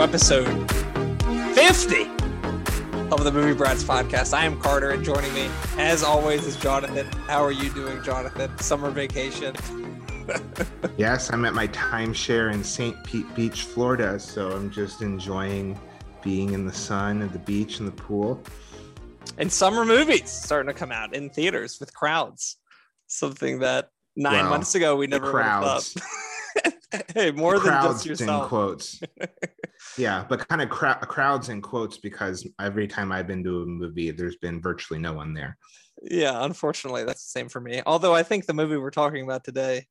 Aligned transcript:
Hello, 0.00 0.08
and 0.14 0.22
welcome 0.22 0.70
to 0.70 1.36
episode 1.36 1.54
50 1.54 2.02
of 3.12 3.22
the 3.22 3.30
Movie 3.30 3.52
Brats 3.52 3.84
podcast. 3.84 4.32
I 4.32 4.46
am 4.46 4.58
Carter, 4.58 4.92
and 4.92 5.04
joining 5.04 5.32
me, 5.34 5.50
as 5.76 6.02
always, 6.02 6.46
is 6.46 6.56
Jonathan. 6.56 7.06
How 7.26 7.44
are 7.44 7.52
you 7.52 7.68
doing, 7.68 8.02
Jonathan? 8.02 8.56
Summer 8.60 8.90
vacation? 8.90 9.54
yes, 10.96 11.30
I'm 11.30 11.44
at 11.44 11.52
my 11.52 11.68
timeshare 11.68 12.50
in 12.50 12.64
St. 12.64 12.96
Pete 13.04 13.26
Beach, 13.34 13.64
Florida, 13.64 14.18
so 14.18 14.52
I'm 14.52 14.70
just 14.70 15.02
enjoying 15.02 15.78
being 16.22 16.54
in 16.54 16.64
the 16.64 16.72
sun 16.72 17.20
and 17.20 17.30
the 17.32 17.38
beach 17.38 17.78
and 17.78 17.86
the 17.86 17.92
pool. 17.92 18.42
And 19.36 19.52
summer 19.52 19.84
movies 19.84 20.30
starting 20.30 20.72
to 20.72 20.78
come 20.78 20.92
out 20.92 21.14
in 21.14 21.28
theaters 21.28 21.78
with 21.78 21.92
crowds. 21.92 22.56
Something 23.06 23.58
that 23.58 23.90
nine 24.16 24.44
well, 24.44 24.50
months 24.50 24.74
ago 24.74 24.96
we 24.96 25.08
never 25.08 25.30
crowds. 25.30 25.94
hey, 27.14 27.30
more 27.30 27.58
crowds 27.58 28.02
than 28.02 28.08
just 28.08 28.20
yourself. 28.20 28.44
In 28.44 28.48
quotes. 28.48 29.00
yeah, 29.98 30.24
but 30.28 30.46
kind 30.48 30.62
of 30.62 30.68
cra- 30.68 30.98
crowds 31.02 31.48
in 31.48 31.60
quotes 31.60 31.98
because 31.98 32.46
every 32.60 32.86
time 32.86 33.12
I've 33.12 33.26
been 33.26 33.44
to 33.44 33.62
a 33.62 33.66
movie, 33.66 34.10
there's 34.10 34.36
been 34.36 34.60
virtually 34.60 34.98
no 34.98 35.12
one 35.12 35.34
there. 35.34 35.56
Yeah, 36.02 36.44
unfortunately, 36.44 37.04
that's 37.04 37.24
the 37.24 37.38
same 37.38 37.48
for 37.48 37.60
me. 37.60 37.82
Although 37.86 38.14
I 38.14 38.22
think 38.22 38.46
the 38.46 38.54
movie 38.54 38.76
we're 38.76 38.90
talking 38.90 39.22
about 39.22 39.44
today 39.44 39.86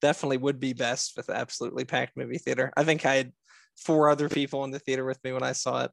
definitely 0.00 0.38
would 0.38 0.60
be 0.60 0.72
best 0.72 1.16
with 1.16 1.30
absolutely 1.30 1.84
packed 1.84 2.16
movie 2.16 2.38
theater. 2.38 2.72
I 2.76 2.84
think 2.84 3.06
I 3.06 3.14
had 3.14 3.32
four 3.76 4.10
other 4.10 4.28
people 4.28 4.64
in 4.64 4.70
the 4.70 4.78
theater 4.78 5.04
with 5.04 5.22
me 5.24 5.32
when 5.32 5.42
I 5.42 5.52
saw 5.52 5.84
it. 5.84 5.90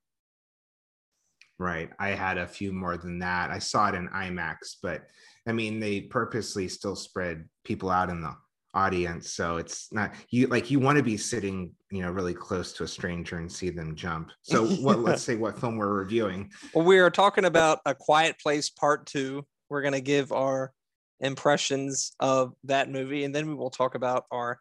Right. 1.59 1.89
I 1.99 2.09
had 2.09 2.37
a 2.37 2.47
few 2.47 2.71
more 2.71 2.97
than 2.97 3.19
that. 3.19 3.51
I 3.51 3.59
saw 3.59 3.89
it 3.89 3.95
in 3.95 4.07
IMAX, 4.09 4.77
but 4.81 5.03
I 5.47 5.51
mean, 5.51 5.79
they 5.79 6.01
purposely 6.01 6.67
still 6.67 6.95
spread 6.95 7.47
people 7.63 7.89
out 7.89 8.09
in 8.09 8.21
the 8.21 8.33
audience. 8.73 9.33
So 9.33 9.57
it's 9.57 9.91
not 9.91 10.13
you 10.29 10.47
like 10.47 10.69
you 10.69 10.79
want 10.79 10.97
to 10.97 11.03
be 11.03 11.17
sitting, 11.17 11.71
you 11.91 12.01
know, 12.01 12.11
really 12.11 12.33
close 12.33 12.73
to 12.73 12.83
a 12.83 12.87
stranger 12.87 13.37
and 13.37 13.51
see 13.51 13.69
them 13.69 13.95
jump. 13.95 14.31
So 14.41 14.67
what 14.67 14.99
let's 15.03 15.23
say 15.23 15.35
what 15.35 15.59
film 15.59 15.77
we're 15.77 15.93
reviewing. 15.93 16.51
Well, 16.73 16.85
we 16.85 16.99
are 16.99 17.09
talking 17.09 17.45
about 17.45 17.79
A 17.85 17.95
Quiet 17.95 18.37
Place 18.39 18.69
Part 18.69 19.05
Two. 19.05 19.45
We're 19.69 19.81
gonna 19.81 20.01
give 20.01 20.31
our 20.31 20.71
impressions 21.19 22.11
of 22.19 22.53
that 22.65 22.89
movie, 22.89 23.23
and 23.23 23.33
then 23.33 23.47
we 23.47 23.55
will 23.55 23.71
talk 23.71 23.95
about 23.95 24.25
our 24.31 24.59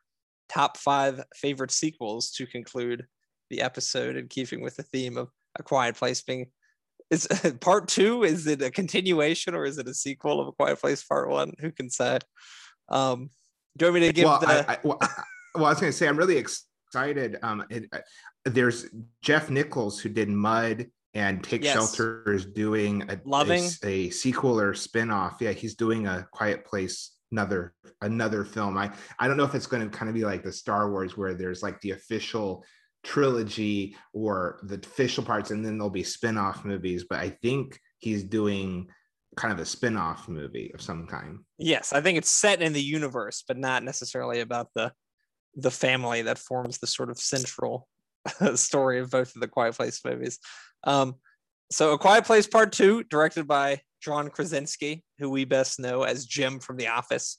top 0.48 0.76
five 0.78 1.22
favorite 1.36 1.70
sequels 1.70 2.30
to 2.32 2.46
conclude 2.46 3.06
the 3.50 3.60
episode 3.60 4.16
in 4.16 4.28
keeping 4.28 4.62
with 4.62 4.76
the 4.76 4.82
theme 4.82 5.16
of 5.16 5.28
A 5.58 5.62
Quiet 5.62 5.96
Place 5.96 6.22
being 6.22 6.46
is 7.10 7.26
part 7.60 7.88
two 7.88 8.22
is 8.22 8.46
it 8.46 8.62
a 8.62 8.70
continuation 8.70 9.54
or 9.54 9.64
is 9.64 9.78
it 9.78 9.88
a 9.88 9.94
sequel 9.94 10.40
of 10.40 10.48
a 10.48 10.52
quiet 10.52 10.78
place 10.78 11.02
part 11.02 11.28
one 11.28 11.52
who 11.58 11.70
can 11.70 11.88
say 11.88 12.18
um 12.90 13.30
do 13.78 13.86
you 13.86 13.92
want 13.92 14.02
me 14.02 14.08
to 14.08 14.12
give 14.12 14.24
well, 14.24 14.38
the 14.40 14.48
I, 14.48 14.72
I, 14.74 14.78
well, 14.82 14.98
I, 15.00 15.08
well, 15.54 15.64
I 15.66 15.70
was 15.70 15.80
going 15.80 15.92
to 15.92 15.96
say 15.96 16.06
i'm 16.06 16.16
really 16.16 16.36
excited 16.36 17.38
um 17.42 17.64
it, 17.70 17.90
there's 18.44 18.86
jeff 19.22 19.48
nichols 19.50 19.98
who 19.98 20.08
did 20.08 20.28
mud 20.28 20.86
and 21.14 21.42
take 21.42 21.64
yes. 21.64 21.74
shelter 21.74 22.30
is 22.32 22.44
doing 22.44 23.02
a, 23.08 23.18
loving. 23.24 23.64
a, 23.84 23.88
a 23.88 24.10
sequel 24.10 24.60
or 24.60 24.74
spin-off. 24.74 25.38
Yeah 25.40 25.52
he's 25.52 25.74
doing 25.74 26.06
a 26.06 26.26
quiet 26.32 26.64
place 26.64 27.16
another 27.32 27.74
another 28.00 28.44
film. 28.44 28.76
I 28.76 28.92
i 29.18 29.26
don't 29.26 29.36
know 29.36 29.44
if 29.44 29.54
it's 29.54 29.66
going 29.66 29.88
to 29.88 29.96
kind 29.96 30.08
of 30.08 30.14
be 30.14 30.24
like 30.24 30.42
the 30.42 30.52
star 30.52 30.90
wars 30.90 31.16
where 31.16 31.34
there's 31.34 31.62
like 31.62 31.80
the 31.80 31.92
official 31.92 32.64
trilogy 33.04 33.96
or 34.12 34.60
the 34.64 34.76
official 34.76 35.24
parts 35.24 35.50
and 35.50 35.64
then 35.64 35.78
there'll 35.78 35.90
be 35.90 36.02
spin-off 36.02 36.64
movies 36.64 37.04
but 37.08 37.20
i 37.20 37.28
think 37.28 37.78
he's 37.98 38.24
doing 38.24 38.88
kind 39.38 39.52
of 39.52 39.60
a 39.60 39.64
spin-off 39.64 40.28
movie 40.28 40.70
of 40.74 40.82
some 40.82 41.06
kind. 41.06 41.38
Yes 41.58 41.92
i 41.92 42.00
think 42.00 42.18
it's 42.18 42.30
set 42.30 42.62
in 42.62 42.72
the 42.72 42.82
universe 42.82 43.44
but 43.46 43.56
not 43.56 43.82
necessarily 43.82 44.40
about 44.40 44.68
the 44.74 44.92
the 45.54 45.70
family 45.70 46.22
that 46.22 46.38
forms 46.38 46.78
the 46.78 46.86
sort 46.86 47.10
of 47.10 47.18
central 47.18 47.88
story 48.54 49.00
of 49.00 49.10
both 49.10 49.34
of 49.34 49.40
the 49.40 49.48
quiet 49.48 49.74
place 49.74 50.00
movies. 50.04 50.38
Um 50.84 51.14
so 51.70 51.92
a 51.92 51.98
quiet 51.98 52.24
place 52.24 52.46
part 52.46 52.72
two 52.72 53.04
directed 53.04 53.46
by 53.46 53.80
john 54.02 54.28
krasinski 54.30 55.04
who 55.18 55.28
we 55.28 55.44
best 55.44 55.80
know 55.80 56.02
as 56.02 56.24
jim 56.24 56.60
from 56.60 56.76
the 56.76 56.88
office 56.88 57.38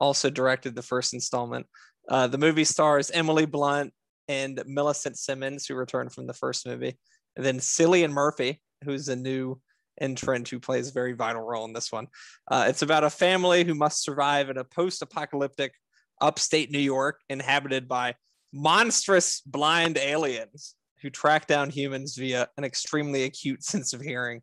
also 0.00 0.30
directed 0.30 0.74
the 0.74 0.82
first 0.82 1.12
installment. 1.12 1.66
Uh, 2.08 2.26
the 2.26 2.38
movie 2.38 2.64
stars 2.64 3.10
emily 3.10 3.46
blunt 3.46 3.92
and 4.30 4.62
Millicent 4.64 5.18
Simmonds, 5.18 5.66
who 5.66 5.74
returned 5.74 6.12
from 6.12 6.28
the 6.28 6.32
first 6.32 6.64
movie, 6.64 6.96
and 7.36 7.44
then 7.44 7.58
Cillian 7.58 8.12
Murphy, 8.12 8.60
who's 8.84 9.08
a 9.08 9.16
new 9.16 9.60
entrant 10.00 10.48
who 10.48 10.58
plays 10.58 10.88
a 10.88 10.92
very 10.92 11.12
vital 11.12 11.42
role 11.42 11.64
in 11.64 11.72
this 11.72 11.92
one. 11.92 12.06
Uh, 12.50 12.66
it's 12.68 12.82
about 12.82 13.04
a 13.04 13.10
family 13.10 13.64
who 13.64 13.74
must 13.74 14.02
survive 14.02 14.50
in 14.50 14.58
a 14.58 14.64
post-apocalyptic 14.64 15.72
upstate 16.20 16.70
New 16.70 16.78
York 16.78 17.20
inhabited 17.28 17.88
by 17.88 18.14
monstrous 18.52 19.40
blind 19.46 19.96
aliens 19.96 20.74
who 21.02 21.10
track 21.10 21.46
down 21.46 21.70
humans 21.70 22.16
via 22.16 22.48
an 22.56 22.64
extremely 22.64 23.24
acute 23.24 23.62
sense 23.64 23.92
of 23.92 24.00
hearing. 24.00 24.42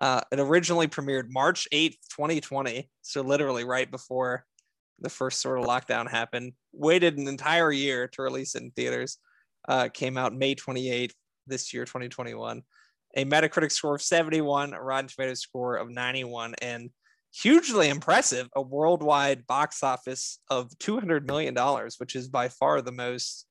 Uh, 0.00 0.20
it 0.32 0.40
originally 0.40 0.88
premiered 0.88 1.30
March 1.30 1.68
8th, 1.72 1.96
2020, 2.10 2.90
so 3.02 3.22
literally 3.22 3.64
right 3.64 3.90
before 3.90 4.44
the 5.00 5.08
first 5.08 5.40
sort 5.40 5.58
of 5.58 5.66
lockdown 5.66 6.10
happened. 6.10 6.52
Waited 6.72 7.16
an 7.18 7.28
entire 7.28 7.70
year 7.70 8.08
to 8.08 8.22
release 8.22 8.54
it 8.54 8.62
in 8.62 8.70
theaters. 8.72 9.18
Uh, 9.68 9.88
came 9.92 10.18
out 10.18 10.34
May 10.34 10.54
28th 10.54 11.12
this 11.46 11.72
year, 11.72 11.84
2021. 11.84 12.62
A 13.16 13.24
Metacritic 13.24 13.70
score 13.70 13.94
of 13.94 14.02
71, 14.02 14.74
a 14.74 14.82
Rotten 14.82 15.08
Tomatoes 15.08 15.40
score 15.40 15.76
of 15.76 15.90
91, 15.90 16.54
and 16.60 16.90
hugely 17.32 17.88
impressive, 17.88 18.48
a 18.54 18.62
worldwide 18.62 19.46
box 19.46 19.82
office 19.82 20.38
of 20.50 20.70
$200 20.78 21.26
million, 21.26 21.56
which 21.98 22.16
is 22.16 22.28
by 22.28 22.48
far 22.48 22.80
the 22.80 22.92
most 22.92 23.46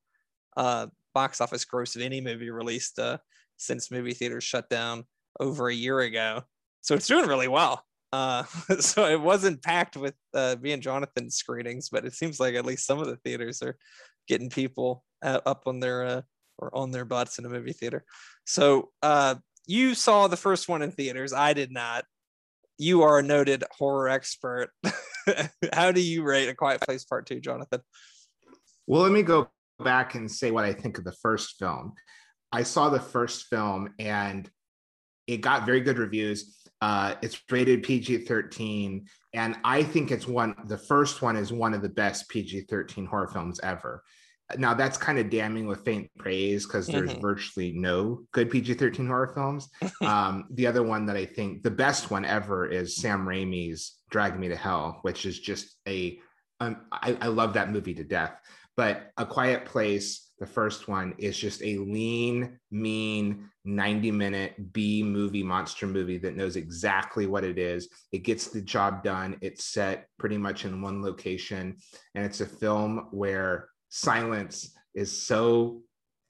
uh, 0.57 0.88
box 1.13 1.41
office 1.41 1.66
gross 1.66 1.96
of 1.96 2.01
any 2.01 2.22
movie 2.22 2.50
released 2.50 3.00
uh, 3.00 3.18
since 3.57 3.91
movie 3.91 4.13
theaters 4.13 4.44
shut 4.44 4.69
down 4.69 5.06
over 5.40 5.68
a 5.68 5.74
year 5.74 6.00
ago. 6.00 6.44
So 6.81 6.95
it's 6.95 7.07
doing 7.07 7.28
really 7.28 7.47
well. 7.47 7.84
Uh, 8.12 8.44
so 8.80 9.06
it 9.06 9.19
wasn't 9.19 9.63
packed 9.63 9.97
with 9.97 10.16
uh, 10.34 10.56
me 10.62 10.72
and 10.72 10.84
Jonathan 10.84 11.30
screenings, 11.30 11.90
but 11.90 12.06
it 12.06 12.13
seems 12.13 12.40
like 12.40 12.56
at 12.56 12.66
least 12.66 12.85
some 12.85 13.00
of 13.00 13.07
the 13.07 13.18
theaters 13.18 13.62
are 13.62 13.78
getting 14.28 14.50
people 14.50 15.03
up 15.24 15.63
on 15.68 15.80
their 15.80 16.03
uh, 16.03 16.22
or 16.57 16.75
on 16.75 16.91
their 16.91 17.06
butts 17.06 17.40
in 17.40 17.45
a 17.45 17.50
movie 17.50 17.74
theater. 17.74 18.03
So 18.45 18.90
uh, 19.01 19.35
you 19.66 19.96
saw 19.96 20.28
the 20.28 20.38
first 20.38 20.68
one 20.68 20.81
in 20.81 20.91
theaters. 20.91 21.34
I 21.34 21.53
did 21.53 21.72
not. 21.72 22.06
You 22.78 23.03
are 23.03 23.19
a 23.19 23.24
noted 23.24 23.63
horror 23.72 24.09
expert. 24.09 24.69
How 25.74 25.91
do 25.91 26.01
you 26.01 26.24
rate 26.24 26.50
A 26.50 26.56
Quiet 26.56 26.81
Place 26.81 27.06
Part 27.06 27.25
Two, 27.25 27.40
Jonathan? 27.40 27.81
Well, 28.88 29.01
let 29.01 29.12
me 29.12 29.24
go 29.24 29.50
back 29.84 30.16
and 30.16 30.29
say 30.29 30.51
what 30.51 30.66
I 30.66 30.74
think 30.74 30.97
of 30.97 31.03
the 31.03 31.16
first 31.22 31.56
film. 31.59 31.94
I 32.51 32.63
saw 32.63 32.90
the 32.90 33.00
first 33.00 33.47
film 33.47 33.94
and 34.00 34.50
it 35.28 35.38
got 35.38 35.66
very 35.66 35.80
good 35.81 35.97
reviews 35.97 36.63
uh, 36.84 37.16
it's 37.22 37.40
rated 37.50 37.81
PG 37.81 38.25
13. 38.25 39.07
And 39.31 39.56
I 39.63 39.84
think 39.84 40.12
it's 40.12 40.28
one, 40.28 40.53
the 40.66 40.78
first 40.78 41.22
one 41.22 41.38
is 41.38 41.53
one 41.53 41.74
of 41.74 41.81
the 41.81 41.88
best 41.88 42.28
PG 42.28 42.66
13 42.69 43.06
horror 43.06 43.30
films 43.30 43.62
ever. 43.63 44.03
Now, 44.57 44.73
that's 44.73 44.97
kind 44.97 45.19
of 45.19 45.29
damning 45.29 45.67
with 45.67 45.85
faint 45.85 46.09
praise 46.17 46.65
because 46.65 46.87
there's 46.87 47.11
mm-hmm. 47.11 47.21
virtually 47.21 47.73
no 47.73 48.21
good 48.31 48.49
PG 48.49 48.75
13 48.75 49.07
horror 49.07 49.31
films. 49.33 49.69
um, 50.01 50.45
the 50.51 50.67
other 50.67 50.83
one 50.83 51.05
that 51.07 51.17
I 51.17 51.25
think 51.25 51.63
the 51.63 51.71
best 51.71 52.11
one 52.11 52.25
ever 52.25 52.65
is 52.65 52.95
Sam 52.95 53.25
Raimi's 53.25 53.99
Drag 54.09 54.39
Me 54.39 54.47
to 54.49 54.55
Hell, 54.55 54.99
which 55.01 55.25
is 55.25 55.39
just 55.39 55.75
a 55.87 56.19
um, 56.59 56.77
I, 56.91 57.17
I 57.19 57.27
love 57.27 57.53
that 57.53 57.71
movie 57.71 57.93
to 57.95 58.03
death. 58.03 58.35
But 58.75 59.11
A 59.17 59.25
Quiet 59.25 59.65
Place, 59.65 60.31
the 60.39 60.45
first 60.45 60.88
one, 60.88 61.13
is 61.17 61.38
just 61.38 61.61
a 61.61 61.77
lean, 61.77 62.59
mean, 62.71 63.49
90 63.65 64.11
minute 64.11 64.73
B 64.73 65.03
movie, 65.03 65.44
monster 65.44 65.85
movie 65.85 66.17
that 66.19 66.35
knows 66.35 66.56
exactly 66.56 67.27
what 67.27 67.44
it 67.44 67.59
is. 67.59 67.89
It 68.11 68.19
gets 68.19 68.47
the 68.47 68.61
job 68.61 69.03
done. 69.03 69.38
It's 69.41 69.65
set 69.65 70.07
pretty 70.17 70.38
much 70.38 70.65
in 70.65 70.81
one 70.81 71.03
location. 71.03 71.77
And 72.15 72.25
it's 72.25 72.41
a 72.41 72.45
film 72.45 73.07
where 73.11 73.69
silence 73.94 74.75
is 74.94 75.25
so 75.25 75.81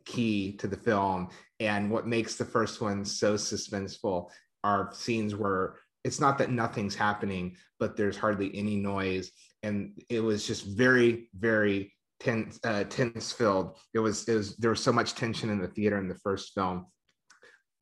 key 0.06 0.54
to 0.58 0.68
the 0.68 0.78
film. 0.78 1.30
And 1.60 1.90
what 1.90 2.08
makes 2.08 2.36
the 2.36 2.46
first 2.46 2.82
one 2.82 3.06
so 3.06 3.36
suspenseful 3.36 4.30
are 4.64 4.92
scenes 4.94 5.36
where 5.36 5.76
it's 6.04 6.20
not 6.20 6.38
that 6.38 6.52
nothing's 6.52 6.96
happening, 6.96 7.56
but 7.80 7.96
there's 7.96 8.18
hardly 8.18 8.52
any 8.56 8.76
noise. 8.76 9.32
And 9.64 9.94
it 10.10 10.20
was 10.20 10.46
just 10.46 10.66
very, 10.66 11.30
very 11.38 11.94
tense, 12.20 12.60
uh, 12.64 12.84
tense 12.86 13.32
filled. 13.32 13.78
It 13.94 14.00
was, 14.00 14.28
it 14.28 14.36
was, 14.36 14.58
there 14.58 14.72
was 14.72 14.84
so 14.84 14.92
much 14.92 15.16
tension 15.16 15.50
in 15.50 15.62
the 15.62 15.70
theater 15.70 15.98
in 15.98 16.10
the 16.10 16.20
first 16.24 16.54
film 16.54 16.88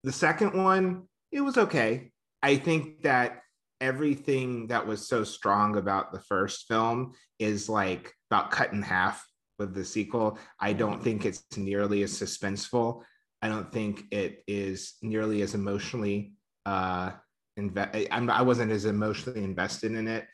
the 0.03 0.11
second 0.11 0.53
one, 0.53 1.03
it 1.31 1.41
was 1.41 1.57
okay. 1.57 2.11
I 2.41 2.57
think 2.57 3.03
that 3.03 3.41
everything 3.79 4.67
that 4.67 4.85
was 4.85 5.07
so 5.07 5.23
strong 5.23 5.77
about 5.77 6.11
the 6.11 6.19
first 6.19 6.67
film 6.67 7.13
is 7.39 7.69
like 7.69 8.13
about 8.29 8.51
cut 8.51 8.73
in 8.73 8.81
half 8.81 9.25
with 9.61 9.73
the 9.73 9.85
sequel. 9.85 10.37
I 10.59 10.73
don't 10.73 11.01
think 11.01 11.25
it's 11.25 11.43
nearly 11.55 12.03
as 12.03 12.11
suspenseful. 12.11 13.03
I 13.41 13.47
don't 13.47 13.71
think 13.71 14.03
it 14.11 14.43
is 14.47 14.93
nearly 15.01 15.41
as 15.41 15.55
emotionally 15.55 16.33
uh 16.65 17.11
inve- 17.59 18.07
I'm, 18.11 18.29
I 18.29 18.41
wasn't 18.41 18.71
as 18.71 18.85
emotionally 18.85 19.43
invested 19.43 19.93
in 19.93 20.07
it. 20.07 20.27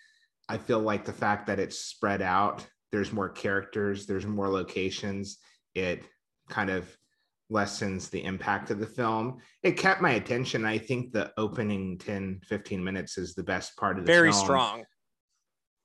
I 0.49 0.57
feel 0.57 0.79
like 0.79 1.05
the 1.05 1.13
fact 1.13 1.47
that 1.47 1.59
it's 1.59 1.79
spread 1.79 2.21
out, 2.21 2.65
there's 2.91 3.11
more 3.11 3.29
characters, 3.29 4.05
there's 4.05 4.25
more 4.25 4.49
locations. 4.49 5.37
It 5.75 6.03
kind 6.49 6.69
of 6.69 6.87
lessens 7.49 8.09
the 8.09 8.23
impact 8.23 8.71
of 8.71 8.79
the 8.79 8.85
film. 8.85 9.37
It 9.63 9.77
kept 9.77 10.01
my 10.01 10.11
attention. 10.11 10.65
I 10.65 10.77
think 10.77 11.11
the 11.11 11.31
opening 11.37 11.97
10, 11.97 12.41
15 12.43 12.83
minutes 12.83 13.17
is 13.17 13.35
the 13.35 13.43
best 13.43 13.75
part 13.77 13.97
of 13.97 14.05
the 14.05 14.11
Very 14.11 14.31
film. 14.31 14.43
strong. 14.43 14.83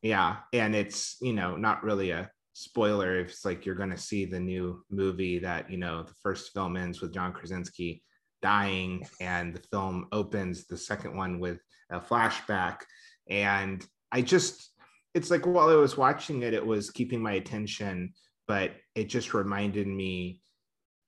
Yeah. 0.03 0.37
And 0.53 0.75
it's, 0.75 1.17
you 1.21 1.33
know, 1.33 1.57
not 1.57 1.85
really 1.85 2.11
a 2.11 2.31
spoiler 2.53 3.19
if 3.19 3.31
it's 3.31 3.45
like 3.45 3.65
you're 3.65 3.75
going 3.75 3.91
to 3.91 3.99
see 3.99 4.25
the 4.25 4.41
new 4.41 4.85
movie 4.91 5.39
that, 5.39 5.71
you 5.71 5.79
know, 5.79 6.03
the 6.03 6.15
first 6.23 6.53
film 6.53 6.77
ends 6.77 7.01
with 7.01 7.15
John 7.15 7.33
Krasinski 7.33 8.03
dying 8.43 9.07
and 9.21 9.55
the 9.55 9.63
film 9.71 10.07
opens 10.13 10.67
the 10.67 10.77
second 10.77 11.17
one 11.17 11.41
with 11.41 11.61
a 11.91 12.01
flashback. 12.01 12.81
And 13.29 13.85
I 14.11 14.23
just, 14.23 14.71
it's 15.15 15.31
like 15.31 15.47
while 15.47 15.71
I 15.71 15.75
was 15.75 15.97
watching 15.97 16.43
it, 16.43 16.55
it 16.55 16.65
was 16.65 16.91
keeping 16.91 17.23
my 17.23 17.33
attention, 17.33 18.13
but 18.47 18.73
it 18.95 19.05
just 19.05 19.35
reminded 19.35 19.87
me 19.87 20.41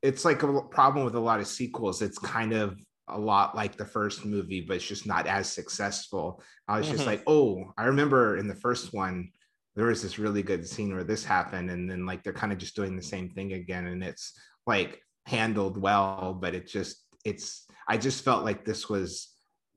it's 0.02 0.24
like 0.24 0.42
a 0.42 0.62
problem 0.62 1.04
with 1.04 1.14
a 1.14 1.20
lot 1.20 1.40
of 1.40 1.46
sequels. 1.46 2.02
It's 2.02 2.18
kind 2.18 2.52
of 2.52 2.78
a 3.08 3.18
lot 3.18 3.54
like 3.56 3.76
the 3.76 3.84
first 3.84 4.24
movie, 4.24 4.60
but 4.66 4.76
it's 4.76 4.86
just 4.86 5.06
not 5.06 5.26
as 5.26 5.48
successful. 5.50 6.42
I 6.68 6.78
was 6.78 6.88
just 6.88 7.04
Mhm. 7.04 7.06
like, 7.06 7.22
oh, 7.26 7.72
I 7.76 7.84
remember 7.84 8.36
in 8.36 8.46
the 8.46 8.54
first 8.54 8.92
one, 8.94 9.30
there 9.76 9.86
was 9.86 10.02
this 10.02 10.18
really 10.18 10.42
good 10.42 10.66
scene 10.66 10.94
where 10.94 11.04
this 11.04 11.24
happened. 11.24 11.70
And 11.70 11.90
then 11.90 12.06
like 12.06 12.22
they're 12.22 12.32
kind 12.32 12.52
of 12.52 12.58
just 12.58 12.76
doing 12.76 12.96
the 12.96 13.02
same 13.02 13.30
thing 13.30 13.52
again. 13.52 13.86
And 13.86 14.02
it's 14.02 14.32
like 14.66 15.00
handled 15.26 15.76
well, 15.80 16.36
but 16.40 16.54
it 16.54 16.66
just, 16.66 17.04
it's, 17.24 17.66
I 17.88 17.96
just 17.96 18.24
felt 18.24 18.44
like 18.44 18.64
this 18.64 18.88
was, 18.88 19.28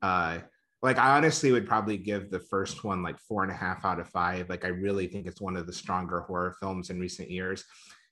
uh, 0.02 0.40
like 0.84 1.00
I 1.00 1.18
honestly 1.18 1.52
would 1.52 1.68
probably 1.68 1.98
give 1.98 2.30
the 2.30 2.40
first 2.40 2.84
one 2.84 3.02
like 3.02 3.18
four 3.20 3.42
and 3.42 3.52
a 3.52 3.56
half 3.56 3.84
out 3.84 4.00
of 4.00 4.08
five. 4.10 4.50
Like 4.50 4.64
I 4.64 4.70
really 4.70 5.08
think 5.08 5.26
it's 5.26 5.42
one 5.42 5.58
of 5.58 5.66
the 5.66 5.74
stronger 5.74 6.22
horror 6.22 6.56
films 6.60 6.92
in 6.92 7.00
recent 7.00 7.32
years. 7.32 7.64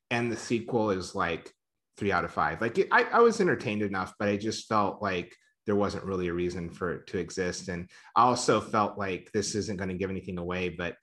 And 0.09 0.31
the 0.31 0.37
sequel 0.37 0.89
is 0.89 1.13
like 1.13 1.51
three 1.97 2.11
out 2.11 2.25
of 2.25 2.31
five. 2.31 2.61
Like 2.61 2.87
I, 2.91 3.03
I 3.03 3.19
was 3.19 3.39
entertained 3.39 3.83
enough, 3.83 4.13
but 4.17 4.27
I 4.27 4.37
just 4.37 4.67
felt 4.67 5.01
like 5.01 5.35
there 5.65 5.75
wasn't 5.75 6.05
really 6.05 6.27
a 6.27 6.33
reason 6.33 6.69
for 6.69 6.93
it 6.93 7.07
to 7.07 7.17
exist. 7.17 7.69
And 7.69 7.89
I 8.15 8.23
also 8.23 8.59
felt 8.59 8.97
like 8.97 9.29
this 9.33 9.55
isn't 9.55 9.77
going 9.77 9.89
to 9.89 9.97
give 9.97 10.09
anything 10.09 10.37
away, 10.37 10.69
but 10.69 10.95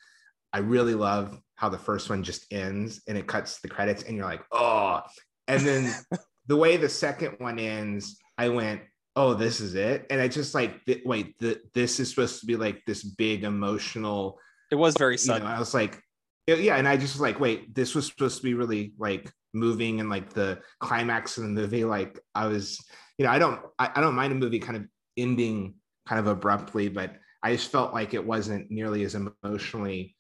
I 0.53 0.59
really 0.59 0.95
love 0.95 1.39
how 1.57 1.69
the 1.69 1.79
first 1.79 2.11
one 2.11 2.23
just 2.23 2.53
ends 2.53 3.03
and 3.07 3.17
it 3.17 3.27
cuts 3.27 3.61
the 3.61 3.69
credits 3.69 4.03
and 4.03 4.17
you're 4.17 4.27
like, 4.27 4.43
oh. 4.53 5.01
And 5.49 5.63
then 5.63 5.95
the 6.47 6.57
way 6.57 6.77
the 6.77 6.89
second 6.89 7.37
one 7.39 7.59
ends, 7.59 8.17
I 8.37 8.49
went, 8.49 8.83
oh, 9.17 9.35
this 9.35 9.61
is 9.61 9.75
it. 9.75 10.07
And 10.11 10.21
I 10.21 10.29
just 10.29 10.55
like, 10.55 10.85
th- 10.85 11.03
wait, 11.05 11.39
th- 11.39 11.61
this 11.75 12.01
is 12.01 12.11
supposed 12.11 12.41
to 12.41 12.47
be 12.47 12.57
like 12.57 12.83
this 12.87 13.03
big 13.03 13.45
emotional 13.45 14.39
It 14.71 14.77
was 14.77 14.97
very 14.97 15.17
you 15.21 15.39
know, 15.39 15.47
I 15.47 15.59
was 15.59 15.75
like, 15.75 16.03
yeah, 16.47 16.77
and 16.77 16.89
I 16.89 16.97
just 16.97 17.15
was 17.15 17.21
like, 17.21 17.39
wait, 17.39 17.75
this 17.75 17.95
was 17.95 18.07
supposed 18.07 18.39
to 18.39 18.43
be 18.43 18.55
really 18.55 18.95
like 18.99 19.31
moving 19.55 20.01
and 20.01 20.11
like 20.11 20.33
the 20.33 20.61
climax 20.81 21.37
of 21.37 21.45
the 21.45 21.51
movie. 21.51 21.85
Like 21.85 22.19
I 22.35 22.47
was, 22.47 22.79
you 23.19 23.25
know, 23.25 23.31
I 23.31 23.39
don't, 23.39 23.61
I, 23.79 23.91
I 23.95 24.01
don't 24.01 24.15
mind 24.15 24.33
a 24.33 24.37
movie 24.37 24.59
kind 24.59 24.77
of 24.77 24.85
ending 25.17 25.75
kind 26.09 26.19
of 26.19 26.27
abruptly, 26.27 26.89
but 26.89 27.15
I 27.43 27.53
just 27.53 27.71
felt 27.71 27.93
like 27.93 28.15
it 28.15 28.25
wasn't 28.25 28.71
nearly 28.71 29.05
as 29.05 29.15
emotionally 29.15 30.17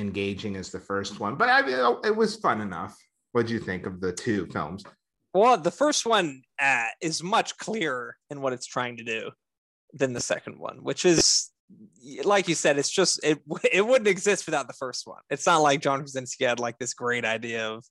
engaging 0.00 0.56
as 0.56 0.70
the 0.70 0.80
first 0.80 1.20
one. 1.20 1.36
But 1.36 1.48
I 1.48 1.62
mean, 1.62 1.76
it 2.04 2.14
was 2.14 2.36
fun 2.36 2.60
enough. 2.60 2.96
What 3.32 3.46
do 3.46 3.52
you 3.52 3.60
think 3.60 3.86
of 3.86 4.00
the 4.00 4.12
two 4.12 4.46
films? 4.46 4.82
Well, 5.32 5.56
the 5.56 5.70
first 5.70 6.06
one 6.06 6.42
uh, 6.60 6.86
is 7.00 7.22
much 7.22 7.56
clearer 7.58 8.16
in 8.30 8.40
what 8.40 8.52
it's 8.52 8.66
trying 8.66 8.96
to 8.96 9.04
do 9.04 9.30
than 9.92 10.12
the 10.12 10.20
second 10.20 10.58
one, 10.58 10.78
which 10.78 11.04
is, 11.04 11.50
like 12.24 12.48
you 12.48 12.56
said, 12.56 12.78
it's 12.78 12.90
just 12.90 13.20
it 13.22 13.38
it 13.72 13.86
wouldn't 13.86 14.08
exist 14.08 14.46
without 14.46 14.66
the 14.66 14.74
first 14.74 15.06
one. 15.06 15.20
It's 15.30 15.46
not 15.46 15.58
like 15.58 15.82
John 15.82 16.00
Krasinski 16.00 16.44
had 16.44 16.58
like 16.58 16.78
this 16.78 16.94
great 16.94 17.24
idea 17.24 17.68
of, 17.68 17.84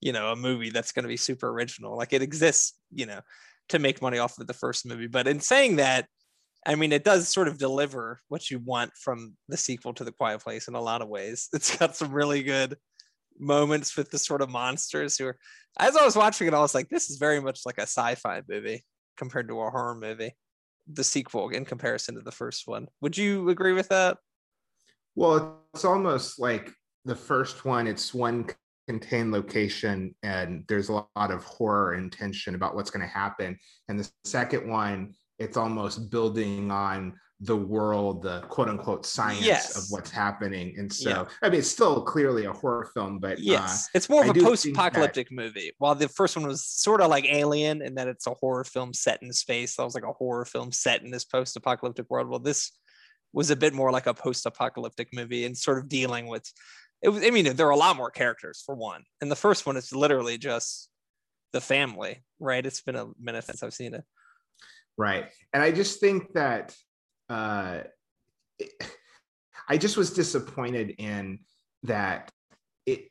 you 0.00 0.12
know, 0.12 0.32
a 0.32 0.36
movie 0.36 0.70
that's 0.70 0.92
going 0.92 1.02
to 1.02 1.08
be 1.08 1.18
super 1.18 1.50
original. 1.50 1.96
Like 1.96 2.14
it 2.14 2.22
exists, 2.22 2.74
you 2.92 3.06
know, 3.06 3.20
to 3.68 3.78
make 3.78 4.00
money 4.00 4.18
off 4.18 4.38
of 4.38 4.46
the 4.46 4.54
first 4.54 4.86
movie. 4.86 5.06
But 5.06 5.28
in 5.28 5.40
saying 5.40 5.76
that, 5.76 6.06
I 6.66 6.74
mean, 6.74 6.92
it 6.92 7.04
does 7.04 7.28
sort 7.28 7.48
of 7.48 7.58
deliver 7.58 8.20
what 8.28 8.50
you 8.50 8.58
want 8.58 8.92
from 8.94 9.34
the 9.48 9.56
sequel 9.56 9.94
to 9.94 10.04
The 10.04 10.12
Quiet 10.12 10.42
Place 10.42 10.68
in 10.68 10.74
a 10.74 10.80
lot 10.80 11.02
of 11.02 11.08
ways. 11.08 11.48
It's 11.54 11.76
got 11.76 11.96
some 11.96 12.12
really 12.12 12.42
good 12.42 12.76
moments 13.38 13.96
with 13.96 14.10
the 14.10 14.18
sort 14.18 14.42
of 14.42 14.50
monsters 14.50 15.16
who 15.16 15.26
are 15.26 15.38
as 15.78 15.96
I 15.96 16.04
was 16.04 16.16
watching 16.16 16.48
it, 16.48 16.54
I 16.54 16.60
was 16.60 16.74
like, 16.74 16.88
this 16.88 17.10
is 17.10 17.16
very 17.16 17.40
much 17.40 17.60
like 17.64 17.78
a 17.78 17.82
sci-fi 17.82 18.42
movie 18.48 18.84
compared 19.16 19.48
to 19.48 19.60
a 19.60 19.70
horror 19.70 19.94
movie. 19.94 20.34
The 20.92 21.04
sequel 21.04 21.50
in 21.50 21.64
comparison 21.64 22.16
to 22.16 22.22
the 22.22 22.32
first 22.32 22.66
one. 22.66 22.88
Would 23.00 23.16
you 23.16 23.48
agree 23.50 23.72
with 23.72 23.88
that? 23.90 24.18
Well, 25.14 25.60
it's 25.74 25.84
almost 25.84 26.40
like 26.40 26.72
the 27.04 27.14
first 27.14 27.64
one, 27.64 27.86
it's 27.86 28.12
one 28.12 28.46
contained 28.88 29.30
location 29.30 30.14
and 30.24 30.64
there's 30.66 30.88
a 30.88 30.92
lot 30.94 31.30
of 31.30 31.44
horror 31.44 31.92
and 31.92 32.10
tension 32.10 32.56
about 32.56 32.74
what's 32.74 32.90
going 32.90 33.06
to 33.06 33.12
happen. 33.12 33.56
And 33.88 33.98
the 33.98 34.10
second 34.24 34.68
one, 34.68 35.14
it's 35.40 35.56
almost 35.56 36.10
building 36.10 36.70
on 36.70 37.14
the 37.42 37.56
world, 37.56 38.22
the 38.22 38.42
quote 38.42 38.68
unquote 38.68 39.06
science 39.06 39.40
Yes. 39.44 39.74
of 39.76 39.84
what's 39.90 40.10
happening. 40.10 40.74
And 40.78 40.92
so, 40.92 41.08
Yeah. 41.08 41.24
I 41.42 41.48
mean, 41.48 41.60
it's 41.60 41.70
still 41.70 42.02
clearly 42.02 42.44
a 42.44 42.52
horror 42.52 42.90
film, 42.92 43.18
but 43.18 43.38
uh, 43.38 43.42
Yes, 43.42 43.88
it's 43.94 44.10
more 44.10 44.22
of 44.22 44.28
a 44.28 44.34
do 44.34 44.40
think 44.40 44.44
that- 44.44 44.50
post-apocalyptic 44.50 45.32
movie. 45.32 45.72
While 45.78 45.94
the 45.94 46.08
first 46.10 46.36
one 46.36 46.46
was 46.46 46.66
sort 46.66 47.00
of 47.00 47.08
like 47.08 47.24
Alien, 47.24 47.80
in 47.80 47.94
that 47.94 48.08
it's 48.08 48.26
a 48.26 48.34
horror 48.34 48.64
film 48.64 48.92
set 48.92 49.22
in 49.22 49.32
space. 49.32 49.76
That 49.76 49.84
was 49.84 49.94
like 49.94 50.04
a 50.04 50.12
horror 50.12 50.44
film 50.44 50.70
set 50.70 51.02
in 51.02 51.10
this 51.10 51.24
post-apocalyptic 51.24 52.10
world. 52.10 52.28
Well, 52.28 52.40
this 52.40 52.72
was 53.32 53.48
a 53.50 53.56
bit 53.56 53.72
more 53.72 53.90
like 53.90 54.06
a 54.06 54.12
post-apocalyptic 54.12 55.08
movie 55.14 55.46
and 55.46 55.56
sort 55.56 55.78
of 55.78 55.88
dealing 55.88 56.26
with. 56.26 56.44
It 57.00 57.08
was. 57.08 57.24
I 57.24 57.30
mean, 57.30 57.56
there 57.56 57.66
are 57.68 57.70
a 57.70 57.76
lot 57.76 57.96
more 57.96 58.10
characters 58.10 58.62
for 58.66 58.74
one, 58.74 59.04
and 59.22 59.30
the 59.30 59.36
first 59.36 59.64
one 59.64 59.78
is 59.78 59.94
literally 59.94 60.36
just 60.36 60.90
the 61.54 61.60
family, 61.62 62.22
right? 62.38 62.66
It's 62.66 62.82
been 62.82 62.96
a 62.96 63.06
minute 63.18 63.44
since 63.44 63.62
I've 63.62 63.72
seen 63.72 63.94
it. 63.94 64.04
Right. 64.98 65.26
And 65.52 65.62
I 65.62 65.72
just 65.72 66.00
think 66.00 66.32
that 66.34 66.74
uh, 67.28 67.80
it, 68.58 68.70
I 69.68 69.76
just 69.76 69.96
was 69.96 70.10
disappointed 70.10 70.94
in 70.98 71.40
that 71.84 72.30
it 72.86 73.08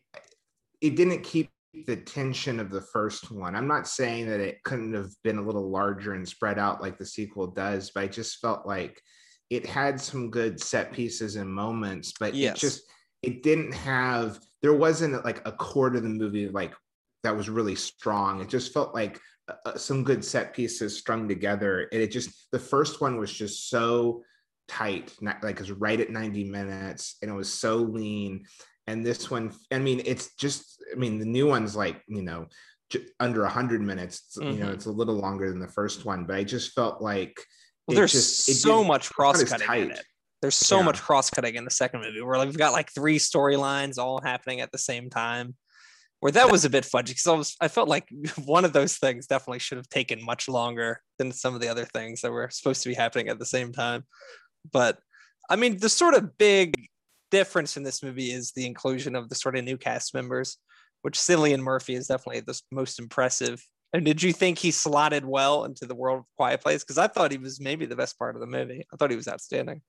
it 0.81 0.96
didn't 0.96 1.24
keep 1.24 1.50
the 1.86 1.96
tension 1.96 2.60
of 2.60 2.72
the 2.72 2.81
first 2.81 3.31
one. 3.31 3.56
I'm 3.56 3.68
not 3.68 3.88
saying 3.88 4.28
that 4.28 4.40
it 4.40 4.64
couldn't 4.64 4.94
have 4.94 5.12
been 5.24 5.38
a 5.38 5.42
little 5.42 5.69
larger 5.69 6.14
and 6.14 6.28
spread 6.28 6.57
out 6.57 6.81
like 6.81 6.98
the 6.98 7.06
sequel 7.06 7.48
does, 7.48 7.92
but 7.94 8.04
I 8.04 8.07
just 8.07 8.40
felt 8.40 8.66
like 8.66 9.00
it 9.50 9.66
had 9.66 10.00
some 10.00 10.30
good 10.30 10.59
set 10.62 10.92
pieces 10.92 11.36
and 11.36 11.52
moments, 11.52 12.14
but 12.19 12.33
Yes. 12.33 12.57
it 12.57 12.59
just 12.59 12.81
it 13.21 13.44
didn't 13.44 13.74
have 13.74 14.40
there 14.62 14.74
wasn't 14.74 15.24
like 15.26 15.42
a 15.48 15.52
core 15.52 15.90
to 15.90 16.00
the 16.00 16.09
movie 16.09 16.50
like 16.50 16.74
that 17.24 17.36
was 17.36 17.50
really 17.50 17.76
strong. 17.76 18.42
It 18.42 18.50
just 18.50 18.74
felt 18.74 18.94
like 18.94 19.19
uh, 19.65 19.77
some 19.77 20.03
good 20.03 20.23
set 20.23 20.53
pieces 20.53 20.97
strung 20.97 21.27
together. 21.27 21.87
And 21.91 22.01
it 22.01 22.11
just 22.11 22.47
the 22.51 22.59
first 22.59 23.01
one 23.01 23.18
was 23.18 23.31
just 23.31 23.69
so 23.69 24.23
tight, 24.68 25.13
not, 25.21 25.44
like 25.44 25.59
it's 25.59 25.71
right 25.71 25.99
at 25.99 26.09
90 26.09 26.45
minutes, 26.45 27.15
and 27.21 27.29
it 27.31 27.33
was 27.33 27.51
so 27.51 27.77
lean. 27.77 28.45
And 28.87 29.06
this 29.06 29.29
one, 29.29 29.53
I 29.71 29.79
mean, 29.79 30.01
it's 30.06 30.33
just, 30.35 30.83
I 30.91 30.95
mean, 30.95 31.19
the 31.19 31.25
new 31.25 31.47
one's 31.47 31.75
like, 31.75 32.01
you 32.07 32.21
know, 32.23 32.47
j- 32.89 33.06
under 33.19 33.41
100 33.44 33.81
minutes. 33.81 34.23
It's, 34.27 34.37
You 34.37 34.53
know, 34.53 34.68
Mhm. 34.68 34.73
it's 34.73 34.85
a 34.87 34.91
little 34.91 35.15
longer 35.15 35.49
than 35.49 35.59
the 35.59 35.68
first 35.68 36.06
one, 36.06 36.25
but 36.25 36.35
I 36.35 36.44
just 36.44 36.73
felt 36.73 37.01
like 37.01 37.39
Well, 37.87 37.95
there's 37.95 38.11
just- 38.11 38.61
so 38.61 38.83
much 38.83 39.06
not 39.06 39.13
cross 39.15 39.44
cutting 39.44 39.83
in 39.83 39.91
it. 39.91 40.06
There's 40.41 40.56
so 40.56 40.77
Yeah. 40.77 40.85
much 40.85 41.01
cross 41.01 41.29
cutting 41.29 41.56
in 41.56 41.65
the 41.65 41.71
second 41.71 42.01
movie 42.01 42.21
where 42.21 42.37
like, 42.37 42.47
we've 42.47 42.57
got 42.57 42.71
like 42.73 42.91
three 42.94 43.19
storylines 43.19 43.97
all 43.97 44.21
happening 44.21 44.61
at 44.61 44.71
the 44.71 44.77
same 44.77 45.09
time. 45.09 45.56
Where 46.21 46.31
that 46.33 46.52
was 46.52 46.66
a 46.66 46.69
bit 46.69 46.83
fudgy 46.83 47.09
because 47.09 47.56
I 47.61 47.66
I 47.66 47.68
felt 47.69 47.88
like 47.88 48.07
one 48.45 48.66
of 48.66 48.73
those 48.73 48.97
things 48.97 49.28
definitely 49.28 49.59
should 49.59 49.78
have 49.78 49.90
taken 49.90 50.23
much 50.23 50.47
longer 50.47 51.02
than 51.18 51.31
some 51.31 51.56
of 51.56 51.61
the 51.61 51.69
other 51.69 51.85
things 51.85 52.21
that 52.21 52.31
were 52.31 52.49
supposed 52.52 52.83
to 52.83 52.90
be 52.90 52.95
happening 52.95 53.30
at 53.30 53.40
the 53.40 53.45
same 53.45 53.71
time. 53.71 54.04
But 54.71 54.99
I 55.49 55.56
mean, 55.56 55.78
the 55.78 55.90
sort 55.90 56.14
of 56.14 56.38
big 56.38 56.76
difference 57.31 57.78
in 57.78 57.83
this 57.83 58.04
movie 58.04 58.31
is 58.31 58.52
the 58.52 58.66
inclusion 58.66 59.16
of 59.16 59.30
the 59.30 59.35
sort 59.35 59.56
of 59.56 59.64
new 59.64 59.78
cast 59.78 60.14
members, 60.14 60.57
which 61.02 61.18
Cillian 61.18 61.59
Murphy 61.59 61.95
is 61.95 62.07
definitely 62.07 62.42
the 62.42 62.59
most 62.71 62.99
impressive. 62.99 63.64
And 63.94 64.06
did 64.06 64.21
you 64.21 64.33
think 64.33 64.59
he 64.59 64.71
slotted 64.71 65.26
well 65.26 65.66
into 65.66 65.85
the 65.85 65.95
world 65.95 66.19
of 66.19 66.26
Quiet 66.38 66.61
Place? 66.61 66.83
Because 66.83 66.99
I 66.99 67.07
thought 67.07 67.31
he 67.31 67.38
was 67.38 67.59
maybe 67.59 67.85
the 67.85 67.95
best 67.95 68.19
part 68.19 68.35
of 68.35 68.42
the 68.42 68.47
movie. 68.47 68.85
I 68.94 68.97
thought 68.97 69.09
he 69.09 69.16
was 69.16 69.28
outstanding. 69.28 69.81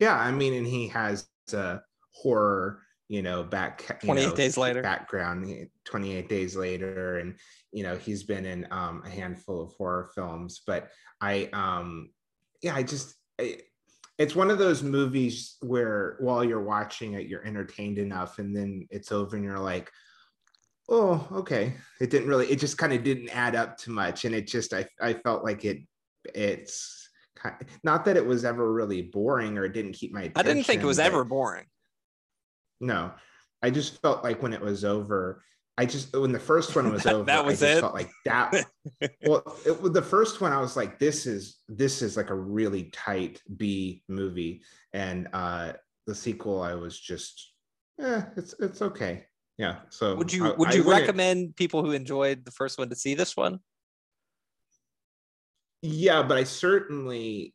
Yeah, 0.00 0.18
I 0.18 0.32
mean, 0.32 0.54
and 0.54 0.66
he 0.66 0.88
has 0.88 1.28
a 1.52 1.80
horror, 2.12 2.80
you 3.12 3.20
know, 3.20 3.42
back 3.42 3.84
you 4.02 4.06
28 4.06 4.26
know, 4.26 4.34
days 4.34 4.56
later. 4.56 4.80
background. 4.80 5.68
28 5.84 6.30
days 6.30 6.56
later, 6.56 7.18
and 7.18 7.34
you 7.70 7.82
know, 7.82 7.94
he's 7.94 8.22
been 8.22 8.46
in 8.46 8.66
um, 8.70 9.02
a 9.04 9.10
handful 9.10 9.60
of 9.60 9.72
horror 9.74 10.10
films. 10.14 10.62
But 10.66 10.88
I, 11.20 11.50
um, 11.52 12.08
yeah, 12.62 12.74
I 12.74 12.82
just, 12.82 13.14
I, 13.38 13.58
it's 14.16 14.34
one 14.34 14.50
of 14.50 14.56
those 14.56 14.82
movies 14.82 15.56
where 15.60 16.16
while 16.20 16.42
you're 16.42 16.62
watching 16.62 17.12
it, 17.12 17.26
you're 17.26 17.44
entertained 17.44 17.98
enough, 17.98 18.38
and 18.38 18.56
then 18.56 18.88
it's 18.88 19.12
over, 19.12 19.36
and 19.36 19.44
you're 19.44 19.58
like, 19.58 19.90
oh, 20.88 21.28
okay. 21.32 21.74
It 22.00 22.08
didn't 22.08 22.28
really, 22.28 22.46
it 22.46 22.60
just 22.60 22.78
kind 22.78 22.94
of 22.94 23.04
didn't 23.04 23.28
add 23.28 23.54
up 23.54 23.76
to 23.78 23.90
much, 23.90 24.24
and 24.24 24.34
it 24.34 24.46
just, 24.46 24.72
I, 24.72 24.86
I 25.02 25.12
felt 25.12 25.44
like 25.44 25.66
it, 25.66 25.80
it's. 26.34 27.10
Not 27.82 28.06
that 28.06 28.16
it 28.16 28.24
was 28.24 28.44
ever 28.44 28.72
really 28.72 29.02
boring 29.02 29.58
or 29.58 29.64
it 29.64 29.74
didn't 29.74 29.94
keep 29.94 30.14
my 30.14 30.20
attention. 30.20 30.38
I 30.38 30.42
didn't 30.44 30.64
think 30.64 30.80
it 30.80 30.86
was 30.86 31.00
ever 31.00 31.24
boring. 31.24 31.64
No, 32.82 33.12
I 33.62 33.70
just 33.70 34.02
felt 34.02 34.24
like 34.24 34.42
when 34.42 34.52
it 34.52 34.60
was 34.60 34.84
over, 34.84 35.42
I 35.78 35.86
just 35.86 36.14
when 36.14 36.32
the 36.32 36.38
first 36.38 36.76
one 36.76 36.92
was 36.92 37.06
over, 37.06 37.24
that 37.24 37.44
was 37.44 37.62
I 37.62 37.66
just 37.66 37.78
it? 37.78 37.80
felt 37.80 37.94
like 37.94 38.10
that. 38.26 38.66
well, 39.26 39.56
it, 39.64 39.92
the 39.92 40.02
first 40.02 40.40
one 40.40 40.52
I 40.52 40.60
was 40.60 40.76
like, 40.76 40.98
this 40.98 41.24
is 41.26 41.58
this 41.68 42.02
is 42.02 42.16
like 42.16 42.30
a 42.30 42.34
really 42.34 42.84
tight 42.92 43.40
B 43.56 44.02
movie, 44.08 44.62
and 44.92 45.28
uh 45.32 45.72
the 46.06 46.14
sequel 46.14 46.60
I 46.60 46.74
was 46.74 46.98
just, 46.98 47.52
yeah, 47.98 48.26
it's 48.36 48.54
it's 48.58 48.82
okay. 48.82 49.24
Yeah. 49.56 49.76
So 49.90 50.16
would 50.16 50.32
you 50.32 50.52
I, 50.52 50.56
would 50.56 50.74
you 50.74 50.82
recommend 50.82 51.56
people 51.56 51.84
who 51.84 51.92
enjoyed 51.92 52.44
the 52.44 52.50
first 52.50 52.78
one 52.78 52.88
to 52.90 52.96
see 52.96 53.14
this 53.14 53.36
one? 53.36 53.60
Yeah, 55.82 56.22
but 56.22 56.38
I 56.38 56.44
certainly, 56.44 57.54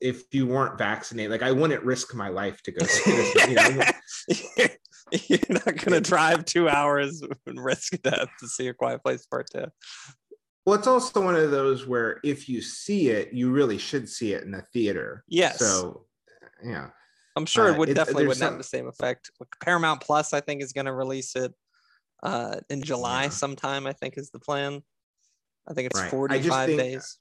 if 0.00 0.24
you 0.32 0.46
weren't 0.46 0.78
vaccinated, 0.78 1.30
like 1.30 1.42
I 1.42 1.52
wouldn't 1.52 1.82
risk 1.84 2.14
my 2.14 2.28
life 2.28 2.62
to 2.62 2.72
go 2.72 2.86
you 3.48 3.54
know? 3.54 3.82
You're 5.28 5.38
not 5.64 5.76
gonna 5.78 6.00
drive 6.00 6.44
two 6.44 6.68
hours 6.68 7.22
and 7.46 7.62
risk 7.62 8.00
death 8.02 8.28
to 8.40 8.48
see 8.48 8.68
a 8.68 8.74
Quiet 8.74 9.02
Place 9.02 9.24
Part 9.26 9.48
Two. 9.52 9.66
well, 10.66 10.76
it's 10.78 10.86
also 10.86 11.22
one 11.24 11.34
of 11.34 11.50
those 11.50 11.86
where 11.86 12.20
if 12.22 12.48
you 12.48 12.60
see 12.60 13.08
it, 13.08 13.32
you 13.32 13.50
really 13.50 13.78
should 13.78 14.08
see 14.08 14.34
it 14.34 14.44
in 14.44 14.54
a 14.54 14.62
theater. 14.72 15.24
Yes. 15.26 15.58
So, 15.58 16.04
yeah. 16.62 16.88
I'm 17.36 17.46
sure 17.46 17.68
Uh, 17.68 17.72
it 17.72 17.78
would 17.78 17.88
it- 17.88 17.94
definitely 17.94 18.26
wouldn't 18.26 18.42
have 18.50 18.58
the 18.58 18.64
same 18.64 18.86
effect. 18.88 19.30
Like, 19.40 19.48
Paramount 19.62 20.00
Plus, 20.02 20.34
I 20.34 20.40
think, 20.40 20.62
is 20.62 20.72
going 20.72 20.86
to 20.86 20.92
release 20.92 21.36
it 21.36 21.54
uh, 22.22 22.56
in 22.68 22.82
July 22.82 23.24
Yeah. 23.24 23.28
sometime. 23.30 23.86
I 23.86 23.92
think 23.94 24.18
is 24.18 24.30
the 24.30 24.40
plan. 24.40 24.82
I 25.68 25.72
think 25.74 25.86
it's 25.90 25.98
Right. 25.98 26.06
I 26.08 26.08
just 26.38 26.48
45 26.48 26.66
think- 26.68 26.80
days. 26.80 27.18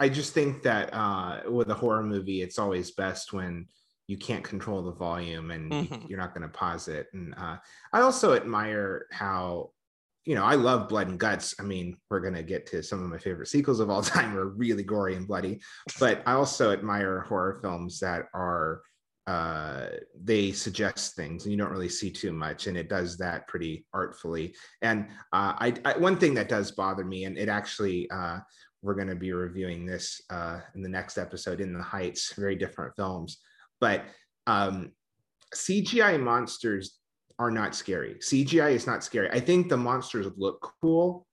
I 0.00 0.08
just 0.08 0.32
think 0.34 0.62
that 0.62 0.92
uh, 0.92 1.42
with 1.48 1.70
a 1.70 1.74
horror 1.74 2.02
movie, 2.02 2.42
it's 2.42 2.58
always 2.58 2.90
best 2.90 3.32
when 3.32 3.68
you 4.08 4.16
can't 4.16 4.44
control 4.44 4.82
the 4.82 4.92
volume 4.92 5.50
and 5.50 5.72
Mhm. 5.72 6.08
you're 6.08 6.18
not 6.18 6.34
going 6.34 6.42
to 6.42 6.48
pause 6.48 6.88
it. 6.88 7.06
And 7.12 7.34
uh, 7.36 7.58
I 7.92 8.00
also 8.00 8.34
admire 8.34 9.06
how, 9.12 9.70
you 10.24 10.34
know, 10.34 10.44
I 10.44 10.56
love 10.56 10.88
Blood 10.88 11.08
and 11.08 11.18
Guts. 11.20 11.54
I 11.60 11.62
mean, 11.62 11.96
we're 12.10 12.20
going 12.20 12.34
to 12.34 12.42
get 12.42 12.66
to 12.66 12.82
some 12.82 13.02
of 13.02 13.08
my 13.08 13.18
favorite 13.18 13.46
sequels 13.48 13.80
of 13.80 13.90
all 13.90 14.02
time 14.16 14.36
are 14.36 14.48
really 14.48 14.82
gory 14.82 15.14
and 15.14 15.26
bloody, 15.26 15.60
but 16.00 16.22
I 16.26 16.32
also 16.32 16.72
admire 16.72 17.20
horror 17.20 17.58
films 17.62 18.00
that 18.00 18.26
are 18.34 18.82
uh 19.28 19.86
they 20.20 20.50
suggest 20.50 21.14
things 21.14 21.44
and 21.44 21.52
you 21.52 21.56
don't 21.56 21.70
really 21.70 21.88
see 21.88 22.10
too 22.10 22.32
much 22.32 22.66
and 22.66 22.76
it 22.76 22.88
does 22.88 23.16
that 23.16 23.46
pretty 23.46 23.86
artfully 23.94 24.52
and 24.80 25.06
uh 25.32 25.54
I, 25.60 25.74
I 25.84 25.96
one 25.96 26.16
thing 26.18 26.34
that 26.34 26.48
does 26.48 26.72
bother 26.72 27.04
me 27.04 27.22
and 27.22 27.38
it 27.38 27.48
actually 27.48 28.10
uh 28.10 28.40
we're 28.82 28.94
going 28.94 29.08
to 29.08 29.14
be 29.14 29.32
reviewing 29.32 29.86
this 29.86 30.20
uh, 30.30 30.60
in 30.74 30.82
the 30.82 30.88
next 30.88 31.18
episode 31.18 31.60
in 31.60 31.72
the 31.72 31.82
heights 31.82 32.34
very 32.36 32.56
different 32.56 32.94
films. 32.96 33.38
But 33.80 34.04
um, 34.46 34.92
cgi 35.54 36.20
monsters 36.20 36.98
are 37.38 37.50
not 37.50 37.74
scary. 37.74 38.16
Cgi 38.16 38.72
is 38.72 38.86
not 38.86 39.04
scary. 39.04 39.30
I 39.30 39.40
think 39.40 39.68
the 39.68 39.76
monsters 39.76 40.26
look 40.36 40.72
cool 40.80 41.26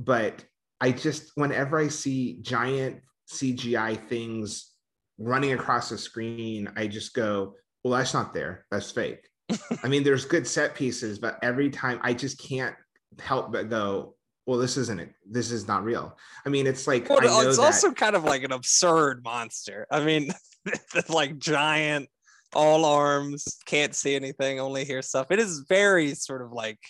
but 0.00 0.42
i 0.80 0.90
just 0.90 1.30
whenever 1.34 1.78
i 1.78 1.86
see 1.86 2.38
giant 2.40 3.00
cgi 3.30 4.08
things 4.08 4.72
running 5.18 5.52
across 5.52 5.90
the 5.90 5.98
screen 5.98 6.72
i 6.74 6.86
just 6.86 7.12
go 7.12 7.54
well 7.84 7.96
that's 7.96 8.14
not 8.14 8.34
there. 8.34 8.66
That's 8.70 8.90
fake. 8.90 9.26
I 9.82 9.88
mean 9.88 10.02
there's 10.02 10.24
good 10.24 10.46
set 10.46 10.74
pieces 10.74 11.18
but 11.18 11.38
every 11.42 11.70
time 11.70 11.98
i 12.02 12.12
just 12.12 12.38
can't 12.38 12.76
help 13.18 13.52
but 13.52 13.70
go 13.70 14.14
well 14.50 14.58
this 14.58 14.76
isn't 14.76 14.98
it 14.98 15.10
this 15.30 15.52
is 15.52 15.68
not 15.68 15.84
real 15.84 16.16
i 16.44 16.48
mean 16.48 16.66
it's 16.66 16.88
like 16.88 17.08
Well, 17.08 17.20
I 17.22 17.26
know 17.26 17.40
it's 17.48 17.56
that- 17.58 17.62
also 17.62 17.92
kind 17.92 18.16
of 18.16 18.24
like 18.24 18.42
an 18.42 18.50
absurd 18.52 19.22
monster. 19.22 19.86
I 19.92 20.00
mean, 20.04 20.32
like 21.08 21.38
giant, 21.38 22.08
all 22.52 22.84
arms, 22.84 23.44
can't 23.64 23.94
see 23.94 24.16
anything, 24.16 24.58
only 24.58 24.84
hear 24.84 25.02
stuff. 25.02 25.28
It 25.30 25.38
is 25.38 25.64
very 25.68 26.14
sort 26.14 26.42
of 26.42 26.50
like, 26.52 26.80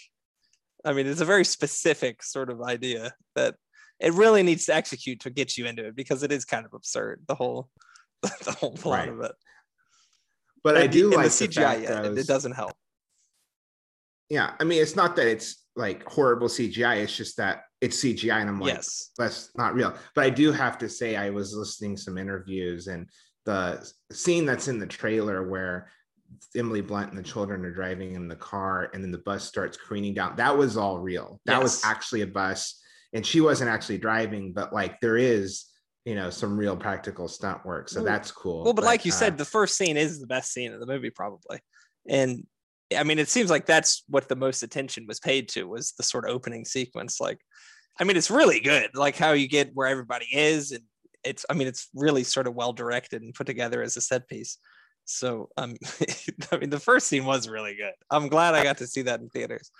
I 0.87 0.95
mean, 0.95 1.07
it's 1.07 1.21
a 1.21 1.27
very 1.35 1.45
specific 1.45 2.23
sort 2.23 2.49
of 2.51 2.63
idea 2.63 3.13
that 3.37 3.57
it 4.01 4.15
really 4.15 4.43
needs 4.43 4.65
to 4.67 4.75
execute 4.75 5.21
to 5.21 5.31
get 5.31 5.59
you 5.59 5.67
into 5.67 5.87
it 5.89 5.95
because 5.95 6.23
it 6.23 6.33
is 6.33 6.47
kind 6.47 6.65
of 6.65 6.73
absurd. 6.73 7.21
The 7.29 7.35
whole, 7.35 7.69
the 8.23 8.57
whole 8.59 8.73
plot 8.73 9.01
Right. 9.01 9.09
of 9.11 9.21
it. 9.21 9.33
but 10.65 10.77
i 10.79 10.87
do 10.87 11.11
the- 11.11 11.17
like 11.17 11.27
and 11.27 11.33
the 11.35 11.47
the 11.47 11.53
CGI. 11.53 11.63
fact 11.63 11.83
Yeah, 11.83 12.21
it 12.23 12.27
doesn't 12.27 12.53
help. 12.63 12.73
yeah 14.31 14.55
i 14.61 14.65
mean 14.65 14.81
it's 14.83 14.97
not 14.97 15.17
that 15.17 15.27
it's 15.27 15.65
like 15.81 16.05
horrible 16.05 16.47
cgi 16.47 17.03
it's 17.03 17.17
just 17.17 17.37
that 17.39 17.63
it's 17.81 18.05
cgi 18.05 18.31
and 18.33 18.49
i'm 18.49 18.61
like 18.61 18.75
yes. 18.75 19.11
that's 19.17 19.51
not 19.57 19.75
real. 19.75 19.95
But 20.15 20.25
I 20.25 20.31
do 20.31 20.53
have 20.53 20.79
to 20.79 20.89
say, 20.89 21.17
I 21.17 21.31
was 21.31 21.55
listening 21.55 21.97
to 21.97 22.03
some 22.03 22.19
interviews 22.19 22.87
and 22.87 23.09
the 23.47 23.91
scene 24.13 24.45
that's 24.45 24.69
in 24.69 24.79
the 24.79 24.87
trailer 24.87 25.49
where 25.49 25.91
Emily 26.55 26.81
Blunt 26.81 27.11
and 27.11 27.19
the 27.19 27.23
children 27.23 27.65
are 27.65 27.73
driving 27.73 28.15
in 28.15 28.29
the 28.29 28.37
car 28.37 28.91
and 28.93 29.03
then 29.03 29.11
the 29.11 29.19
bus 29.19 29.45
starts 29.45 29.77
careening 29.77 30.15
down. 30.15 30.37
That 30.37 30.57
was 30.57 30.77
all 30.77 30.99
real. 30.99 31.41
That 31.47 31.63
was 31.63 31.85
actually 31.85 32.21
a 32.21 32.27
bus 32.27 32.81
and 33.13 33.27
she 33.27 33.41
wasn't 33.41 33.71
actually 33.71 33.99
driving, 33.99 34.53
but 34.53 34.73
like 34.73 35.01
there 35.01 35.17
is, 35.17 35.65
you 36.05 36.15
know, 36.15 36.31
some 36.31 36.57
real 36.57 36.77
practical 36.77 37.27
stunt 37.29 37.65
work. 37.65 37.89
So 37.89 38.01
Well- 38.01 38.13
that's 38.13 38.31
cool. 38.31 38.65
Well, 38.65 38.75
but 38.75 38.85
like 38.85 39.05
you 39.05 39.13
uh, 39.13 39.17
said, 39.17 39.39
the 39.39 39.45
first 39.45 39.77
scene 39.77 39.97
is 39.97 40.21
the 40.21 40.27
best 40.27 40.53
scene 40.53 40.73
of 40.73 40.81
the 40.81 40.87
movie, 40.87 41.11
probably. 41.11 41.61
And 42.09 42.47
I 42.97 43.05
mean, 43.05 43.19
it 43.19 43.29
seems 43.29 43.51
like 43.51 43.67
that's 43.67 44.03
what 44.09 44.29
the 44.29 44.37
most 44.37 44.63
attention 44.63 45.07
was 45.07 45.21
paid 45.21 45.49
to 45.51 45.65
was 45.65 45.93
the 45.93 46.03
sort 46.03 46.29
of 46.29 46.35
opening 46.35 46.65
sequence. 46.65 47.21
Like, 47.21 47.39
I 48.01 48.05
mean, 48.05 48.17
it's 48.17 48.31
really 48.31 48.61
good, 48.61 48.91
like 48.95 49.17
how 49.17 49.33
you 49.33 49.49
get 49.49 49.71
where 49.75 49.87
everybody 49.87 50.27
is, 50.33 50.73
and 50.73 50.83
it's, 51.25 51.47
I 51.49 51.55
mean, 51.55 51.69
it's 51.69 51.89
really 51.95 52.25
sort 52.25 52.47
of 52.47 52.55
well 52.55 52.73
directed 52.73 53.23
and 53.23 53.35
put 53.35 53.47
together 53.47 53.83
as 53.83 53.97
a 53.97 54.01
set 54.01 54.29
piece. 54.29 54.59
So, 55.05 55.49
um, 55.57 55.75
I 56.53 56.59
mean, 56.59 56.71
the 56.71 56.81
first 56.81 57.07
scene 57.07 57.25
was 57.25 57.49
really 57.49 57.75
good. 57.75 57.95
I'm 58.11 58.29
glad 58.29 58.55
I 58.55 58.63
got 58.63 58.79
to 58.79 58.87
see 58.87 59.03
that 59.03 59.21
in 59.21 59.29
theaters. 59.29 59.71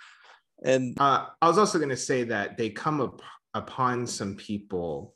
And 0.63 0.99
Uh, 0.99 1.27
I 1.41 1.47
was 1.47 1.57
also 1.57 1.79
going 1.79 1.89
to 1.89 1.97
say 1.97 2.23
that 2.25 2.57
they 2.57 2.69
come 2.69 3.01
up 3.01 3.21
upon 3.53 4.07
some 4.07 4.35
people 4.35 5.15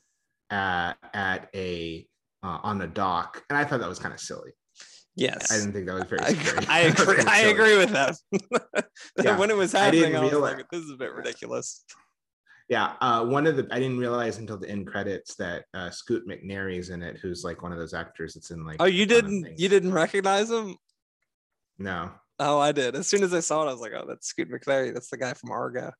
at 0.50 0.96
at 1.14 1.50
a 1.56 2.08
uh, 2.44 2.60
on 2.64 2.82
a 2.82 2.88
dock, 2.88 3.44
and 3.50 3.58
I 3.58 3.64
thought 3.64 3.80
that 3.80 3.90
was 3.90 4.00
kind 4.00 4.14
of 4.14 4.20
silly. 4.20 4.52
Yes, 5.18 5.52
I 5.52 5.58
didn't 5.58 5.74
think 5.74 5.86
that 5.86 5.94
was 5.96 6.04
very 6.10 6.20
I, 6.22 6.34
scary. 6.34 6.66
I 6.68 6.86
was 6.90 7.00
agree. 7.02 7.24
I 7.26 7.40
agree 7.40 7.78
with 7.78 7.90
that. 7.92 8.18
Yeah, 9.24 9.38
when 9.38 9.50
it 9.50 9.56
was 9.56 9.74
I 9.74 9.86
happening, 9.86 10.16
I, 10.16 10.20
was 10.22 10.32
realize- 10.32 10.56
like, 10.58 10.70
"This 10.70 10.82
is 10.84 10.92
a 10.92 10.98
bit 10.98 11.14
ridiculous." 11.14 11.84
Yeah, 12.68 12.94
uh, 13.00 13.24
one 13.26 13.46
of 13.48 13.56
the 13.58 13.68
I 13.72 13.80
didn't 13.80 14.00
realize 14.00 14.40
until 14.40 14.58
the 14.58 14.68
end 14.70 14.88
credits 14.88 15.36
that 15.36 15.66
uh, 15.74 15.90
Scoot 15.92 16.28
McNairy's 16.28 16.90
in 16.90 17.02
it, 17.04 17.18
who's 17.18 17.44
like 17.44 17.62
one 17.62 17.72
of 17.72 17.78
those 17.78 17.94
actors 17.94 18.34
that's 18.34 18.52
in 18.52 18.66
like. 18.66 18.78
Oh, 18.80 18.86
you 18.86 19.04
a 19.04 19.08
ton 19.08 19.18
of 19.20 19.26
didn't? 19.26 19.60
You 19.60 19.70
didn't 19.70 19.94
recognize 19.94 20.50
him? 20.52 20.76
No, 21.78 22.12
Oh, 22.40 22.60
I 22.60 22.72
did. 22.74 22.96
As 22.96 23.08
soon 23.08 23.24
as 23.24 23.34
I 23.34 23.40
saw 23.40 23.64
it, 23.66 23.70
I 23.70 23.72
was 23.72 23.82
like, 23.82 23.94
"Oh, 23.96 24.06
that's 24.08 24.28
Scoot 24.28 24.50
McNairy. 24.52 24.94
That's 24.94 25.10
the 25.10 25.18
guy 25.18 25.34
from 25.34 25.52
Argo." 25.52 25.92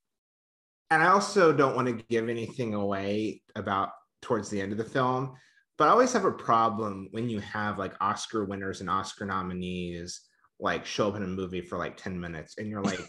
and 0.92 1.02
I 1.02 1.08
also 1.08 1.52
don't 1.52 1.76
want 1.76 1.88
to 1.88 2.04
give 2.10 2.30
anything 2.30 2.74
away 2.76 3.42
about 3.56 3.90
towards 4.22 4.50
the 4.50 4.62
end 4.62 4.72
of 4.72 4.78
the 4.78 4.84
film, 4.84 5.34
but 5.78 5.88
I 5.88 5.92
always 5.92 6.14
have 6.14 6.26
a 6.26 6.32
problem 6.32 7.10
when 7.12 7.30
you 7.30 7.40
have 7.40 7.78
like 7.78 7.94
Oscar 8.02 8.46
winners 8.46 8.82
and 8.82 8.90
Oscar 8.90 9.26
nominees 9.26 10.22
like 10.60 10.86
show 10.86 11.10
up 11.10 11.16
in 11.16 11.24
a 11.24 11.28
movie 11.28 11.62
for 11.62 11.78
like 11.78 11.98
10 11.98 12.20
minutes 12.20 12.56
and 12.58 12.70
you're 12.70 12.82
like 12.82 13.06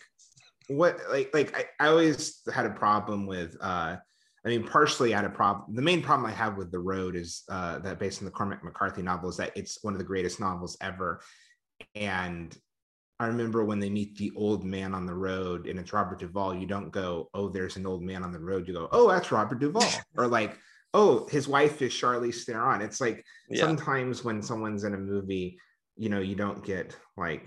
what 0.69 0.99
like 1.11 1.31
like 1.33 1.57
I, 1.57 1.85
I 1.85 1.89
always 1.89 2.41
had 2.53 2.67
a 2.67 2.71
problem 2.71 3.27
with 3.27 3.57
uh 3.61 3.97
I 4.45 4.49
mean 4.49 4.67
partially 4.67 5.15
I 5.15 5.19
had 5.19 5.27
a 5.27 5.31
problem 5.31 5.77
the 5.77 5.83
main 5.83 6.03
problem 6.03 6.29
I 6.29 6.35
have 6.35 6.57
with 6.57 6.73
The 6.73 6.81
Road 6.81 7.15
is 7.15 7.45
uh 7.49 7.79
that 7.81 8.01
based 8.01 8.21
on 8.21 8.25
the 8.25 8.33
Cormac 8.33 8.65
McCarthy 8.65 9.03
novel 9.03 9.29
is 9.29 9.37
that 9.37 9.53
it's 9.57 9.83
one 9.83 9.95
of 9.95 9.99
the 9.99 10.05
greatest 10.05 10.41
novels 10.41 10.77
ever 10.81 11.21
and 11.95 12.57
I 13.19 13.29
remember 13.29 13.65
when 13.65 13.79
they 13.79 13.89
meet 13.89 14.17
the 14.17 14.33
old 14.37 14.65
man 14.65 14.93
on 14.93 15.07
the 15.07 15.15
road 15.15 15.67
and 15.67 15.79
it's 15.79 15.93
Robert 15.93 16.19
Duvall, 16.19 16.55
you 16.55 16.67
don't 16.67 16.91
go, 16.91 17.31
oh, 17.33 17.49
there's 17.49 17.77
an 17.77 17.87
old 17.87 18.03
man 18.03 18.23
on 18.23 18.31
the 18.31 18.39
road. 18.39 18.69
You 18.69 18.75
go, 18.75 18.89
oh, 18.93 19.09
that's 19.09 19.33
Robert 19.33 19.59
Duvall. 19.59 19.89
or 20.19 20.27
like, 20.27 20.59
oh, 20.97 21.27
his 21.31 21.47
wife 21.47 21.83
is 21.83 21.93
Charlize 21.93 22.45
Theron. 22.45 22.81
It's 22.81 23.01
like 23.01 23.23
Yeah. 23.51 23.61
sometimes 23.61 24.25
when 24.25 24.43
someone's 24.43 24.85
in 24.85 24.95
a 24.95 24.99
movie, 24.99 25.59
you 25.97 26.09
know, 26.09 26.21
you 26.21 26.35
don't 26.35 26.65
get 26.65 26.97
like, 27.17 27.47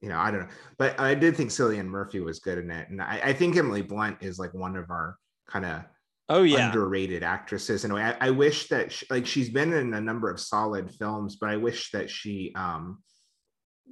you 0.00 0.08
know, 0.08 0.18
I 0.18 0.30
don't 0.30 0.40
know. 0.42 0.54
But 0.78 0.98
I 1.00 1.14
did 1.14 1.36
think 1.36 1.50
Cillian 1.50 1.86
Murphy 1.86 2.20
was 2.20 2.38
good 2.38 2.58
in 2.58 2.70
it. 2.70 2.88
And 2.88 3.02
I, 3.02 3.20
I 3.24 3.32
think 3.32 3.56
Emily 3.56 3.82
Blunt 3.82 4.18
is 4.22 4.38
like 4.38 4.54
one 4.54 4.76
of 4.76 4.90
our 4.90 5.16
kind 5.48 5.64
of 5.64 5.82
Oh 6.28 6.42
yeah. 6.42 6.68
underrated 6.68 7.22
actresses 7.22 7.84
in 7.84 7.90
a 7.90 7.94
way. 7.94 8.02
I, 8.02 8.28
I 8.28 8.30
wish 8.30 8.68
that 8.68 8.92
she, 8.92 9.06
like 9.10 9.26
she's 9.26 9.50
been 9.50 9.72
in 9.72 9.94
a 9.94 10.00
number 10.00 10.30
of 10.30 10.40
solid 10.40 10.90
films, 10.92 11.36
but 11.40 11.50
I 11.50 11.56
wish 11.56 11.90
that 11.92 12.08
she 12.10 12.52
um 12.56 13.02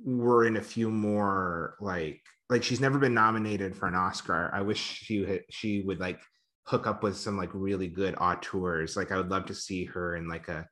were 0.04 0.44
in 0.44 0.56
a 0.56 0.62
few 0.62 0.90
more 0.90 1.76
like 1.80 2.20
like 2.50 2.62
she's 2.62 2.80
never 2.80 2.98
been 2.98 3.14
nominated 3.14 3.74
for 3.76 3.86
an 3.86 3.94
Oscar. 3.94 4.50
I 4.52 4.62
wish 4.62 4.78
she 4.80 5.24
had, 5.24 5.42
she 5.50 5.82
would 5.82 6.00
like 6.00 6.20
hook 6.66 6.86
up 6.86 7.02
with 7.02 7.16
some 7.16 7.36
like 7.36 7.50
really 7.52 7.88
good 7.88 8.14
auteurs. 8.18 8.96
Like 8.96 9.12
I 9.12 9.16
would 9.16 9.30
love 9.30 9.46
to 9.46 9.54
see 9.54 9.84
her 9.86 10.16
in 10.16 10.28
like 10.28 10.48
a 10.48 10.66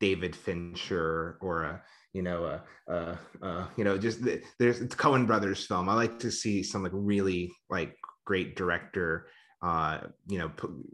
David 0.00 0.34
Fincher 0.34 1.38
or 1.40 1.64
a 1.64 1.82
you 2.12 2.22
know 2.22 2.44
a, 2.44 2.92
a, 2.92 3.18
a 3.42 3.68
you 3.76 3.84
know 3.84 3.98
just 3.98 4.22
the, 4.22 4.42
there's 4.58 4.80
it's 4.80 4.94
Coen 4.94 5.26
Brothers 5.26 5.66
film. 5.66 5.88
I 5.88 5.94
like 5.94 6.18
to 6.20 6.30
see 6.30 6.62
some 6.62 6.82
like 6.82 6.92
really 6.94 7.52
like 7.70 7.96
great 8.24 8.56
director 8.56 9.28
uh 9.62 10.00
you 10.26 10.36
know 10.36 10.50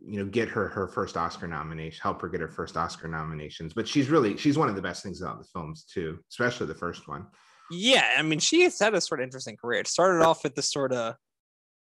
you 0.06 0.18
know 0.22 0.24
get 0.24 0.48
her 0.48 0.68
her 0.68 0.86
first 0.86 1.16
oscar 1.16 1.48
nomination 1.48 1.98
help 2.00 2.22
her 2.22 2.28
get 2.28 2.40
her 2.40 2.48
first 2.48 2.76
oscar 2.76 3.08
nominations 3.08 3.72
but 3.74 3.88
she's 3.88 4.08
really 4.08 4.36
she's 4.36 4.56
one 4.56 4.68
of 4.68 4.76
the 4.76 4.82
best 4.82 5.02
things 5.02 5.20
about 5.20 5.40
the 5.40 5.44
films 5.52 5.84
too 5.92 6.16
especially 6.30 6.64
the 6.66 6.74
first 6.74 7.08
one 7.08 7.26
Yeah, 7.70 8.06
I 8.18 8.22
mean, 8.22 8.38
she 8.38 8.62
has 8.62 8.78
had 8.78 8.94
a 8.94 9.00
sort 9.00 9.20
of 9.20 9.24
interesting 9.24 9.56
career. 9.56 9.80
It 9.80 9.88
started 9.88 10.22
off 10.24 10.44
with 10.44 10.54
the 10.54 10.62
sort 10.62 10.92
of 10.92 11.14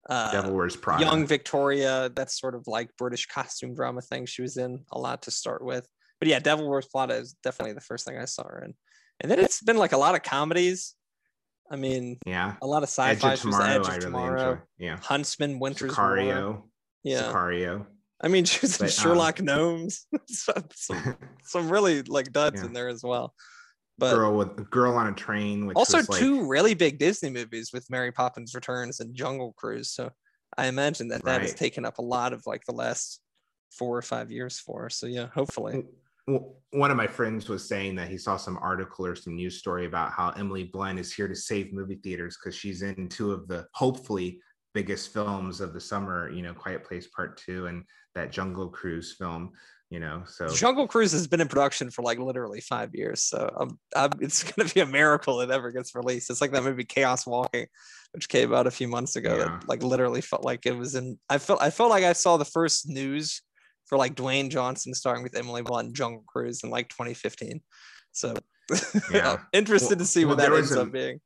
Uh, 0.10 0.32
Devil 0.32 0.54
Wears 0.54 0.76
Prada. 0.76 1.04
Young 1.04 1.26
Victoria, 1.26 2.10
that's 2.16 2.40
sort 2.40 2.56
of 2.56 2.68
like 2.68 2.90
British 2.98 3.26
costume 3.28 3.74
drama 3.74 4.02
thing 4.02 4.26
she 4.26 4.42
was 4.42 4.58
in 4.58 4.84
a 4.92 5.00
lot 5.00 5.22
to 5.24 5.32
start 5.32 5.64
with. 5.64 5.88
But 6.20 6.28
yeah, 6.28 6.40
Devil 6.40 6.70
Wears 6.70 6.88
Prada 6.88 7.16
is 7.16 7.36
definitely 7.44 7.74
the 7.74 7.82
first 7.82 8.06
thing 8.06 8.18
I 8.18 8.26
saw 8.26 8.44
her 8.44 8.64
in. 8.66 8.74
And 9.22 9.32
then 9.32 9.40
it's 9.40 9.62
been 9.62 9.78
like 9.78 9.94
a 9.94 9.98
lot 9.98 10.16
of 10.16 10.24
comedies. 10.24 10.96
I 11.72 11.76
mean, 11.78 12.18
yeah, 12.26 12.56
a 12.62 12.68
lot 12.68 12.84
of 12.84 12.90
sci-fi. 12.90 13.34
of 13.34 13.40
She 13.40 13.48
was 13.48 13.56
Tomorrow. 13.56 13.66
Edge 13.66 13.76
I 13.76 13.80
of 13.80 13.88
really 13.88 14.00
Tomorrow, 14.02 14.52
enjoy. 14.52 14.62
Yeah, 14.78 14.98
Huntsman, 15.02 15.60
Winter's 15.60 15.98
War. 15.98 16.18
Sicario. 16.18 16.62
Yeah, 17.04 17.22
Sicario. 17.24 17.86
I 18.22 18.28
mean, 18.28 18.46
she 18.46 18.60
was 18.62 18.80
in 18.80 18.86
But, 18.88 18.98
um, 18.98 19.04
Sherlock 19.04 19.42
Gnomes. 19.42 20.06
some, 20.28 20.66
some, 20.76 21.18
some 21.44 21.70
really 21.70 22.02
like 22.04 22.32
duds 22.32 22.62
Yeah. 22.62 22.68
in 22.68 22.74
there 22.74 22.90
as 22.90 23.04
well. 23.04 23.34
But 23.98 24.16
girl 24.16 24.38
with 24.38 24.70
girl 24.70 24.96
on 24.96 25.08
a 25.08 25.14
train. 25.14 25.72
Also 25.76 26.00
like, 26.00 26.20
two 26.20 26.48
really 26.48 26.74
big 26.74 26.98
Disney 26.98 27.30
movies 27.30 27.72
with 27.72 27.90
Mary 27.90 28.12
Poppins 28.12 28.56
Returns 28.56 29.00
and 29.00 29.14
Jungle 29.14 29.54
Cruise. 29.54 29.92
So 29.92 30.10
I 30.58 30.68
imagine 30.68 31.08
that 31.10 31.24
that 31.26 31.42
has 31.42 31.54
taken 31.54 31.86
up 31.86 32.00
a 32.00 32.04
lot 32.04 32.34
of 32.34 32.44
like 32.46 32.66
the 32.66 32.74
last 32.74 33.22
four 33.72 33.98
or 33.98 34.02
five 34.02 34.32
years 34.32 34.60
for. 34.60 34.84
her. 34.84 34.90
So 34.90 35.08
yeah, 35.08 35.28
hopefully. 35.28 35.84
one 36.72 36.90
of 36.90 36.98
my 36.98 37.08
friends 37.08 37.50
was 37.50 37.68
saying 37.68 37.96
that 37.96 38.08
he 38.08 38.18
saw 38.18 38.38
some 38.38 38.58
article 38.62 39.06
or 39.06 39.16
some 39.16 39.36
news 39.36 39.58
story 39.58 39.86
about 39.86 40.12
how 40.12 40.30
Emily 40.30 40.64
Blunt 40.64 41.00
is 41.00 41.14
here 41.14 41.28
to 41.28 41.36
save 41.36 41.74
movie 41.74 42.00
theaters 42.04 42.38
because 42.38 42.56
she's 42.56 42.82
in 42.82 43.10
two 43.10 43.32
of 43.32 43.48
the 43.48 43.68
hopefully 43.74 44.40
biggest 44.74 45.14
films 45.14 45.62
of 45.62 45.74
the 45.74 45.82
summer. 45.82 46.32
You 46.32 46.42
know, 46.42 46.54
Quiet 46.54 46.84
Place 46.84 47.08
Part 47.08 47.38
Two 47.38 47.68
and 47.68 47.84
that 48.16 48.32
Jungle 48.32 48.70
Cruise 48.70 49.16
film. 49.18 49.52
You 49.94 50.00
know, 50.00 50.24
so 50.26 50.48
Jungle 50.48 50.88
Cruise 50.88 51.12
has 51.12 51.28
been 51.28 51.40
in 51.40 51.48
production 51.48 51.92
for 51.92 52.02
like 52.02 52.18
literally 52.18 52.62
five 52.62 52.96
years, 52.96 53.22
so 53.22 53.48
um, 53.60 53.78
um, 53.96 54.10
it's 54.22 54.42
gonna 54.52 54.68
be 54.68 54.80
a 54.80 54.88
miracle 54.88 55.40
it 55.42 55.52
ever 55.52 55.70
gets 55.70 55.94
released. 55.94 56.32
It's 56.32 56.42
like 56.42 56.52
that 56.54 56.64
movie 56.64 56.84
Chaos 56.84 57.28
Walking, 57.28 57.68
which 58.12 58.28
came 58.28 58.56
out 58.56 58.66
a 58.66 58.72
few 58.72 58.88
months 58.88 59.18
ago. 59.18 59.38
Yeah. 59.38 59.44
That 59.44 59.70
like 59.70 59.84
literally 59.84 60.22
felt 60.22 60.44
like 60.44 60.66
it 60.66 60.76
was 60.76 60.96
in. 60.96 61.20
I 61.30 61.38
felt 61.38 61.62
I 61.62 61.70
felt 61.70 61.92
like 61.92 62.04
I 62.04 62.14
saw 62.14 62.38
the 62.38 62.44
first 62.44 62.90
news 62.90 63.44
for 63.86 64.00
like 64.00 64.16
Dwayne 64.16 64.50
Johnson 64.50 64.96
starring 64.96 65.22
with 65.22 65.38
Emily 65.38 65.62
Blunt 65.62 65.94
Jungle 65.94 66.24
Cruise 66.28 66.64
in 66.64 66.72
like 66.72 66.90
2015. 66.90 67.62
So 68.14 68.34
Yeah. 69.12 69.42
interested 69.54 70.00
Well- 70.00 70.06
to 70.06 70.06
see 70.06 70.26
what 70.26 70.38
well, 70.38 70.50
that 70.50 70.58
ends 70.58 70.76
up 70.76 70.92
being. 70.92 71.22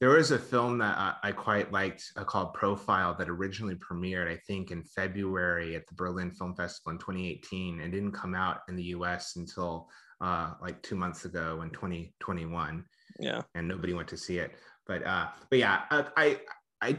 There 0.00 0.10
was 0.10 0.30
a 0.30 0.38
film 0.38 0.78
that 0.78 0.96
I, 0.96 1.14
I 1.24 1.32
quite 1.32 1.72
liked 1.72 2.04
uh, 2.16 2.22
called 2.22 2.54
Profile 2.54 3.14
that 3.18 3.28
originally 3.28 3.74
premiered, 3.74 4.30
I 4.30 4.36
think, 4.46 4.70
in 4.70 4.84
February 4.84 5.74
at 5.74 5.88
the 5.88 5.94
Berlin 5.94 6.30
Film 6.30 6.54
Festival 6.54 6.92
in 6.92 6.98
2018 6.98 7.80
and 7.80 7.92
didn't 7.92 8.12
come 8.12 8.34
out 8.34 8.60
in 8.68 8.76
the 8.76 8.84
US 8.84 9.34
until 9.36 9.88
uh, 10.20 10.52
like 10.62 10.80
two 10.82 10.94
months 10.94 11.24
ago 11.24 11.62
in 11.62 11.70
2021. 11.70 12.84
Yeah, 13.18 13.42
and 13.56 13.66
nobody 13.66 13.92
went 13.92 14.08
to 14.08 14.16
see 14.16 14.38
it. 14.38 14.52
But 14.86 15.04
uh, 15.04 15.28
but 15.50 15.58
yeah, 15.58 15.82
I, 15.90 16.04
I 16.16 16.40
I 16.80 16.98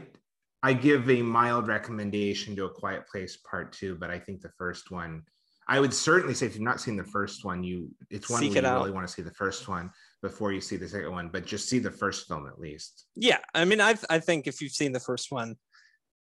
I 0.62 0.72
give 0.74 1.08
a 1.08 1.22
mild 1.22 1.68
recommendation 1.68 2.54
to 2.56 2.66
A 2.66 2.70
Quiet 2.70 3.06
Place 3.08 3.38
Part 3.38 3.72
Two, 3.72 3.96
but 3.96 4.10
I 4.10 4.18
think 4.18 4.42
the 4.42 4.52
first 4.58 4.90
one. 4.90 5.22
I 5.68 5.78
would 5.78 5.94
certainly 5.94 6.34
say 6.34 6.46
if 6.46 6.54
you've 6.54 6.62
not 6.62 6.80
seen 6.80 6.96
the 6.96 7.04
first 7.04 7.44
one, 7.44 7.62
you 7.62 7.90
it's 8.10 8.28
one 8.28 8.40
Seek 8.40 8.56
it 8.56 8.64
you 8.64 8.68
out. 8.68 8.80
really 8.80 8.90
want 8.90 9.06
to 9.06 9.12
see 9.12 9.22
the 9.22 9.30
first 9.30 9.68
one 9.68 9.90
before 10.22 10.52
you 10.52 10.60
see 10.60 10.76
the 10.76 10.88
second 10.88 11.12
one, 11.12 11.28
but 11.28 11.46
just 11.46 11.68
see 11.68 11.78
the 11.78 11.90
first 11.90 12.28
film 12.28 12.46
at 12.46 12.60
least. 12.60 13.06
yeah. 13.16 13.38
I 13.54 13.64
mean, 13.64 13.80
I 13.80 13.96
I 14.08 14.18
think 14.18 14.46
if 14.46 14.60
you've 14.60 14.72
seen 14.72 14.92
the 14.92 15.00
first 15.00 15.30
one, 15.30 15.56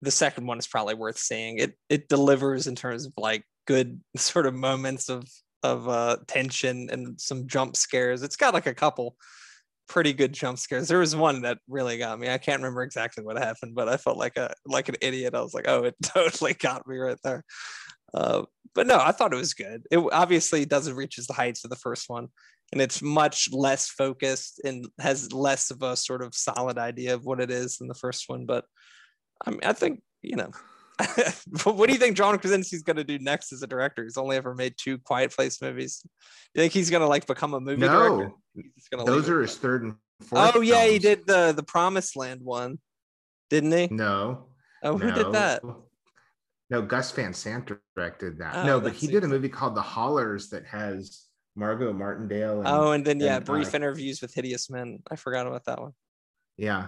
the 0.01 0.11
second 0.11 0.47
one 0.47 0.59
is 0.59 0.67
probably 0.67 0.95
worth 0.95 1.17
seeing. 1.17 1.59
It 1.59 1.77
it 1.89 2.09
delivers 2.09 2.67
in 2.67 2.75
terms 2.75 3.05
of 3.05 3.13
like 3.17 3.43
good 3.65 4.01
sort 4.17 4.45
of 4.45 4.53
moments 4.53 5.09
of 5.09 5.25
of 5.63 5.87
uh, 5.87 6.17
tension 6.27 6.89
and 6.91 7.19
some 7.19 7.47
jump 7.47 7.75
scares. 7.75 8.21
It's 8.21 8.35
got 8.35 8.53
like 8.53 8.67
a 8.67 8.73
couple 8.73 9.15
pretty 9.87 10.13
good 10.13 10.33
jump 10.33 10.57
scares. 10.57 10.87
There 10.87 10.99
was 10.99 11.15
one 11.15 11.41
that 11.43 11.59
really 11.67 11.97
got 11.97 12.19
me. 12.19 12.29
I 12.29 12.37
can't 12.37 12.61
remember 12.61 12.83
exactly 12.83 13.23
what 13.23 13.37
happened, 13.37 13.75
but 13.75 13.89
I 13.89 13.97
felt 13.97 14.17
like 14.17 14.37
a 14.37 14.53
like 14.65 14.89
an 14.89 14.95
idiot. 15.01 15.35
I 15.35 15.41
was 15.41 15.53
like, 15.53 15.67
oh, 15.67 15.83
it 15.83 15.95
totally 16.03 16.53
got 16.53 16.87
me 16.87 16.97
right 16.97 17.17
there. 17.23 17.43
Uh, 18.13 18.43
but 18.75 18.87
no, 18.87 18.97
I 18.97 19.11
thought 19.11 19.33
it 19.33 19.37
was 19.37 19.53
good. 19.53 19.83
It 19.91 19.99
obviously 20.11 20.65
doesn't 20.65 20.95
reach 20.95 21.17
as 21.17 21.27
the 21.27 21.33
heights 21.33 21.63
of 21.63 21.69
the 21.69 21.75
first 21.75 22.09
one, 22.09 22.27
and 22.73 22.81
it's 22.81 23.01
much 23.01 23.49
less 23.51 23.87
focused 23.87 24.59
and 24.65 24.87
has 24.99 25.31
less 25.31 25.69
of 25.69 25.83
a 25.83 25.95
sort 25.95 26.23
of 26.23 26.33
solid 26.33 26.79
idea 26.79 27.13
of 27.13 27.23
what 27.23 27.39
it 27.39 27.51
is 27.51 27.77
than 27.77 27.87
the 27.87 27.93
first 27.93 28.27
one. 28.27 28.45
But 28.45 28.65
I 29.45 29.51
mean, 29.51 29.61
I 29.63 29.73
think 29.73 30.01
you 30.21 30.35
know. 30.35 30.51
what 31.63 31.87
do 31.87 31.93
you 31.93 31.99
think 31.99 32.15
John 32.15 32.37
Krasinski's 32.37 32.83
going 32.83 32.97
to 32.97 33.03
do 33.03 33.17
next 33.17 33.51
as 33.51 33.63
a 33.63 33.67
director? 33.67 34.03
He's 34.03 34.17
only 34.17 34.37
ever 34.37 34.53
made 34.53 34.75
two 34.77 34.99
Quiet 34.99 35.31
Place 35.31 35.59
movies. 35.59 36.01
Do 36.03 36.09
you 36.53 36.61
think 36.61 36.73
he's 36.73 36.91
going 36.91 37.01
to 37.01 37.07
like 37.07 37.25
become 37.25 37.55
a 37.55 37.59
movie 37.59 37.81
director? 37.81 38.27
No, 38.27 38.35
He's 38.53 38.87
just 38.91 39.05
those 39.05 39.27
it 39.27 39.31
are 39.31 39.41
at 39.41 39.49
his 39.49 39.57
third 39.57 39.83
and 39.83 39.95
fourth. 40.21 40.55
Oh 40.55 40.61
yeah, 40.61 40.85
he 40.85 40.99
did 40.99 41.25
the 41.25 41.51
the 41.51 41.63
Promised 41.63 42.15
Land 42.15 42.41
one, 42.43 42.77
didn't 43.49 43.71
he? 43.71 43.87
No, 43.89 44.45
Oh, 44.83 44.97
who 44.97 45.11
did 45.11 45.31
that? 45.31 45.63
No, 46.69 46.81
Gus 46.81 47.11
Van 47.11 47.33
Sant 47.33 47.71
directed 47.95 48.39
that. 48.39 48.55
Oh, 48.55 48.65
no, 48.65 48.79
but 48.79 48.93
he 48.93 49.07
did 49.07 49.23
a 49.23 49.27
movie 49.27 49.49
called 49.49 49.75
The 49.75 49.81
Hollars 49.81 50.49
that 50.49 50.65
has 50.65 51.25
Margot 51.55 51.93
Martindale. 51.93 52.59
And, 52.59 52.67
Oh, 52.67 52.91
and 52.91 53.05
then 53.05 53.19
yeah, 53.19 53.37
and, 53.37 53.45
brief 53.45 53.73
uh, 53.73 53.77
interviews 53.77 54.21
with 54.21 54.33
hideous 54.33 54.69
men. 54.69 54.99
I 55.11 55.15
forgot 55.15 55.47
about 55.47 55.65
that 55.65 55.81
one. 55.81 55.93
Yeah, 56.57 56.87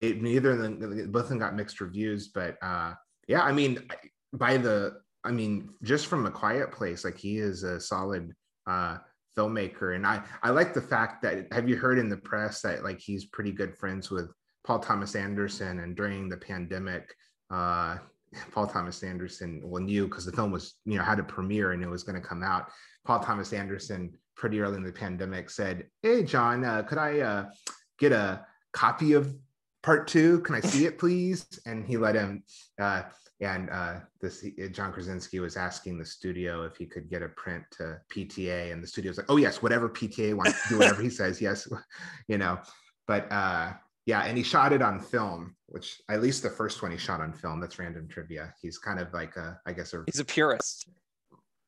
it, 0.00 0.22
neither 0.22 0.52
of 0.52 0.58
them, 0.58 1.10
both 1.10 1.24
of 1.24 1.28
them 1.30 1.38
got 1.38 1.56
mixed 1.56 1.80
reviews, 1.80 2.28
but 2.28 2.56
uh, 2.62 2.94
yeah, 3.28 3.42
I 3.42 3.52
mean, 3.52 3.88
by 4.32 4.56
the, 4.56 5.00
I 5.24 5.30
mean, 5.30 5.70
just 5.82 6.06
from 6.06 6.26
a 6.26 6.30
quiet 6.30 6.72
place, 6.72 7.04
like 7.04 7.18
he 7.18 7.38
is 7.38 7.62
a 7.62 7.80
solid 7.80 8.32
uh, 8.66 8.98
filmmaker, 9.36 9.96
and 9.96 10.06
I, 10.06 10.22
I 10.42 10.50
like 10.50 10.74
the 10.74 10.82
fact 10.82 11.22
that 11.22 11.52
have 11.52 11.68
you 11.68 11.76
heard 11.76 11.98
in 11.98 12.08
the 12.08 12.16
press 12.16 12.60
that 12.62 12.84
like 12.84 13.00
he's 13.00 13.26
pretty 13.26 13.52
good 13.52 13.76
friends 13.76 14.10
with 14.10 14.30
Paul 14.66 14.78
Thomas 14.78 15.14
Anderson, 15.14 15.80
and 15.80 15.96
during 15.96 16.28
the 16.28 16.36
pandemic, 16.36 17.14
uh, 17.50 17.96
Paul 18.52 18.66
Thomas 18.66 19.02
Anderson, 19.02 19.60
well, 19.64 19.82
knew 19.82 20.06
because 20.06 20.24
the 20.24 20.32
film 20.32 20.50
was, 20.50 20.74
you 20.84 20.98
know, 20.98 21.04
had 21.04 21.18
a 21.18 21.24
premiere 21.24 21.72
and 21.72 21.82
it 21.82 21.88
was 21.88 22.02
going 22.02 22.20
to 22.20 22.26
come 22.26 22.42
out. 22.42 22.70
Paul 23.04 23.20
Thomas 23.20 23.52
Anderson, 23.52 24.16
pretty 24.36 24.60
early 24.60 24.76
in 24.76 24.82
the 24.82 24.92
pandemic, 24.92 25.50
said, 25.50 25.86
"Hey, 26.02 26.22
John, 26.22 26.64
uh, 26.64 26.82
could 26.82 26.98
I 26.98 27.20
uh, 27.20 27.50
get 27.98 28.12
a 28.12 28.46
copy 28.72 29.12
of 29.12 29.34
part 29.82 30.08
two? 30.08 30.40
Can 30.40 30.54
I 30.54 30.60
see 30.60 30.86
it, 30.86 30.98
please?" 30.98 31.46
And 31.66 31.84
he 31.84 31.96
let 31.96 32.14
him. 32.14 32.42
Uh, 32.80 33.02
and 33.40 33.68
uh, 33.70 34.00
this 34.20 34.44
John 34.70 34.92
Krasinski 34.92 35.40
was 35.40 35.56
asking 35.56 35.98
the 35.98 36.04
studio 36.04 36.64
if 36.64 36.76
he 36.76 36.86
could 36.86 37.10
get 37.10 37.22
a 37.22 37.28
print 37.28 37.64
to 37.78 38.00
PTA, 38.12 38.72
and 38.72 38.82
the 38.82 38.86
studio 38.86 39.10
was 39.10 39.18
like, 39.18 39.30
"Oh 39.30 39.36
yes, 39.36 39.62
whatever 39.62 39.88
PTA 39.88 40.34
wants, 40.34 40.62
to 40.62 40.68
do 40.70 40.78
whatever 40.78 41.02
he 41.02 41.10
says." 41.20 41.40
Yes, 41.40 41.68
you 42.28 42.38
know. 42.38 42.58
But 43.06 43.30
uh, 43.30 43.74
yeah, 44.06 44.22
and 44.24 44.36
he 44.36 44.44
shot 44.44 44.72
it 44.72 44.82
on 44.82 45.00
film, 45.00 45.56
which 45.66 46.00
at 46.10 46.22
least 46.22 46.42
the 46.42 46.50
first 46.50 46.82
one 46.82 46.90
he 46.90 46.98
shot 46.98 47.20
on 47.20 47.32
film. 47.32 47.60
That's 47.60 47.78
random 47.78 48.06
trivia. 48.08 48.52
He's 48.60 48.78
kind 48.78 49.00
of 49.00 49.12
like 49.14 49.36
a, 49.36 49.58
I 49.66 49.72
guess, 49.72 49.94
a 49.94 50.02
He's 50.06 50.20
a 50.20 50.24
purist. 50.24 50.88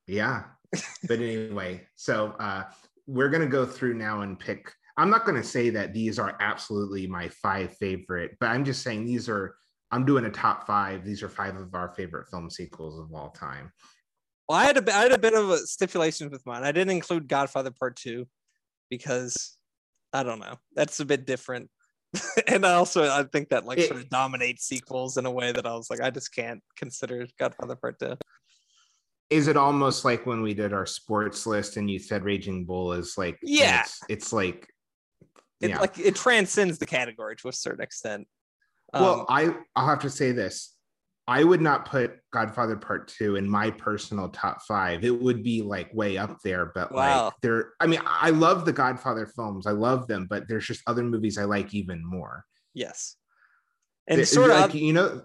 yeah. 0.07 0.44
But 1.09 1.20
anyway, 1.20 1.87
so 1.94 2.35
uh, 2.40 2.64
we're 3.07 3.31
gonna 3.31 3.46
go 3.46 3.64
through 3.64 3.94
now 3.94 4.20
and 4.22 4.38
pick. 4.38 4.70
I'm 4.99 5.11
not 5.11 5.25
gonna 5.25 5.44
say 5.44 5.70
that 5.70 5.94
these 5.94 6.18
are 6.18 6.37
absolutely 6.40 7.07
my 7.07 7.29
five 7.29 7.75
favorite, 7.77 8.33
but 8.40 8.46
I'm 8.51 8.64
just 8.64 8.83
saying 8.83 9.05
these 9.05 9.29
are. 9.29 9.55
I'm 9.92 10.05
doing 10.05 10.25
a 10.25 10.31
top 10.31 10.66
five. 10.66 11.05
These 11.05 11.22
are 11.22 11.29
five 11.29 11.57
of 11.57 11.72
our 11.75 11.94
favorite 11.94 12.27
film 12.29 12.51
sequels 12.51 12.99
of 12.99 13.14
all 13.14 13.31
time. 13.31 13.70
Well, 14.49 14.59
I 14.59 14.64
had 14.64 14.77
a 14.77 14.83
bit- 14.83 14.94
I 14.94 15.03
had 15.03 15.12
a 15.12 15.18
bit 15.18 15.33
of 15.35 15.49
a 15.51 15.59
stipulation 15.59 16.29
with 16.29 16.44
mine. 16.44 16.64
I 16.64 16.72
didn't 16.72 16.90
include 16.90 17.29
Godfather 17.29 17.70
Part 17.70 17.96
Two 17.96 18.27
because 18.90 19.57
I 20.12 20.25
don't 20.25 20.40
know. 20.40 20.57
That's 20.75 20.99
a 20.99 21.05
bit 21.05 21.25
different. 21.25 21.70
and 22.46 22.64
I 22.66 22.74
also 22.74 23.09
I 23.11 23.24
think 23.24 23.48
that 23.50 23.64
like 23.64 23.79
It- 23.79 23.88
sort 23.88 24.00
of 24.00 24.09
dominates 24.09 24.64
sequels 24.66 25.16
in 25.16 25.26
a 25.26 25.31
way 25.31 25.52
that 25.52 25.66
I 25.66 25.74
was 25.74 25.90
like, 25.90 26.00
I 26.00 26.11
just 26.11 26.35
can't 26.35 26.62
consider 26.76 27.26
Godfather 27.38 27.76
Part 27.76 27.98
Two. 27.98 28.16
Is 29.29 29.48
it 29.48 29.57
almost 29.57 30.05
like 30.05 30.24
when 30.24 30.40
we 30.40 30.55
did 30.55 30.72
our 30.72 30.87
sports 30.87 31.46
list 31.46 31.76
and 31.76 31.90
you 31.90 31.98
said 31.98 32.22
Raging 32.24 32.64
Bull 32.64 32.92
is 32.92 33.18
like 33.18 33.38
Yeah. 33.42 33.81
it's, 33.81 34.00
it's 34.09 34.33
like 34.33 34.68
It 35.61 35.70
yeah. 35.70 35.81
like 35.81 35.98
it 35.98 36.14
transcends 36.14 36.79
the 36.79 36.87
category 36.87 37.35
to 37.37 37.48
a 37.48 37.52
certain 37.52 37.83
extent. 37.83 38.29
well, 38.92 39.20
Um, 39.20 39.26
I 39.29 39.55
I'll 39.74 39.88
have 39.88 40.00
to 40.02 40.11
say 40.11 40.31
this. 40.31 40.76
I 41.29 41.43
would 41.43 41.61
not 41.61 41.87
put 41.89 42.19
Godfather 42.33 42.77
Part 42.77 43.09
Two 43.09 43.35
in 43.37 43.49
my 43.49 43.71
personal 43.71 44.29
top 44.29 44.62
five. 44.62 45.05
It 45.05 45.21
would 45.21 45.43
be 45.43 45.61
like 45.62 45.93
way 45.93 46.17
up 46.17 46.39
there, 46.45 46.71
but 46.75 46.93
Wow. 46.93 47.25
like 47.27 47.35
there. 47.43 47.73
I 47.81 47.87
mean, 47.87 48.01
I 48.05 48.31
love 48.31 48.65
the 48.65 48.73
Godfather 48.73 49.27
films. 49.27 49.67
I 49.67 49.73
love 49.73 50.07
them, 50.07 50.27
but 50.31 50.47
there's 50.49 50.67
just 50.67 50.83
other 50.87 51.03
movies 51.03 51.37
I 51.39 51.45
like 51.45 51.75
even 51.75 52.05
more. 52.05 52.45
yes. 52.75 53.17
And 54.09 54.21
They- 54.21 54.25
sort 54.25 54.51
of 54.51 54.61
like 54.61 54.75
you 54.75 54.93
know, 54.93 55.23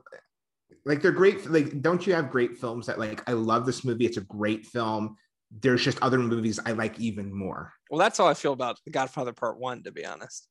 like 0.86 1.04
they're 1.04 1.12
great. 1.12 1.48
Like, 1.48 1.82
don't 1.84 2.08
you 2.08 2.16
have 2.16 2.32
great 2.32 2.58
films 2.58 2.88
that 2.88 2.98
like 2.98 3.22
I 3.30 3.34
love 3.34 3.68
this 3.68 3.86
movie? 3.86 4.06
It's 4.06 4.18
a 4.18 4.22
great 4.22 4.66
film. 4.66 5.18
There's 5.52 5.84
just 5.84 6.02
other 6.02 6.18
movies 6.18 6.60
I 6.66 6.72
like 6.72 7.00
even 7.00 7.32
more. 7.32 7.74
well, 7.92 8.00
that's 8.00 8.18
how 8.18 8.26
I 8.26 8.34
feel 8.34 8.54
about 8.54 8.80
The 8.86 8.92
Godfather 8.92 9.34
Part 9.34 9.60
One, 9.60 9.84
to 9.84 9.92
be 9.92 10.04
honest. 10.06 10.48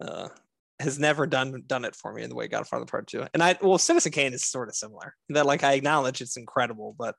Uh, 0.00 0.28
has 0.80 0.98
never 0.98 1.26
done 1.26 1.62
done 1.66 1.84
it 1.84 1.94
for 1.94 2.12
me 2.12 2.22
in 2.22 2.30
the 2.30 2.36
way 2.36 2.48
Godfather 2.48 2.84
Part 2.84 3.06
Two. 3.06 3.24
And 3.32 3.42
I 3.42 3.56
well, 3.60 3.78
Citizen 3.78 4.12
Kane 4.12 4.34
is 4.34 4.44
sort 4.44 4.68
of 4.68 4.74
similar. 4.74 5.14
That 5.28 5.46
like 5.46 5.62
I 5.62 5.74
acknowledge 5.74 6.20
it's 6.20 6.36
incredible, 6.36 6.94
but 6.98 7.14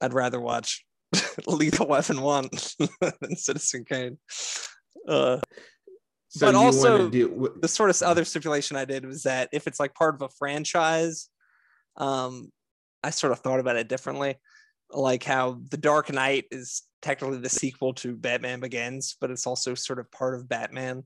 I'd 0.00 0.14
rather 0.14 0.40
watch 0.40 0.84
Lethal 1.46 1.88
Weapon 1.88 2.20
One 2.20 2.48
than 3.00 3.36
Citizen 3.36 3.84
Kane. 3.84 4.18
Uh, 5.08 5.38
So 6.28 6.46
But 6.46 6.54
also, 6.54 7.10
do 7.10 7.52
the 7.60 7.66
sort 7.66 7.90
of 7.90 8.00
other 8.02 8.24
stipulation 8.24 8.76
I 8.76 8.84
did 8.84 9.04
was 9.04 9.24
that 9.24 9.48
if 9.52 9.66
it's 9.66 9.80
like 9.80 9.94
part 9.94 10.14
of 10.14 10.22
a 10.22 10.28
franchise, 10.38 11.28
um, 11.96 12.52
I 13.02 13.10
sort 13.10 13.32
of 13.32 13.40
thought 13.40 13.58
about 13.58 13.76
it 13.76 13.88
differently. 13.88 14.36
Like 14.92 15.24
how 15.24 15.60
The 15.70 15.76
Dark 15.76 16.12
Knight 16.12 16.44
is 16.52 16.82
technically 17.02 17.38
the 17.38 17.48
sequel 17.48 17.94
to 17.94 18.14
Batman 18.14 18.60
Begins, 18.60 19.16
but 19.20 19.30
it's 19.30 19.46
also 19.46 19.74
sort 19.74 19.98
of 19.98 20.10
part 20.12 20.36
of 20.36 20.48
Batman. 20.48 21.02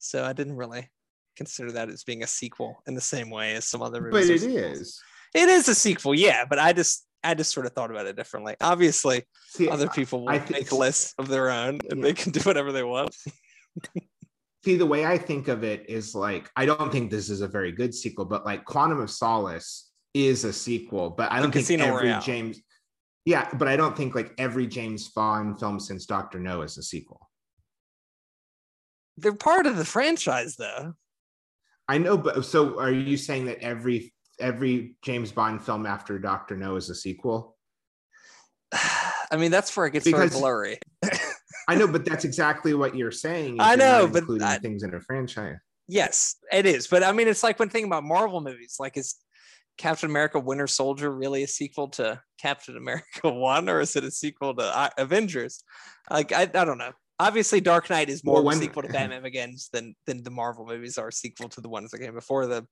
So 0.00 0.24
I 0.24 0.32
didn't 0.32 0.56
really 0.56 0.90
consider 1.36 1.72
that 1.72 1.88
as 1.88 2.04
being 2.04 2.22
a 2.22 2.26
sequel 2.26 2.82
in 2.86 2.94
the 2.94 3.00
same 3.00 3.30
way 3.30 3.54
as 3.54 3.66
some 3.66 3.82
other 3.82 4.00
but 4.10 4.22
it 4.22 4.30
is. 4.42 5.00
It 5.34 5.48
is 5.48 5.68
a 5.68 5.74
sequel, 5.74 6.14
yeah, 6.14 6.44
but 6.48 6.58
I 6.58 6.72
just 6.72 7.06
I 7.22 7.34
just 7.34 7.52
sort 7.52 7.66
of 7.66 7.72
thought 7.72 7.90
about 7.90 8.06
it 8.06 8.16
differently. 8.16 8.54
Obviously, 8.60 9.24
See, 9.48 9.68
other 9.68 9.88
people 9.88 10.20
will 10.20 10.28
I 10.28 10.38
think- 10.38 10.60
make 10.60 10.72
lists 10.72 11.14
of 11.18 11.28
their 11.28 11.50
own 11.50 11.78
and 11.90 11.98
Yeah. 11.98 12.02
they 12.02 12.12
can 12.14 12.32
do 12.32 12.40
whatever 12.40 12.70
they 12.72 12.82
want. 12.84 13.14
see 14.64 14.76
the 14.76 14.86
way 14.86 15.04
I 15.04 15.18
think 15.18 15.48
of 15.48 15.64
it 15.64 15.88
is 15.88 16.14
like 16.14 16.50
I 16.56 16.66
don't 16.66 16.92
think 16.92 17.10
this 17.10 17.28
is 17.30 17.40
a 17.40 17.48
very 17.48 17.72
good 17.72 17.94
sequel, 17.94 18.24
but 18.26 18.44
like 18.44 18.64
Quantum 18.64 19.00
of 19.00 19.10
Solace 19.10 19.90
is 20.14 20.44
a 20.44 20.52
sequel, 20.52 21.10
but 21.10 21.32
I 21.32 21.40
don't 21.40 21.50
think 21.50 21.64
Casino 21.66 21.86
every 21.86 22.08
Royale. 22.08 22.20
James 22.22 22.60
yeah, 23.26 23.48
but 23.54 23.68
I 23.68 23.76
don't 23.76 23.96
think 23.96 24.14
like 24.14 24.32
every 24.38 24.66
James 24.66 25.08
Bond 25.08 25.58
film 25.58 25.80
since 25.80 26.04
Doctor 26.06 26.38
No 26.38 26.60
is 26.62 26.76
a 26.78 26.82
sequel. 26.82 27.28
They're 29.16 29.34
part 29.34 29.66
of 29.66 29.76
the 29.76 29.84
franchise 29.84 30.56
though. 30.56 30.94
I 31.88 31.98
know, 31.98 32.16
but 32.16 32.44
so 32.44 32.78
are 32.80 32.90
you 32.90 33.16
saying 33.16 33.46
that 33.46 33.58
every 33.60 34.12
every 34.40 34.96
James 35.02 35.30
Bond 35.32 35.62
film 35.62 35.86
after 35.86 36.18
Doctor 36.18 36.56
No 36.56 36.76
is 36.76 36.90
a 36.90 36.94
sequel? 36.94 37.56
I 38.72 39.36
mean, 39.36 39.50
that's 39.50 39.76
where 39.76 39.86
it 39.86 39.92
gets 39.92 40.04
Because- 40.04 40.38
blurry. 40.38 40.78
I 41.68 41.76
know, 41.76 41.88
but 41.88 42.04
that's 42.04 42.24
exactly 42.26 42.74
what 42.74 42.94
you're 42.94 43.10
saying. 43.10 43.56
I 43.58 43.74
know, 43.74 44.06
but 44.06 44.18
including 44.20 44.46
I- 44.46 44.58
things 44.58 44.82
in 44.82 44.94
a 44.94 45.00
franchise. 45.00 45.56
Yes, 45.88 46.36
it 46.52 46.66
is. 46.66 46.86
But 46.86 47.02
I 47.02 47.12
mean, 47.12 47.28
it's 47.28 47.42
like 47.42 47.58
when 47.58 47.68
thinking 47.68 47.90
about 47.90 48.04
Marvel 48.04 48.40
movies, 48.40 48.76
like 48.78 48.96
is 48.96 49.16
Captain 49.76 50.08
America 50.08 50.38
Winter 50.38 50.66
Soldier 50.66 51.10
really 51.10 51.42
a 51.42 51.48
sequel 51.48 51.88
to 51.88 52.20
Captain 52.40 52.76
America 52.76 53.04
1 53.30 53.68
or 53.68 53.80
is 53.80 53.94
it 53.96 54.04
a 54.04 54.10
sequel 54.10 54.54
to 54.54 54.62
uh, 54.62 54.88
Avengers? 54.98 55.62
Like, 56.10 56.32
I, 56.32 56.42
I 56.42 56.46
don't 56.64 56.78
know. 56.78 56.92
Obviously, 57.18 57.60
Dark 57.60 57.88
Knight 57.90 58.08
is 58.08 58.24
more 58.24 58.36
Well, 58.36 58.44
when- 58.44 58.58
a 58.58 58.60
sequel 58.60 58.82
to 58.82 58.88
Batman 58.92 59.22
Begins 59.22 59.68
than, 59.72 59.94
than 60.06 60.22
the 60.22 60.30
Marvel 60.30 60.66
movies 60.66 60.98
are 60.98 61.08
a 61.08 61.12
sequel 61.12 61.48
to 61.50 61.60
the 61.60 61.68
ones 61.68 61.90
that 61.90 62.00
came 62.00 62.14
before 62.14 62.46
them. 62.46 62.66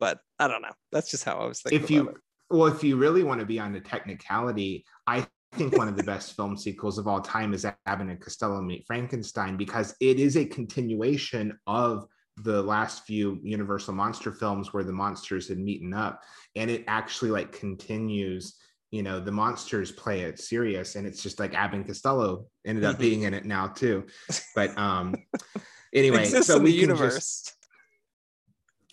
But 0.00 0.18
I 0.38 0.48
don't 0.48 0.62
know. 0.62 0.72
That's 0.90 1.10
just 1.10 1.24
how 1.24 1.36
I 1.38 1.46
was 1.46 1.60
thinking. 1.60 1.82
if 1.82 1.90
you 1.90 2.08
it. 2.08 2.16
well 2.50 2.66
if 2.66 2.82
you 2.82 2.96
really 2.96 3.22
want 3.22 3.40
to 3.40 3.46
be 3.46 3.58
on 3.58 3.72
the 3.72 3.80
technicality 3.80 4.84
i 5.06 5.26
think 5.54 5.76
one 5.76 5.88
of 5.88 5.96
the 5.96 6.02
best 6.02 6.34
film 6.34 6.56
sequels 6.56 6.98
of 6.98 7.06
all 7.06 7.20
time 7.20 7.54
is 7.54 7.64
abbott 7.64 8.08
and 8.08 8.20
costello 8.20 8.60
meet 8.60 8.84
frankenstein 8.86 9.56
because 9.56 9.94
it 10.00 10.18
is 10.18 10.36
a 10.36 10.44
continuation 10.44 11.56
of 11.66 12.06
the 12.38 12.62
last 12.62 13.04
few 13.06 13.38
universal 13.42 13.94
monster 13.94 14.32
films 14.32 14.72
where 14.72 14.84
the 14.84 14.92
monsters 14.92 15.48
had 15.48 15.58
meeten 15.58 15.94
up 15.94 16.20
and 16.56 16.70
it 16.70 16.84
actually 16.88 17.30
like 17.30 17.52
continues 17.52 18.56
you 18.92 19.02
know 19.02 19.18
the 19.18 19.32
monsters 19.32 19.90
play 19.90 20.20
it 20.20 20.38
serious 20.38 20.94
and 20.94 21.06
it's 21.06 21.20
just 21.22 21.40
like 21.40 21.54
abbott 21.54 21.84
costello 21.86 22.46
ended 22.64 22.84
up 22.84 22.96
Mhm. 22.96 23.00
being 23.00 23.22
in 23.22 23.34
it 23.34 23.44
now 23.44 23.66
too 23.66 24.06
but 24.54 24.76
um 24.78 25.14
anyway 25.94 26.24
so 26.26 26.58
we 26.58 26.70
the 26.70 26.76
universe. 26.76 27.14
just 27.16 27.54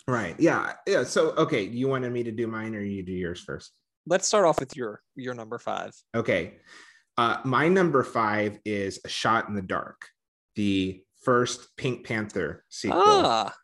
right 0.08 0.34
yeah 0.40 0.72
yeah 0.86 1.04
so 1.04 1.30
okay 1.36 1.62
you 1.62 1.86
wanted 1.86 2.12
me 2.12 2.22
to 2.24 2.32
do 2.32 2.46
mine 2.48 2.74
or 2.74 2.80
you 2.80 3.02
do 3.04 3.12
yours 3.12 3.40
first 3.40 3.72
Let's 4.06 4.26
start 4.26 4.46
off 4.46 4.58
with 4.58 4.74
your 4.76 5.02
your 5.14 5.34
number 5.34 5.58
five. 5.58 5.92
Okay. 6.16 6.54
Uh, 7.18 7.36
my 7.44 7.68
number 7.68 8.02
five 8.02 8.58
is 8.64 8.98
A 9.04 9.08
Shot 9.10 9.46
in 9.46 9.54
the 9.54 9.60
Dark, 9.62 10.08
the 10.56 11.04
first 11.22 11.68
Pink 11.76 12.06
Panther 12.06 12.64
sequel, 12.70 13.02
Ah, 13.04 13.54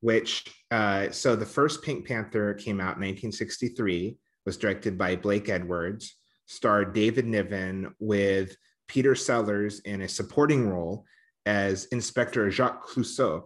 which, 0.00 0.44
uh, 0.70 1.10
so 1.10 1.34
the 1.34 1.44
first 1.44 1.82
Pink 1.82 2.06
Panther 2.06 2.54
came 2.54 2.80
out 2.80 2.94
in 2.96 3.02
1963, 3.02 4.16
was 4.46 4.56
directed 4.56 4.98
by 4.98 5.16
Blake 5.16 5.48
Edwards, 5.48 6.16
starred 6.46 6.92
David 6.92 7.26
Niven 7.26 7.94
with 7.98 8.56
Peter 8.88 9.14
Sellers 9.14 9.80
in 9.80 10.02
a 10.02 10.08
supporting 10.08 10.68
role 10.68 11.04
as 11.46 11.86
Inspector 11.86 12.50
Jacques 12.50 12.86
Clouseau, 12.86 13.44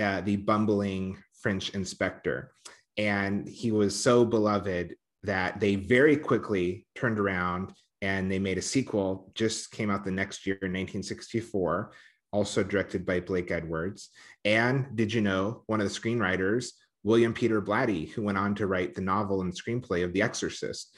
uh, 0.00 0.20
the 0.20 0.36
bumbling 0.36 1.16
French 1.40 1.70
inspector. 1.70 2.52
And 2.96 3.48
he 3.48 3.72
was 3.72 3.98
so 3.98 4.24
beloved 4.24 4.94
that 5.22 5.60
they 5.60 5.76
very 5.76 6.16
quickly 6.16 6.86
turned 6.94 7.18
around 7.18 7.72
and 8.00 8.30
they 8.30 8.38
made 8.38 8.58
a 8.58 8.62
sequel, 8.62 9.30
just 9.34 9.70
came 9.70 9.88
out 9.90 10.04
the 10.04 10.10
next 10.10 10.44
year 10.46 10.56
in 10.56 10.72
1964, 10.72 11.92
also 12.32 12.64
directed 12.64 13.06
by 13.06 13.20
Blake 13.20 13.50
Edwards. 13.50 14.10
And 14.44 14.96
did 14.96 15.12
you 15.12 15.20
know 15.20 15.62
one 15.66 15.80
of 15.80 15.88
the 15.88 16.00
screenwriters, 16.00 16.70
William 17.04 17.34
Peter 17.34 17.60
Blatty, 17.60 18.10
who 18.10 18.22
went 18.22 18.38
on 18.38 18.54
to 18.56 18.66
write 18.66 18.94
the 18.94 19.00
novel 19.00 19.40
and 19.40 19.52
screenplay 19.52 20.04
of 20.04 20.12
The 20.12 20.22
Exorcist? 20.22 20.96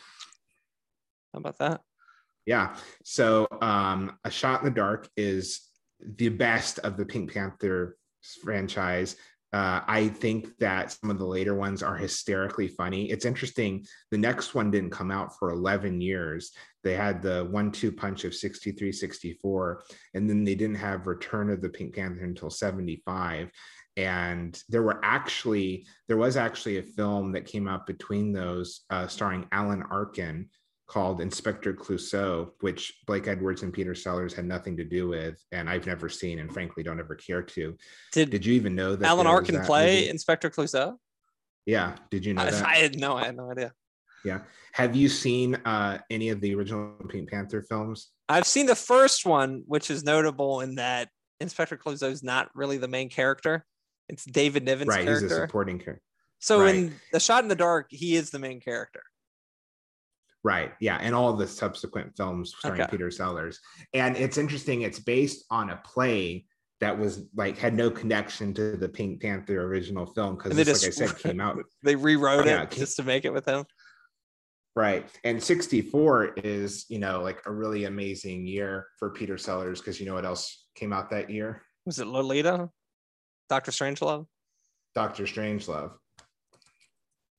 how 1.33 1.40
about 1.40 1.59
that? 1.59 1.81
Yeah. 2.47 2.77
So 3.05 3.49
um, 3.61 4.19
A 4.25 4.31
Shot 4.31 4.61
in 4.61 4.67
the 4.67 4.71
Dark 4.71 5.09
is 5.17 5.69
the 6.01 6.29
best 6.29 6.79
of 6.81 6.97
the 6.97 7.05
Pink 7.05 7.33
Panther 7.33 7.97
franchise. 8.43 9.17
Uh, 9.53 9.83
I 9.87 10.09
think 10.09 10.59
that 10.59 10.90
some 10.90 11.11
of 11.11 11.19
the 11.19 11.27
later 11.27 11.55
ones 11.55 11.83
are 11.83 11.97
hysterically 11.97 12.67
funny. 12.67 13.11
It's 13.11 13.25
interesting. 13.25 13.87
The 14.11 14.19
next 14.19 14.55
one 14.55 14.71
didn't 14.71 14.90
come 14.90 15.12
out 15.12 15.38
for 15.38 15.51
11 15.51 16.01
years. 16.01 16.51
They 16.83 16.95
had 16.95 17.23
the 17.23 17.47
one 17.51 17.71
two 17.71 17.93
punch 17.93 18.25
of 18.25 18.35
63, 18.35 18.90
64, 18.90 19.83
and 20.14 20.29
then 20.29 20.43
they 20.43 20.57
didn't 20.57 20.77
have 20.77 21.07
Return 21.07 21.51
of 21.51 21.62
the 21.62 21.69
Pink 21.69 21.95
Panther 21.95 22.25
until 22.25 22.51
75. 22.51 23.51
And 23.97 24.61
there 24.69 24.83
were 24.83 25.01
actually, 25.05 25.87
there 26.09 26.17
was 26.17 26.37
actually 26.37 26.79
a 26.79 26.83
film 26.83 27.33
that 27.33 27.47
came 27.47 27.69
out 27.69 27.87
between 27.87 28.33
those 28.33 28.81
uh, 28.91 29.07
starring 29.07 29.47
Alan 29.53 29.83
Arkin 29.85 30.49
called 30.87 31.21
Inspector 31.21 31.73
Clouseau, 31.75 32.51
which 32.61 32.93
Blake 33.07 33.27
Edwards 33.27 33.63
and 33.63 33.73
Peter 33.73 33.95
Sellers 33.95 34.35
had 34.35 34.45
nothing 34.45 34.77
to 34.77 34.85
do 34.85 35.09
with, 35.09 35.43
and 35.53 35.71
I've 35.71 35.87
never 35.87 36.09
seen, 36.09 36.41
and 36.41 36.53
frankly 36.53 36.83
don't 36.83 37.01
ever 37.01 37.15
care 37.15 37.43
to. 37.43 37.77
Did, 38.13 38.31
Did 38.31 38.45
you 38.45 38.55
even 38.55 38.75
know 38.75 38.95
that 38.97 39.07
Alan 39.07 39.27
Arkin 39.27 39.55
that 39.55 39.67
play 39.67 39.95
movie? 39.95 40.09
Inspector 40.11 40.51
Clouseau? 40.51 40.97
Yeah, 41.65 41.97
did 42.11 42.27
you 42.27 42.35
know 42.35 42.43
I, 42.43 42.51
that? 42.51 42.67
I 42.67 42.75
had 42.77 42.99
no, 42.99 43.17
I 43.17 43.25
had 43.25 43.37
no 43.37 43.51
idea. 43.51 43.73
yeah. 44.25 44.41
Have 44.73 44.95
you 44.95 45.09
seen 45.09 45.55
uh, 45.65 45.99
any 46.11 46.29
of 46.29 46.41
the 46.41 46.55
original 46.55 46.95
Pink 47.09 47.31
Panther 47.31 47.63
films? 47.63 48.11
I've 48.29 48.47
seen 48.47 48.67
the 48.67 48.77
first 48.77 49.25
one, 49.25 49.63
which 49.67 49.91
is 49.91 50.05
notable 50.05 50.61
in 50.61 50.75
that 50.75 51.09
Inspector 51.41 51.77
Clouseau 51.79 52.11
is 52.11 52.23
not 52.23 52.51
really 52.55 52.77
the 52.77 52.89
main 52.89 53.09
character. 53.09 53.65
It's 54.09 54.25
David 54.25 54.64
Niven's 54.64 54.88
right, 54.88 55.07
he's 55.09 55.23
a 55.23 55.29
supporting 55.29 55.79
character. 55.79 56.03
So 56.40 56.61
right. 56.61 56.75
in 56.75 56.95
The 57.12 57.21
Shot 57.21 57.43
in 57.43 57.49
the 57.49 57.55
Dark, 57.55 57.87
he 57.90 58.17
is 58.17 58.31
the 58.31 58.38
main 58.38 58.61
character. 58.61 59.03
Right. 60.43 60.73
Yeah. 60.79 60.99
And 61.01 61.14
all 61.14 61.33
the 61.33 61.47
subsequent 61.47 62.14
films 62.17 62.55
starring 62.59 62.83
Okay. 62.83 62.90
Peter 62.90 63.11
Sellers. 63.11 63.61
And 63.95 64.14
it's 64.17 64.37
interesting, 64.37 64.83
it's 64.83 64.99
based 64.99 65.47
on 65.51 65.71
a 65.71 65.81
play 65.87 66.45
that 66.81 66.99
was 66.99 67.25
like 67.35 67.57
had 67.57 67.73
no 67.73 67.90
connection 67.90 68.53
to 68.55 68.77
the 68.77 68.88
Pink 68.88 69.23
Panther 69.23 69.62
original 69.62 70.05
film 70.05 70.37
because 70.37 70.53
like 70.53 70.61
I 70.61 70.64
just- 70.64 70.93
said, 70.93 71.17
came 71.19 71.40
out 71.40 71.57
They 71.83 71.97
rewrote 71.97 72.45
Yeah, 72.45 72.62
it 72.62 72.71
can- 72.71 72.81
just 72.81 72.97
to 72.97 73.05
make 73.05 73.25
it 73.25 73.33
with 73.33 73.47
him. 73.47 73.64
Right. 74.77 75.09
And 75.23 75.43
64 75.43 76.35
is, 76.45 76.85
you 76.90 76.99
know, 76.99 77.23
like 77.23 77.40
a 77.47 77.53
really 77.53 77.85
amazing 77.85 78.45
year 78.47 78.88
for 78.99 79.11
Peter 79.11 79.38
Sellers 79.38 79.81
because 79.81 79.99
you 79.99 80.05
know 80.05 80.14
what 80.14 80.27
else 80.27 80.67
came 80.75 80.93
out 80.93 81.09
that 81.11 81.31
year? 81.31 81.62
Was 81.87 82.01
it 82.01 82.07
Lolita? 82.07 82.69
Doctor 83.55 83.71
Strangelove? 83.71 84.27
Doctor 84.97 85.23
Strangelove. 85.25 85.93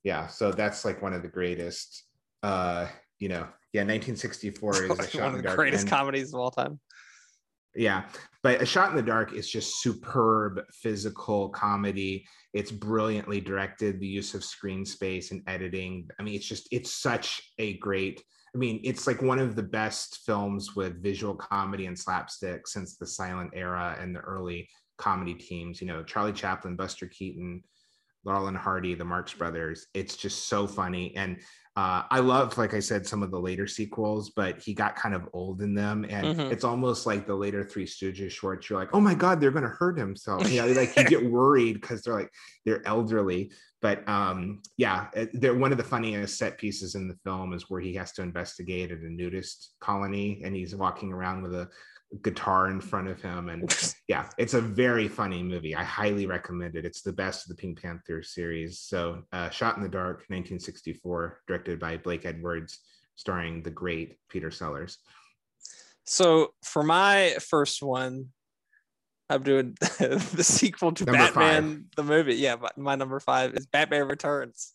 Yeah. 0.06 0.28
So 0.28 0.54
that's 0.54 0.86
like 0.86 1.01
one 1.01 1.12
of 1.12 1.23
the 1.23 1.28
greatest, 1.28 2.06
uh, 2.41 2.88
you 3.19 3.28
know, 3.28 3.47
yeah, 3.73 3.82
1964 3.82 4.71
is 4.86 5.15
a 5.15 5.19
One 5.19 5.36
of 5.36 5.43
the 5.43 5.49
the 5.49 5.56
greatest 5.58 5.82
And- 5.84 5.89
comedies 5.89 6.34
of 6.34 6.39
all 6.39 6.51
time. 6.51 6.80
Yeah, 7.78 8.06
but 8.41 8.62
A 8.62 8.65
Shot 8.65 8.91
in 8.91 8.95
the 8.95 9.01
Dark 9.04 9.34
is 9.34 9.49
just 9.49 9.82
superb 9.82 10.62
physical 10.71 11.49
comedy. 11.49 12.25
It's 12.54 12.71
brilliantly 12.71 13.41
directed, 13.41 13.99
the 13.99 14.08
use 14.08 14.34
of 14.34 14.45
screen 14.45 14.86
space 14.86 15.32
and 15.32 15.41
editing. 15.47 16.08
I 16.17 16.23
mean, 16.23 16.36
it's 16.36 16.47
just, 16.47 16.69
it's 16.71 16.95
such 16.95 17.41
a 17.60 17.78
great, 17.80 18.23
I 18.56 18.58
mean, 18.58 18.80
it's 18.86 19.08
like 19.08 19.21
one 19.21 19.39
of 19.39 19.58
the 19.58 19.63
best 19.63 20.19
films 20.25 20.73
with 20.78 21.04
visual 21.04 21.36
comedy 21.36 21.88
and 21.88 21.99
slapstick 21.99 22.65
since 22.65 22.95
the 22.95 23.06
silent 23.06 23.51
era 23.54 23.97
and 23.99 24.15
the 24.15 24.21
early 24.21 24.69
comedy 24.97 25.34
teams. 25.34 25.81
You 25.81 25.88
know, 25.88 26.03
Charlie 26.03 26.34
Chaplin, 26.34 26.75
Buster 26.75 27.08
Keaton, 27.08 27.63
Laurel 28.23 28.47
and 28.47 28.58
Hardy, 28.58 28.95
the 28.95 29.05
Marx 29.05 29.34
Brothers. 29.34 29.88
It's 29.93 30.15
just 30.17 30.47
so 30.47 30.65
funny. 30.67 31.15
And 31.15 31.38
uh, 31.77 32.03
I 32.10 32.19
love, 32.19 32.58
like 32.58 32.73
I 32.73 32.79
said, 32.79 33.05
some 33.05 33.21
of 33.21 33.31
the 33.31 33.39
later 33.39 33.67
sequels, 33.67 34.29
but 34.29 34.60
he 34.60 34.73
got 34.73 34.95
kind 34.95 35.13
of 35.13 35.27
old 35.34 35.62
in 35.62 35.75
them. 35.75 36.05
And 36.10 36.27
Mhm. 36.27 36.51
it's 36.51 36.63
almost 36.63 37.05
like 37.05 37.27
the 37.27 37.36
later 37.36 37.63
Three 37.65 37.86
Stooges 37.86 38.31
shorts. 38.31 38.69
You're 38.69 38.79
like, 38.79 38.93
oh 38.93 39.01
my 39.01 39.13
God, 39.13 39.39
they're 39.41 39.51
going 39.51 39.63
to 39.63 39.69
hurt 39.69 39.97
himself. 39.99 40.49
You 40.49 40.62
know, 40.62 40.71
like 40.71 40.95
you 40.97 41.03
get 41.03 41.23
worried 41.29 41.73
because 41.81 42.01
they're 42.01 42.13
like, 42.15 42.31
they're 42.65 42.88
elderly. 42.88 43.51
But 43.81 44.08
um, 44.08 44.62
yeah, 44.77 45.08
they're 45.34 45.53
one 45.53 45.73
of 45.73 45.77
the 45.77 45.84
funniest 45.84 46.39
set 46.39 46.58
pieces 46.58 46.95
in 46.95 47.08
the 47.10 47.17
film 47.25 47.53
is 47.53 47.69
where 47.69 47.81
he 47.81 47.93
has 47.95 48.13
to 48.13 48.23
investigate 48.23 48.91
at 48.91 48.99
a 48.99 49.10
nudist 49.10 49.75
colony 49.81 50.41
and 50.43 50.55
he's 50.55 50.73
walking 50.75 51.12
around 51.12 51.43
with 51.43 51.53
a 51.53 51.69
guitar 52.21 52.69
in 52.69 52.80
front 52.80 53.08
of 53.08 53.21
him 53.21 53.49
and 53.49 53.93
yeah 54.08 54.30
it's 54.38 54.54
a 54.54 54.62
very 54.62 55.08
funny 55.08 55.43
movie. 55.43 55.75
I 55.75 55.84
highly 55.84 56.25
recommend 56.25 56.75
it. 56.75 56.86
It's 56.86 57.01
the 57.01 57.13
best 57.13 57.45
of 57.45 57.49
the 57.49 57.62
pink 57.62 57.82
panther 57.82 58.23
series. 58.23 58.80
So 58.80 59.23
uh, 59.32 59.49
shot 59.49 59.78
in 59.78 59.84
the 59.84 59.89
dark 59.89 60.25
1964 60.28 61.41
directed 61.47 61.80
by 61.80 61.97
blake 61.97 62.25
edwards 62.25 62.80
starring 63.15 63.63
the 63.63 63.71
great 63.71 64.17
peter 64.30 64.51
sellers. 64.51 64.97
So 66.06 66.54
for 66.63 66.84
my 66.84 67.36
first 67.39 67.82
one 67.82 68.28
i'm 69.30 69.41
doing 69.41 69.75
the 69.80 70.43
sequel 70.43 70.91
to 70.91 71.06
number 71.06 71.17
batman 71.17 71.63
five. 71.63 71.84
the 71.95 72.04
movie. 72.04 72.36
Yeah 72.36 72.58
my 72.78 72.95
number 72.95 73.19
five 73.19 73.54
is 73.56 73.65
batman 73.65 74.08
returns. 74.08 74.73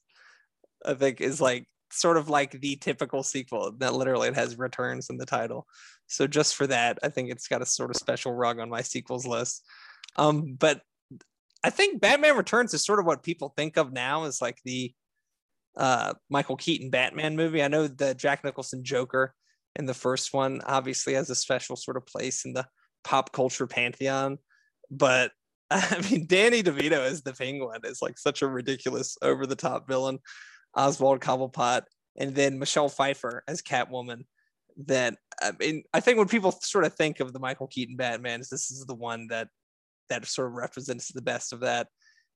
I 0.85 0.95
think 0.95 1.21
is 1.21 1.41
like 1.41 1.67
sort 1.93 2.17
of 2.17 2.29
like 2.29 2.53
the 2.53 2.77
typical 2.77 3.23
sequel 3.23 3.73
that 3.79 3.95
literally 3.95 4.29
it 4.29 4.35
has 4.35 4.59
returns 4.59 5.11
in 5.11 5.17
the 5.17 5.27
title. 5.27 5.67
So 6.07 6.27
just 6.27 6.55
for 6.55 6.67
that, 6.67 6.99
I 7.03 7.09
think 7.09 7.31
it's 7.31 7.49
got 7.49 7.63
a 7.63 7.67
sort 7.67 7.91
of 7.91 7.97
special 7.97 8.33
rug 8.33 8.59
on 8.59 8.69
my 8.69 8.83
sequels 8.83 9.27
list. 9.27 9.65
Um, 10.17 10.57
but 10.59 10.83
I 11.63 11.71
think 11.71 12.01
Batman 12.01 12.37
Returns 12.37 12.75
is 12.75 12.85
sort 12.85 13.01
of 13.01 13.07
what 13.07 13.23
people 13.23 13.53
think 13.57 13.77
of 13.77 13.93
now 13.93 14.25
as 14.25 14.41
like 14.41 14.59
the 14.65 14.93
uh, 15.77 16.15
Michael 16.29 16.57
Keaton 16.57 16.91
Batman 16.91 17.37
movie. 17.37 17.63
I 17.63 17.69
know 17.69 17.87
the 17.87 18.15
Jack 18.15 18.45
Nicholson 18.45 18.83
Joker 18.83 19.35
in 19.77 19.87
the 19.87 19.95
first 19.95 20.33
one 20.33 20.61
obviously 20.67 21.15
has 21.15 21.31
a 21.31 21.35
special 21.35 21.77
sort 21.77 21.97
of 21.97 22.07
place 22.07 22.45
in 22.45 22.55
the 22.55 22.67
pop 23.05 23.33
culture 23.33 23.67
pantheon, 23.67 24.39
but 24.91 25.33
I 25.71 26.05
mean, 26.11 26.27
Danny 26.27 26.63
DeVito 26.63 26.99
as 26.99 27.23
the 27.23 27.33
Penguin 27.33 27.81
is 27.85 28.03
like 28.03 28.19
such 28.19 28.43
a 28.43 28.49
ridiculous, 28.49 29.17
over 29.23 29.47
the 29.47 29.55
top 29.55 29.87
villain. 29.87 30.19
Oswald 30.75 31.21
Cobblepot, 31.21 31.83
and 32.17 32.35
then 32.35 32.59
Michelle 32.59 32.89
Pfeiffer 32.89 33.43
as 33.49 33.63
Catwoman. 33.63 34.25
That 34.87 35.17
I 35.43 35.53
mean, 35.59 35.83
I 35.93 36.01
think 36.01 36.17
when 36.17 36.29
people 36.29 36.53
sort 36.53 36.85
of 36.85 36.95
think 36.95 37.21
of 37.21 37.33
the 37.33 37.39
Michael 37.39 37.67
Keaton 37.67 37.97
Batman, 37.97 38.41
this 38.41 38.71
is 38.71 38.85
the 38.87 38.95
one 38.95 39.27
that 39.29 39.49
that 40.09 40.27
sort 40.27 40.49
of 40.49 40.55
represents 40.55 41.09
the 41.09 41.23
best 41.23 41.53
of 41.53 41.61
that. 41.61 41.89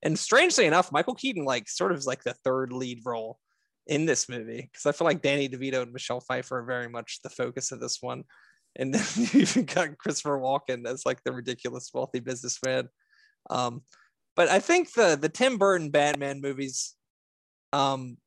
And 0.03 0.17
strangely 0.17 0.65
enough, 0.65 0.91
Michael 0.91 1.15
Keaton 1.15 1.45
like 1.45 1.67
sort 1.69 1.91
of 1.91 1.97
is 1.97 2.05
like 2.05 2.23
the 2.23 2.35
third 2.43 2.71
lead 2.71 3.01
role 3.05 3.39
in 3.87 4.05
this 4.05 4.27
movie 4.27 4.69
because 4.71 4.85
I 4.85 4.91
feel 4.91 5.05
like 5.05 5.21
Danny 5.21 5.47
DeVito 5.47 5.81
and 5.81 5.93
Michelle 5.93 6.19
Pfeiffer 6.19 6.59
are 6.59 6.63
very 6.63 6.89
much 6.89 7.19
the 7.23 7.29
focus 7.29 7.71
of 7.71 7.79
this 7.79 8.01
one. 8.01 8.23
And 8.75 8.93
then 8.93 9.03
you 9.15 9.41
even 9.41 9.65
got 9.65 9.97
Christopher 9.97 10.39
Walken 10.39 10.87
as 10.87 11.05
like 11.05 11.23
the 11.23 11.31
ridiculous 11.31 11.91
wealthy 11.93 12.19
businessman. 12.19 12.89
Um, 13.49 13.83
but 14.35 14.49
I 14.49 14.59
think 14.59 14.93
the 14.93 15.17
the 15.19 15.29
Tim 15.29 15.57
Burton 15.57 15.91
Batman 15.91 16.41
movies 16.41 16.95
um, 17.71 18.17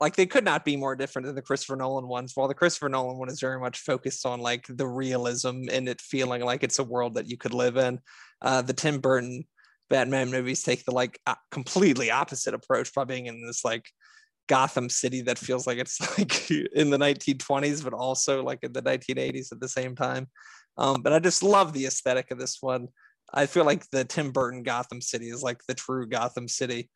like 0.00 0.14
they 0.14 0.26
could 0.26 0.44
not 0.44 0.64
be 0.64 0.76
more 0.76 0.94
different 0.94 1.26
than 1.26 1.34
the 1.34 1.42
Christopher 1.42 1.76
Nolan 1.76 2.06
ones. 2.06 2.32
While 2.34 2.48
the 2.48 2.54
Christopher 2.54 2.88
Nolan 2.88 3.18
one 3.18 3.28
is 3.28 3.40
very 3.40 3.58
much 3.58 3.80
focused 3.80 4.24
on 4.24 4.40
like 4.40 4.66
the 4.68 4.86
realism 4.86 5.64
and 5.72 5.88
it 5.88 6.00
feeling 6.00 6.44
like 6.44 6.62
it's 6.62 6.78
a 6.78 6.84
world 6.84 7.14
that 7.14 7.28
you 7.28 7.36
could 7.36 7.54
live 7.54 7.76
in, 7.76 8.00
uh, 8.42 8.62
the 8.62 8.72
Tim 8.72 9.00
Burton 9.00 9.44
Batman 9.90 10.30
movies 10.30 10.62
take 10.62 10.84
the 10.84 10.92
like 10.92 11.18
completely 11.50 12.10
opposite 12.10 12.54
approach 12.54 12.92
by 12.94 13.04
being 13.04 13.26
in 13.26 13.44
this 13.44 13.64
like 13.64 13.90
Gotham 14.48 14.88
City 14.88 15.22
that 15.22 15.38
feels 15.38 15.66
like 15.66 15.78
it's 15.78 16.00
like 16.18 16.50
in 16.50 16.90
the 16.90 16.98
1920s, 16.98 17.82
but 17.82 17.92
also 17.92 18.42
like 18.42 18.60
in 18.62 18.72
the 18.72 18.82
1980s 18.82 19.52
at 19.52 19.60
the 19.60 19.68
same 19.68 19.96
time. 19.96 20.28
Um, 20.76 21.02
but 21.02 21.12
I 21.12 21.18
just 21.18 21.42
love 21.42 21.72
the 21.72 21.86
aesthetic 21.86 22.30
of 22.30 22.38
this 22.38 22.58
one. 22.60 22.88
I 23.32 23.46
feel 23.46 23.64
like 23.64 23.88
the 23.90 24.04
Tim 24.04 24.30
Burton 24.30 24.62
Gotham 24.62 25.00
City 25.00 25.28
is 25.28 25.42
like 25.42 25.60
the 25.66 25.74
true 25.74 26.06
Gotham 26.06 26.48
City. 26.48 26.88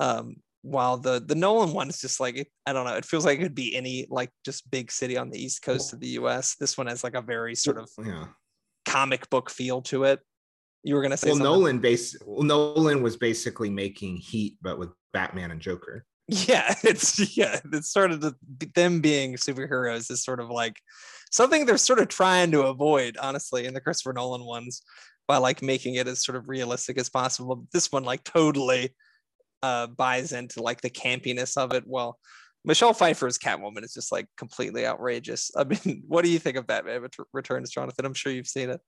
Um, 0.00 0.36
while 0.66 0.98
the 0.98 1.22
the 1.24 1.34
Nolan 1.34 1.72
one 1.72 1.88
is 1.88 2.00
just 2.00 2.18
like 2.18 2.50
I 2.66 2.72
don't 2.72 2.84
know, 2.84 2.96
it 2.96 3.04
feels 3.04 3.24
like 3.24 3.38
it 3.38 3.42
could 3.42 3.54
be 3.54 3.76
any 3.76 4.06
like 4.10 4.30
just 4.44 4.68
big 4.70 4.90
city 4.90 5.16
on 5.16 5.30
the 5.30 5.42
east 5.42 5.62
coast 5.62 5.92
of 5.92 6.00
the 6.00 6.08
U.S. 6.08 6.56
This 6.58 6.76
one 6.76 6.88
has 6.88 7.04
like 7.04 7.14
a 7.14 7.22
very 7.22 7.54
sort 7.54 7.78
of 7.78 7.88
yeah. 8.04 8.26
comic 8.84 9.30
book 9.30 9.48
feel 9.48 9.80
to 9.82 10.04
it. 10.04 10.20
You 10.82 10.96
were 10.96 11.02
gonna 11.02 11.16
say 11.16 11.28
well, 11.28 11.36
something? 11.36 11.52
Nolan 11.52 11.78
base 11.78 12.16
well, 12.26 12.42
Nolan 12.42 13.02
was 13.02 13.16
basically 13.16 13.70
making 13.70 14.16
Heat, 14.16 14.56
but 14.60 14.78
with 14.78 14.90
Batman 15.12 15.50
and 15.52 15.60
Joker. 15.60 16.04
Yeah, 16.28 16.74
it's 16.82 17.36
yeah, 17.36 17.60
it's 17.72 17.92
sort 17.92 18.10
of 18.10 18.20
the, 18.20 18.34
them 18.74 19.00
being 19.00 19.36
superheroes 19.36 20.10
is 20.10 20.24
sort 20.24 20.40
of 20.40 20.50
like 20.50 20.80
something 21.30 21.64
they're 21.64 21.78
sort 21.78 22.00
of 22.00 22.08
trying 22.08 22.50
to 22.50 22.62
avoid, 22.62 23.16
honestly, 23.16 23.64
in 23.64 23.74
the 23.74 23.80
Christopher 23.80 24.12
Nolan 24.12 24.44
ones 24.44 24.82
by 25.28 25.36
like 25.36 25.62
making 25.62 25.94
it 25.94 26.08
as 26.08 26.24
sort 26.24 26.34
of 26.34 26.48
realistic 26.48 26.98
as 26.98 27.08
possible. 27.08 27.64
This 27.72 27.92
one 27.92 28.02
like 28.02 28.24
totally 28.24 28.92
uh, 29.66 29.86
buys 29.88 30.32
into 30.32 30.62
like 30.62 30.80
the 30.80 30.90
campiness 30.90 31.56
of 31.56 31.72
it. 31.72 31.84
Well, 31.86 32.18
Michelle 32.64 32.94
Pfeiffer's 32.94 33.38
Catwoman 33.38 33.82
is 33.82 33.92
just 33.92 34.12
like 34.12 34.28
completely 34.36 34.86
outrageous. 34.86 35.50
I 35.56 35.64
mean, 35.64 36.04
what 36.08 36.24
do 36.24 36.30
you 36.30 36.38
think 36.38 36.56
of 36.56 36.66
Batman 36.66 37.06
Returns, 37.32 37.70
Jonathan? 37.70 38.04
I'm 38.04 38.14
sure 38.14 38.32
you've 38.32 38.46
seen 38.46 38.70
it. 38.70 38.80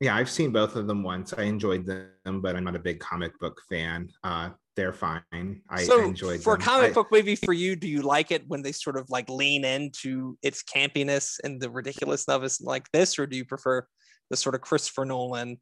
Yeah, 0.00 0.14
I've 0.14 0.30
seen 0.30 0.52
both 0.52 0.76
of 0.76 0.86
them 0.86 1.02
once. 1.02 1.32
I 1.36 1.42
enjoyed 1.42 1.84
them, 1.84 2.40
but 2.40 2.54
I'm 2.54 2.62
not 2.62 2.76
a 2.76 2.80
big 2.80 3.00
comic 3.00 3.36
book 3.40 3.60
fan. 3.68 4.08
Uh, 4.22 4.50
they're 4.76 4.92
fine. 4.92 5.60
I 5.68 5.82
so 5.82 6.04
enjoyed 6.04 6.40
for 6.40 6.54
them. 6.54 6.62
a 6.62 6.64
comic 6.64 6.90
I, 6.90 6.94
book 6.94 7.08
movie 7.10 7.34
for 7.34 7.52
you. 7.52 7.74
Do 7.74 7.88
you 7.88 8.02
like 8.02 8.30
it 8.30 8.44
when 8.46 8.62
they 8.62 8.70
sort 8.70 8.96
of 8.96 9.10
like 9.10 9.28
lean 9.28 9.64
into 9.64 10.38
its 10.42 10.62
campiness 10.62 11.40
and 11.42 11.60
the 11.60 11.68
ridiculousness 11.68 12.32
of 12.32 12.44
it 12.44 12.52
like 12.60 12.88
this, 12.92 13.18
or 13.18 13.26
do 13.26 13.36
you 13.36 13.44
prefer 13.44 13.84
the 14.30 14.36
sort 14.36 14.54
of 14.54 14.60
Christopher 14.60 15.04
Nolan, 15.04 15.58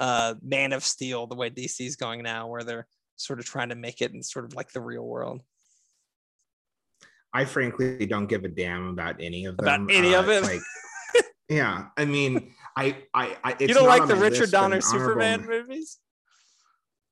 uh, 0.00 0.34
Man 0.42 0.72
of 0.72 0.82
Steel, 0.82 1.28
the 1.28 1.36
way 1.36 1.48
DC 1.48 1.80
is 1.86 1.94
going 1.94 2.24
now, 2.24 2.48
where 2.48 2.64
they're 2.64 2.88
sort 3.16 3.38
of 3.38 3.44
trying 3.44 3.70
to 3.70 3.74
make 3.74 4.00
it 4.00 4.12
in 4.12 4.22
sort 4.22 4.44
of 4.44 4.54
like 4.54 4.72
the 4.72 4.80
real 4.80 5.04
world. 5.04 5.42
I 7.32 7.44
frankly 7.44 8.06
don't 8.06 8.26
give 8.26 8.44
a 8.44 8.48
damn 8.48 8.88
about 8.88 9.16
any 9.20 9.44
of 9.44 9.56
them. 9.56 9.66
About 9.66 9.94
any 9.94 10.14
uh, 10.14 10.20
of 10.20 10.28
it, 10.30 10.42
like, 10.42 10.60
yeah. 11.48 11.86
I 11.96 12.04
mean, 12.04 12.54
I, 12.76 12.96
I, 13.12 13.36
I 13.44 13.56
you 13.60 13.74
don't 13.74 13.86
like 13.86 14.06
the 14.06 14.16
Richard 14.16 14.50
Donner 14.50 14.80
Superman 14.80 15.44
movies? 15.46 15.98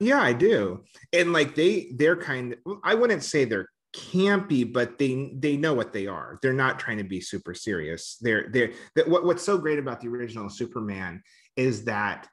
Yeah, 0.00 0.20
I 0.20 0.32
do. 0.32 0.84
And 1.12 1.32
like 1.32 1.54
they, 1.54 1.92
they're 1.94 2.16
kind 2.16 2.56
of. 2.66 2.78
I 2.82 2.94
wouldn't 2.94 3.22
say 3.22 3.44
they're 3.44 3.68
campy, 3.94 4.70
but 4.70 4.98
they 4.98 5.32
they 5.36 5.56
know 5.56 5.74
what 5.74 5.92
they 5.92 6.06
are. 6.06 6.38
They're 6.42 6.52
not 6.52 6.78
trying 6.78 6.98
to 6.98 7.04
be 7.04 7.20
super 7.20 7.54
serious. 7.54 8.16
They're 8.20 8.48
they're, 8.50 8.72
they're 8.94 9.06
what, 9.06 9.24
what's 9.24 9.44
so 9.44 9.56
great 9.56 9.78
about 9.78 10.00
the 10.00 10.08
original 10.08 10.50
Superman 10.50 11.22
is 11.56 11.84
that 11.84 12.28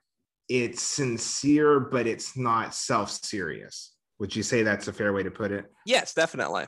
it's 0.51 0.81
sincere, 0.81 1.79
but 1.79 2.05
it's 2.05 2.35
not 2.35 2.75
self-serious. 2.75 3.93
Would 4.19 4.35
you 4.35 4.43
say 4.43 4.63
that's 4.63 4.89
a 4.89 4.93
fair 4.93 5.13
way 5.13 5.23
to 5.23 5.31
put 5.31 5.51
it? 5.51 5.71
Yes, 5.85 6.13
definitely. 6.13 6.65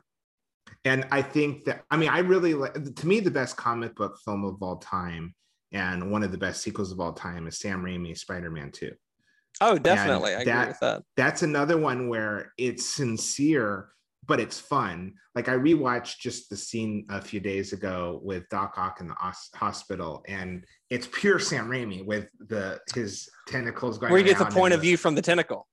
And 0.86 1.06
I 1.12 1.22
think 1.22 1.66
that 1.66 1.84
I 1.92 1.98
mean 1.98 2.08
I 2.10 2.20
really 2.20 2.54
like 2.54 2.74
to 2.74 3.08
me 3.08 3.20
the 3.20 3.30
best 3.30 3.58
comic 3.58 3.94
book 3.96 4.18
film 4.24 4.46
of 4.46 4.56
all 4.64 4.78
time 4.78 5.36
and 5.74 6.12
one 6.12 6.24
of 6.24 6.32
the 6.32 6.38
best 6.38 6.62
sequels 6.62 6.94
of 6.94 7.02
all 7.02 7.12
time 7.12 7.46
is 7.46 7.60
Sam 7.60 7.84
Raimi's 7.84 8.22
Spider-Man 8.22 8.72
2. 8.72 8.92
Oh, 9.60 9.78
definitely. 9.78 10.34
I 10.34 10.46
that, 10.46 10.62
agree 10.62 10.68
with 10.68 10.80
that. 10.80 11.04
That's 11.18 11.44
another 11.44 11.78
one 11.78 12.08
where 12.08 12.54
it's 12.58 12.86
sincere, 12.86 13.90
but 14.26 14.40
it's 14.40 14.60
fun. 14.60 15.14
Like 15.36 15.50
I 15.50 15.54
rewatched 15.54 16.20
just 16.20 16.50
the 16.50 16.58
scene 16.58 17.06
a 17.10 17.22
few 17.22 17.40
days 17.40 17.74
ago 17.74 18.20
with 18.24 18.48
Doc 18.50 18.76
Ock 18.78 19.02
in 19.02 19.08
the 19.08 19.16
hospital, 19.56 20.24
and 20.28 20.66
it's 20.90 21.08
pure 21.12 21.40
Sam 21.40 21.68
Raimi 21.68 22.06
with 22.06 22.28
the 22.40 22.80
his 22.94 23.30
tentacles 23.48 23.98
going. 23.98 24.12
Where 24.12 24.22
you 24.22 24.28
get 24.28 24.38
the 24.38 24.46
point 24.46 24.74
of 24.74 24.80
the, 24.80 24.88
view 24.88 24.98
from 24.98 25.16
the 25.16 25.22
tentacle. 25.22 25.68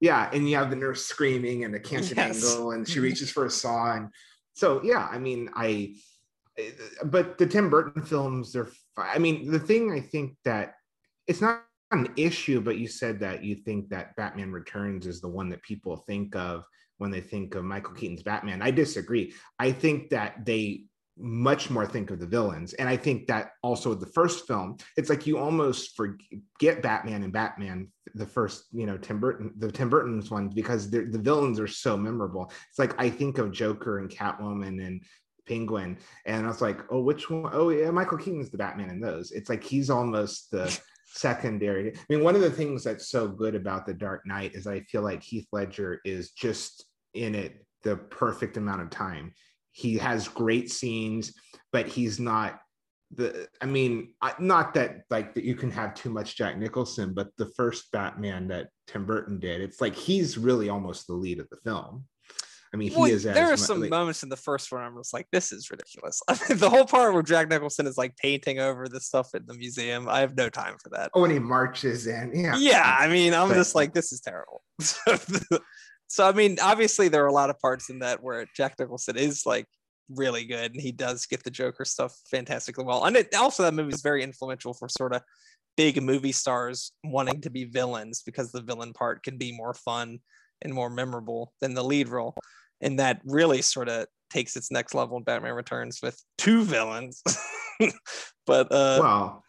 Yeah, 0.00 0.30
and 0.32 0.48
you 0.48 0.56
have 0.56 0.70
the 0.70 0.76
nurse 0.76 1.04
screaming 1.04 1.64
and 1.64 1.74
the 1.74 1.80
cancer 1.80 2.14
yes. 2.16 2.44
angle, 2.44 2.72
and 2.72 2.88
she 2.88 3.00
reaches 3.00 3.30
for 3.30 3.46
a 3.46 3.50
saw, 3.50 3.94
and 3.94 4.08
so 4.54 4.82
yeah, 4.82 5.08
I 5.10 5.18
mean, 5.18 5.50
I. 5.54 5.94
Eh, 6.56 6.70
but 7.06 7.36
the 7.38 7.46
Tim 7.46 7.68
Burton 7.68 8.02
films, 8.02 8.52
they're. 8.52 8.68
I 8.96 9.18
mean, 9.18 9.50
the 9.50 9.58
thing 9.58 9.92
I 9.92 10.00
think 10.00 10.36
that 10.44 10.74
it's 11.26 11.40
not 11.40 11.64
an 11.90 12.08
issue, 12.16 12.60
but 12.60 12.78
you 12.78 12.86
said 12.86 13.20
that 13.20 13.44
you 13.44 13.56
think 13.56 13.88
that 13.90 14.14
Batman 14.16 14.52
Returns 14.52 15.06
is 15.06 15.20
the 15.20 15.28
one 15.28 15.48
that 15.50 15.62
people 15.62 15.96
think 15.96 16.34
of 16.36 16.64
when 16.98 17.10
they 17.10 17.20
think 17.20 17.54
of 17.54 17.64
Michael 17.64 17.94
Keaton's 17.94 18.22
Batman. 18.22 18.62
I 18.62 18.70
disagree. 18.70 19.34
I 19.58 19.72
think 19.72 20.10
that 20.10 20.44
they 20.44 20.84
much 21.16 21.70
more 21.70 21.86
think 21.86 22.10
of 22.10 22.18
the 22.18 22.26
villains. 22.26 22.72
And 22.74 22.88
I 22.88 22.96
think 22.96 23.28
that 23.28 23.52
also 23.62 23.94
the 23.94 24.06
first 24.06 24.46
film, 24.46 24.76
it's 24.96 25.08
like 25.08 25.26
you 25.26 25.38
almost 25.38 25.96
forget 25.96 26.82
Batman 26.82 27.22
and 27.22 27.32
Batman, 27.32 27.88
the 28.14 28.26
first, 28.26 28.64
you 28.72 28.86
know, 28.86 28.98
Tim 28.98 29.20
Burton, 29.20 29.52
the 29.58 29.70
Tim 29.70 29.88
Burton's 29.88 30.30
ones, 30.30 30.54
because 30.54 30.90
the 30.90 31.04
villains 31.12 31.60
are 31.60 31.68
so 31.68 31.96
memorable. 31.96 32.50
It's 32.68 32.78
like 32.78 33.00
I 33.00 33.10
think 33.10 33.38
of 33.38 33.52
Joker 33.52 33.98
and 33.98 34.10
Catwoman 34.10 34.84
and 34.84 35.04
Penguin, 35.46 35.98
and 36.26 36.44
I 36.44 36.48
was 36.48 36.62
like, 36.62 36.80
oh, 36.90 37.00
which 37.00 37.30
one? 37.30 37.50
Oh, 37.52 37.68
yeah, 37.68 37.90
Michael 37.90 38.18
Keaton's 38.18 38.50
the 38.50 38.58
Batman 38.58 38.90
in 38.90 39.00
those. 39.00 39.30
It's 39.30 39.50
like 39.50 39.62
he's 39.62 39.90
almost 39.90 40.50
the 40.50 40.80
secondary. 41.14 41.94
I 41.94 42.00
mean, 42.08 42.22
one 42.22 42.34
of 42.34 42.40
the 42.40 42.50
things 42.50 42.84
that's 42.84 43.08
so 43.08 43.28
good 43.28 43.54
about 43.54 43.86
The 43.86 43.94
Dark 43.94 44.26
Knight 44.26 44.54
is 44.54 44.66
I 44.66 44.80
feel 44.80 45.02
like 45.02 45.22
Heath 45.22 45.46
Ledger 45.52 46.00
is 46.04 46.32
just 46.32 46.84
in 47.14 47.34
it 47.34 47.64
the 47.82 47.96
perfect 47.96 48.56
amount 48.56 48.82
of 48.82 48.90
time. 48.90 49.32
He 49.72 49.96
has 49.98 50.28
great 50.28 50.70
scenes, 50.70 51.32
but 51.72 51.86
he's 51.86 52.18
not 52.18 52.60
the 53.14 53.48
I 53.60 53.66
mean, 53.66 54.14
not 54.38 54.74
that 54.74 55.02
like 55.10 55.34
that 55.34 55.44
you 55.44 55.54
can 55.54 55.70
have 55.70 55.94
too 55.94 56.10
much 56.10 56.36
Jack 56.36 56.58
Nicholson, 56.58 57.14
but 57.14 57.28
the 57.36 57.50
first 57.56 57.92
Batman 57.92 58.48
that 58.48 58.68
Tim 58.86 59.06
Burton 59.06 59.38
did, 59.38 59.60
it's 59.60 59.80
like 59.80 59.94
he's 59.94 60.36
really 60.36 60.68
almost 60.68 61.06
the 61.06 61.14
lead 61.14 61.38
of 61.38 61.48
the 61.50 61.58
film. 61.64 62.04
I 62.74 62.76
mean, 62.76 62.92
Well, 62.92 63.04
he 63.04 63.12
is. 63.12 63.22
there 63.22 63.50
are 63.50 63.52
as 63.52 63.64
some 63.64 63.80
like- 63.80 63.90
moments 63.90 64.24
in 64.24 64.28
the 64.28 64.36
first 64.36 64.72
one 64.72 64.82
I'm 64.82 64.96
just 64.96 65.14
like, 65.14 65.28
this 65.30 65.52
is 65.52 65.70
ridiculous. 65.70 66.20
I 66.28 66.36
mean, 66.48 66.58
the 66.58 66.68
whole 66.68 66.84
part 66.84 67.14
where 67.14 67.22
Jack 67.22 67.48
Nicholson 67.48 67.86
is 67.86 67.96
like 67.96 68.16
painting 68.16 68.58
over 68.58 68.88
the 68.88 69.00
stuff 69.00 69.32
in 69.34 69.46
the 69.46 69.54
museum, 69.54 70.08
I 70.08 70.20
have 70.20 70.36
no 70.36 70.48
time 70.48 70.74
for 70.82 70.88
that. 70.90 71.12
Oh, 71.14 71.20
when 71.22 71.30
he 71.30 71.38
marches 71.38 72.08
in, 72.08 72.32
yeah, 72.34 72.56
Yeah, 72.56 72.96
I 72.98 73.06
mean, 73.08 73.32
I'm 73.32 73.48
But- 73.48 73.54
just 73.54 73.76
like, 73.76 73.94
this 73.94 74.12
is 74.12 74.20
terrible. 74.20 74.62
so, 76.08 76.28
I 76.28 76.32
mean, 76.32 76.58
obviously, 76.60 77.08
there 77.08 77.22
are 77.24 77.28
a 77.28 77.32
lot 77.32 77.48
of 77.50 77.58
parts 77.60 77.90
in 77.90 78.00
that 78.00 78.22
where 78.22 78.44
Jack 78.56 78.74
Nicholson 78.78 79.16
is 79.16 79.46
like 79.46 79.66
really 80.10 80.44
good, 80.44 80.72
and 80.72 80.80
he 80.80 80.90
does 80.92 81.26
get 81.26 81.44
the 81.44 81.50
Joker 81.50 81.84
stuff 81.84 82.12
fantastically 82.30 82.84
well. 82.84 83.04
And 83.04 83.16
it, 83.16 83.34
also, 83.36 83.62
that 83.62 83.74
movie 83.74 83.94
is 83.94 84.02
very 84.02 84.22
influential 84.22 84.74
for 84.74 84.88
sort 84.88 85.14
of 85.14 85.22
big 85.76 86.02
movie 86.02 86.32
stars 86.32 86.92
wanting 87.04 87.40
to 87.42 87.50
be 87.50 87.64
villains 87.64 88.22
because 88.24 88.52
the 88.52 88.60
villain 88.62 88.92
part 88.92 89.22
can 89.22 89.38
be 89.38 89.52
more 89.56 89.74
fun 89.74 90.18
and 90.62 90.72
more 90.72 90.88
memorable 90.88 91.52
than 91.60 91.74
the 91.74 91.82
lead 91.82 92.08
role. 92.08 92.34
And 92.84 93.00
that 93.00 93.20
really 93.24 93.62
sort 93.62 93.88
of 93.88 94.06
takes 94.30 94.56
its 94.56 94.70
next 94.70 94.94
level 94.94 95.16
in 95.16 95.24
Batman 95.24 95.54
Returns 95.54 96.00
with 96.02 96.22
two 96.38 96.62
villains. 96.62 97.22
but 98.46 98.70
uh, 98.70 98.98
well, 99.00 99.44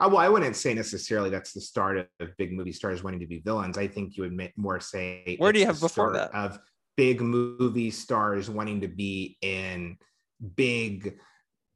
uh, 0.00 0.08
well, 0.08 0.18
I 0.18 0.28
wouldn't 0.28 0.56
say 0.56 0.72
necessarily 0.72 1.30
that's 1.30 1.52
the 1.52 1.60
start 1.60 1.98
of, 1.98 2.36
big 2.38 2.52
movie 2.52 2.72
stars 2.72 3.02
wanting 3.02 3.20
to 3.20 3.26
be 3.26 3.40
villains. 3.40 3.76
I 3.76 3.88
think 3.88 4.16
you 4.16 4.22
would 4.22 4.52
more 4.56 4.80
say 4.80 5.36
Where 5.38 5.52
do 5.52 5.60
you 5.60 5.66
have 5.66 5.80
before 5.80 6.12
that? 6.12 6.34
of 6.34 6.58
big 6.96 7.20
movie 7.20 7.90
stars 7.90 8.48
wanting 8.48 8.80
to 8.82 8.88
be 8.88 9.36
in 9.42 9.96
big 10.54 11.18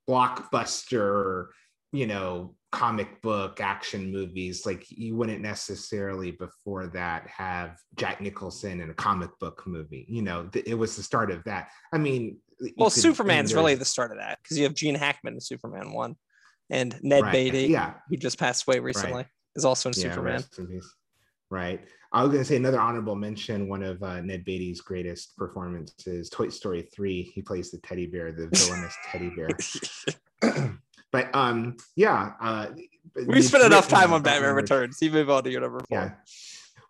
blockbuster, 0.08 1.46
you 1.92 2.06
know, 2.06 2.54
comic 2.72 3.20
book 3.20 3.60
action 3.60 4.12
movies. 4.12 4.64
Like 4.64 4.86
you 4.90 5.16
wouldn't 5.16 5.40
necessarily 5.40 6.30
before 6.32 6.86
that 6.88 7.26
have 7.26 7.76
Jack 7.96 8.20
Nicholson 8.20 8.80
in 8.80 8.90
a 8.90 8.94
comic 8.94 9.30
book 9.38 9.62
movie. 9.66 10.06
You 10.08 10.22
know, 10.22 10.46
th- 10.46 10.66
it 10.66 10.74
was 10.74 10.96
the 10.96 11.02
start 11.02 11.30
of 11.30 11.42
that. 11.44 11.70
I 11.92 11.98
mean, 11.98 12.38
well, 12.76 12.90
could- 12.90 13.00
Superman's 13.00 13.54
really 13.54 13.74
the 13.74 13.84
start 13.84 14.12
of 14.12 14.18
that 14.18 14.38
because 14.42 14.58
you 14.58 14.64
have 14.64 14.74
Gene 14.74 14.94
Hackman 14.94 15.34
in 15.34 15.40
Superman 15.40 15.92
1 15.92 16.16
and 16.70 16.96
Ned 17.02 17.22
right, 17.22 17.32
Beatty, 17.32 17.66
Yeah, 17.66 17.94
who 18.08 18.16
just 18.16 18.38
passed 18.38 18.66
away 18.66 18.78
recently, 18.78 19.26
is 19.56 19.64
also 19.64 19.88
in 19.88 19.94
Yeah, 19.96 20.02
Superman. 20.10 20.44
in. 20.58 20.80
Right. 21.50 21.80
I 22.12 22.22
was 22.22 22.30
going 22.30 22.42
to 22.42 22.44
say 22.44 22.56
another 22.56 22.80
honorable 22.80 23.16
mention. 23.16 23.68
One 23.68 23.82
of 23.82 24.02
uh, 24.02 24.20
Ned 24.20 24.44
Beatty's 24.44 24.80
greatest 24.80 25.36
performances, 25.36 26.30
Toy 26.30 26.48
Story 26.48 26.82
3. 26.94 27.22
He 27.34 27.42
plays 27.42 27.72
the 27.72 27.78
teddy 27.78 28.06
bear, 28.06 28.30
the 28.30 28.48
villainous 28.52 28.94
teddy 29.10 29.30
bear. 29.30 29.48
but 31.12 31.34
um, 31.34 31.76
yeah. 31.96 32.32
Uh, 32.40 32.66
we 33.26 33.42
spent 33.42 33.64
enough 33.64 33.88
time 33.88 34.12
on 34.12 34.22
Batman 34.22 34.54
Returns. 34.54 34.98
You 35.00 35.10
move 35.10 35.30
on 35.30 35.44
to 35.44 35.50
your 35.50 35.60
number 35.60 35.80
four. 35.80 35.86
Yeah. 35.98 36.12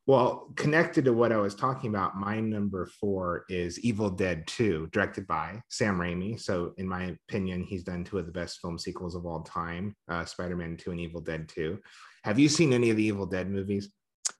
Well, 0.06 0.50
connected 0.56 1.04
to 1.04 1.12
what 1.12 1.30
I 1.30 1.36
was 1.36 1.54
talking 1.54 1.90
about, 1.90 2.16
my 2.16 2.40
number 2.40 2.86
four 2.86 3.44
is 3.48 3.78
Evil 3.80 4.10
Dead 4.10 4.46
2, 4.48 4.88
directed 4.92 5.26
by 5.26 5.62
Sam 5.68 5.98
Raimi. 5.98 6.40
So, 6.40 6.72
in 6.78 6.88
my 6.88 7.14
opinion, 7.28 7.62
he's 7.62 7.84
done 7.84 8.02
two 8.02 8.18
of 8.18 8.26
the 8.26 8.32
best 8.32 8.60
film 8.60 8.78
sequels 8.78 9.14
of 9.14 9.24
all 9.24 9.42
time 9.42 9.94
uh, 10.08 10.24
Spider 10.24 10.56
Man 10.56 10.76
2 10.76 10.90
and 10.90 11.00
Evil 11.00 11.20
Dead 11.20 11.48
2. 11.48 11.78
Have 12.24 12.38
you 12.38 12.48
seen 12.48 12.72
any 12.72 12.90
of 12.90 12.96
the 12.96 13.04
Evil 13.04 13.26
Dead 13.26 13.48
movies? 13.50 13.90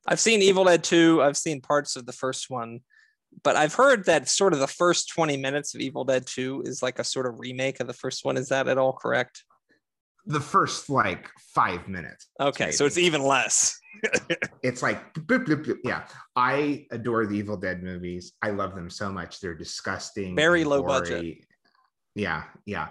I've 0.07 0.19
seen 0.19 0.43
Evil 0.43 0.64
Dead 0.64 0.83
2. 0.83 1.23
I've 1.23 1.37
seen 1.37 1.61
parts 1.61 1.95
of 1.95 2.05
the 2.05 2.12
first 2.12 2.51
one, 2.51 2.81
but 3.45 3.55
I've 3.55 3.75
heard 3.75 4.07
that 4.07 4.29
sort 4.29 4.55
of 4.55 4.59
the 4.59 4.66
first 4.66 5.11
20 5.11 5.37
minutes 5.37 5.75
of 5.75 5.81
Evil 5.81 6.05
Dead 6.05 6.27
2 6.27 6.64
is 6.66 6.83
like 6.83 6.99
a 6.99 7.05
sort 7.05 7.27
of 7.27 7.38
remake 7.38 7.81
of 7.81 7.87
the 7.87 7.93
first 7.93 8.25
one. 8.25 8.37
Is 8.37 8.49
that 8.49 8.66
at 8.66 8.79
all 8.79 8.95
correct? 8.95 9.45
The 10.31 10.40
first 10.40 10.88
like 10.88 11.29
five 11.55 11.88
minutes. 11.88 12.29
Okay, 12.40 12.71
so 12.71 12.87
it's 12.87 12.99
even 12.99 13.23
less. 13.23 13.79
It's 14.62 14.83
like, 14.83 15.12
bloop, 15.14 15.47
bloop, 15.47 15.64
bloop. 15.64 15.79
yeah. 15.85 16.07
I 16.37 16.87
adore 16.90 17.27
the 17.27 17.37
Evil 17.37 17.57
Dead 17.57 17.83
movies. 17.83 18.33
I 18.40 18.51
love 18.51 18.75
them 18.75 18.88
so 18.88 19.11
much. 19.11 19.40
They're 19.40 19.55
disgusting. 19.55 20.37
Very 20.37 20.64
low 20.64 20.83
gory. 20.83 21.01
budget. 21.01 21.37
Yeah, 22.14 22.45
yeah. 22.64 22.88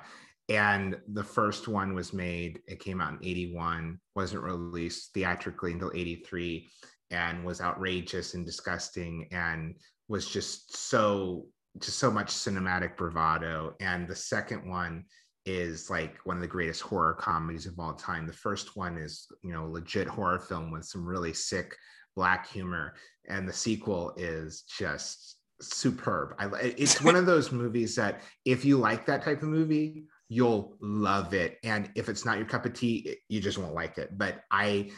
And 0.49 0.97
the 1.13 1.23
first 1.23 1.67
one 1.67 1.93
was 1.93 2.11
made, 2.11 2.59
it 2.67 2.79
came 2.79 3.01
out 3.01 3.13
in 3.13 3.19
81, 3.21 3.99
wasn't 4.15 4.43
released 4.43 5.13
theatrically 5.13 5.73
until 5.73 5.91
83, 5.93 6.67
and 7.11 7.45
was 7.45 7.61
outrageous 7.61 8.33
and 8.33 8.45
disgusting 8.45 9.27
and 9.31 9.75
was 10.07 10.27
just 10.27 10.75
so 10.75 11.45
just 11.79 11.99
so 11.99 12.09
much 12.09 12.33
cinematic 12.33 12.97
bravado. 12.97 13.75
And 13.79 14.07
the 14.07 14.15
second 14.15 14.67
one 14.67 15.05
is 15.49 15.89
like 15.89 16.17
one 16.25 16.37
of 16.37 16.41
the 16.41 16.47
greatest 16.47 16.81
horror 16.81 17.15
comedies 17.15 17.65
of 17.65 17.79
all 17.79 17.93
time. 17.93 18.27
The 18.27 18.33
first 18.33 18.75
one 18.75 18.97
is, 18.97 19.27
you 19.41 19.51
know, 19.51 19.65
a 19.65 19.67
legit 19.67 20.07
horror 20.07 20.37
film 20.37 20.69
with 20.69 20.85
some 20.85 21.03
really 21.03 21.33
sick 21.33 21.75
black 22.15 22.47
humor. 22.47 22.93
And 23.27 23.47
the 23.47 23.53
sequel 23.53 24.13
is 24.15 24.61
just 24.61 25.37
superb. 25.59 26.35
I 26.37 26.45
it's 26.77 27.01
one 27.01 27.15
of 27.15 27.25
those 27.33 27.51
movies 27.51 27.95
that 27.95 28.21
if 28.45 28.63
you 28.63 28.77
like 28.77 29.07
that 29.07 29.23
type 29.23 29.41
of 29.41 29.49
movie, 29.49 30.03
you'll 30.27 30.77
love 30.81 31.33
it. 31.33 31.57
And 31.63 31.89
if 31.95 32.09
it's 32.09 32.25
not 32.25 32.37
your 32.37 32.47
cup 32.47 32.65
of 32.65 32.73
tea, 32.73 33.17
you 33.27 33.41
just 33.41 33.57
won't 33.57 33.73
like 33.73 33.97
it. 33.97 34.15
But 34.17 34.43
I 34.51 34.91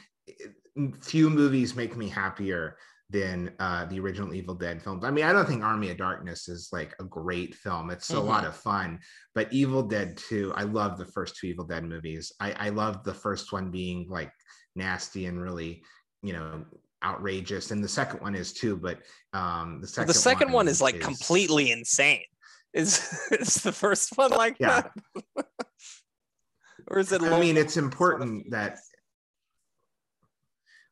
few 1.01 1.29
movies 1.29 1.75
make 1.75 1.95
me 1.95 2.09
happier 2.09 2.77
than 3.11 3.53
uh, 3.59 3.85
the 3.85 3.99
original 3.99 4.33
Evil 4.33 4.55
Dead 4.55 4.81
films. 4.81 5.03
I 5.03 5.11
mean, 5.11 5.25
I 5.25 5.33
don't 5.33 5.45
think 5.45 5.63
Army 5.63 5.89
of 5.91 5.97
Darkness 5.97 6.47
is 6.47 6.69
like 6.71 6.95
a 6.99 7.03
great 7.03 7.53
film. 7.55 7.89
It's 7.89 8.09
a 8.11 8.15
Mhm. 8.15 8.25
lot 8.25 8.45
of 8.45 8.55
fun, 8.55 8.99
but 9.35 9.51
Evil 9.51 9.83
Dead 9.83 10.17
2, 10.17 10.53
I 10.55 10.63
love 10.63 10.97
the 10.97 11.05
first 11.05 11.35
two 11.35 11.47
Evil 11.47 11.65
Dead 11.65 11.83
movies. 11.83 12.31
I, 12.39 12.53
I 12.53 12.69
love 12.69 13.03
the 13.03 13.13
first 13.13 13.51
one 13.51 13.69
being 13.69 14.07
like 14.09 14.31
nasty 14.75 15.25
and 15.25 15.41
really, 15.41 15.83
you 16.23 16.33
know, 16.33 16.65
outrageous. 17.03 17.71
And 17.71 17.83
the 17.83 17.89
second 17.89 18.21
one 18.21 18.35
is 18.35 18.53
too, 18.53 18.77
but 18.77 18.99
um 19.33 19.81
the 19.81 19.87
second 19.87 20.07
the 20.07 20.13
second 20.13 20.51
one, 20.51 20.67
is 20.67 20.81
like 20.81 21.01
completely 21.01 21.71
insane. 21.71 22.23
Is 22.73 22.99
is 23.31 23.55
the 23.55 23.73
first 23.73 24.15
one 24.17 24.31
like 24.31 24.55
Yeah. 24.59 24.83
that? 25.35 25.45
or 26.87 26.99
is 26.99 27.11
it 27.11 27.21
I 27.23 27.39
mean, 27.39 27.57
it's 27.57 27.75
important 27.77 28.51
that. 28.51 28.77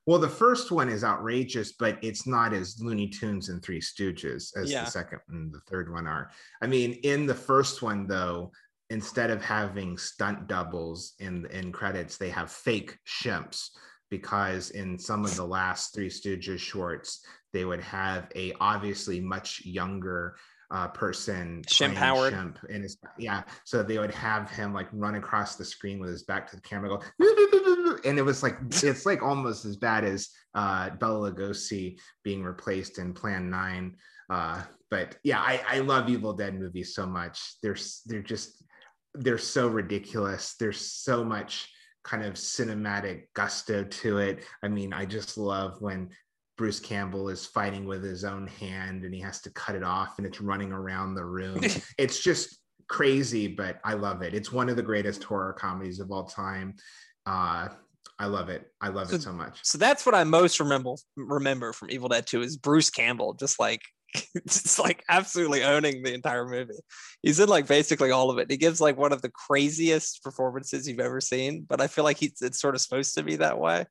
Well, 0.10 0.18
the 0.18 0.28
first 0.28 0.72
one 0.72 0.90
is 0.90 1.04
outrageous, 1.04 1.74
but 1.74 2.00
it's 2.02 2.26
not 2.26 2.52
as 2.52 2.82
Looney 2.82 3.08
Tunes 3.08 3.50
and 3.50 3.62
Three 3.62 3.80
Stooges 3.80 4.58
as 4.58 4.72
Yeah. 4.72 4.86
the 4.86 4.90
second 4.90 5.20
and 5.30 5.54
the 5.54 5.60
third 5.70 5.92
one 5.92 6.08
are. 6.08 6.32
I 6.64 6.66
mean, 6.66 6.94
in 7.04 7.28
the 7.28 7.36
first 7.36 7.84
one, 7.84 8.08
though, 8.08 8.52
instead 8.90 9.30
of 9.30 9.44
having 9.44 10.00
stunt 10.00 10.48
doubles 10.48 11.14
in 11.20 11.46
in 11.52 11.72
credits, 11.72 12.18
they 12.18 12.32
have 12.32 12.52
fake 12.52 12.98
Shemps 13.06 13.70
because 14.10 14.72
in 14.72 14.98
some 14.98 15.26
of 15.26 15.36
the 15.36 15.46
last 15.46 15.94
Three 15.94 16.10
Stooges 16.10 16.58
shorts, 16.58 17.24
they 17.54 17.64
would 17.64 17.82
have 17.82 18.32
a 18.36 18.54
obviously 18.60 19.22
much 19.22 19.64
younger 19.64 20.38
uh, 20.72 20.88
person 20.88 21.64
Shemp 21.68 21.96
Howard. 21.96 22.34
Shemp 22.34 22.64
in 22.66 22.84
his 22.84 22.98
yeah. 23.18 23.44
So 23.64 23.84
they 23.84 23.98
would 23.98 24.14
have 24.14 24.50
him 24.52 24.74
like 24.74 24.88
run 24.92 25.16
across 25.16 25.56
the 25.56 25.66
screen 25.66 26.00
with 26.00 26.10
his 26.10 26.24
back 26.24 26.50
to 26.50 26.56
the 26.56 26.62
camera, 26.62 26.90
go, 26.90 27.04
and 28.06 28.18
it 28.18 28.24
was 28.24 28.44
like 28.44 28.58
it's 28.84 29.06
like 29.06 29.22
almost 29.22 29.66
as 29.66 29.78
bad 29.78 30.04
as 30.04 30.30
uh, 30.56 30.90
Bela 30.92 31.32
Lugosi 31.32 31.98
being 32.24 32.44
replaced 32.44 32.98
in 33.00 33.14
Plan 33.14 33.50
Nine. 33.50 33.96
Uh, 34.30 34.62
but 34.92 35.18
yeah, 35.24 35.40
I, 35.40 35.62
I 35.68 35.80
love 35.80 36.10
Evil 36.10 36.34
Dead 36.34 36.60
movies 36.60 36.96
so 36.96 37.06
much. 37.06 37.40
They're 37.62 37.78
they're 38.06 38.22
just 38.22 38.64
they're 39.14 39.38
so 39.38 39.68
ridiculous. 39.68 40.56
There's 40.60 40.80
so 40.80 41.24
much 41.24 41.70
kind 42.04 42.24
of 42.24 42.36
cinematic 42.36 43.24
gusto 43.34 43.84
to 43.84 44.18
it. 44.20 44.44
I 44.64 44.68
mean, 44.68 44.94
I 44.94 45.06
just 45.06 45.38
love 45.38 45.82
when 45.82 46.10
Bruce 46.58 46.80
Campbell 46.80 47.30
is 47.30 47.46
fighting 47.46 47.86
with 47.86 48.04
his 48.04 48.24
own 48.24 48.48
hand 48.48 49.04
and 49.04 49.14
he 49.14 49.22
has 49.22 49.42
to 49.42 49.52
cut 49.52 49.76
it 49.76 49.84
off 49.84 50.16
and 50.18 50.28
it's 50.28 50.42
running 50.42 50.72
around 50.72 51.16
the 51.16 51.26
room. 51.26 51.62
it's 51.98 52.22
just 52.22 52.60
crazy, 52.88 53.48
but 53.48 53.80
I 53.84 53.94
love 53.94 54.22
it. 54.22 54.34
It's 54.34 54.52
one 54.52 54.70
of 54.70 54.76
the 54.76 54.84
greatest 54.84 55.24
horror 55.24 55.54
comedies 55.54 56.00
of 56.00 56.12
all 56.12 56.26
time. 56.26 56.76
Uh, 57.26 57.70
I 58.20 58.26
love 58.26 58.50
it. 58.50 58.68
I 58.82 58.90
love 58.90 59.14
it 59.14 59.22
so 59.22 59.32
much. 59.32 59.60
so 59.64 59.78
that's 59.78 60.06
what 60.06 60.14
I 60.14 60.26
most 60.26 60.60
remember 60.60 60.96
remember 61.16 61.72
from 61.72 61.90
Evil 61.90 62.10
Dead 62.10 62.28
2 62.28 62.42
is 62.42 62.58
Bruce 62.58 62.90
Campbell 62.90 63.34
just 63.34 63.60
like 63.60 63.82
just 64.48 64.80
like 64.80 65.04
absolutely 65.08 65.64
owning 65.64 66.04
the 66.04 66.14
entire 66.14 66.46
movie. 66.46 66.74
He's 67.22 67.40
in 67.40 67.48
like 67.48 67.68
basically 67.68 68.12
all 68.12 68.30
of 68.30 68.38
it. 68.38 68.52
He 68.52 68.58
gives 68.58 68.82
like 68.82 68.98
one 68.98 69.14
of 69.14 69.22
the 69.22 69.30
craziest 69.30 70.24
performances 70.24 70.88
you've 70.88 71.00
ever 71.00 71.22
seen, 71.22 71.66
but 71.68 71.80
I 71.80 71.88
feel 71.88 72.04
like 72.04 72.18
he's 72.18 72.42
it's 72.42 72.60
sort 72.60 72.76
of 72.76 72.82
supposed 72.82 73.16
to 73.16 73.24
be 73.24 73.38
that 73.38 73.60
way. 73.60 73.86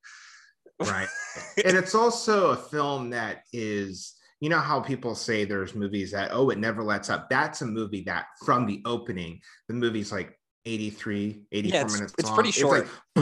Right. 0.81 1.09
and 1.65 1.77
it's 1.77 1.95
also 1.95 2.51
a 2.51 2.57
film 2.57 3.11
that 3.11 3.45
is 3.53 4.15
you 4.41 4.49
know 4.49 4.59
how 4.59 4.81
people 4.81 5.15
say 5.15 5.45
there's 5.45 5.75
movies 5.75 6.13
that 6.13 6.31
oh 6.33 6.51
it 6.51 6.59
never 6.59 6.83
lets 6.83 7.11
up 7.11 7.29
that's 7.29 7.63
a 7.63 7.67
movie 7.67 8.03
that 8.05 8.27
from 8.45 8.67
the 8.67 8.81
opening 8.85 9.41
the 9.67 9.75
movie's 9.75 10.13
like 10.13 10.38
83 10.69 11.47
84 11.53 11.75
Yeah, 11.75 11.81
it's- 11.81 11.95
minutes 11.95 12.15
it's 12.19 12.29
long. 12.29 12.35
pretty 12.37 12.51
short. 12.53 12.81
like, 12.81 12.89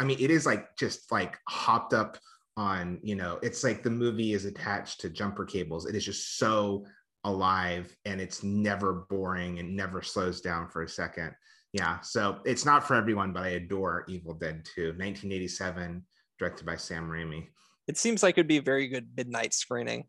i 0.00 0.04
mean 0.04 0.18
it 0.20 0.30
is 0.30 0.44
like 0.46 0.76
just 0.76 1.10
like 1.10 1.38
hopped 1.48 1.92
up 1.94 2.18
on 2.56 2.98
you 3.02 3.14
know 3.16 3.38
it's 3.42 3.64
like 3.64 3.82
the 3.82 3.90
movie 3.90 4.32
is 4.32 4.44
attached 4.44 5.00
to 5.00 5.10
jumper 5.10 5.44
cables 5.44 5.86
it 5.86 5.94
is 5.94 6.04
just 6.04 6.38
so 6.38 6.84
alive 7.24 7.94
and 8.04 8.20
it's 8.20 8.42
never 8.42 9.06
boring 9.08 9.58
and 9.58 9.74
never 9.74 10.02
slows 10.02 10.40
down 10.40 10.68
for 10.68 10.82
a 10.82 10.88
second 10.88 11.32
yeah 11.72 11.98
so 12.00 12.38
it's 12.44 12.64
not 12.64 12.86
for 12.86 12.94
everyone 12.94 13.32
but 13.32 13.42
i 13.42 13.48
adore 13.50 14.04
evil 14.08 14.34
dead 14.34 14.64
2 14.74 14.88
1987 14.98 16.04
directed 16.38 16.64
by 16.66 16.76
sam 16.76 17.08
raimi 17.08 17.46
It 17.88 17.96
seems 17.96 18.22
like 18.22 18.34
it'd 18.36 18.46
be 18.46 18.58
a 18.58 18.62
very 18.62 18.88
good 18.88 19.08
midnight 19.16 19.52
screening. 19.54 20.04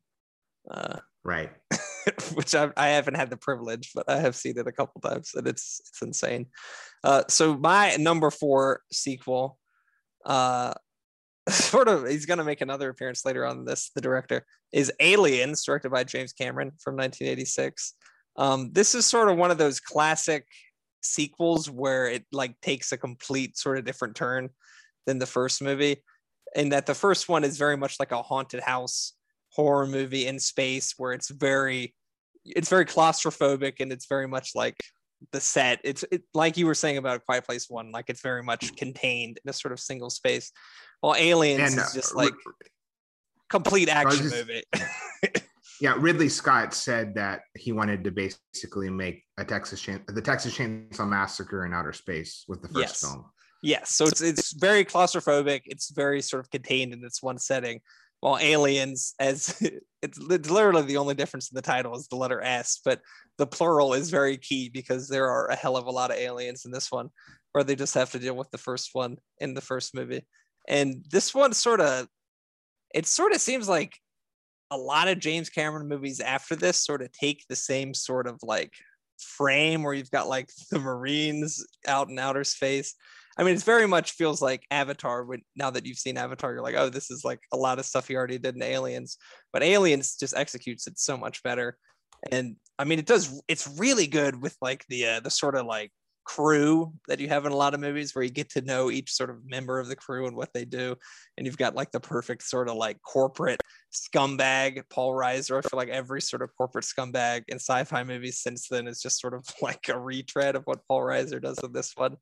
Uh, 0.70 1.00
Right. 1.26 1.50
which 2.36 2.54
I, 2.54 2.70
I 2.78 2.90
haven't 2.90 3.16
had 3.16 3.32
the 3.32 3.38
privilege, 3.38 3.92
but 3.96 4.08
I 4.08 4.20
have 4.20 4.36
seen 4.36 4.58
it 4.58 4.68
a 4.68 4.72
couple 4.72 5.02
times, 5.02 5.32
and 5.34 5.48
it's 5.48 5.82
it's 5.88 6.02
insane. 6.02 6.46
Uh, 7.04 7.24
so 7.28 7.58
my 7.58 7.96
number 7.98 8.30
four 8.30 8.82
sequel, 8.92 9.58
uh, 10.26 10.74
sort 11.50 11.88
of, 11.88 12.08
he's 12.08 12.28
going 12.28 12.38
to 12.38 12.44
make 12.44 12.62
another 12.62 12.90
appearance 12.90 13.26
later 13.26 13.44
on. 13.44 13.66
This 13.66 13.90
the 13.96 14.02
director 14.02 14.46
is 14.72 14.92
Aliens, 15.00 15.66
directed 15.66 15.90
by 15.90 16.04
James 16.04 16.32
Cameron 16.32 16.72
from 16.80 16.96
1986. 16.96 17.96
Um, 18.38 18.72
this 18.72 18.94
is 18.94 19.08
sort 19.08 19.30
of 19.30 19.38
one 19.38 19.50
of 19.50 19.58
those 19.58 19.80
classic 19.80 20.46
sequels 21.02 21.70
where 21.70 22.08
it 22.08 22.26
like 22.32 22.60
takes 22.62 22.92
a 22.92 22.98
complete 22.98 23.58
sort 23.58 23.80
of 23.80 23.86
different 23.86 24.16
turn 24.16 24.50
than 25.08 25.18
the 25.18 25.26
first 25.26 25.60
movie, 25.60 26.04
in 26.56 26.70
that 26.70 26.86
the 26.86 26.94
first 26.94 27.28
one 27.28 27.44
is 27.44 27.58
very 27.58 27.78
much 27.78 27.96
like 28.00 28.12
a 28.12 28.22
haunted 28.22 28.62
house 28.62 29.15
horror 29.56 29.88
movie 29.88 30.28
in 30.28 30.40
space 30.40 30.94
where 30.98 31.14
it's 31.14 31.30
very 31.30 31.96
it's 32.46 32.70
very 32.70 32.86
claustrophobic 32.86 33.80
and 33.80 33.92
it's 33.92 34.06
very 34.06 34.28
much 34.28 34.52
like 34.54 34.78
the 35.32 35.40
set. 35.40 35.80
It's 35.84 36.04
it, 36.12 36.24
like 36.34 36.58
you 36.58 36.66
were 36.66 36.76
saying 36.76 36.98
about 36.98 37.26
quiet 37.26 37.46
place 37.46 37.70
one 37.70 37.92
like 37.92 38.06
it's 38.10 38.22
very 38.22 38.44
much 38.44 38.76
contained 38.76 39.40
in 39.44 39.50
a 39.50 39.54
sort 39.54 39.72
of 39.72 39.80
single 39.80 40.10
space. 40.10 40.52
While 41.02 41.16
aliens 41.16 41.74
and, 41.74 41.82
is 41.82 41.94
just 41.94 42.14
uh, 42.14 42.18
like 42.18 42.34
complete 43.50 43.90
action 43.90 44.24
just, 44.24 44.36
movie. 44.36 44.64
Yeah 45.82 45.96
ridley 45.98 46.30
scott 46.30 46.74
said 46.74 47.16
that 47.16 47.42
he 47.54 47.74
wanted 47.74 48.06
to 48.06 48.12
basically 48.12 48.90
make 48.90 49.24
a 49.38 49.44
texas 49.44 49.82
chain 49.82 50.00
the 50.08 50.22
texas 50.22 50.58
chainsaw 50.58 51.06
massacre 51.06 51.66
in 51.66 51.74
outer 51.74 51.92
space 51.92 52.46
with 52.48 52.62
the 52.62 52.70
first 52.70 52.80
yes. 52.80 53.02
film. 53.02 53.26
Yes 53.62 53.92
so 53.94 54.06
it's 54.06 54.22
it's 54.22 54.54
very 54.54 54.86
claustrophobic. 54.86 55.64
It's 55.66 55.92
very 55.92 56.22
sort 56.22 56.46
of 56.46 56.50
contained 56.50 56.94
in 56.94 57.02
this 57.02 57.22
one 57.22 57.38
setting 57.38 57.82
while 58.26 58.40
aliens 58.42 59.14
as 59.20 59.56
it's, 60.02 60.20
it's 60.20 60.50
literally 60.50 60.82
the 60.82 60.98
only 60.98 61.14
difference 61.14 61.52
in 61.52 61.56
the 61.56 61.62
title 61.62 61.96
is 61.96 62.08
the 62.08 62.16
letter 62.16 62.42
s 62.42 62.80
but 62.84 63.00
the 63.38 63.46
plural 63.46 63.94
is 63.94 64.10
very 64.10 64.36
key 64.36 64.68
because 64.68 65.08
there 65.08 65.30
are 65.30 65.46
a 65.50 65.56
hell 65.56 65.78
of 65.78 65.86
a 65.86 65.92
lot 65.92 66.10
of 66.10 66.18
aliens 66.18 66.66
in 66.66 66.72
this 66.72 66.92
one 66.92 67.08
or 67.54 67.64
they 67.64 67.76
just 67.76 67.94
have 67.94 68.12
to 68.12 68.18
deal 68.18 68.36
with 68.36 68.50
the 68.50 68.58
first 68.58 68.90
one 68.94 69.18
in 69.38 69.54
the 69.54 69.62
first 69.62 69.94
movie. 69.94 70.26
And 70.68 71.06
this 71.12 71.36
one 71.36 71.54
sort 71.54 71.82
of 71.82 72.08
it 72.96 73.06
sort 73.06 73.32
of 73.32 73.42
seems 73.42 73.70
like 73.70 73.96
a 74.72 74.78
lot 74.78 75.08
of 75.08 75.20
james 75.20 75.50
cameron 75.50 75.88
movies 75.88 76.20
after 76.20 76.56
this 76.56 76.84
sort 76.84 77.04
of 77.04 77.12
take 77.12 77.46
the 77.48 77.56
same 77.56 77.94
sort 77.94 78.26
of 78.26 78.40
like 78.42 78.74
frame 79.20 79.84
where 79.84 79.94
you've 79.94 80.10
got 80.10 80.28
like 80.28 80.50
the 80.72 80.80
marines 80.80 81.64
out 81.88 82.10
in 82.10 82.18
outer 82.18 82.44
space 82.44 82.96
I 83.38 83.44
mean, 83.44 83.54
it's 83.54 83.64
very 83.64 83.88
much 83.88 84.12
feels 84.12 84.42
like 84.42 84.66
Avatar. 84.72 85.26
When 85.26 85.42
now 85.56 85.70
that 85.72 85.86
you've 85.86 85.98
seen 85.98 86.18
Avatar, 86.18 86.54
you're 86.54 86.64
like, 86.64 86.76
oh, 86.76 86.90
this 86.90 87.12
is 87.12 87.26
like 87.26 87.42
a 87.52 87.58
lot 87.58 87.80
of 87.80 87.86
stuff 87.86 88.08
he 88.08 88.16
already 88.16 88.38
did 88.38 88.56
in 88.56 88.64
Aliens. 88.64 89.18
But 89.52 89.64
Aliens 89.64 90.16
just 90.16 90.36
executes 90.36 90.88
it 90.88 90.98
so 90.98 91.18
much 91.18 91.44
better. 91.44 91.78
And 92.32 92.56
I 92.80 92.86
mean, 92.86 93.00
it 93.00 93.06
does. 93.06 93.42
It's 93.48 93.68
really 93.78 94.08
good 94.08 94.42
with 94.42 94.56
like 94.62 94.86
the 94.88 95.06
uh, 95.08 95.20
the 95.20 95.30
sort 95.30 95.56
of 95.56 95.66
like 95.66 95.92
crew 96.26 96.92
that 97.08 97.20
you 97.20 97.28
have 97.28 97.46
in 97.46 97.52
a 97.52 97.56
lot 97.56 97.76
of 97.76 97.80
movies 97.80 98.16
where 98.16 98.24
you 98.24 98.32
get 98.32 98.50
to 98.50 98.62
know 98.62 98.90
each 98.90 99.14
sort 99.14 99.30
of 99.30 99.46
member 99.46 99.80
of 99.80 99.88
the 99.88 99.96
crew 99.96 100.26
and 100.26 100.36
what 100.36 100.52
they 100.54 100.66
do 100.66 100.96
and 101.38 101.46
you've 101.46 101.58
got 101.58 101.76
like 101.76 101.92
the 101.92 102.00
perfect 102.00 102.42
sort 102.42 102.68
of 102.68 102.76
like 102.76 103.00
corporate 103.04 103.62
scumbag 103.94 104.82
paul 104.90 105.14
reiser 105.14 105.60
i 105.60 105.62
feel 105.62 105.78
like 105.78 105.90
every 105.90 106.20
sort 106.20 106.42
of 106.42 106.50
corporate 106.58 106.84
scumbag 106.84 107.44
in 107.48 107.58
sci-fi 107.58 108.04
movies 108.04 108.40
since 108.40 108.68
then 108.68 108.88
is 108.88 109.00
just 109.02 109.22
sort 109.22 109.36
of 109.36 109.46
like 109.62 109.88
a 109.88 110.00
retread 110.00 110.56
of 110.56 110.64
what 110.66 110.86
paul 110.88 111.02
reiser 111.02 111.40
does 111.40 111.60
in 111.64 111.72
this 111.72 111.94
one 111.96 112.18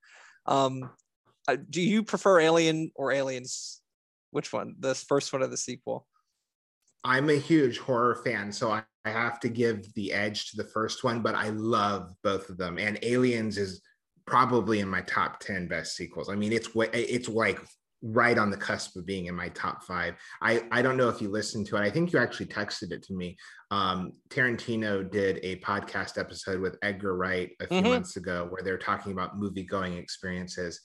um, 0.46 0.90
uh, 1.48 1.58
do 1.70 1.82
you 1.82 2.04
prefer 2.04 2.40
Alien 2.40 2.92
or 2.96 3.12
Aliens? 3.12 3.82
Which 4.32 4.52
one? 4.52 4.76
The 4.80 4.96
first 4.96 5.34
one 5.34 5.44
or 5.44 5.48
the 5.48 5.58
sequel? 5.58 6.08
I'm 7.04 7.30
a 7.30 7.36
huge 7.36 7.80
horror 7.80 8.16
fan, 8.24 8.52
so 8.52 8.72
I, 8.72 8.84
I 9.06 9.10
have 9.10 9.40
to 9.42 9.50
give 9.50 9.94
the 9.94 10.14
edge 10.14 10.52
to 10.52 10.58
the 10.58 10.70
first 10.70 11.04
one, 11.04 11.22
but 11.22 11.36
I 11.36 11.50
love 11.50 12.14
both 12.24 12.50
of 12.50 12.58
them. 12.58 12.78
And 12.78 12.98
Aliens 13.02 13.58
is 13.58 13.82
probably 14.26 14.80
in 14.80 14.88
my 14.88 15.02
top 15.02 15.40
10 15.40 15.68
best 15.68 15.96
sequels. 15.96 16.30
I 16.30 16.36
mean, 16.36 16.54
it's 16.54 16.70
it's 16.76 17.28
like 17.28 17.60
right 18.04 18.38
on 18.38 18.50
the 18.50 18.58
cusp 18.58 18.98
of 18.98 19.06
being 19.06 19.28
in 19.28 19.36
my 19.36 19.50
top 19.50 19.84
five. 19.84 20.16
I, 20.42 20.64
I 20.72 20.82
don't 20.82 20.98
know 20.98 21.08
if 21.08 21.22
you 21.22 21.30
listened 21.30 21.68
to 21.68 21.78
it. 21.78 21.82
I 21.82 21.90
think 21.90 22.12
you 22.12 22.20
actually 22.20 22.48
texted 22.48 22.92
it 22.92 23.02
to 23.04 23.14
me. 23.14 23.38
Um, 23.72 24.12
Tarantino 24.30 25.10
did 25.10 25.40
a 25.42 25.56
podcast 25.58 26.18
episode 26.18 26.60
with 26.60 26.78
Edgar 26.82 27.16
Wright 27.16 27.52
a 27.62 27.68
few 27.68 27.78
mm-hmm. 27.78 27.90
months 27.90 28.18
ago 28.18 28.48
where 28.50 28.62
they're 28.62 28.78
talking 28.78 29.14
about 29.14 29.38
movie 29.38 29.64
going 29.64 29.94
experiences 29.94 30.82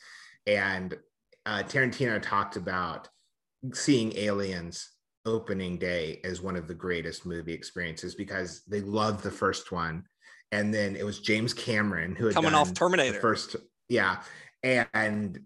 and 0.46 0.96
uh, 1.46 1.62
Tarantino 1.62 2.20
talked 2.20 2.56
about 2.56 3.08
seeing 3.72 4.16
Aliens 4.16 4.90
opening 5.26 5.78
day 5.78 6.20
as 6.24 6.40
one 6.40 6.56
of 6.56 6.68
the 6.68 6.74
greatest 6.74 7.26
movie 7.26 7.52
experiences 7.52 8.14
because 8.14 8.62
they 8.66 8.80
loved 8.80 9.22
the 9.22 9.30
first 9.30 9.72
one, 9.72 10.04
and 10.52 10.72
then 10.72 10.96
it 10.96 11.04
was 11.04 11.20
James 11.20 11.52
Cameron 11.52 12.14
who 12.14 12.26
had 12.26 12.34
coming 12.34 12.54
off 12.54 12.74
Terminator. 12.74 13.20
first, 13.20 13.56
yeah, 13.88 14.22
and 14.62 15.40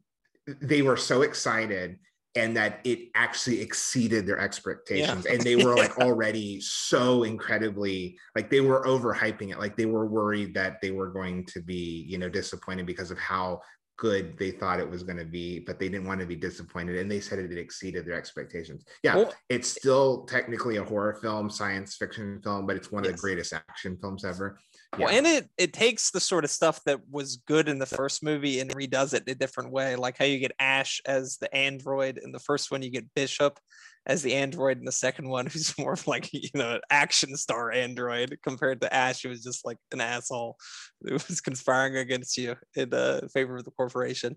they 0.61 0.83
were 0.83 0.97
so 0.97 1.23
excited 1.23 1.99
and 2.35 2.57
that 2.57 2.81
it 2.85 3.11
actually 3.15 3.61
exceeded 3.61 4.27
their 4.27 4.39
expectations. 4.39 5.27
Yeah. 5.27 5.35
and 5.35 5.43
they 5.43 5.57
were 5.57 5.77
like 5.77 5.99
already 5.99 6.61
so 6.61 7.25
incredibly 7.25 8.19
like 8.35 8.49
they 8.49 8.61
were 8.61 8.85
overhyping 8.85 9.51
it. 9.51 9.59
Like 9.59 9.77
they 9.77 9.87
were 9.87 10.07
worried 10.07 10.55
that 10.55 10.81
they 10.81 10.91
were 10.91 11.11
going 11.11 11.45
to 11.47 11.61
be 11.61 12.07
you 12.09 12.19
know 12.19 12.29
disappointed 12.29 12.87
because 12.87 13.11
of 13.11 13.19
how 13.19 13.61
good 13.97 14.37
they 14.39 14.51
thought 14.51 14.81
it 14.81 14.89
was 14.89 15.03
going 15.03 15.19
to 15.19 15.25
be, 15.25 15.61
but 15.61 15.79
they 15.79 15.89
didn't 15.89 16.07
want 16.07 16.21
to 16.21 16.27
be 16.27 16.37
disappointed. 16.37 16.97
And 16.97 17.11
they 17.11 17.21
said 17.21 17.39
it 17.39 17.57
exceeded 17.57 18.07
their 18.07 18.15
expectations. 18.15 18.85
Yeah, 19.03 19.17
well, 19.17 19.35
it's 19.49 19.69
still 19.69 20.25
technically 20.25 20.77
a 20.77 20.85
horror 20.85 21.19
film, 21.23 21.51
science 21.51 21.97
fiction 21.97 22.41
film, 22.43 22.67
but 22.67 22.77
it's 22.77 22.91
one 22.91 23.05
yes. 23.05 23.11
of 23.11 23.17
the 23.17 23.21
greatest 23.21 23.53
action 23.53 23.97
films 24.01 24.25
ever. 24.25 24.59
Yeah. 24.99 25.07
Well, 25.07 25.15
and 25.15 25.27
it 25.27 25.49
it 25.57 25.73
takes 25.73 26.11
the 26.11 26.21
sort 26.21 26.45
of 26.45 26.51
stuff 26.51 26.81
that 26.85 27.01
was 27.11 27.37
good 27.47 27.69
in 27.69 27.79
the 27.79 27.87
first 27.87 28.23
movie 28.23 28.61
and 28.61 28.71
redoes 28.75 29.15
it 29.15 29.23
in 29.27 29.33
a 29.33 29.35
different 29.35 29.73
way, 29.73 29.97
like 29.97 30.19
how 30.19 30.27
you 30.27 30.39
get 30.39 30.53
Ash 30.59 31.01
as 31.07 31.39
the 31.39 31.55
android 31.55 32.19
in 32.23 32.31
the 32.31 32.39
first 32.39 32.71
one, 32.71 32.83
you 32.83 32.91
get 32.91 33.15
Bishop 33.15 33.59
as 34.07 34.23
the 34.23 34.35
android 34.35 34.79
in 34.79 34.85
the 34.85 34.93
second 34.93 35.31
one, 35.31 35.47
who's 35.53 35.77
more 35.79 35.95
of 35.95 36.07
like 36.07 36.31
you 36.33 36.51
know 36.55 36.75
an 36.75 36.81
action 36.91 37.35
star 37.37 37.73
android 37.73 38.37
compared 38.45 38.83
to 38.83 38.95
Ash, 38.95 39.23
who 39.23 39.31
was 39.31 39.43
just 39.43 39.65
like 39.65 39.79
an 39.93 40.03
asshole 40.03 40.57
who 41.03 41.15
was 41.15 41.41
conspiring 41.41 41.97
against 41.97 42.37
you 42.37 42.57
in 42.77 42.93
uh, 42.93 43.27
favor 43.33 43.57
of 43.57 43.65
the 43.65 43.71
corporation. 43.71 44.37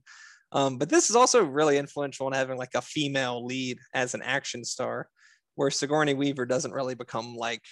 Um, 0.53 0.77
but 0.77 0.87
this 0.87 1.09
is 1.09 1.17
also 1.17 1.43
really 1.43 1.77
influential 1.77 2.27
in 2.27 2.33
having 2.33 2.57
like 2.57 2.75
a 2.75 2.81
female 2.81 3.45
lead 3.45 3.77
as 3.93 4.13
an 4.13 4.21
action 4.21 4.63
star, 4.63 5.09
where 5.55 5.69
Sigourney 5.69 6.13
Weaver 6.13 6.45
doesn't 6.45 6.71
really 6.71 6.95
become 6.95 7.35
like 7.35 7.63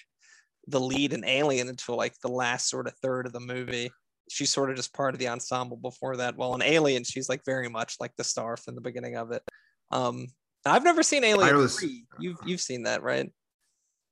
the 0.68 0.80
lead 0.80 1.14
in 1.14 1.26
Alien 1.26 1.70
until 1.70 1.95
like 1.95 2.18
the 2.20 2.30
last 2.30 2.70
sort 2.70 2.88
of 2.88 2.95
third 2.95 3.26
of 3.26 3.34
the 3.34 3.39
movie. 3.39 3.91
She's 4.30 4.49
sort 4.49 4.70
of 4.70 4.78
just 4.78 4.93
part 4.93 5.14
of 5.14 5.20
the 5.20 5.28
ensemble 5.28 5.78
before 5.78 6.18
that. 6.18 6.38
While 6.38 6.55
in 6.55 6.61
Alien, 6.61 7.03
she's 7.03 7.30
like 7.30 7.43
very 7.45 7.68
much 7.68 7.97
like 7.99 8.16
the 8.16 8.24
star 8.24 8.55
from 8.57 8.76
the 8.76 8.82
beginning 8.82 9.18
of 9.18 9.32
it. 9.32 9.43
Um, 9.91 10.28
I've 10.66 10.84
never 10.84 11.03
seen 11.03 11.24
Alien 11.24 11.57
was, 11.57 11.78
3. 11.78 12.05
You've 12.20 12.38
you've 12.45 12.61
seen 12.61 12.84
that, 12.84 13.03
right? 13.03 13.30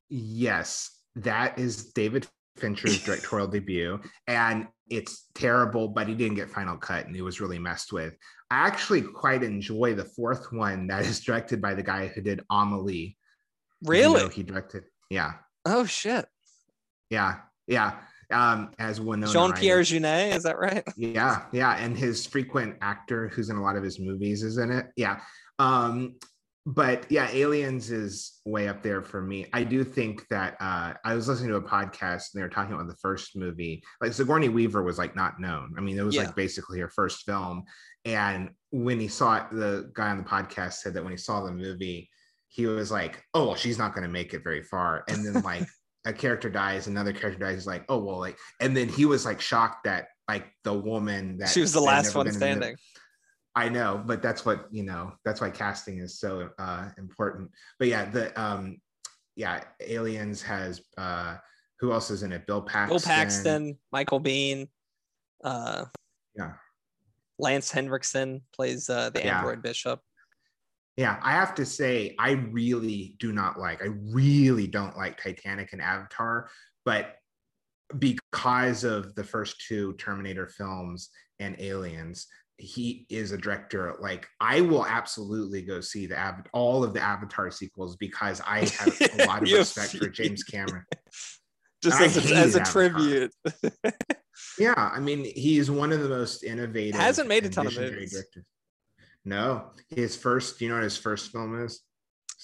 Yes. 0.10 0.92
That 1.16 1.58
is 1.58 1.92
David 1.94 2.28
Fincher's 2.58 3.02
directorial 3.04 3.48
debut. 3.48 4.00
And 4.28 4.68
it's 4.90 5.28
terrible, 5.34 5.88
but 5.88 6.08
he 6.08 6.16
didn't 6.16 6.36
get 6.36 6.50
final 6.50 6.78
cut 6.78 7.06
and 7.06 7.16
it 7.16 7.22
was 7.22 7.40
really 7.40 7.60
messed 7.60 7.94
with. 7.94 8.16
I 8.50 8.68
actually 8.68 9.02
quite 9.02 9.44
enjoy 9.44 9.96
the 9.96 10.04
fourth 10.04 10.52
one 10.52 10.88
that 10.88 11.06
is 11.06 11.22
directed 11.22 11.62
by 11.62 11.74
the 11.74 11.84
guy 11.84 12.08
who 12.08 12.22
did 12.22 12.42
Amelie. 12.50 13.18
Really? 13.84 14.20
You 14.20 14.28
know 14.28 14.30
he 14.30 14.44
directed. 14.44 14.84
Yeah. 15.10 15.34
Oh 15.66 15.86
shit. 15.86 16.26
Yeah. 17.12 17.38
Yeah. 17.68 17.94
Um, 18.32 18.72
as 18.80 19.00
one 19.00 19.26
Jean 19.28 19.54
Pierre 19.54 19.82
Jeunet, 19.82 20.36
is 20.36 20.44
that 20.44 20.58
right? 20.58 20.84
Yeah, 20.98 21.44
yeah, 21.52 21.76
and 21.76 21.98
his 21.98 22.26
frequent 22.26 22.78
actor, 22.82 23.28
who's 23.28 23.50
in 23.50 23.58
a 23.58 23.62
lot 23.62 23.76
of 23.76 23.84
his 23.84 24.00
movies, 24.00 24.42
is 24.42 24.58
in 24.58 24.72
it. 24.72 24.88
Yeah, 24.96 25.20
um, 25.60 26.16
but 26.66 27.06
yeah, 27.10 27.30
Aliens 27.32 27.92
is 27.92 28.40
way 28.46 28.68
up 28.68 28.84
there 28.84 29.02
for 29.02 29.22
me. 29.22 29.48
I 29.52 29.64
do 29.64 29.84
think 29.84 30.28
that 30.30 30.56
uh, 30.60 30.94
I 31.04 31.16
was 31.16 31.28
listening 31.28 31.50
to 31.50 31.56
a 31.56 31.62
podcast 31.62 32.34
and 32.34 32.36
they 32.36 32.44
were 32.44 32.50
talking 32.50 32.74
about 32.74 32.88
the 32.88 32.96
first 32.96 33.36
movie. 33.36 33.84
Like 34.00 34.14
Sigourney 34.14 34.50
Weaver 34.50 34.84
was 34.84 35.00
like 35.00 35.16
not 35.16 35.40
known. 35.40 35.74
I 35.78 35.82
mean, 35.82 35.98
it 35.98 36.04
was 36.04 36.16
yeah. 36.16 36.24
like 36.24 36.36
basically 36.36 36.80
her 36.80 36.90
first 36.90 37.26
film. 37.26 37.64
And 38.06 38.52
when 38.70 39.00
he 39.00 39.08
saw 39.08 39.38
it, 39.38 39.46
the 39.52 39.92
guy 39.96 40.10
on 40.10 40.20
the 40.20 40.24
podcast 40.24 40.74
said 40.74 40.94
that 40.94 41.04
when 41.04 41.12
he 41.12 41.18
saw 41.18 41.44
the 41.44 41.52
movie, 41.52 42.10
he 42.48 42.68
was 42.68 42.92
like, 42.92 43.24
"Oh, 43.34 43.48
well, 43.48 43.56
she's 43.56 43.78
not 43.78 43.94
going 43.94 44.04
to 44.04 44.10
make 44.10 44.34
it 44.34 44.44
very 44.44 44.62
far." 44.62 45.04
And 45.08 45.26
then 45.26 45.42
like 45.42 45.68
a 46.06 46.14
character 46.14 46.50
dies, 46.50 46.88
another 46.88 47.14
character 47.14 47.40
dies. 47.40 47.56
He's 47.56 47.68
like, 47.68 47.86
"Oh, 47.90 48.00
well, 48.00 48.20
like," 48.20 48.38
and 48.60 48.76
then 48.76 48.90
he 48.90 49.06
was 49.06 49.26
like 49.26 49.40
shocked 49.40 49.84
that 49.86 50.08
like 50.28 50.48
the 50.64 50.74
woman 50.74 51.38
that 51.38 51.50
she 51.50 51.62
was 51.62 51.74
the 51.74 51.82
last 51.82 52.16
one 52.16 52.32
standing. 52.32 52.76
I 53.56 53.68
know, 53.68 54.02
but 54.06 54.22
that's 54.22 54.46
what 54.46 54.68
you 54.72 54.84
know. 54.84 55.14
That's 55.26 55.42
why 55.42 55.50
casting 55.50 56.00
is 56.00 56.20
so 56.20 56.50
uh, 56.58 56.90
important. 56.98 57.52
But 57.80 57.90
yeah, 57.90 58.06
the 58.06 58.42
um, 58.42 58.78
yeah, 59.36 59.64
Aliens 59.82 60.42
has 60.42 60.82
uh, 60.98 61.38
who 61.80 61.92
else 61.92 62.10
is 62.10 62.24
in 62.24 62.32
it? 62.32 62.48
Bill 62.48 62.62
Paxton, 62.62 62.98
Bill 62.98 63.06
Paxton, 63.06 63.78
Michael 63.92 64.22
Biehn, 64.22 64.70
uh, 65.44 65.86
yeah, 66.36 66.54
Lance 67.40 67.72
Henriksen 67.72 68.42
plays 68.56 68.90
uh, 68.90 69.10
the 69.10 69.20
yeah. 69.20 69.38
android 69.38 69.62
bishop. 69.62 70.00
Yeah, 70.98 71.20
I 71.22 71.32
have 71.32 71.56
to 71.56 71.66
say, 71.66 72.16
I 72.20 72.32
really 72.32 73.16
do 73.20 73.32
not 73.32 73.60
like. 73.60 73.82
I 73.82 73.90
really 74.12 74.68
don't 74.68 74.98
like 74.98 75.22
Titanic 75.22 75.74
and 75.74 75.82
Avatar, 75.82 76.50
but 76.86 77.16
because 77.98 78.84
of 78.84 79.16
the 79.16 79.24
first 79.24 79.64
two 79.68 79.94
Terminator 79.94 80.48
films 80.48 81.10
and 81.40 81.56
Aliens, 81.60 82.28
he 82.58 83.06
is 83.10 83.32
a 83.32 83.38
director. 83.38 83.96
Like 84.00 84.28
I 84.40 84.62
will 84.62 84.86
absolutely 84.86 85.62
go 85.62 85.82
see 85.82 86.06
the 86.06 86.20
Av- 86.20 86.46
all 86.54 86.84
of 86.84 86.94
the 86.94 87.02
Avatar 87.02 87.52
sequels 87.52 87.96
because 87.98 88.42
I 88.46 88.60
have 88.60 89.02
a 89.20 89.26
lot 89.28 89.44
of 89.44 89.52
respect 89.52 89.98
for 89.98 90.08
James 90.08 90.44
Cameron. 90.44 90.84
Just 91.82 92.00
as 92.00 92.32
a, 92.32 92.36
as 92.36 92.56
a 92.56 92.64
tribute. 92.64 93.34
Yeah, 94.60 94.74
I 94.78 95.00
mean, 95.00 95.26
he's 95.36 95.72
one 95.72 95.92
of 95.92 96.02
the 96.02 96.10
most 96.10 96.44
innovative. 96.44 97.00
Hasn't 97.00 97.28
made 97.28 97.46
a 97.46 97.50
ton 97.50 97.68
of 97.68 97.76
movies. 97.76 98.12
directors. 98.12 98.46
No, 99.26 99.72
his 99.90 100.16
first. 100.16 100.60
You 100.62 100.70
know 100.70 100.76
what 100.76 100.84
his 100.84 100.98
first 100.98 101.32
film 101.32 101.60
is? 101.64 101.82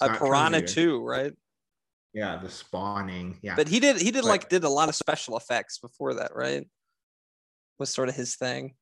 a 0.02 0.16
Piranha 0.18 0.62
2, 0.62 1.02
right? 1.02 1.32
Yeah, 2.14 2.36
the 2.36 2.48
spawning. 2.48 3.38
Yeah, 3.42 3.54
But 3.56 3.68
he 3.68 3.80
did 3.80 3.96
he 4.00 4.10
did 4.10 4.22
But- 4.22 4.28
like 4.28 4.48
did 4.48 4.64
a 4.64 4.68
lot 4.68 4.88
of 4.88 4.94
special 4.94 5.36
effects 5.36 5.78
before 5.78 6.14
that, 6.14 6.34
right? 6.34 6.68
Was 7.78 7.90
sort 7.90 8.08
of 8.08 8.14
his 8.14 8.36
thing. 8.36 8.74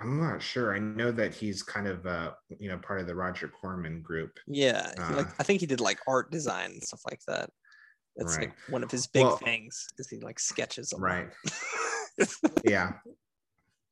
I'm 0.00 0.18
not 0.20 0.42
sure. 0.42 0.74
I 0.74 0.78
know 0.78 1.12
that 1.12 1.34
he's 1.34 1.62
kind 1.62 1.86
of 1.86 2.06
uh, 2.06 2.32
you 2.58 2.68
know, 2.68 2.78
part 2.78 3.00
of 3.00 3.06
the 3.06 3.14
Roger 3.14 3.48
Corman 3.48 4.00
group. 4.02 4.38
Yeah. 4.46 4.90
he, 5.08 5.14
like 5.14 5.26
Uh. 5.28 5.30
I 5.38 5.42
think 5.42 5.60
he 5.60 5.66
did 5.66 5.80
like 5.80 6.00
art 6.08 6.30
design 6.32 6.72
and 6.72 6.82
stuff 6.82 7.02
like 7.08 7.20
that. 7.28 7.50
That's 8.16 8.36
Right. 8.36 8.48
like 8.48 8.58
one 8.68 8.82
of 8.82 8.90
his 8.90 9.06
big 9.06 9.24
Well- 9.24 9.36
things 9.36 9.86
is 9.98 10.08
he 10.08 10.18
like 10.20 10.38
sketches 10.40 10.92
a 10.92 10.96
lot. 10.96 11.02
Right. 11.02 11.28
yeah. 12.64 12.92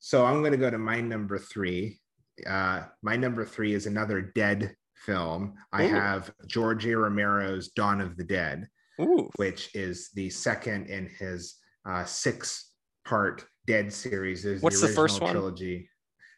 So 0.00 0.24
I'm 0.24 0.40
going 0.40 0.52
to 0.52 0.58
go 0.58 0.70
to 0.70 0.78
my 0.78 1.00
number 1.00 1.38
three. 1.38 2.00
Uh, 2.46 2.82
my 3.02 3.16
number 3.16 3.44
three 3.44 3.74
is 3.74 3.86
another 3.86 4.20
dead 4.20 4.74
film. 4.94 5.54
I 5.72 5.84
have 5.84 6.32
George 6.46 6.86
A. 6.86 6.96
Romero's 6.96 7.68
Dawn 7.68 8.00
of 8.00 8.16
the 8.16 8.24
Dead, 8.24 8.68
Ooh. 9.00 9.30
which 9.36 9.74
is 9.74 10.10
the 10.14 10.30
second 10.30 10.86
in 10.86 11.08
his 11.18 11.56
uh, 11.88 12.04
six 12.04 12.72
part 13.04 13.44
Dead 13.66 13.92
series. 13.92 14.42
There's 14.42 14.62
What's 14.62 14.80
the 14.80 14.88
first 14.88 15.20
one? 15.20 15.32
Trilogy 15.32 15.88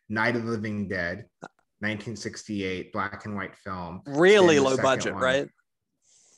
Night 0.09 0.36
of 0.36 0.44
the 0.44 0.50
Living 0.50 0.88
Dead, 0.88 1.24
1968, 1.80 2.92
black 2.92 3.24
and 3.24 3.34
white 3.34 3.57
film. 3.57 4.03
Really 4.07 4.59
low 4.59 4.76
budget, 4.76 5.14
one. 5.14 5.22
right? 5.22 5.48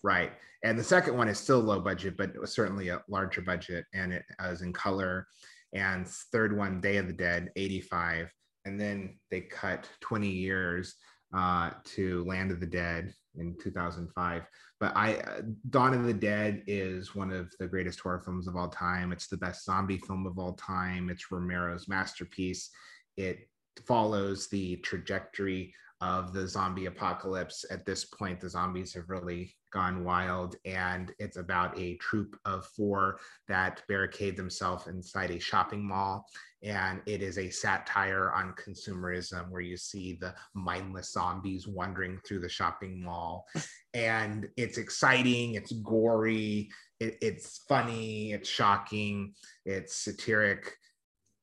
Right. 0.03 0.33
And 0.63 0.79
the 0.79 0.85
second 0.85 1.17
one 1.17 1.29
is 1.29 1.39
still 1.39 1.61
low 1.61 1.81
budget, 1.81 2.17
but 2.17 2.31
it 2.31 2.41
was 2.41 2.53
certainly 2.53 2.89
a 2.89 3.03
larger 3.09 3.43
budget 3.43 3.85
and 3.93 4.13
it 4.13 4.23
was 4.41 4.63
in 4.63 4.73
color. 4.73 5.27
And 5.73 6.07
third 6.07 6.57
one, 6.57 6.81
Day 6.81 6.99
of 6.99 7.07
the 7.07 7.13
Dead, 7.13 7.51
85. 7.57 8.31
And 8.65 8.81
then 8.81 9.19
they 9.31 9.43
cut 9.43 9.89
20 10.01 10.29
years 10.29 10.95
uh, 11.35 11.71
to 11.85 12.25
Land 12.25 12.51
of 12.51 12.61
the 12.61 12.67
Dead 12.67 13.13
in 13.37 13.57
2005. 13.63 14.43
But 14.81 14.97
I, 14.97 15.17
uh, 15.17 15.43
Dawn 15.71 15.95
of 15.95 16.05
the 16.05 16.15
Dead 16.15 16.63
is 16.67 17.15
one 17.15 17.33
of 17.33 17.53
the 17.59 17.67
greatest 17.67 18.01
horror 18.01 18.21
films 18.21 18.47
of 18.47 18.57
all 18.57 18.69
time. 18.69 19.13
It's 19.13 19.27
the 19.27 19.37
best 19.37 19.65
zombie 19.65 19.99
film 19.99 20.27
of 20.27 20.39
all 20.39 20.55
time. 20.55 21.11
It's 21.11 21.31
Romero's 21.31 21.89
masterpiece. 21.89 22.71
It 23.17 23.49
follows 23.87 24.49
the 24.49 24.77
trajectory 24.77 25.75
of 26.01 26.33
the 26.33 26.47
zombie 26.47 26.87
apocalypse. 26.87 27.65
At 27.71 27.87
this 27.87 28.05
point, 28.05 28.41
the 28.41 28.49
zombies 28.51 28.93
have 28.95 29.09
really 29.09 29.55
gone 29.73 30.05
wild, 30.05 30.57
and 30.65 31.13
it's 31.19 31.37
about 31.37 31.79
a 31.79 31.97
troop 31.97 32.37
of 32.45 32.67
four 32.67 33.19
that 33.49 33.83
barricade 33.89 34.37
themselves 34.37 34.87
inside 34.87 35.31
a 35.31 35.39
shopping 35.39 35.87
mall. 35.87 36.27
And 36.63 37.03
it 37.07 37.23
is 37.23 37.39
a 37.39 37.51
satire 37.51 38.33
on 38.33 38.55
consumerism 38.55 39.51
where 39.51 39.61
you 39.61 39.77
see 39.77 40.17
the 40.21 40.35
mindless 40.55 41.13
zombies 41.13 41.67
wandering 41.69 42.19
through 42.27 42.41
the 42.41 42.49
shopping 42.49 43.03
mall. 43.03 43.47
And 43.95 44.49
it's 44.57 44.77
exciting, 44.77 45.55
it's 45.55 45.71
gory, 45.71 46.69
it- 46.99 47.17
it's 47.23 47.59
funny, 47.69 48.33
it's 48.33 48.49
shocking, 48.49 49.35
it's 49.65 49.95
satiric. 49.95 50.75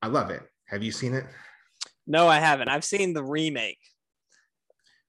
I 0.01 0.07
love 0.07 0.31
it. 0.31 0.43
Have 0.67 0.83
you 0.83 0.91
seen 0.91 1.13
it? 1.13 1.23
No, 2.07 2.27
I 2.27 2.39
haven't. 2.39 2.67
I've 2.67 2.83
seen 2.83 3.13
the 3.13 3.23
remake. 3.23 3.79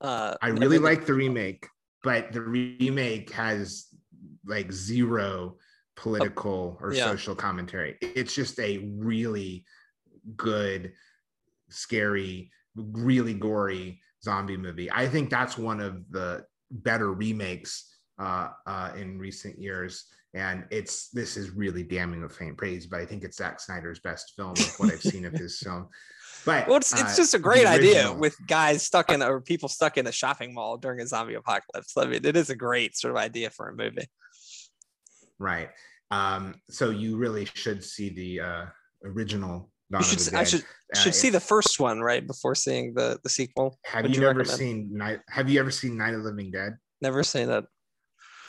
Uh, 0.02 0.34
I 0.42 0.48
really 0.48 0.78
like 0.78 1.06
the 1.06 1.14
remake, 1.14 1.66
but 2.02 2.32
the 2.32 2.42
remake 2.42 3.30
has 3.30 3.86
like 4.44 4.72
zero 4.72 5.56
political 5.96 6.76
or 6.80 6.92
yeah. 6.92 7.04
social 7.04 7.34
commentary. 7.34 7.96
It's 8.00 8.34
just 8.34 8.58
a 8.58 8.78
really 8.78 9.64
good, 10.36 10.92
scary, 11.70 12.50
really 12.74 13.34
gory 13.34 14.00
zombie 14.22 14.56
movie. 14.56 14.90
I 14.90 15.08
think 15.08 15.30
that's 15.30 15.56
one 15.56 15.80
of 15.80 16.10
the 16.10 16.44
better 16.70 17.12
remakes 17.12 17.96
uh, 18.18 18.48
uh, 18.66 18.90
in 18.96 19.18
recent 19.18 19.58
years. 19.58 20.06
And 20.34 20.64
it's 20.70 21.10
this 21.10 21.36
is 21.36 21.50
really 21.50 21.82
damning 21.82 22.22
of 22.22 22.34
faint 22.34 22.56
praise, 22.56 22.86
but 22.86 23.00
I 23.00 23.06
think 23.06 23.22
it's 23.22 23.36
Zack 23.36 23.60
Snyder's 23.60 24.00
best 24.00 24.32
film 24.34 24.52
of 24.52 24.74
what 24.78 24.90
I've 24.90 25.02
seen 25.02 25.26
of 25.26 25.34
his 25.34 25.58
film. 25.62 25.88
But 26.44 26.66
Well, 26.66 26.76
it's, 26.76 26.92
it's 26.92 27.14
uh, 27.14 27.16
just 27.16 27.34
a 27.34 27.38
great 27.38 27.66
idea 27.66 28.12
with 28.12 28.36
guys 28.46 28.82
stuck 28.82 29.10
in 29.10 29.22
or 29.22 29.40
people 29.40 29.68
stuck 29.68 29.96
in 29.96 30.06
a 30.06 30.12
shopping 30.12 30.54
mall 30.54 30.76
during 30.76 31.00
a 31.00 31.06
zombie 31.06 31.34
apocalypse. 31.34 31.96
I 31.96 32.06
mean, 32.06 32.24
it 32.24 32.36
is 32.36 32.50
a 32.50 32.56
great 32.56 32.96
sort 32.96 33.12
of 33.12 33.18
idea 33.18 33.50
for 33.50 33.68
a 33.68 33.74
movie. 33.74 34.08
Right. 35.38 35.68
Um, 36.10 36.56
so 36.68 36.90
you 36.90 37.16
really 37.16 37.46
should 37.54 37.82
see 37.82 38.10
the 38.10 38.40
uh, 38.40 38.64
original. 39.04 39.70
Dawn 39.90 40.02
You 40.02 40.18
should, 40.18 40.34
I 40.34 40.44
should 40.44 40.64
Uh, 40.94 40.98
should 40.98 41.14
see 41.14 41.30
the 41.30 41.40
first 41.40 41.80
one 41.80 42.00
right 42.00 42.26
before 42.26 42.54
seeing 42.54 42.94
the 42.94 43.18
the 43.22 43.28
sequel. 43.30 43.78
Have 43.84 44.02
would 44.02 44.14
you, 44.14 44.22
you 44.22 44.28
ever 44.28 44.44
seen 44.44 44.90
Night? 44.92 45.20
Have 45.28 45.48
you 45.48 45.58
ever 45.60 45.70
seen 45.70 45.96
Night 45.96 46.14
of 46.14 46.22
the 46.22 46.30
Living 46.30 46.50
Dead? 46.50 46.76
Never 47.00 47.22
seen 47.22 47.48
that. 47.48 47.64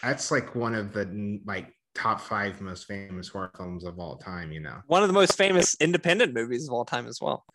That's 0.01 0.29
like 0.31 0.55
one 0.55 0.75
of 0.75 0.93
the 0.93 1.39
like 1.45 1.73
top 1.95 2.19
five 2.19 2.59
most 2.59 2.85
famous 2.85 3.29
horror 3.29 3.51
films 3.55 3.85
of 3.85 3.97
all 3.99 4.17
time. 4.17 4.51
You 4.51 4.59
know, 4.59 4.77
One 4.87 5.03
of 5.03 5.09
the 5.09 5.13
most 5.13 5.37
famous 5.37 5.75
independent 5.79 6.33
movies 6.33 6.67
of 6.67 6.73
all 6.73 6.85
time 6.85 7.07
as 7.07 7.19
well. 7.21 7.45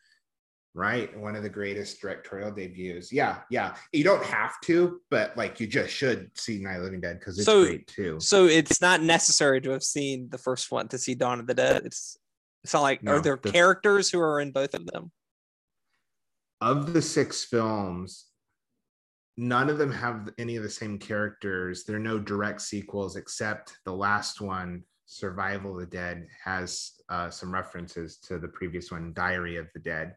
Right? 0.74 1.16
One 1.18 1.34
of 1.34 1.42
the 1.42 1.48
greatest 1.48 2.00
directorial 2.00 2.50
debuts. 2.50 3.12
Yeah, 3.12 3.40
yeah. 3.50 3.74
You 3.92 4.04
don't 4.04 4.24
have 4.24 4.60
to, 4.64 5.00
but 5.10 5.36
like 5.36 5.60
you 5.60 5.66
just 5.66 5.92
should 5.92 6.30
see 6.38 6.58
Night 6.58 6.74
of 6.74 6.78
the 6.80 6.84
Living 6.84 7.00
Dead 7.00 7.18
because 7.18 7.38
it's 7.38 7.46
So- 7.46 7.64
great 7.64 7.86
too. 7.86 8.18
So 8.20 8.44
it's 8.46 8.80
not 8.80 9.02
necessary 9.02 9.60
to 9.62 9.70
have 9.70 9.82
seen 9.82 10.28
the 10.30 10.38
first 10.38 10.70
one 10.70 10.88
to 10.88 10.98
see 10.98 11.14
Dawn 11.14 11.40
of 11.40 11.46
the 11.46 11.54
Dead. 11.54 11.82
It's 11.84 12.16
it's 12.64 12.74
not 12.74 12.82
like 12.82 13.02
No, 13.02 13.12
are 13.14 13.20
there 13.20 13.38
the- 13.40 13.52
characters 13.52 14.10
who 14.10 14.20
are 14.20 14.40
in 14.40 14.52
both 14.52 14.74
of 14.74 14.86
them? 14.86 15.10
of 16.60 16.92
the 16.92 17.00
six 17.00 17.44
films, 17.44 18.26
none 19.36 19.70
of 19.70 19.78
them 19.78 19.92
have 19.92 20.28
any 20.38 20.56
of 20.56 20.64
the 20.64 20.68
same 20.70 20.98
characters. 20.98 21.84
There 21.84 21.94
are 21.94 22.00
no 22.00 22.18
direct 22.18 22.60
sequels 22.62 23.14
except 23.14 23.78
the 23.84 23.92
last 23.92 24.40
one, 24.40 24.82
Survival 25.06 25.74
of 25.74 25.80
the 25.80 25.86
Dead, 25.86 26.26
has 26.44 26.92
uh, 27.08 27.30
some 27.30 27.54
references 27.54 28.16
to 28.26 28.38
the 28.40 28.48
previous 28.48 28.90
one, 28.90 29.12
Diary 29.12 29.56
of 29.56 29.68
the 29.72 29.78
Dead. 29.78 30.16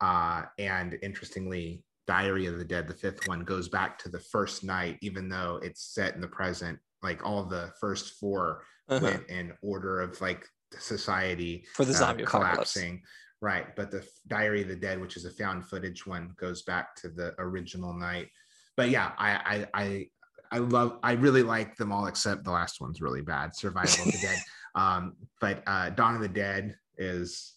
Uh, 0.00 0.42
and 0.58 0.96
interestingly, 1.02 1.82
Diary 2.06 2.46
of 2.46 2.58
the 2.58 2.64
Dead, 2.64 2.88
the 2.88 2.94
fifth 2.94 3.28
one, 3.28 3.44
goes 3.44 3.68
back 3.68 3.98
to 3.98 4.08
the 4.08 4.18
first 4.18 4.64
night, 4.64 4.98
even 5.02 5.28
though 5.28 5.60
it's 5.62 5.82
set 5.94 6.14
in 6.14 6.20
the 6.20 6.28
present. 6.28 6.78
Like 7.02 7.24
all 7.24 7.44
the 7.44 7.72
first 7.80 8.18
four 8.20 8.62
Uh-huh. 8.88 9.00
went 9.04 9.28
in 9.28 9.52
order 9.62 10.00
of 10.00 10.20
like 10.20 10.44
society 10.78 11.64
For 11.74 11.84
the 11.84 11.92
uh, 11.92 11.96
zombie 11.96 12.22
apocalypse. 12.24 12.72
collapsing. 12.74 13.02
Right, 13.42 13.74
but 13.74 13.90
the 13.90 14.06
Diary 14.26 14.60
of 14.62 14.68
the 14.68 14.76
Dead, 14.76 15.00
which 15.00 15.16
is 15.16 15.24
a 15.24 15.30
found 15.30 15.64
footage 15.66 16.06
one, 16.06 16.34
goes 16.36 16.60
back 16.62 16.94
to 16.96 17.08
the 17.08 17.34
original 17.38 17.94
night. 17.94 18.28
But 18.76 18.90
yeah, 18.90 19.12
I 19.16 19.30
I 19.74 19.82
I, 19.82 20.06
I 20.52 20.58
love 20.58 20.98
I 21.02 21.12
really 21.12 21.42
like 21.42 21.74
them 21.76 21.90
all 21.90 22.06
except 22.06 22.44
the 22.44 22.50
last 22.50 22.82
one's 22.82 23.00
really 23.00 23.22
bad, 23.22 23.54
Survival 23.56 24.04
of 24.06 24.12
the 24.12 24.18
Dead. 24.20 24.38
Um, 24.76 25.16
but 25.40 25.64
uh, 25.66 25.90
Dawn 25.90 26.14
of 26.14 26.20
the 26.20 26.28
Dead 26.28 26.76
is 26.96 27.54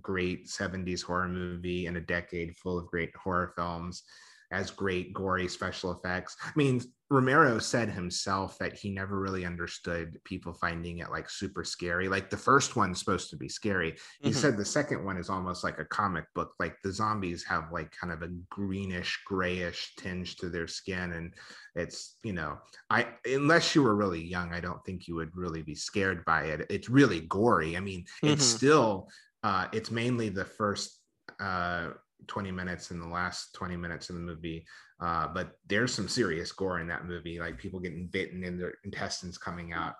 great 0.00 0.48
70s 0.48 1.02
horror 1.02 1.28
movie 1.28 1.86
in 1.86 1.96
a 1.96 2.00
decade 2.00 2.56
full 2.56 2.78
of 2.78 2.86
great 2.86 3.14
horror 3.16 3.52
films 3.56 4.02
as 4.50 4.70
great 4.70 5.12
gory 5.12 5.48
special 5.48 5.90
effects. 5.90 6.36
I 6.42 6.52
mean, 6.54 6.80
Romero 7.10 7.58
said 7.58 7.88
himself 7.88 8.56
that 8.58 8.72
he 8.74 8.90
never 8.90 9.18
really 9.18 9.44
understood 9.44 10.20
people 10.24 10.52
finding 10.52 10.98
it 10.98 11.10
like 11.10 11.28
super 11.28 11.64
scary. 11.64 12.08
Like 12.08 12.30
the 12.30 12.36
first 12.36 12.76
one's 12.76 12.98
supposed 12.98 13.30
to 13.30 13.36
be 13.36 13.48
scary. 13.48 13.96
He 14.22 14.30
Mhm. 14.30 14.34
said 14.34 14.56
the 14.56 14.64
second 14.64 15.04
one 15.04 15.16
is 15.16 15.28
almost 15.28 15.64
like 15.64 15.78
a 15.78 15.84
comic 15.84 16.26
book. 16.34 16.54
Like 16.60 16.76
the 16.82 16.92
zombies 16.92 17.42
have 17.44 17.72
like 17.72 17.90
kind 17.90 18.12
of 18.12 18.22
a 18.22 18.28
greenish, 18.48 19.22
grayish 19.26 19.94
tinge 19.96 20.36
to 20.36 20.48
their 20.48 20.68
skin. 20.68 21.12
And 21.12 21.34
it's, 21.74 22.18
you 22.22 22.32
know, 22.32 22.58
I 22.90 23.14
unless 23.24 23.74
you 23.74 23.82
were 23.82 23.96
really 23.96 24.22
young, 24.22 24.52
I 24.52 24.60
don't 24.60 24.84
think 24.84 25.08
you 25.08 25.14
would 25.16 25.36
really 25.36 25.62
be 25.62 25.74
scared 25.74 26.24
by 26.24 26.44
it. 26.44 26.66
It's 26.70 26.88
really 26.88 27.20
gory. 27.22 27.76
I 27.76 27.80
mean, 27.80 28.04
it's 28.24 28.44
Mhm. 28.44 28.56
still 28.56 29.08
uh 29.44 29.68
it's 29.72 29.90
mainly 29.92 30.28
the 30.28 30.44
first 30.44 31.00
uh 31.38 31.90
20 32.26 32.50
minutes 32.50 32.90
and 32.90 33.00
the 33.00 33.06
last 33.06 33.54
20 33.54 33.76
minutes 33.76 34.08
of 34.08 34.16
the 34.16 34.22
movie 34.22 34.64
uh 35.00 35.28
but 35.28 35.52
there's 35.68 35.92
some 35.94 36.08
serious 36.08 36.50
gore 36.50 36.80
in 36.80 36.88
that 36.88 37.04
movie 37.06 37.38
like 37.38 37.58
people 37.58 37.78
getting 37.78 38.08
bitten 38.08 38.42
and 38.42 38.58
their 38.58 38.72
intestines 38.84 39.38
coming 39.38 39.72
out 39.72 39.94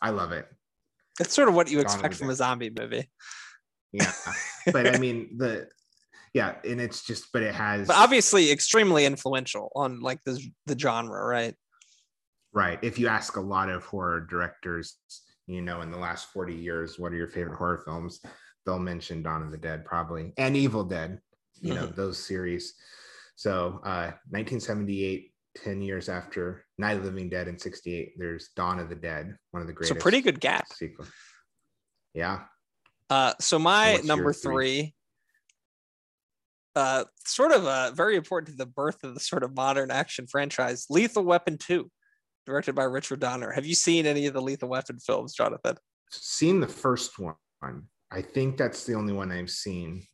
i 0.00 0.08
love 0.08 0.32
it 0.32 0.46
It's 1.20 1.34
sort 1.34 1.48
of 1.48 1.54
what 1.54 1.70
you 1.70 1.78
of 1.78 1.84
expect 1.84 2.14
from 2.14 2.30
a 2.30 2.34
zombie 2.34 2.70
movie. 2.70 3.10
yeah 3.92 4.12
but 4.72 4.86
i 4.86 4.96
mean 5.04 5.36
the 5.36 5.68
yeah 6.32 6.54
and 6.64 6.80
it's 6.80 7.04
just 7.04 7.32
but 7.32 7.42
it 7.42 7.54
has 7.54 7.88
But 7.88 7.96
obviously 7.96 8.50
extremely 8.52 9.04
influential 9.04 9.70
on 9.74 10.00
like 10.00 10.20
the 10.24 10.40
the 10.66 10.78
genre, 10.78 11.24
right? 11.24 11.54
right 12.52 12.78
if 12.82 12.98
you 12.98 13.08
ask 13.08 13.36
a 13.36 13.40
lot 13.40 13.68
of 13.68 13.84
horror 13.84 14.20
directors 14.20 14.96
you 15.46 15.60
know, 15.60 15.82
in 15.82 15.90
the 15.90 15.98
last 15.98 16.32
40 16.32 16.54
years, 16.54 16.98
what 16.98 17.12
are 17.12 17.16
your 17.16 17.28
favorite 17.28 17.56
horror 17.58 17.82
films? 17.84 18.20
They'll 18.66 18.78
mention 18.78 19.22
Dawn 19.22 19.42
of 19.42 19.50
the 19.50 19.58
Dead 19.58 19.84
probably 19.84 20.32
and 20.38 20.56
Evil 20.56 20.84
Dead, 20.84 21.20
you 21.60 21.74
know, 21.74 21.86
those 21.96 22.18
series. 22.18 22.74
So 23.36 23.80
uh 23.84 24.12
1978, 24.30 25.32
10 25.56 25.82
years 25.82 26.08
after 26.08 26.64
Night 26.78 26.96
of 26.96 27.02
the 27.04 27.10
Living 27.10 27.28
Dead 27.28 27.48
in 27.48 27.58
68, 27.58 28.14
there's 28.16 28.48
Dawn 28.56 28.78
of 28.80 28.88
the 28.88 28.94
Dead, 28.94 29.36
one 29.50 29.60
of 29.60 29.66
the 29.66 29.72
It's 29.72 29.78
greatest 29.78 29.98
a 29.98 30.02
pretty 30.02 30.20
good 30.20 30.40
gap. 30.40 30.66
sequel. 30.72 31.06
Yeah. 32.14 32.40
Uh, 33.10 33.34
so 33.40 33.58
my 33.58 34.00
number 34.04 34.32
three? 34.32 34.52
three, 34.52 34.94
uh, 36.76 37.04
sort 37.24 37.52
of 37.52 37.64
uh, 37.66 37.90
very 37.92 38.16
important 38.16 38.48
to 38.50 38.56
the 38.56 38.66
birth 38.70 39.04
of 39.04 39.14
the 39.14 39.20
sort 39.20 39.42
of 39.44 39.54
modern 39.54 39.90
action 39.90 40.26
franchise, 40.26 40.86
Lethal 40.90 41.24
Weapon 41.24 41.58
2, 41.58 41.88
directed 42.46 42.74
by 42.74 42.84
Richard 42.84 43.20
Donner. 43.20 43.52
Have 43.52 43.66
you 43.66 43.74
seen 43.74 44.06
any 44.06 44.26
of 44.26 44.34
the 44.34 44.42
Lethal 44.42 44.68
Weapon 44.68 44.98
films, 44.98 45.34
Jonathan? 45.34 45.76
Seen 46.10 46.60
the 46.60 46.66
first 46.68 47.18
one. 47.18 47.34
I 48.14 48.22
think 48.22 48.56
that's 48.56 48.84
the 48.84 48.94
only 48.94 49.12
one 49.12 49.32
I've 49.32 49.50
seen. 49.50 50.06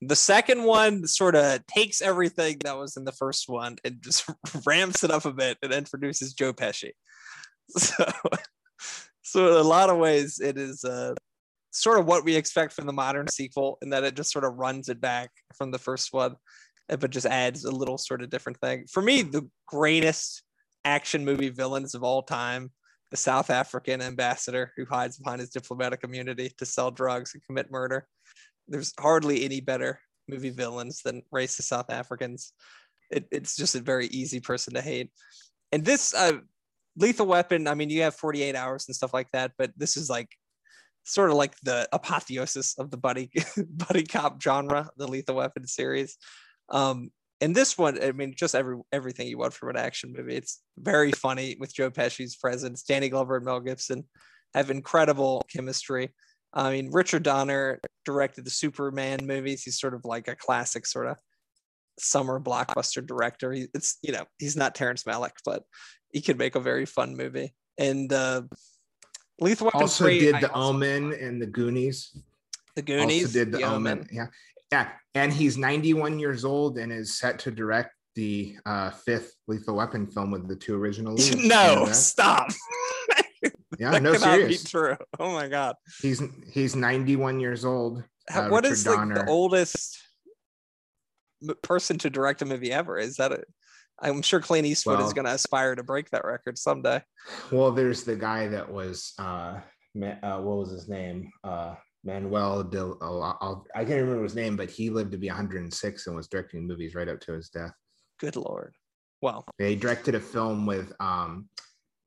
The 0.00 0.16
second 0.16 0.62
one 0.62 1.06
sort 1.06 1.34
of 1.34 1.66
takes 1.66 2.00
everything 2.00 2.58
that 2.64 2.78
was 2.78 2.96
in 2.96 3.04
the 3.04 3.12
first 3.12 3.48
one 3.48 3.76
and 3.84 4.00
just 4.00 4.30
ramps 4.66 5.02
it 5.02 5.10
up 5.10 5.24
a 5.24 5.32
bit 5.32 5.58
and 5.60 5.72
introduces 5.72 6.34
Joe 6.34 6.52
Pesci. 6.52 6.92
So, 7.78 8.04
so 9.22 9.48
in 9.48 9.54
a 9.54 9.68
lot 9.68 9.88
of 9.88 9.96
ways, 9.96 10.38
it 10.38 10.58
is 10.58 10.84
uh, 10.84 11.14
sort 11.70 11.98
of 11.98 12.06
what 12.06 12.24
we 12.24 12.36
expect 12.36 12.74
from 12.74 12.86
the 12.86 12.92
modern 12.92 13.28
sequel, 13.28 13.78
in 13.80 13.90
that 13.90 14.04
it 14.04 14.14
just 14.14 14.30
sort 14.30 14.44
of 14.44 14.58
runs 14.58 14.90
it 14.90 15.00
back 15.00 15.30
from 15.54 15.70
the 15.70 15.78
first 15.78 16.12
one, 16.12 16.36
uh, 16.90 16.96
but 16.96 17.10
just 17.10 17.24
adds 17.24 17.64
a 17.64 17.70
little 17.70 17.96
sort 17.96 18.20
of 18.20 18.28
different 18.28 18.58
thing. 18.60 18.84
For 18.90 19.00
me, 19.00 19.22
the 19.22 19.48
greatest 19.66 20.42
action 20.84 21.24
movie 21.24 21.48
villains 21.48 21.94
of 21.94 22.02
all 22.02 22.22
time 22.22 22.72
the 23.12 23.16
South 23.18 23.50
African 23.50 24.00
ambassador 24.00 24.72
who 24.74 24.86
hides 24.86 25.18
behind 25.18 25.40
his 25.40 25.50
diplomatic 25.50 26.02
immunity 26.02 26.50
to 26.56 26.64
sell 26.64 26.90
drugs 26.90 27.34
and 27.34 27.44
commit 27.44 27.70
murder. 27.70 28.08
There's 28.66 28.94
hardly 28.98 29.44
any 29.44 29.60
better 29.60 30.00
movie 30.28 30.50
villains 30.50 31.02
than 31.02 31.22
racist 31.32 31.64
South 31.64 31.90
Africans. 31.90 32.54
It, 33.10 33.26
it's 33.30 33.54
just 33.54 33.74
a 33.74 33.80
very 33.80 34.06
easy 34.06 34.40
person 34.40 34.72
to 34.74 34.80
hate. 34.80 35.10
And 35.72 35.84
this 35.84 36.14
uh, 36.14 36.38
Lethal 36.96 37.26
Weapon, 37.26 37.68
I 37.68 37.74
mean, 37.74 37.90
you 37.90 38.00
have 38.00 38.14
48 38.14 38.56
hours 38.56 38.88
and 38.88 38.96
stuff 38.96 39.12
like 39.12 39.30
that, 39.34 39.52
but 39.58 39.72
this 39.76 39.98
is 39.98 40.08
like 40.08 40.30
sort 41.04 41.28
of 41.28 41.36
like 41.36 41.54
the 41.62 41.86
apotheosis 41.92 42.78
of 42.78 42.90
the 42.90 42.96
buddy 42.96 43.30
buddy 43.68 44.04
cop 44.04 44.40
genre, 44.40 44.88
the 44.96 45.06
Lethal 45.06 45.36
Weapon 45.36 45.66
series. 45.66 46.16
Um, 46.70 47.10
and 47.42 47.56
this 47.56 47.76
one, 47.76 48.00
I 48.00 48.12
mean, 48.12 48.34
just 48.36 48.54
every 48.54 48.76
everything 48.92 49.26
you 49.26 49.36
want 49.36 49.52
from 49.52 49.70
an 49.70 49.76
action 49.76 50.14
movie. 50.16 50.36
It's 50.36 50.62
very 50.78 51.10
funny 51.10 51.56
with 51.58 51.74
Joe 51.74 51.90
Pesci's 51.90 52.36
presence. 52.36 52.84
Danny 52.84 53.08
Glover 53.08 53.36
and 53.36 53.44
Mel 53.44 53.58
Gibson 53.58 54.04
have 54.54 54.70
incredible 54.70 55.44
chemistry. 55.52 56.14
I 56.54 56.70
mean, 56.70 56.90
Richard 56.92 57.24
Donner 57.24 57.80
directed 58.04 58.44
the 58.44 58.50
Superman 58.50 59.26
movies. 59.26 59.64
He's 59.64 59.80
sort 59.80 59.94
of 59.94 60.04
like 60.04 60.28
a 60.28 60.36
classic 60.36 60.86
sort 60.86 61.08
of 61.08 61.16
summer 61.98 62.38
blockbuster 62.38 63.04
director. 63.04 63.50
He, 63.50 63.66
it's 63.74 63.98
you 64.02 64.12
know 64.12 64.24
he's 64.38 64.56
not 64.56 64.76
Terrence 64.76 65.02
Malick, 65.02 65.32
but 65.44 65.64
he 66.12 66.20
could 66.20 66.38
make 66.38 66.54
a 66.54 66.60
very 66.60 66.86
fun 66.86 67.16
movie. 67.16 67.52
And 67.76 68.12
uh, 68.12 68.42
Lethal 69.40 69.66
Weapon 69.66 69.80
Also 69.80 70.04
3, 70.04 70.18
did 70.20 70.34
I 70.36 70.40
the 70.42 70.52
Omen 70.52 71.12
and 71.12 71.42
the 71.42 71.46
Goonies. 71.46 72.16
the 72.76 72.82
Goonies, 72.82 73.24
also 73.24 73.32
did 73.32 73.50
the, 73.50 73.64
Omen. 73.64 74.06
Yeah. 74.12 74.26
Yeah. 74.72 74.88
And 75.14 75.32
he's 75.32 75.58
91 75.58 76.18
years 76.18 76.44
old 76.44 76.78
and 76.78 76.90
is 76.90 77.18
set 77.18 77.38
to 77.40 77.50
direct 77.50 77.92
the 78.14 78.56
uh, 78.66 78.90
fifth 78.90 79.34
Lethal 79.46 79.76
Weapon 79.76 80.06
film 80.06 80.30
with 80.30 80.48
the 80.48 80.56
two 80.56 80.74
original 80.74 81.14
leads. 81.14 81.34
You 81.42 81.48
know 81.48 81.84
no, 81.84 81.92
stop. 81.92 82.48
Yeah, 83.78 83.92
that 83.92 84.02
no, 84.02 84.12
cannot 84.12 84.36
be 84.36 84.54
serious. 84.54 84.64
true. 84.64 84.96
Oh 85.18 85.32
my 85.32 85.48
god. 85.48 85.74
He's 86.00 86.22
he's 86.52 86.76
91 86.76 87.40
years 87.40 87.64
old. 87.64 88.04
Uh, 88.32 88.48
what 88.48 88.64
Richard 88.64 88.74
is 88.74 88.86
like 88.86 88.96
Donner. 88.96 89.14
the 89.24 89.30
oldest 89.30 89.98
person 91.62 91.98
to 91.98 92.10
direct 92.10 92.42
a 92.42 92.44
movie 92.44 92.70
ever? 92.70 92.98
Is 92.98 93.16
that 93.16 93.32
a? 93.32 93.42
I'm 94.00 94.22
sure 94.22 94.40
Clint 94.40 94.66
Eastwood 94.66 95.00
is 95.00 95.12
going 95.12 95.26
to 95.26 95.32
aspire 95.32 95.74
to 95.74 95.82
break 95.82 96.10
that 96.10 96.24
record 96.24 96.58
someday. 96.58 97.02
Well, 97.50 97.72
there's 97.72 98.04
the 98.04 98.14
guy 98.14 98.46
that 98.48 98.70
was 98.70 99.14
uh, 99.18 99.60
uh 100.22 100.38
what 100.38 100.58
was 100.58 100.70
his 100.70 100.88
name? 100.88 101.30
Uh 101.42 101.74
Manuel 102.04 102.64
del 102.64 102.98
I 103.74 103.84
can't 103.84 104.00
remember 104.00 104.22
his 104.24 104.34
name, 104.34 104.56
but 104.56 104.70
he 104.70 104.90
lived 104.90 105.12
to 105.12 105.18
be 105.18 105.28
106 105.28 106.06
and 106.06 106.16
was 106.16 106.28
directing 106.28 106.66
movies 106.66 106.94
right 106.94 107.08
up 107.08 107.20
to 107.20 107.32
his 107.32 107.48
death. 107.48 107.72
Good 108.18 108.36
lord. 108.36 108.74
Well, 109.20 109.44
They 109.58 109.76
directed 109.76 110.14
a 110.16 110.20
film 110.20 110.66
with 110.66 110.92
um 111.00 111.48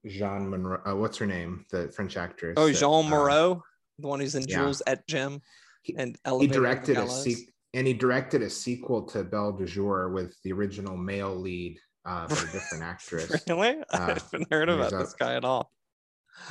Jean 0.05 0.49
Monroe. 0.49 0.81
Uh, 0.85 0.95
what's 0.95 1.17
her 1.17 1.25
name? 1.25 1.65
The 1.71 1.89
French 1.91 2.17
actress. 2.17 2.55
oh, 2.57 2.67
that, 2.67 2.73
Jean 2.77 3.05
uh, 3.05 3.09
Moreau, 3.09 3.63
the 3.99 4.07
one 4.07 4.19
who's 4.19 4.35
in 4.35 4.43
yeah. 4.47 4.57
Jules 4.57 4.81
et 4.85 5.07
Jim 5.07 5.41
He- 5.83 5.95
and 5.97 6.17
he 6.39 6.47
the 6.47 6.53
directed 6.53 6.97
a 6.97 7.07
sequel 7.09 7.53
and 7.73 7.87
he 7.87 7.93
directed 7.93 8.41
a 8.41 8.49
sequel 8.49 9.03
to 9.03 9.23
Belle 9.23 9.53
de 9.53 9.65
Jour 9.65 10.09
with 10.09 10.35
the 10.43 10.51
original 10.51 10.97
male 10.97 11.35
lead 11.35 11.79
uh 12.05 12.27
but 12.27 12.43
a 12.43 12.51
different 12.51 12.83
actress. 12.93 13.31
Really? 13.47 13.77
I 13.93 13.97
Uh, 13.97 14.07
haven't 14.15 14.47
heard 14.51 14.69
about 14.69 14.91
this 14.91 15.13
guy 15.13 15.35
at 15.35 15.45
all. 15.45 15.71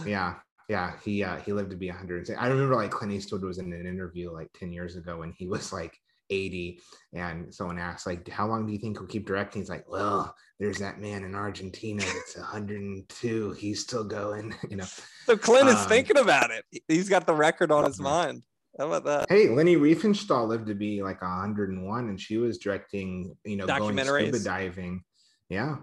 yeah 0.07 0.37
yeah 0.69 0.93
he 1.05 1.23
uh 1.23 1.37
he 1.37 1.53
lived 1.53 1.71
to 1.71 1.77
be 1.77 1.89
106 1.89 2.39
i 2.39 2.47
remember 2.47 2.75
like 2.75 2.91
clint 2.91 3.13
eastwood 3.13 3.43
was 3.43 3.59
in 3.59 3.73
an 3.73 3.87
interview 3.87 4.33
like 4.33 4.49
10 4.59 4.73
years 4.73 4.97
ago 4.97 5.19
when 5.19 5.33
he 5.33 5.47
was 5.47 5.73
like 5.73 5.99
80 6.31 6.81
and 7.13 7.55
someone 7.55 7.79
asked 7.79 8.07
like 8.07 8.29
how 8.29 8.47
long 8.47 8.67
do 8.67 8.73
you 8.73 8.79
think 8.79 8.99
he'll 8.99 9.07
keep 9.07 9.27
directing? 9.27 9.63
He's 9.63 9.69
like 9.69 9.89
well 9.89 10.35
there's 10.59 10.79
that 10.79 11.01
man 11.01 11.25
in 11.25 11.35
argentina 11.35 12.03
that's 12.03 12.37
102 12.37 13.53
he's 13.53 13.81
still 13.81 14.05
going 14.05 14.55
you 14.71 14.77
know. 14.77 14.87
So 15.27 15.37
Clint 15.37 15.69
is 15.69 15.77
um, 15.77 15.89
thinking 15.89 16.19
about 16.19 16.51
it. 16.51 16.65
He's 16.89 17.09
got 17.09 17.27
the 17.27 17.35
record 17.35 17.71
on 17.71 17.85
his 17.85 18.01
mind. 18.01 18.43
How 18.79 18.89
about 18.89 19.05
that? 19.05 19.27
hey 19.29 19.49
leni 19.49 19.77
riefenstahl 19.77 20.49
lived 20.49 20.67
to 20.67 20.75
be 20.75 21.03
like 21.03 21.23
101 21.23 22.09
and 22.09 22.21
she 22.21 22.39
was 22.39 22.59
directing 22.59 23.37
you 23.45 23.57
know 23.57 23.67
going 23.67 23.99
scuba 23.99 24.39
diving. 24.39 25.03
Yeah 25.49 25.77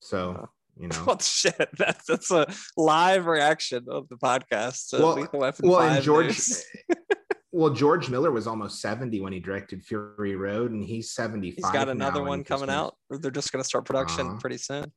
so 0.00 0.48
you 0.78 0.88
know 1.06 1.16
shit? 1.20 1.68
That's 1.76 2.06
that's 2.06 2.30
a 2.30 2.46
live 2.76 3.26
reaction 3.26 3.86
of 3.88 4.08
the 4.08 4.16
podcast. 4.16 4.98
Well- 4.98 5.28
well 5.62 5.80
and 5.80 6.02
george 6.02 6.38
well 7.52 7.70
george 7.70 8.08
miller 8.14 8.30
was 8.30 8.46
almost 8.46 8.80
70 8.80 9.20
when 9.20 9.32
he 9.32 9.40
directed 9.40 9.82
fury 9.84 10.36
road 10.36 10.70
and 10.70 10.84
he's 10.84 11.12
75 11.12 11.56
He's 11.56 11.70
got 11.72 11.88
another 11.88 12.22
one 12.22 12.44
coming 12.44 12.70
out. 12.70 12.94
They're 13.10 13.30
just 13.30 13.52
going 13.52 13.62
to 13.62 13.66
start 13.68 13.84
production 13.84 14.26
Uh-huh. 14.26 14.38
pretty 14.38 14.58
soon. 14.58 14.92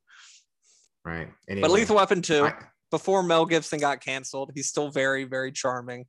right 1.05 1.29
But 1.47 1.51
anyway, 1.53 1.69
Lethal 1.69 1.95
Weapon 1.95 2.21
2, 2.21 2.45
I- 2.45 2.53
before 2.91 3.23
Mel 3.23 3.45
Gibson 3.45 3.79
got 3.79 4.01
canceled, 4.01 4.51
he's 4.53 4.67
still 4.67 4.91
very, 4.91 5.23
very 5.23 5.51
charming, 5.53 6.05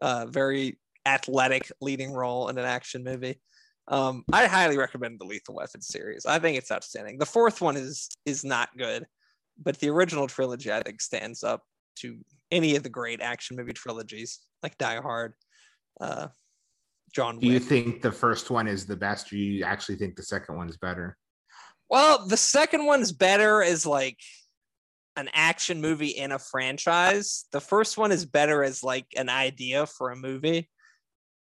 uh, 0.00 0.24
very 0.26 0.78
athletic 1.06 1.70
leading 1.82 2.10
role 2.12 2.48
in 2.48 2.56
an 2.58 2.64
action 2.64 3.04
movie. 3.04 3.38
Um, 3.88 4.24
I 4.32 4.46
highly 4.46 4.78
recommend 4.78 5.20
the 5.20 5.24
Lethal 5.24 5.54
Weapon 5.54 5.80
series. 5.80 6.26
I 6.26 6.38
think 6.38 6.58
it's 6.58 6.72
outstanding. 6.72 7.18
The 7.18 7.26
fourth 7.26 7.60
one 7.60 7.76
is 7.76 8.08
is 8.24 8.44
not 8.44 8.76
good, 8.76 9.06
but 9.62 9.78
the 9.78 9.90
original 9.90 10.26
trilogy 10.26 10.72
I 10.72 10.82
think 10.82 11.00
stands 11.00 11.44
up 11.44 11.62
to 11.96 12.18
any 12.50 12.76
of 12.76 12.82
the 12.82 12.88
great 12.88 13.20
action 13.20 13.56
movie 13.56 13.72
trilogies 13.72 14.40
like 14.62 14.78
Die 14.78 15.00
Hard, 15.00 15.34
uh, 16.00 16.28
John 17.14 17.38
do 17.38 17.46
you 17.46 17.58
think 17.58 18.02
the 18.02 18.12
first 18.12 18.50
one 18.50 18.68
is 18.68 18.84
the 18.84 18.96
best 18.96 19.32
or 19.32 19.36
you 19.36 19.64
actually 19.64 19.96
think 19.96 20.16
the 20.16 20.22
second 20.22 20.56
one 20.56 20.68
is 20.68 20.76
better 20.76 21.16
Well, 21.88 22.26
the 22.26 22.36
second 22.36 22.84
one's 22.84 23.12
better 23.12 23.62
as 23.62 23.86
like 23.86 24.18
an 25.16 25.30
action 25.32 25.80
movie 25.80 26.08
in 26.08 26.32
a 26.32 26.38
franchise. 26.38 27.46
The 27.52 27.60
first 27.60 27.96
one 27.96 28.12
is 28.12 28.26
better 28.26 28.62
as 28.62 28.82
like 28.82 29.06
an 29.16 29.30
idea 29.30 29.86
for 29.86 30.10
a 30.10 30.16
movie. 30.16 30.68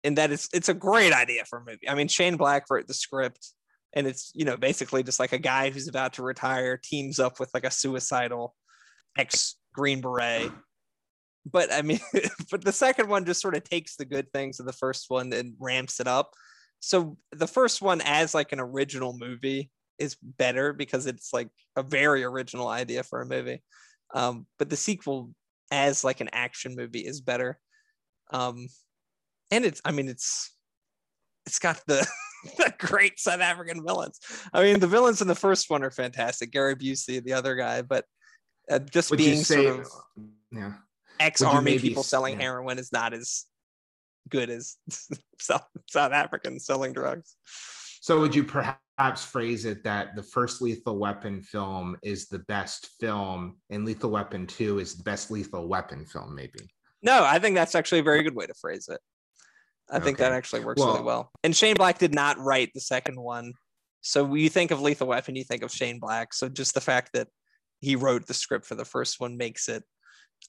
In 0.04 0.14
that 0.14 0.32
it's 0.32 0.48
it's 0.52 0.68
a 0.68 0.74
great 0.74 1.12
idea 1.12 1.44
for 1.44 1.58
a 1.58 1.64
movie. 1.64 1.88
I 1.88 1.94
mean, 1.94 2.08
Shane 2.08 2.36
Black 2.36 2.64
wrote 2.70 2.88
the 2.88 2.94
script, 2.94 3.52
and 3.92 4.06
it's 4.06 4.32
you 4.34 4.44
know 4.44 4.56
basically 4.56 5.02
just 5.02 5.20
like 5.20 5.32
a 5.32 5.38
guy 5.38 5.70
who's 5.70 5.88
about 5.88 6.14
to 6.14 6.22
retire 6.22 6.76
teams 6.76 7.20
up 7.20 7.38
with 7.38 7.50
like 7.54 7.64
a 7.64 7.70
suicidal 7.70 8.54
ex 9.16 9.56
Green 9.72 10.00
Beret. 10.00 10.50
But 11.44 11.72
I 11.72 11.82
mean, 11.82 12.00
but 12.50 12.64
the 12.64 12.72
second 12.72 13.08
one 13.08 13.24
just 13.24 13.40
sort 13.40 13.56
of 13.56 13.64
takes 13.64 13.96
the 13.96 14.04
good 14.04 14.32
things 14.32 14.60
of 14.60 14.66
the 14.66 14.72
first 14.72 15.06
one 15.08 15.32
and 15.32 15.54
ramps 15.58 16.00
it 16.00 16.06
up. 16.06 16.32
So 16.80 17.16
the 17.30 17.46
first 17.46 17.80
one 17.80 18.00
as 18.00 18.34
like 18.34 18.52
an 18.52 18.60
original 18.60 19.16
movie 19.16 19.70
is 19.98 20.16
better 20.20 20.72
because 20.72 21.06
it's 21.06 21.32
like 21.32 21.48
a 21.76 21.82
very 21.82 22.24
original 22.24 22.68
idea 22.68 23.04
for 23.04 23.20
a 23.20 23.26
movie. 23.26 23.62
Um, 24.14 24.46
but 24.58 24.68
the 24.68 24.76
sequel 24.76 25.30
as 25.70 26.04
like 26.04 26.20
an 26.20 26.30
action 26.32 26.74
movie 26.76 27.00
is 27.00 27.20
better. 27.20 27.58
Um, 28.32 28.66
and 29.52 29.64
it's, 29.64 29.80
I 29.84 29.92
mean, 29.92 30.08
it's, 30.08 30.50
it's 31.46 31.58
got 31.58 31.80
the, 31.86 32.06
the 32.56 32.72
great 32.78 33.20
South 33.20 33.40
African 33.40 33.84
villains. 33.84 34.18
I 34.52 34.62
mean, 34.62 34.80
the 34.80 34.86
villains 34.86 35.22
in 35.22 35.28
the 35.28 35.34
first 35.34 35.70
one 35.70 35.84
are 35.84 35.90
fantastic. 35.90 36.50
Gary 36.50 36.74
Busey, 36.74 37.22
the 37.22 37.34
other 37.34 37.54
guy, 37.54 37.82
but 37.82 38.04
uh, 38.70 38.78
just 38.78 39.10
would 39.10 39.18
being 39.18 39.42
say 39.42 39.66
sort 39.66 39.80
of 39.80 39.88
yeah 40.52 40.74
ex-army 41.18 41.72
maybe 41.72 41.88
people 41.88 42.04
selling 42.04 42.34
yeah. 42.34 42.42
heroin 42.42 42.78
is 42.78 42.92
not 42.92 43.12
as 43.12 43.46
good 44.28 44.50
as 44.50 44.76
South, 45.40 45.66
South 45.90 46.12
Africans 46.12 46.64
selling 46.64 46.92
drugs. 46.92 47.36
so 48.00 48.20
would 48.20 48.34
you 48.34 48.44
perhaps 48.44 48.78
perhaps 48.96 49.24
phrase 49.24 49.64
it 49.64 49.82
that 49.82 50.14
the 50.14 50.22
first 50.22 50.62
Lethal 50.62 50.98
Weapon 50.98 51.42
film 51.42 51.96
is 52.02 52.28
the 52.28 52.38
best 52.40 52.90
film, 53.00 53.56
and 53.70 53.84
Lethal 53.84 54.10
Weapon 54.10 54.46
2 54.46 54.78
is 54.78 54.94
the 54.94 55.02
best 55.02 55.30
Lethal 55.30 55.66
Weapon 55.66 56.04
film, 56.04 56.34
maybe. 56.34 56.60
No, 57.02 57.24
I 57.24 57.38
think 57.38 57.56
that's 57.56 57.74
actually 57.74 58.00
a 58.00 58.04
very 58.04 58.22
good 58.22 58.34
way 58.34 58.46
to 58.46 58.54
phrase 58.54 58.88
it. 58.88 59.00
I 59.92 60.00
think 60.00 60.18
Okay. 60.18 60.24
that 60.28 60.32
actually 60.32 60.64
works 60.64 60.80
Well- 60.80 60.92
really 60.94 61.04
well. 61.04 61.30
And 61.44 61.54
Shane 61.54 61.76
Black 61.76 61.98
did 61.98 62.14
not 62.14 62.38
write 62.38 62.70
the 62.74 62.80
second 62.80 63.20
one. 63.20 63.52
So 64.00 64.34
you 64.34 64.48
think 64.48 64.70
of 64.70 64.80
Lethal 64.80 65.06
Weapon, 65.06 65.36
you 65.36 65.44
think 65.44 65.62
of 65.62 65.70
Shane 65.70 66.00
Black. 66.00 66.32
So 66.34 66.48
just 66.48 66.74
the 66.74 66.80
fact 66.80 67.10
that 67.12 67.28
he 67.80 67.94
wrote 67.94 68.26
the 68.26 68.34
script 68.34 68.64
for 68.66 68.74
the 68.74 68.84
first 68.84 69.20
one 69.20 69.36
makes 69.36 69.68
it 69.68 69.84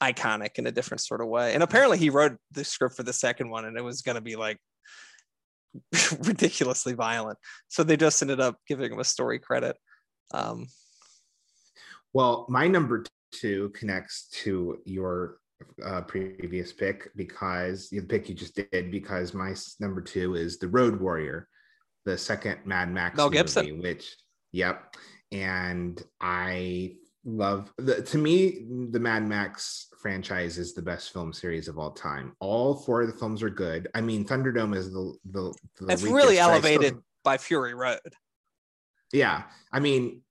iconic 0.02 0.58
in 0.58 0.66
a 0.66 0.72
different 0.72 1.02
sort 1.02 1.22
of 1.22 1.28
way. 1.28 1.54
And 1.54 1.62
apparently 1.62 1.98
he 1.98 2.10
wrote 2.10 2.38
the 2.52 2.64
script 2.64 2.96
for 2.96 3.04
the 3.04 3.14
second 3.14 3.50
one 3.50 3.66
and 3.66 3.78
it 3.78 3.84
was 3.84 4.02
going 4.02 4.16
to 4.16 4.22
be 4.22 4.36
like 4.36 4.58
ridiculously 6.20 6.94
violent. 6.94 7.38
So 7.68 7.84
they 7.84 7.98
just 7.98 8.22
ended 8.22 8.40
up 8.40 8.58
giving 8.68 8.92
him 8.92 9.00
a 9.00 9.04
story 9.04 9.40
credit. 9.40 9.78
Um, 10.34 10.68
Well, 12.14 12.46
my 12.48 12.68
number 12.68 13.04
two 13.32 13.70
connects 13.70 14.28
to 14.44 14.80
your 14.86 15.38
uh, 15.84 16.02
previous 16.02 16.72
pick 16.74 17.10
because 17.16 17.90
the 17.90 18.02
pick 18.02 18.30
you 18.30 18.36
just 18.36 18.56
did, 18.56 18.92
because 18.92 19.34
my 19.34 19.54
number 19.80 20.02
two 20.02 20.36
is 20.36 20.58
The 20.60 20.68
Road 20.68 21.00
Warrior, 21.00 21.48
the 22.06 22.18
second 22.18 22.60
Mad 22.66 22.92
Max 22.92 23.18
Mel 23.18 23.28
movie, 23.28 23.38
Gibson. 23.38 23.80
which, 23.82 24.16
yep. 24.52 24.96
And 25.32 26.02
I 26.22 26.96
love 27.26 27.72
the 27.78 28.02
to 28.04 28.18
me 28.18 28.66
the 28.92 29.00
Mad 29.00 29.26
Max 29.28 29.88
franchise 30.02 30.58
is 30.58 30.74
the 30.74 30.82
best 30.82 31.14
film 31.14 31.32
series 31.34 31.68
of 31.68 31.80
all 31.80 31.92
time. 31.92 32.34
All 32.40 32.76
four 32.76 33.02
of 33.02 33.08
the 33.08 33.18
films 33.18 33.42
are 33.42 33.50
good. 33.50 33.88
I 33.96 34.02
mean, 34.02 34.26
Thunderdome 34.26 34.76
is 34.76 34.92
the 34.92 35.14
the, 35.32 35.54
the 35.80 35.94
it's 35.94 36.04
really 36.04 36.40
I 36.40 36.44
still- 36.44 36.52
elevated 36.52 36.98
by 37.24 37.38
Fury 37.38 37.74
Road. 37.74 38.00
yeah, 39.14 39.44
I 39.72 39.80
mean, 39.80 40.22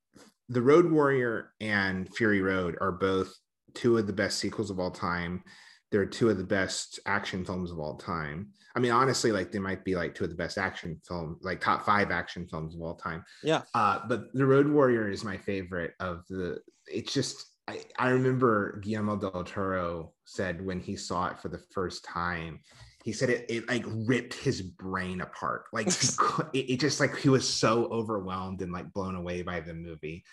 The 0.51 0.61
Road 0.61 0.91
Warrior 0.91 1.53
and 1.61 2.09
Fury 2.15 2.43
Road 2.43 2.77
are 2.81 2.93
both 2.93 3.35
two 3.75 3.99
of 3.99 4.07
the 4.07 4.13
best 4.13 4.39
sequels 4.39 4.71
of 4.71 4.79
all 4.79 4.91
time. 4.91 5.43
They're 5.91 6.07
two 6.07 6.31
of 6.31 6.39
the 6.39 6.45
best 6.45 7.01
action 7.07 7.45
films 7.45 7.71
of 7.71 7.79
all 7.79 7.97
time. 7.97 8.49
I 8.75 8.81
mean, 8.81 8.93
honestly, 8.93 9.33
like 9.33 9.53
they 9.53 9.59
might 9.59 9.85
be 9.85 9.95
like 9.95 10.15
two 10.15 10.25
of 10.25 10.31
the 10.31 10.37
best 10.37 10.57
action 10.57 10.99
film, 11.07 11.39
like 11.43 11.61
top 11.61 11.85
five 11.85 12.11
action 12.11 12.49
films 12.49 12.75
of 12.75 12.81
all 12.81 12.95
time. 12.95 13.23
Yeah. 13.43 13.63
Uh, 13.75 14.01
but 14.09 14.33
The 14.33 14.47
Road 14.47 14.69
Warrior 14.69 15.11
is 15.11 15.25
my 15.25 15.37
favorite 15.37 15.93
of 16.01 16.25
the. 16.29 16.61
It's 16.87 17.13
just 17.13 17.53
I, 17.69 17.81
I 17.99 18.09
remember 18.09 18.81
Guillermo 18.81 19.17
del 19.17 19.45
Toro 19.45 20.13
said 20.25 20.65
when 20.65 20.81
he 20.81 20.97
saw 20.97 21.29
it 21.29 21.39
for 21.39 21.49
the 21.49 21.63
first 21.73 22.05
time, 22.05 22.61
he 23.05 23.13
said 23.13 23.31
it, 23.31 23.47
it 23.49 23.69
like 23.69 23.85
ripped 23.87 24.35
his 24.35 24.63
brain 24.63 25.21
apart. 25.21 25.65
Like 25.73 25.87
it, 26.53 26.59
it 26.71 26.81
just 26.81 27.01
like 27.01 27.17
he 27.17 27.29
was 27.29 27.49
so 27.49 27.87
overwhelmed 27.87 28.63
and 28.63 28.73
like 28.73 28.93
blown 28.93 29.15
away 29.15 29.43
by 29.43 29.61
the 29.61 29.75
movie. 29.75 30.25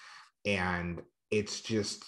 And 0.46 1.02
it's 1.32 1.62
just 1.62 2.04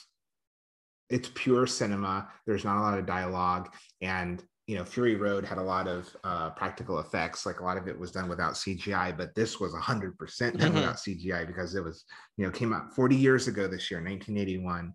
it's 1.12 1.30
pure 1.36 1.68
cinema. 1.68 2.28
There's 2.47 2.64
not 2.66 2.78
a 2.78 2.82
lot 2.82 2.97
of 2.97 3.05
dialogue. 3.05 3.74
And 4.01 4.43
you 4.68 4.78
know, 4.78 4.86
Fury 4.86 5.16
Road 5.16 5.43
had 5.43 5.57
a 5.57 5.62
lot 5.62 5.88
of 5.88 6.07
uh, 6.24 6.51
practical 6.51 6.99
effects. 6.99 7.45
Like 7.45 7.59
a 7.59 7.64
lot 7.64 7.78
of 7.78 7.88
it 7.88 7.99
was 7.99 8.12
done 8.12 8.30
without 8.30 8.53
CGI, 8.53 9.18
but 9.18 9.36
this 9.36 9.59
was 9.59 9.74
100% 9.74 10.57
done 10.57 10.72
Mhm. 10.72 10.76
without 10.76 10.95
CGI 10.95 11.45
because 11.45 11.76
it 11.76 11.84
was, 11.84 12.05
you 12.38 12.45
know, 12.45 12.51
came 12.51 12.72
out 12.72 12.93
40 12.95 13.16
years 13.16 13.47
ago 13.49 13.68
this 13.68 13.91
year, 13.91 13.99
1981. 13.99 14.93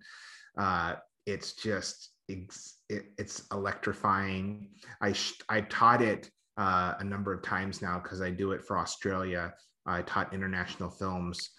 Uh, 0.56 0.94
it's 1.26 1.52
just, 1.54 2.10
it's, 2.28 2.78
it, 2.88 3.06
it's 3.18 3.42
electrifying. 3.52 4.70
I, 5.02 5.12
sh- 5.12 5.42
I 5.50 5.60
taught 5.62 6.00
it 6.00 6.30
uh, 6.56 6.94
a 6.98 7.04
number 7.04 7.34
of 7.34 7.42
times 7.42 7.82
now 7.82 7.98
because 7.98 8.22
I 8.22 8.30
do 8.30 8.52
it 8.52 8.64
for 8.64 8.78
Australia. 8.78 9.52
I 9.84 10.00
taught 10.02 10.32
international 10.32 10.90
films. 10.90 11.50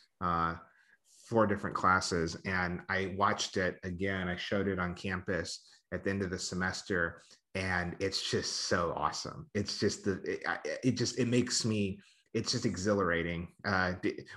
Four 1.29 1.47
different 1.47 1.75
classes 1.75 2.37
and 2.45 2.81
I 2.89 3.13
watched 3.17 3.57
it 3.57 3.77
again. 3.83 4.27
I 4.27 4.35
showed 4.35 4.67
it 4.67 4.79
on 4.79 4.95
campus 4.95 5.61
at 5.93 6.03
the 6.03 6.09
end 6.09 6.21
of 6.21 6.29
the 6.29 6.39
semester 6.39 7.21
and 7.55 7.95
it's 7.99 8.29
just 8.29 8.67
so 8.67 8.93
awesome. 8.95 9.47
It's 9.53 9.79
just 9.79 10.05
the 10.05 10.21
it, 10.23 10.41
it 10.83 10.91
just 10.91 11.19
it 11.19 11.27
makes 11.27 11.65
me 11.65 11.99
it's 12.33 12.51
just 12.51 12.65
exhilarating. 12.65 13.47
Uh, 13.65 13.93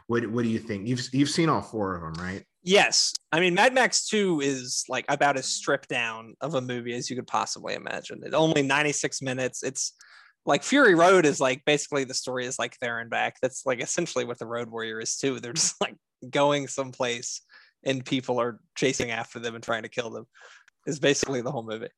what 0.06 0.26
what 0.30 0.42
do 0.42 0.48
you 0.48 0.58
think? 0.58 0.88
You've 0.88 1.06
you've 1.12 1.28
seen 1.28 1.48
all 1.48 1.60
four 1.60 1.96
of 1.96 2.02
them, 2.02 2.24
right? 2.24 2.44
Yes. 2.62 3.14
I 3.32 3.40
mean, 3.40 3.54
Mad 3.54 3.72
Max 3.72 4.06
2 4.08 4.40
is 4.40 4.84
like 4.88 5.06
about 5.08 5.36
as 5.36 5.46
stripped 5.46 5.88
down 5.88 6.34
of 6.40 6.54
a 6.54 6.60
movie 6.60 6.94
as 6.94 7.08
you 7.08 7.16
could 7.16 7.26
possibly 7.26 7.74
imagine. 7.74 8.20
It 8.24 8.34
only 8.34 8.62
96 8.62 9.22
minutes. 9.22 9.62
It's 9.62 9.94
like 10.50 10.64
Fury 10.64 10.96
Road 10.96 11.26
is 11.26 11.40
like 11.40 11.64
basically 11.64 12.02
the 12.02 12.12
story 12.12 12.44
is 12.44 12.58
like 12.58 12.76
there 12.80 12.98
and 12.98 13.08
back. 13.08 13.36
That's 13.40 13.64
like 13.64 13.80
essentially 13.80 14.24
what 14.24 14.40
the 14.40 14.46
Road 14.46 14.68
Warrior 14.68 15.00
is 15.00 15.16
too. 15.16 15.38
They're 15.38 15.52
just 15.52 15.80
like 15.80 15.94
going 16.28 16.66
someplace 16.66 17.42
and 17.84 18.04
people 18.04 18.40
are 18.40 18.58
chasing 18.74 19.12
after 19.12 19.38
them 19.38 19.54
and 19.54 19.62
trying 19.62 19.84
to 19.84 19.88
kill 19.88 20.10
them. 20.10 20.26
Is 20.86 20.98
basically 20.98 21.40
the 21.40 21.52
whole 21.52 21.62
movie. 21.62 21.90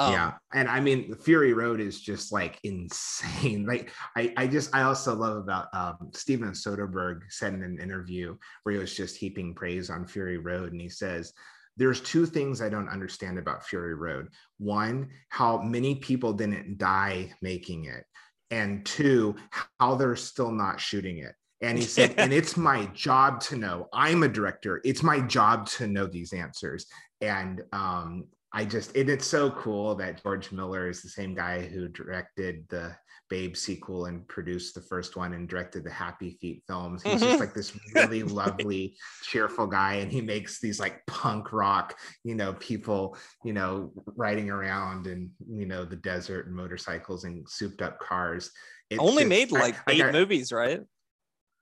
Um, 0.00 0.12
yeah, 0.12 0.32
and 0.54 0.66
I 0.66 0.80
mean, 0.80 1.14
Fury 1.14 1.52
Road 1.52 1.78
is 1.78 2.00
just 2.00 2.32
like 2.32 2.58
insane. 2.62 3.66
Like, 3.68 3.92
I, 4.16 4.32
I 4.36 4.46
just, 4.46 4.74
I 4.74 4.82
also 4.82 5.14
love 5.14 5.36
about 5.36 5.66
um, 5.74 6.10
Steven 6.14 6.50
Soderbergh 6.50 7.20
said 7.28 7.52
in 7.52 7.62
an 7.62 7.78
interview 7.80 8.36
where 8.62 8.74
he 8.74 8.78
was 8.78 8.94
just 8.94 9.16
heaping 9.16 9.54
praise 9.54 9.90
on 9.90 10.06
Fury 10.06 10.38
Road, 10.38 10.72
and 10.72 10.80
he 10.80 10.88
says, 10.88 11.32
"There's 11.78 12.00
two 12.00 12.26
things 12.26 12.60
I 12.60 12.68
don't 12.68 12.88
understand 12.88 13.38
about 13.38 13.64
Fury 13.64 13.94
Road. 13.94 14.28
One, 14.58 15.08
how 15.30 15.62
many 15.62 15.94
people 15.94 16.32
didn't 16.32 16.78
die 16.78 17.32
making 17.40 17.86
it, 17.86 18.04
and 18.50 18.84
two, 18.84 19.36
how 19.80 19.94
they're 19.94 20.16
still 20.16 20.52
not 20.52 20.80
shooting 20.80 21.18
it." 21.18 21.34
And 21.60 21.78
he 21.78 21.84
said, 21.84 22.14
"And 22.18 22.32
it's 22.32 22.56
my 22.70 22.86
job 22.86 23.40
to 23.42 23.56
know. 23.56 23.88
I'm 23.92 24.22
a 24.22 24.28
director. 24.28 24.80
It's 24.84 25.02
my 25.02 25.20
job 25.20 25.66
to 25.70 25.86
know 25.86 26.06
these 26.06 26.32
answers." 26.32 26.86
And 27.20 27.62
um, 27.72 28.26
I 28.52 28.64
just 28.64 28.96
and 28.96 29.08
it's 29.08 29.26
so 29.26 29.50
cool 29.50 29.94
that 29.96 30.22
George 30.22 30.52
Miller 30.52 30.88
is 30.88 31.02
the 31.02 31.08
same 31.08 31.34
guy 31.34 31.62
who 31.62 31.88
directed 31.88 32.64
the 32.68 32.96
Babe 33.28 33.56
sequel 33.56 34.06
and 34.06 34.26
produced 34.28 34.74
the 34.74 34.80
first 34.80 35.16
one 35.16 35.34
and 35.34 35.48
directed 35.48 35.84
the 35.84 35.90
Happy 35.90 36.38
Feet 36.40 36.62
films. 36.66 37.02
He's 37.02 37.20
just 37.20 37.40
like 37.40 37.54
this 37.54 37.76
really 37.94 38.22
lovely, 38.22 38.96
cheerful 39.22 39.66
guy, 39.66 39.94
and 39.94 40.10
he 40.10 40.20
makes 40.20 40.60
these 40.60 40.80
like 40.80 41.04
punk 41.06 41.52
rock, 41.52 41.94
you 42.24 42.34
know, 42.34 42.54
people, 42.54 43.16
you 43.44 43.52
know, 43.52 43.92
riding 44.16 44.50
around 44.50 45.06
and 45.06 45.30
you 45.50 45.66
know 45.66 45.84
the 45.84 45.96
desert 45.96 46.46
and 46.46 46.54
motorcycles 46.54 47.24
and 47.24 47.48
souped 47.48 47.82
up 47.82 47.98
cars. 48.00 48.50
It's 48.90 49.00
Only 49.00 49.24
just- 49.24 49.28
made 49.28 49.52
like 49.52 49.76
I 49.86 49.92
eight 49.92 49.98
got- 49.98 50.12
movies, 50.12 50.52
right? 50.52 50.80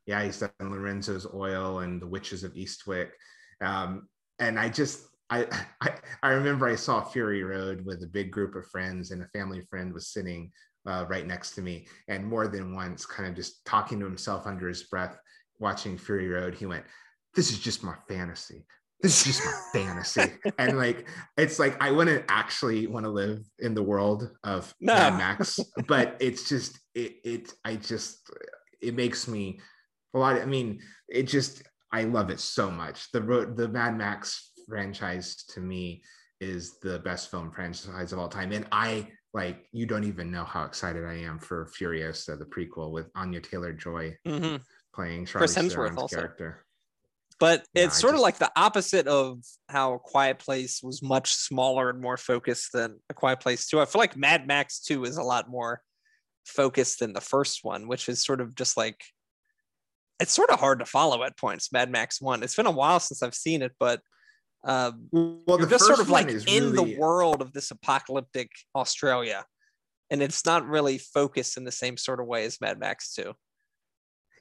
yeah, 0.07 0.23
he's 0.23 0.39
done 0.39 0.51
Lorenzo's 0.61 1.27
Oil 1.35 1.81
and 1.81 2.01
The 2.01 2.07
Witches 2.07 2.45
of 2.45 2.53
Eastwick. 2.55 3.09
Um, 3.61 4.07
and 4.39 4.57
I 4.57 4.69
just, 4.69 5.03
I, 5.31 5.47
I, 5.81 5.95
I 6.23 6.29
remember 6.29 6.69
I 6.69 6.77
saw 6.77 7.03
Fury 7.03 7.43
Road 7.43 7.85
with 7.85 8.05
a 8.05 8.07
big 8.07 8.31
group 8.31 8.55
of 8.55 8.69
friends, 8.69 9.11
and 9.11 9.21
a 9.21 9.29
family 9.37 9.62
friend 9.62 9.93
was 9.93 10.07
sitting 10.12 10.53
uh, 10.87 11.05
right 11.09 11.26
next 11.26 11.53
to 11.53 11.62
me, 11.62 11.87
and 12.09 12.24
more 12.24 12.49
than 12.49 12.74
once, 12.74 13.07
kind 13.07 13.28
of 13.28 13.34
just 13.34 13.64
talking 13.64 13.99
to 14.01 14.07
himself 14.07 14.47
under 14.47 14.68
his 14.68 14.84
breath, 14.84 15.18
watching 15.59 15.99
Fury 15.99 16.28
Road. 16.28 16.55
He 16.55 16.66
went, 16.66 16.84
"This 17.34 17.51
is 17.51 17.59
just 17.59 17.82
my 17.82 17.95
fantasy." 18.09 18.64
This 19.01 19.26
is 19.26 19.37
just 19.37 19.45
my 19.45 19.61
fantasy, 19.80 20.32
and 20.59 20.78
like 20.78 21.07
it's 21.37 21.59
like 21.59 21.80
I 21.82 21.91
wouldn't 21.91 22.24
actually 22.28 22.87
want 22.87 23.05
to 23.05 23.11
live 23.11 23.45
in 23.59 23.74
the 23.74 23.82
world 23.82 24.30
of 24.43 24.72
No. 24.80 24.95
Mad 24.95 25.18
Max, 25.18 25.61
but 25.89 26.16
it's 26.20 26.49
just 26.49 26.78
it. 26.95 27.16
It 27.24 27.53
I 27.64 27.76
just 27.76 28.30
it 28.80 28.95
makes 28.95 29.28
me 29.28 29.61
a 30.14 30.18
lot. 30.18 30.41
I 30.41 30.47
mean, 30.47 30.80
it 31.09 31.24
just 31.24 31.62
I 31.93 32.05
love 32.05 32.30
it 32.30 32.41
so 32.41 32.70
much. 32.70 33.11
The 33.12 33.22
road, 33.22 33.57
the 33.57 33.68
Mad 33.68 33.97
Max 33.99 34.53
franchise 34.68 35.45
to 35.51 35.61
me 35.61 36.03
is 36.41 36.78
the 36.80 36.99
best 37.01 37.30
film 37.30 37.51
franchise 37.51 38.12
of 38.12 38.18
all 38.18 38.28
time, 38.28 38.53
and 38.53 38.66
I 38.72 39.09
like 39.37 39.66
you 39.70 39.84
don't 39.84 40.05
even 40.05 40.30
know 40.30 40.45
how 40.45 40.64
excited 40.64 41.05
I 41.05 41.18
am 41.18 41.39
for 41.39 41.66
Furiosa, 41.66 42.39
the 42.39 42.47
prequel 42.47 42.91
with 42.91 43.11
Anya 43.14 43.41
Taylor 43.41 43.74
Joy 43.74 44.16
Mhm. 44.26 44.62
playing 44.95 45.26
Chris 45.26 45.55
Charlize 45.55 45.70
Hemsworth 45.76 46.11
character. 46.11 46.64
but 47.39 47.66
Yeah, 47.74 47.84
it's 47.84 47.99
I 47.99 48.01
sort 48.01 48.14
of 48.14 48.22
like 48.22 48.39
the 48.39 48.51
opposite 48.57 49.07
of 49.07 49.45
how 49.68 49.93
a 49.93 49.99
quiet 49.99 50.39
place 50.39 50.82
was 50.82 51.03
much 51.03 51.34
smaller 51.34 51.91
and 51.91 52.01
more 52.01 52.16
focused 52.16 52.72
than 52.72 52.99
a 53.11 53.14
quiet 53.14 53.41
place 53.41 53.66
2 53.68 53.78
i 53.78 53.84
feel 53.84 54.01
like 54.01 54.16
mad 54.16 54.47
max 54.47 54.80
2 54.80 55.05
is 55.05 55.18
a 55.18 55.22
lot 55.22 55.51
more 55.51 55.82
focused 56.47 57.01
than 57.01 57.12
the 57.12 57.20
first 57.20 57.62
one 57.62 57.89
which 57.89 58.09
is 58.09 58.24
sort 58.24 58.41
of 58.41 58.55
just 58.55 58.78
like 58.78 59.05
it's 60.18 60.32
sort 60.32 60.49
of 60.49 60.59
hard 60.61 60.78
to 60.78 60.87
follow 60.87 61.22
at 61.24 61.37
points 61.37 61.70
mad 61.72 61.91
max 61.91 62.22
1 62.22 62.43
it's 62.43 62.57
been 62.57 62.64
a 62.64 62.70
while 62.70 63.01
since 63.01 63.22
i've 63.22 63.34
seen 63.34 63.61
it 63.61 63.72
but 63.78 64.01
um 64.67 65.09
Well, 65.12 65.59
you're 65.59 65.67
just 65.69 65.87
sort 65.87 66.01
of 66.01 66.11
like 66.11 66.29
in 66.29 66.37
really- 66.45 66.95
the 66.95 66.99
world 66.99 67.41
of 67.41 67.53
this 67.53 67.71
apocalyptic 67.71 68.51
australia 68.75 69.45
and 70.11 70.21
it's 70.23 70.45
not 70.45 70.67
really 70.67 70.99
focused 70.99 71.57
in 71.57 71.64
the 71.64 71.73
same 71.73 71.97
sort 71.97 72.21
of 72.21 72.27
way 72.27 72.45
as 72.45 72.61
mad 72.61 72.79
max 72.79 73.14
2 73.14 73.33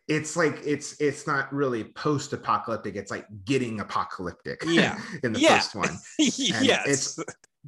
it's 0.07 0.35
like 0.37 0.59
it's 0.65 0.99
it's 1.01 1.25
not 1.25 1.51
really 1.51 1.83
post-apocalyptic. 1.83 2.95
It's 2.95 3.09
like 3.09 3.25
getting 3.43 3.79
apocalyptic. 3.79 4.61
Yeah. 4.67 4.99
in 5.23 5.33
the 5.33 5.39
Yeah. 5.39 5.55
first 5.57 5.73
one. 5.73 5.97
yes 6.19 7.17
it's- 7.17 7.19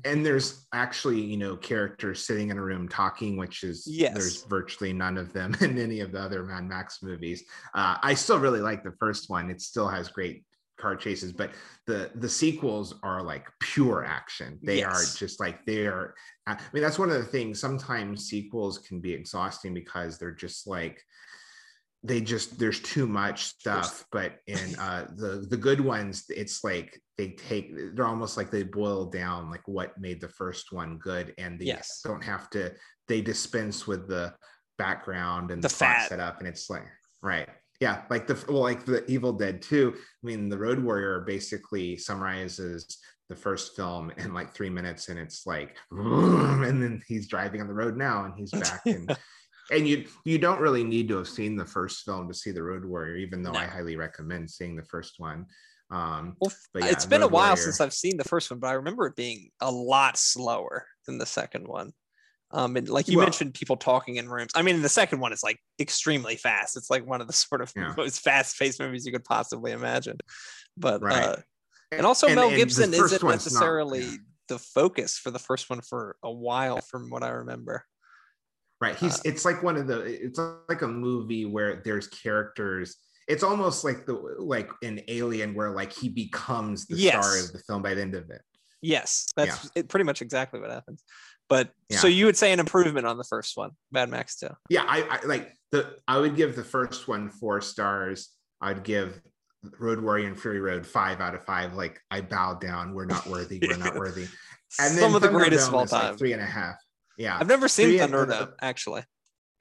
and 0.05 0.23
there's 0.23 0.67
actually 0.71 1.19
you 1.19 1.37
know 1.37 1.57
characters 1.57 2.23
sitting 2.23 2.51
in 2.51 2.57
a 2.59 2.61
room 2.61 2.87
talking 2.87 3.35
which 3.37 3.63
is 3.63 3.87
Yes. 3.89 4.13
there's 4.13 4.43
virtually 4.43 4.93
none 4.93 5.17
of 5.17 5.33
them 5.33 5.55
in 5.61 5.79
any 5.79 6.01
of 6.01 6.11
the 6.11 6.19
other 6.21 6.43
mad 6.43 6.65
max 6.65 6.99
movies 7.01 7.43
uh, 7.73 7.97
i 8.03 8.13
still 8.13 8.37
really 8.37 8.61
like 8.61 8.83
the 8.83 8.93
first 8.99 9.27
one 9.27 9.49
it 9.49 9.59
still 9.59 9.87
has 9.87 10.07
great 10.09 10.43
car 10.77 10.95
chases 10.95 11.33
but 11.33 11.51
the 11.87 12.11
the 12.15 12.29
sequels 12.29 12.93
are 13.03 13.21
like 13.23 13.47
pure 13.59 14.05
action 14.05 14.59
they 14.63 14.77
Yes. 14.77 14.85
are 14.85 15.17
just 15.19 15.39
like 15.39 15.65
they 15.65 15.87
are 15.87 16.13
i 16.45 16.55
mean 16.73 16.83
that's 16.83 16.99
one 16.99 17.09
of 17.09 17.17
the 17.17 17.23
things 17.25 17.59
sometimes 17.59 18.25
sequels 18.25 18.77
can 18.79 18.99
be 19.01 19.11
exhausting 19.13 19.73
because 19.73 20.17
they're 20.17 20.31
just 20.31 20.67
like 20.67 21.01
they 22.03 22.21
just 22.21 22.59
there's 22.59 22.79
too 22.81 23.07
much 23.07 23.45
stuff 23.45 24.05
but 24.11 24.35
in 24.45 24.75
uh 24.75 25.07
the 25.15 25.45
the 25.49 25.57
good 25.57 25.81
ones 25.81 26.25
it's 26.29 26.63
like 26.63 27.01
they 27.17 27.29
take 27.31 27.73
they're 27.95 28.05
almost 28.05 28.37
like 28.37 28.51
they 28.51 28.61
boil 28.61 29.05
down 29.05 29.49
like 29.49 29.67
what 29.67 29.97
made 29.99 30.21
the 30.21 30.29
first 30.29 30.71
one 30.71 30.99
good 30.99 31.33
and 31.39 31.59
they 31.59 31.65
Yes. 31.65 32.01
don't 32.03 32.23
have 32.23 32.49
to 32.51 32.71
they 33.07 33.19
dispense 33.21 33.87
with 33.87 34.07
the 34.07 34.31
background 34.77 35.49
and 35.49 35.63
The 35.63 35.69
the, 35.69 35.73
fat. 35.73 36.07
setup 36.07 36.37
and 36.37 36.47
it's 36.47 36.69
like 36.69 36.85
right 37.23 37.49
yeah 37.79 38.01
like 38.09 38.27
the 38.27 38.43
well 38.47 38.61
like 38.61 38.85
the 38.85 39.09
evil 39.09 39.33
dead 39.33 39.61
2 39.61 39.93
i 39.95 39.99
mean 40.25 40.49
the 40.49 40.57
road 40.57 40.79
warrior 40.79 41.21
basically 41.21 41.97
summarizes 41.97 42.99
the 43.29 43.35
first 43.35 43.75
film 43.75 44.11
in 44.17 44.33
like 44.33 44.53
three 44.53 44.69
minutes 44.69 45.09
and 45.09 45.19
it's 45.19 45.45
like 45.45 45.77
and 45.91 46.81
then 46.81 47.01
he's 47.07 47.27
driving 47.27 47.61
on 47.61 47.67
the 47.67 47.73
road 47.73 47.97
now 47.97 48.25
and 48.25 48.33
he's 48.37 48.51
back 48.51 48.81
and 48.85 49.15
and 49.69 49.87
you 49.87 50.05
you 50.23 50.37
don't 50.37 50.61
really 50.61 50.83
need 50.83 51.07
to 51.09 51.17
have 51.17 51.27
seen 51.27 51.55
the 51.55 51.65
first 51.65 52.05
film 52.05 52.27
to 52.27 52.33
see 52.33 52.51
the 52.51 52.63
road 52.63 52.85
warrior 52.85 53.17
even 53.17 53.43
though 53.43 53.53
i 53.53 53.65
highly 53.65 53.95
recommend 53.95 54.49
seeing 54.49 54.75
the 54.75 54.85
first 54.85 55.15
one 55.17 55.45
um 55.89 56.35
Well, 56.39 56.51
but 56.73 56.83
yeah, 56.83 56.91
it's 56.91 57.05
been 57.05 57.21
a 57.21 57.27
while 57.27 57.49
Warrior. 57.49 57.63
since 57.63 57.79
I've 57.79 57.93
seen 57.93 58.17
the 58.17 58.25
first 58.25 58.51
one, 58.51 58.59
but 58.59 58.67
I 58.67 58.73
remember 58.73 59.07
it 59.07 59.15
being 59.15 59.49
a 59.61 59.71
lot 59.71 60.17
slower 60.17 60.85
than 61.05 61.17
the 61.17 61.25
second 61.25 61.65
one. 61.65 61.93
Um, 62.51 62.77
and 62.77 62.87
like 62.87 63.07
you 63.07 63.17
Well- 63.17 63.25
mentioned, 63.25 63.53
people 63.53 63.75
talking 63.77 64.15
in 64.15 64.29
rooms. 64.29 64.51
I 64.55 64.61
mean, 64.61 64.81
the 64.81 64.89
second 64.89 65.19
one 65.19 65.33
is 65.33 65.43
like 65.43 65.59
extremely 65.79 66.35
fast. 66.37 66.77
It's 66.77 66.89
like 66.89 67.05
one 67.05 67.19
of 67.21 67.27
the 67.27 67.33
sort 67.33 67.61
of 67.61 67.71
Yeah. 67.75 67.93
most 67.97 68.21
fast-paced 68.21 68.79
movies 68.79 69.05
you 69.05 69.11
could 69.11 69.25
possibly 69.25 69.71
imagine. 69.73 70.17
But 70.77 71.01
Right. 71.01 71.23
uh, 71.23 71.35
and 71.91 72.05
also 72.05 72.27
Mel 72.33 72.45
and 72.45 72.53
the 72.53 72.57
Gibson 72.57 72.93
isn't 72.93 72.99
one's 72.99 73.21
not- 73.23 73.31
necessarily 73.31 74.03
yeah. 74.03 74.17
the 74.47 74.59
focus 74.59 75.17
for 75.17 75.31
the 75.31 75.39
first 75.39 75.69
one 75.69 75.81
for 75.81 76.15
a 76.23 76.31
while, 76.31 76.79
from 76.81 77.09
what 77.09 77.23
I 77.23 77.29
remember. 77.29 77.83
right 78.79 78.95
he's 78.95 79.15
uh, 79.17 79.21
it's 79.25 79.43
like 79.43 79.63
one 79.63 79.75
of 79.75 79.87
the 79.87 80.01
it's 80.01 80.37
like 80.69 80.83
a 80.83 80.87
movie 80.87 81.45
where 81.45 81.81
there's 81.83 82.07
characters 82.09 82.97
it's 83.27 83.41
almost 83.41 83.83
like 83.83 84.05
the 84.05 84.13
like 84.37 84.69
an 84.83 85.01
alien 85.07 85.55
where 85.55 85.71
like 85.71 85.91
he 85.91 86.07
becomes 86.09 86.85
the 86.85 86.95
star 87.07 87.39
of 87.39 87.51
the 87.53 87.59
film 87.65 87.81
by 87.81 87.95
the 87.95 88.01
end 88.01 88.13
of 88.13 88.29
it 88.29 88.41
Yes, 88.83 89.25
that's 89.35 89.71
it, 89.73 89.89
pretty 89.89 90.03
much 90.03 90.21
exactly 90.21 90.59
what 90.59 90.69
happens. 90.69 91.03
But 91.49 91.71
so 91.91 92.07
you 92.07 92.25
would 92.25 92.35
say 92.37 92.51
an 92.51 92.59
improvement 92.59 93.05
on 93.07 93.17
the 93.17 93.23
first 93.23 93.55
one, 93.55 93.71
Mad 93.91 94.09
Max 94.09 94.37
2. 94.39 94.49
yeah 94.69 94.83
I, 94.87 95.03
I 95.03 95.25
like 95.25 95.53
the 95.71 95.95
i 96.07 96.17
would 96.17 96.35
give 96.35 96.55
the 96.55 96.63
first 96.63 97.07
one 97.07 97.29
four 97.29 97.61
stars. 97.61 98.29
I'd 98.61 98.83
give 98.83 99.21
road 99.79 99.99
warrior 100.01 100.27
and 100.27 100.39
fury 100.39 100.59
road 100.59 100.85
five 100.85 101.21
out 101.21 101.35
of 101.35 101.43
five. 101.45 101.73
Like 101.73 101.99
i 102.11 102.21
bow 102.21 102.55
down. 102.55 102.93
We're 102.93 103.05
not 103.05 103.25
worthy. 103.27 103.59
We're 103.61 103.77
not 103.77 103.95
worthy. 103.95 104.27
And 104.81 104.93
then 104.95 104.99
Some 105.01 105.15
of 105.15 105.21
the 105.21 105.29
greatest 105.29 105.69
of 105.69 105.75
all 105.75 105.83
is, 105.83 105.93
like, 105.93 106.01
time. 106.01 106.17
three 106.17 106.33
and 106.33 106.41
a 106.41 106.45
half. 106.45 106.75
Yeah. 107.17 107.37
I've 107.39 107.47
never 107.47 107.69
seen 107.69 107.97
Thunderdome, 107.97 108.51
actually. 108.61 109.03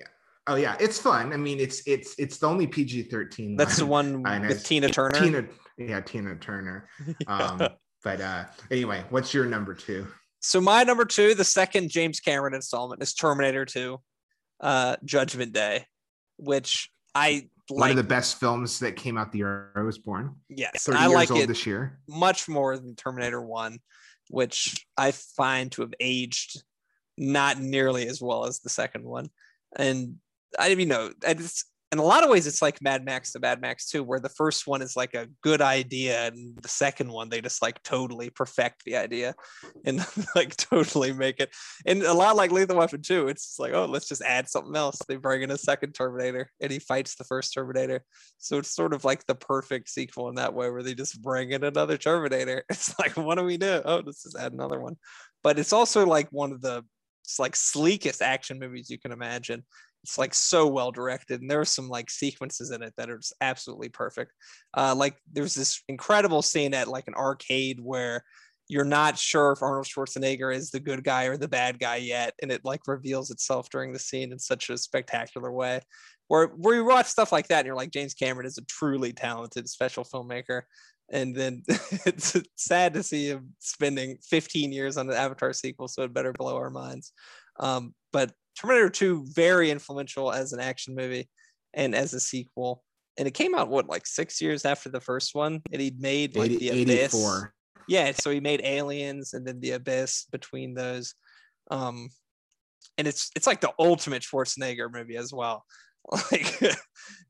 Yeah. 0.00 0.06
Oh 0.48 0.56
yeah. 0.56 0.76
It's 0.80 0.98
fun. 0.98 1.32
I 1.32 1.36
mean 1.36 1.60
it's 1.60 1.80
it's 1.86 2.16
it's 2.18 2.38
the 2.38 2.48
only 2.48 2.66
pg-13 2.66 3.56
That's 3.56 3.76
the 3.76 3.86
one. 3.86 4.22
one 4.24 4.26
I 4.32 4.38
know, 4.38 4.48
with 4.48 4.64
Tina 4.64 4.88
Turner. 4.88 5.20
tina 5.20 5.44
yeah 5.78 6.00
tina 6.00 6.34
turner. 6.36 6.88
Um 7.28 7.68
but 8.02 8.20
uh 8.20 8.44
anyway 8.72 9.04
what's 9.10 9.32
your 9.32 9.46
number 9.46 9.74
two 9.74 10.08
so 10.46 10.60
my 10.60 10.84
number 10.84 11.04
two, 11.04 11.34
the 11.34 11.44
second 11.44 11.90
James 11.90 12.20
Cameron 12.20 12.54
installment, 12.54 13.02
is 13.02 13.14
Terminator 13.14 13.64
2, 13.64 14.00
uh, 14.60 14.96
Judgment 15.04 15.52
Day, 15.52 15.86
which 16.36 16.88
I 17.16 17.48
one 17.68 17.80
like. 17.80 17.90
of 17.90 17.96
the 17.96 18.04
best 18.04 18.38
films 18.38 18.78
that 18.78 18.94
came 18.94 19.18
out 19.18 19.32
the 19.32 19.38
year 19.38 19.72
i 19.74 19.80
was 19.80 19.98
born 19.98 20.36
yes, 20.48 20.84
30 20.84 20.98
I 20.98 21.02
years 21.02 21.14
like 21.14 21.30
old 21.32 21.40
it 21.40 21.46
this 21.48 21.66
year 21.66 21.98
much 22.08 22.48
more 22.48 22.76
than 22.76 22.94
Terminator 22.94 23.42
1, 23.42 23.80
which 24.30 24.86
I 24.96 25.10
find 25.10 25.72
to 25.72 25.82
have 25.82 25.94
aged 25.98 26.62
not 27.18 27.58
nearly 27.58 28.06
as 28.06 28.22
well 28.22 28.46
as 28.46 28.60
the 28.60 28.68
second 28.68 29.04
one. 29.04 29.30
And 29.74 30.16
I 30.58 30.68
you 30.68 30.86
know, 30.86 31.10
it's 31.26 31.64
in 31.92 31.98
a 31.98 32.02
lot 32.02 32.24
of 32.24 32.30
ways 32.30 32.48
it's 32.48 32.62
like 32.62 32.82
Mad 32.82 33.04
Max 33.04 33.32
to 33.32 33.38
Mad 33.38 33.60
Max 33.60 33.88
2, 33.90 34.02
where 34.02 34.18
the 34.18 34.28
first 34.28 34.66
one 34.66 34.82
is 34.82 34.96
like 34.96 35.14
a 35.14 35.28
good 35.42 35.62
idea, 35.62 36.26
and 36.26 36.56
the 36.60 36.68
second 36.68 37.10
one 37.10 37.28
they 37.28 37.40
just 37.40 37.62
like 37.62 37.80
totally 37.84 38.28
perfect 38.28 38.82
the 38.84 38.96
idea 38.96 39.34
and 39.84 40.04
like 40.34 40.56
totally 40.56 41.12
make 41.12 41.38
it. 41.38 41.54
And 41.86 42.02
a 42.02 42.12
lot 42.12 42.34
like 42.34 42.50
Lethal 42.50 42.78
Weapon 42.78 43.02
2, 43.02 43.28
it's 43.28 43.58
like, 43.58 43.72
oh, 43.72 43.84
let's 43.84 44.08
just 44.08 44.22
add 44.22 44.48
something 44.48 44.74
else. 44.74 44.98
They 45.06 45.16
bring 45.16 45.42
in 45.42 45.52
a 45.52 45.58
second 45.58 45.92
Terminator 45.92 46.50
and 46.60 46.72
he 46.72 46.80
fights 46.80 47.14
the 47.14 47.24
first 47.24 47.54
Terminator. 47.54 48.02
So 48.38 48.58
it's 48.58 48.74
sort 48.74 48.92
of 48.92 49.04
like 49.04 49.24
the 49.26 49.36
perfect 49.36 49.88
sequel 49.88 50.28
in 50.28 50.34
that 50.36 50.54
way, 50.54 50.70
where 50.70 50.82
they 50.82 50.94
just 50.94 51.22
bring 51.22 51.52
in 51.52 51.62
another 51.62 51.96
Terminator. 51.96 52.64
It's 52.76 52.98
like, 52.98 53.16
what 53.16 53.36
do 53.36 53.44
we 53.44 53.56
do? 53.56 53.80
Oh, 53.84 54.02
let's 54.04 54.24
just 54.24 54.36
add 54.36 54.52
another 54.52 54.80
one. 54.80 54.96
But 55.42 55.58
it's 55.58 55.72
also 55.72 56.04
like 56.04 56.28
one 56.30 56.52
of 56.52 56.60
the 56.60 56.84
like 57.38 57.56
sleekest 57.56 58.22
action 58.22 58.58
movies 58.58 58.90
you 58.90 58.98
can 58.98 59.12
imagine. 59.12 59.64
It's 60.06 60.18
like 60.18 60.34
so 60.34 60.68
well 60.68 60.92
directed, 60.92 61.40
and 61.40 61.50
there 61.50 61.60
are 61.60 61.64
some 61.64 61.88
like 61.88 62.10
sequences 62.10 62.70
in 62.70 62.80
it 62.80 62.94
that 62.96 63.10
are 63.10 63.18
just 63.18 63.34
absolutely 63.40 63.88
perfect. 63.88 64.32
Uh, 64.72 64.94
like 64.96 65.16
there's 65.32 65.56
this 65.56 65.82
incredible 65.88 66.42
scene 66.42 66.74
at 66.74 66.86
like 66.86 67.08
an 67.08 67.14
arcade 67.14 67.80
where 67.80 68.22
you're 68.68 68.84
not 68.84 69.18
sure 69.18 69.50
if 69.50 69.62
Arnold 69.62 69.86
Schwarzenegger 69.86 70.54
is 70.54 70.70
the 70.70 70.78
good 70.78 71.02
guy 71.02 71.24
or 71.24 71.36
the 71.36 71.48
bad 71.48 71.80
guy 71.80 71.96
yet, 71.96 72.34
and 72.40 72.52
it 72.52 72.64
like 72.64 72.82
reveals 72.86 73.32
itself 73.32 73.68
during 73.68 73.92
the 73.92 73.98
scene 73.98 74.30
in 74.30 74.38
such 74.38 74.70
a 74.70 74.78
spectacular 74.78 75.50
way. 75.50 75.80
Where 76.28 76.46
where 76.46 76.76
you 76.76 76.84
watch 76.84 77.06
stuff 77.06 77.32
like 77.32 77.48
that, 77.48 77.58
and 77.58 77.66
you're 77.66 77.74
like, 77.74 77.90
James 77.90 78.14
Cameron 78.14 78.46
is 78.46 78.58
a 78.58 78.64
truly 78.66 79.12
talented 79.12 79.68
special 79.68 80.04
filmmaker. 80.04 80.62
And 81.10 81.34
then 81.34 81.64
it's 81.68 82.36
sad 82.54 82.94
to 82.94 83.02
see 83.02 83.26
him 83.26 83.54
spending 83.58 84.18
15 84.22 84.70
years 84.70 84.96
on 84.96 85.08
the 85.08 85.18
Avatar 85.18 85.52
sequel, 85.52 85.88
so 85.88 86.04
it 86.04 86.14
better 86.14 86.32
blow 86.32 86.56
our 86.56 86.70
minds. 86.70 87.12
Um, 87.58 87.92
but 88.12 88.32
Terminator 88.58 88.90
2, 88.90 89.26
very 89.28 89.70
influential 89.70 90.32
as 90.32 90.52
an 90.52 90.60
action 90.60 90.94
movie 90.94 91.28
and 91.74 91.94
as 91.94 92.14
a 92.14 92.20
sequel. 92.20 92.82
And 93.18 93.26
it 93.26 93.34
came 93.34 93.54
out 93.54 93.68
what 93.68 93.88
like 93.88 94.06
six 94.06 94.40
years 94.40 94.64
after 94.64 94.88
the 94.88 95.00
first 95.00 95.34
one, 95.34 95.62
and 95.72 95.80
he'd 95.80 96.00
made 96.00 96.36
like 96.36 96.50
80, 96.50 96.58
the 96.58 96.82
Abyss. 96.82 97.14
84 97.14 97.54
Yeah, 97.88 98.12
so 98.12 98.30
he 98.30 98.40
made 98.40 98.60
Aliens 98.62 99.32
and 99.32 99.46
then 99.46 99.60
the 99.60 99.72
Abyss 99.72 100.26
between 100.30 100.74
those. 100.74 101.14
Um, 101.70 102.10
and 102.98 103.06
it's 103.06 103.30
it's 103.36 103.46
like 103.46 103.60
the 103.60 103.72
ultimate 103.78 104.22
Schwarzenegger 104.22 104.92
movie 104.92 105.16
as 105.16 105.32
well. 105.32 105.64
Like 106.30 106.62
it, 106.62 106.76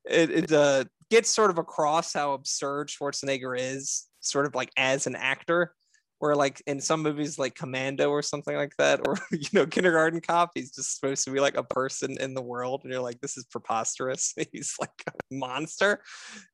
it 0.05 0.53
uh, 0.53 0.85
gets 1.11 1.31
sort 1.31 1.51
of 1.51 1.57
across 1.57 2.13
how 2.13 2.35
absurd 2.35 2.89
Schwarzenegger 2.89 3.59
is, 3.59 4.05
sort 4.21 4.45
of 4.45 4.55
like 4.55 4.71
as 4.77 5.07
an 5.07 5.17
actor. 5.17 5.73
Where 6.19 6.35
like 6.35 6.63
in 6.67 6.81
some 6.81 7.03
movies 7.03 7.39
like 7.39 7.55
Commando 7.55 8.09
or 8.09 8.23
something 8.23 8.57
like 8.57 8.73
that, 8.79 9.07
or 9.07 9.19
you 9.31 9.49
know, 9.53 9.67
Kindergarten 9.67 10.21
Cop, 10.21 10.53
he's 10.55 10.75
just 10.75 10.99
supposed 10.99 11.25
to 11.25 11.31
be 11.31 11.41
like 11.41 11.57
a 11.57 11.63
person 11.63 12.17
in 12.19 12.35
the 12.35 12.43
world, 12.43 12.81
and 12.83 12.93
you're 12.93 13.03
like, 13.03 13.21
this 13.21 13.37
is 13.37 13.45
preposterous. 13.45 14.35
he's 14.53 14.75
like 14.81 14.91
a 15.09 15.13
monster. 15.31 16.03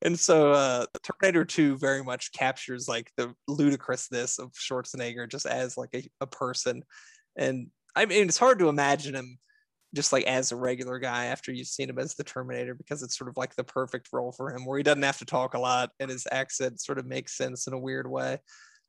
And 0.03 0.19
so 0.19 0.53
uh 0.53 0.87
Terminator 1.03 1.45
2 1.45 1.79
very 1.79 2.03
much 2.03 2.33
captures 2.33 2.89
like 2.89 3.11
the 3.17 3.35
ludicrousness 3.49 4.39
of 4.39 4.53
Schwarzenegger 4.53 5.31
just 5.31 5.47
as 5.47 5.77
like 5.77 5.91
a, 5.95 6.09
a 6.21 6.27
person. 6.27 6.83
And 7.37 7.69
I 7.95 8.07
mean 8.07 8.29
it's 8.29 8.39
hard 8.39 8.59
to 8.61 8.69
imagine 8.69 9.15
him 9.15 9.39
just 9.95 10.13
like 10.13 10.25
as 10.25 10.53
a 10.53 10.57
regular 10.57 10.99
guy 10.99 11.27
after 11.27 11.53
you've 11.53 11.67
seen 11.67 11.91
him 11.91 11.99
as 11.99 12.15
the 12.15 12.25
Terminator 12.25 12.75
because 12.75 13.03
it's 13.03 13.17
sort 13.17 13.29
of 13.29 13.37
like 13.37 13.55
the 13.55 13.65
perfect 13.65 14.09
role 14.13 14.33
for 14.33 14.51
him 14.51 14.65
where 14.65 14.79
he 14.79 14.83
doesn't 14.83 15.03
have 15.03 15.19
to 15.19 15.27
talk 15.27 15.55
a 15.55 15.59
lot 15.59 15.91
and 16.01 16.11
his 16.11 16.27
accent 16.33 16.81
sort 16.81 16.99
of 16.99 17.07
makes 17.07 17.37
sense 17.37 17.67
in 17.67 17.75
a 17.75 17.79
weird 17.79 18.11
way. 18.11 18.39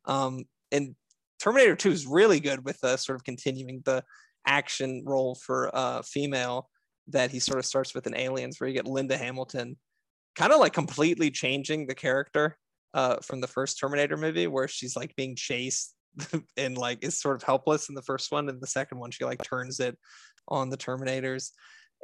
Um 0.05 0.45
and 0.73 0.95
Terminator 1.39 1.75
2 1.75 1.91
is 1.91 2.05
really 2.05 2.39
good 2.39 2.65
with 2.65 2.83
uh, 2.83 2.97
sort 2.97 3.15
of 3.15 3.23
continuing 3.23 3.81
the 3.85 4.03
action 4.45 5.03
role 5.05 5.35
for 5.35 5.73
uh 5.73 6.01
female 6.01 6.69
that 7.07 7.31
he 7.31 7.39
sort 7.39 7.59
of 7.59 7.65
starts 7.65 7.95
with 7.95 8.07
in 8.07 8.15
Aliens 8.15 8.59
where 8.59 8.67
you 8.67 8.73
get 8.73 8.85
Linda 8.85 9.17
Hamilton 9.17 9.77
kind 10.35 10.51
of 10.51 10.59
like 10.59 10.73
completely 10.73 11.31
changing 11.31 11.87
the 11.87 11.95
character 11.95 12.57
uh, 12.93 13.17
from 13.17 13.41
the 13.41 13.47
first 13.47 13.79
Terminator 13.79 14.17
movie, 14.17 14.47
where 14.47 14.67
she's 14.67 14.95
like 14.95 15.15
being 15.15 15.35
chased 15.35 15.95
and 16.57 16.77
like 16.77 17.03
is 17.03 17.19
sort 17.19 17.35
of 17.35 17.43
helpless 17.43 17.89
in 17.89 17.95
the 17.95 18.01
first 18.01 18.31
one, 18.31 18.49
and 18.49 18.61
the 18.61 18.67
second 18.67 18.99
one 18.99 19.11
she 19.11 19.25
like 19.25 19.43
turns 19.43 19.79
it 19.79 19.97
on 20.47 20.69
the 20.69 20.77
Terminators, 20.77 21.51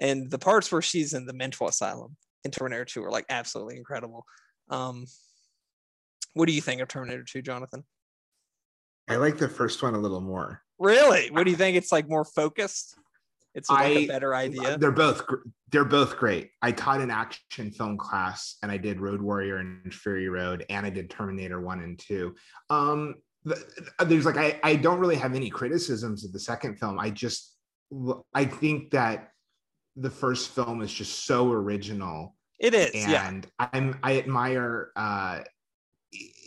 and 0.01 0.29
the 0.29 0.39
parts 0.39 0.71
where 0.71 0.81
she's 0.81 1.13
in 1.13 1.25
the 1.25 1.33
mental 1.33 1.67
asylum 1.67 2.15
in 2.43 2.51
Terminator 2.51 2.85
Two 2.85 3.03
are 3.03 3.11
like 3.11 3.25
absolutely 3.29 3.77
incredible. 3.77 4.25
Um, 4.69 5.05
what 6.33 6.47
do 6.47 6.53
you 6.53 6.61
think 6.61 6.81
of 6.81 6.87
Terminator 6.87 7.23
Two, 7.23 7.41
Jonathan? 7.41 7.83
I 9.09 9.15
like 9.15 9.37
the 9.37 9.49
first 9.49 9.83
one 9.83 9.95
a 9.95 9.99
little 9.99 10.21
more 10.21 10.61
Really? 10.79 11.29
What 11.29 11.43
do 11.43 11.51
you 11.51 11.57
think? 11.57 11.75
It's 11.75 11.91
like 11.91 12.09
more 12.09 12.23
focused. 12.23 12.95
It's 13.53 13.69
like 13.69 13.95
a 13.97 14.03
I- 14.03 14.07
better 14.07 14.33
idea. 14.33 14.77
they're 14.77 14.91
both 14.91 15.23
they're 15.71 15.83
both 15.85 16.17
great 16.17 16.51
i 16.61 16.71
taught 16.71 17.01
an 17.01 17.11
action 17.11 17.69
film 17.71 17.97
class 17.97 18.57
and 18.63 18.71
i 18.71 18.77
did 18.77 18.99
road 18.99 19.21
warrior 19.21 19.57
and 19.57 19.93
fury 19.93 20.29
road 20.29 20.65
and 20.69 20.85
i 20.85 20.89
did 20.89 21.09
terminator 21.09 21.59
1 21.61 21.81
and 21.81 21.99
2 21.99 22.33
um 22.69 23.15
there's 24.05 24.25
like 24.25 24.37
I, 24.37 24.59
I 24.63 24.75
don't 24.75 24.99
really 24.99 25.15
have 25.15 25.35
any 25.35 25.49
criticisms 25.49 26.25
of 26.25 26.31
the 26.31 26.39
second 26.39 26.77
film 26.79 26.99
i 26.99 27.09
just 27.09 27.55
i 28.33 28.45
think 28.45 28.91
that 28.91 29.31
the 29.95 30.09
first 30.09 30.51
film 30.51 30.81
is 30.81 30.93
just 30.93 31.25
so 31.25 31.51
original 31.51 32.35
it 32.59 32.73
is 32.73 32.91
and 32.93 33.45
yeah. 33.59 33.67
i'm 33.73 33.99
i 34.01 34.17
admire 34.17 34.91
uh 34.95 35.39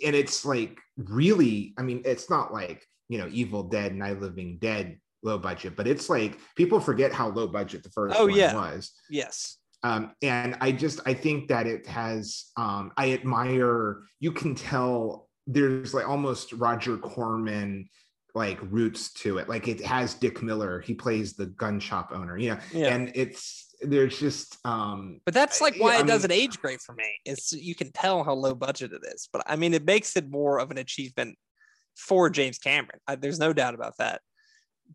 and 0.05 0.15
it's 0.17 0.45
like 0.45 0.79
really 0.97 1.75
i 1.79 1.83
mean 1.83 2.03
it's 2.05 2.29
not 2.29 2.53
like 2.53 2.85
you 3.09 3.19
know 3.19 3.29
evil 3.31 3.63
dead 3.63 3.95
night 3.95 4.21
living 4.21 4.59
dead 4.59 4.99
low 5.23 5.39
budget 5.39 5.77
but 5.77 5.87
it's 5.87 6.09
like 6.11 6.39
people 6.57 6.81
forget 6.81 7.13
how 7.13 7.29
low 7.29 7.47
budget 7.47 7.83
the 7.83 7.91
first 7.91 8.17
oh 8.19 8.27
one 8.27 8.35
yeah. 8.35 8.55
was. 8.55 8.93
Yes. 9.09 9.59
Um, 9.85 10.13
and 10.23 10.57
I 10.61 10.73
just 10.73 11.01
I 11.07 11.15
think 11.15 11.49
that 11.49 11.67
it 11.67 11.87
has 11.87 12.51
um, 12.57 12.93
I 12.97 13.13
admire 13.13 14.03
you 14.21 14.33
can 14.33 14.55
tell 14.55 15.29
there's 15.47 15.93
like 15.93 16.09
almost 16.09 16.53
Roger 16.53 16.97
Corman 16.97 17.89
like 18.35 18.59
roots 18.63 19.13
to 19.15 19.39
it. 19.39 19.49
Like 19.49 19.67
it 19.67 19.81
has 19.85 20.15
Dick 20.15 20.41
Miller. 20.41 20.81
He 20.81 20.95
plays 20.95 21.35
the 21.35 21.47
gun 21.47 21.81
shop 21.81 22.13
owner 22.15 22.39
you 22.39 22.51
know 22.51 22.59
yeah. 22.73 22.95
and 22.95 23.11
it's 23.15 23.72
there's 23.83 24.19
just 24.19 24.59
um 24.65 25.21
but 25.25 25.35
that's 25.35 25.61
like 25.61 25.77
why 25.77 25.95
yeah, 25.95 26.01
it 26.01 26.05
I 26.05 26.07
doesn't 26.07 26.33
age 26.33 26.61
great 26.61 26.81
for 26.81 26.95
me 26.95 27.11
is 27.25 27.53
you 27.53 27.75
can 27.75 27.91
tell 27.93 28.23
how 28.25 28.35
low 28.35 28.55
budget 28.55 28.93
it 28.93 29.03
is. 29.15 29.29
But 29.33 29.43
i 29.47 29.57
mean 29.57 29.75
it 29.75 29.85
makes 29.85 30.17
it 30.17 30.31
more 30.31 30.59
of 30.59 30.71
an 30.71 30.79
achievement 30.79 31.37
for 31.97 32.31
james 32.31 32.59
cameron. 32.59 33.01
I, 33.07 33.17
there's 33.17 33.39
no 33.39 33.53
doubt 33.53 33.75
about 33.75 33.97
that. 33.99 34.21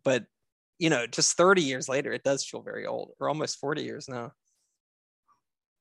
But 0.04 0.24
you 0.78 0.90
know 0.90 1.06
just 1.06 1.36
30 1.36 1.62
years 1.62 1.88
later 1.88 2.12
it 2.12 2.22
does 2.22 2.44
feel 2.44 2.62
very 2.62 2.86
old 2.86 3.12
or 3.20 3.28
almost 3.28 3.58
40 3.58 3.82
years 3.82 4.08
now. 4.08 4.32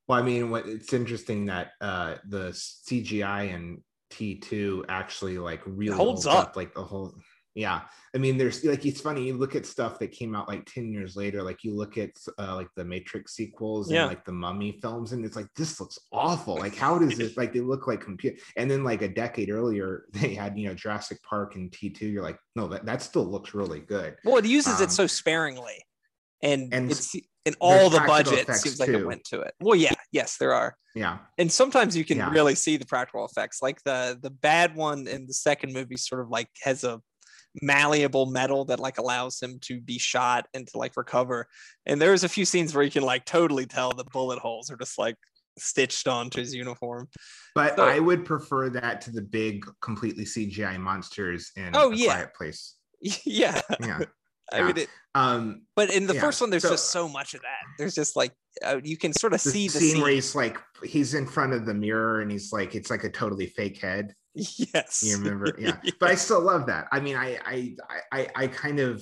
Well 0.07 0.19
I 0.19 0.23
mean 0.23 0.49
what 0.51 0.67
it's 0.67 0.93
interesting 0.93 1.45
that 1.47 1.71
uh 1.81 2.15
the 2.27 2.49
CGI 2.49 3.53
and 3.53 3.81
T2 4.11 4.85
actually 4.87 5.37
like 5.37 5.61
really 5.65 5.95
holds 5.95 6.25
up. 6.25 6.55
like 6.55 6.73
the 6.73 6.83
whole 6.83 7.13
yeah. 7.57 7.81
I 8.15 8.19
mean 8.19 8.37
there's 8.37 8.63
like 8.63 8.85
it's 8.85 9.01
funny 9.01 9.25
you 9.25 9.33
look 9.35 9.55
at 9.55 9.65
stuff 9.65 9.97
that 9.99 10.11
came 10.11 10.35
out 10.35 10.47
like 10.47 10.65
10 10.71 10.91
years 10.91 11.15
later 11.15 11.41
like 11.41 11.63
you 11.63 11.75
look 11.75 11.97
at 11.97 12.11
uh, 12.39 12.55
like 12.55 12.69
the 12.75 12.85
Matrix 12.85 13.33
sequels 13.33 13.91
Yeah. 13.91 14.01
and 14.01 14.09
like 14.09 14.25
the 14.25 14.31
Mummy 14.31 14.79
films 14.81 15.11
and 15.11 15.25
it's 15.25 15.35
like 15.35 15.47
this 15.55 15.79
looks 15.79 15.97
awful. 16.11 16.55
Like 16.57 16.75
how 16.75 16.99
does 16.99 17.17
this 17.17 17.35
like 17.35 17.53
they 17.53 17.59
look 17.61 17.87
like 17.87 17.99
computer 18.01 18.37
and 18.55 18.69
then 18.69 18.83
like 18.83 19.01
a 19.01 19.07
decade 19.07 19.49
earlier 19.49 20.05
they 20.13 20.35
had 20.35 20.57
you 20.57 20.67
know 20.67 20.75
Jurassic 20.75 21.21
Park 21.23 21.55
and 21.55 21.71
T2 21.71 22.01
you're 22.01 22.23
like 22.23 22.37
no 22.55 22.67
that, 22.67 22.85
that 22.85 23.01
still 23.01 23.25
looks 23.25 23.53
really 23.55 23.79
good. 23.79 24.15
Well 24.23 24.37
it 24.37 24.45
uses 24.45 24.77
Um, 24.77 24.83
it 24.83 24.91
so 24.91 25.07
sparingly 25.07 25.83
and, 26.43 26.71
and 26.73 26.91
it's 26.91 27.15
and 27.47 27.55
all 27.59 27.89
the 27.89 28.01
budget 28.01 28.47
seems 28.55 28.79
like 28.79 28.89
it 28.89 29.05
went 29.05 29.23
to 29.25 29.41
it. 29.41 29.53
Well 29.59 29.75
yeah 29.75 29.93
yes 30.11 30.37
there 30.37 30.53
are. 30.53 30.75
Yeah. 30.95 31.19
And 31.37 31.51
sometimes 31.51 31.95
you 31.97 32.03
can 32.05 32.17
Yeah. 32.17 32.29
really 32.31 32.55
see 32.55 32.77
the 32.77 32.85
practical 32.85 33.25
effects 33.25 33.61
like 33.61 33.83
the 33.83 34.17
the 34.21 34.29
bad 34.31 34.75
one 34.75 35.07
in 35.07 35.25
the 35.27 35.33
second 35.33 35.73
movie 35.73 35.97
sort 35.97 36.21
of 36.21 36.29
like 36.29 36.49
has 36.61 36.83
a 36.83 37.01
malleable 37.61 38.25
metal 38.27 38.65
that 38.65 38.79
like 38.79 38.97
allows 38.97 39.41
him 39.41 39.57
to 39.61 39.79
be 39.81 39.97
shot 39.97 40.45
and 40.53 40.67
to 40.67 40.77
like 40.77 40.95
recover. 40.97 41.47
And 41.85 42.01
there's 42.01 42.23
a 42.23 42.29
few 42.29 42.45
scenes 42.45 42.73
where 42.75 42.83
you 42.83 42.91
can 42.91 43.03
like 43.03 43.25
totally 43.25 43.65
tell 43.65 43.91
the 43.91 44.03
bullet 44.05 44.39
holes 44.39 44.69
are 44.71 44.77
just 44.77 44.97
like 44.97 45.15
stitched 45.57 46.07
onto 46.07 46.39
his 46.39 46.53
uniform. 46.53 47.07
But 47.55 47.75
So- 47.77 47.85
I 47.87 47.99
would 47.99 48.25
prefer 48.25 48.69
that 48.69 49.01
to 49.01 49.11
the 49.11 49.21
big 49.21 49.65
completely 49.81 50.23
CGI 50.25 50.79
monsters 50.79 51.51
in 51.55 51.71
Oh, 51.75 51.91
A 51.91 51.95
yeah. 51.95 52.05
Quiet 52.13 52.33
Place. 52.35 52.75
Yeah. 53.25 53.61
Yeah. 53.79 53.99
I 54.53 54.59
Yeah. 54.59 54.65
mean 54.67 54.77
it, 54.77 54.89
um 55.13 55.63
but 55.75 55.89
in 55.93 56.07
the 56.07 56.13
Yeah, 56.13 56.21
first 56.21 56.39
one 56.39 56.49
there's 56.49 56.63
so- 56.63 56.69
just 56.69 56.91
so 56.91 57.09
much 57.09 57.33
of 57.33 57.41
that. 57.41 57.59
There's 57.77 57.95
just 57.95 58.15
like 58.15 58.31
uh, 58.65 58.79
you 58.83 58.97
can 58.97 59.13
sort 59.13 59.33
of 59.33 59.43
the 59.43 59.49
see 59.49 59.67
the 59.67 59.79
scene 59.79 59.91
scene. 59.93 60.01
where 60.01 60.11
he's 60.11 60.33
like 60.35 60.57
he's 60.83 61.13
in 61.15 61.25
front 61.27 61.53
of 61.53 61.65
the 61.65 61.73
mirror 61.73 62.21
and 62.21 62.31
he's 62.31 62.51
like 62.53 62.73
it's 62.75 62.89
like 62.89 63.03
a 63.03 63.09
totally 63.09 63.47
fake 63.47 63.77
head 63.79 64.13
yes 64.73 65.01
you 65.03 65.17
remember 65.17 65.55
yeah 65.57 65.77
but 65.99 66.09
i 66.09 66.15
still 66.15 66.41
love 66.41 66.65
that 66.65 66.87
i 66.91 66.99
mean 66.99 67.15
i 67.15 67.37
i 67.45 67.75
i 68.11 68.27
i 68.35 68.47
kind 68.47 68.79
of 68.79 69.01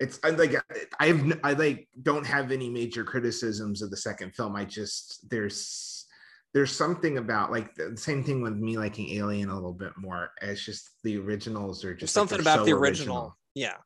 it's 0.00 0.18
I 0.24 0.30
like 0.30 0.54
i've 1.00 1.40
i 1.44 1.52
like 1.52 1.88
don't 2.02 2.26
have 2.26 2.52
any 2.52 2.68
major 2.68 3.04
criticisms 3.04 3.82
of 3.82 3.90
the 3.90 3.96
second 3.96 4.34
film 4.34 4.56
i 4.56 4.64
just 4.64 5.28
there's 5.30 6.06
there's 6.54 6.74
something 6.74 7.18
about 7.18 7.50
like 7.50 7.74
the 7.74 7.96
same 7.96 8.24
thing 8.24 8.42
with 8.42 8.54
me 8.54 8.78
liking 8.78 9.10
alien 9.10 9.50
a 9.50 9.54
little 9.54 9.72
bit 9.72 9.92
more 9.96 10.30
it's 10.40 10.64
just 10.64 10.90
the 11.04 11.18
originals 11.18 11.84
are 11.84 11.94
just 11.94 12.14
something 12.14 12.40
about 12.40 12.60
so 12.60 12.64
the 12.64 12.72
original. 12.72 13.36
Yeah. 13.54 13.76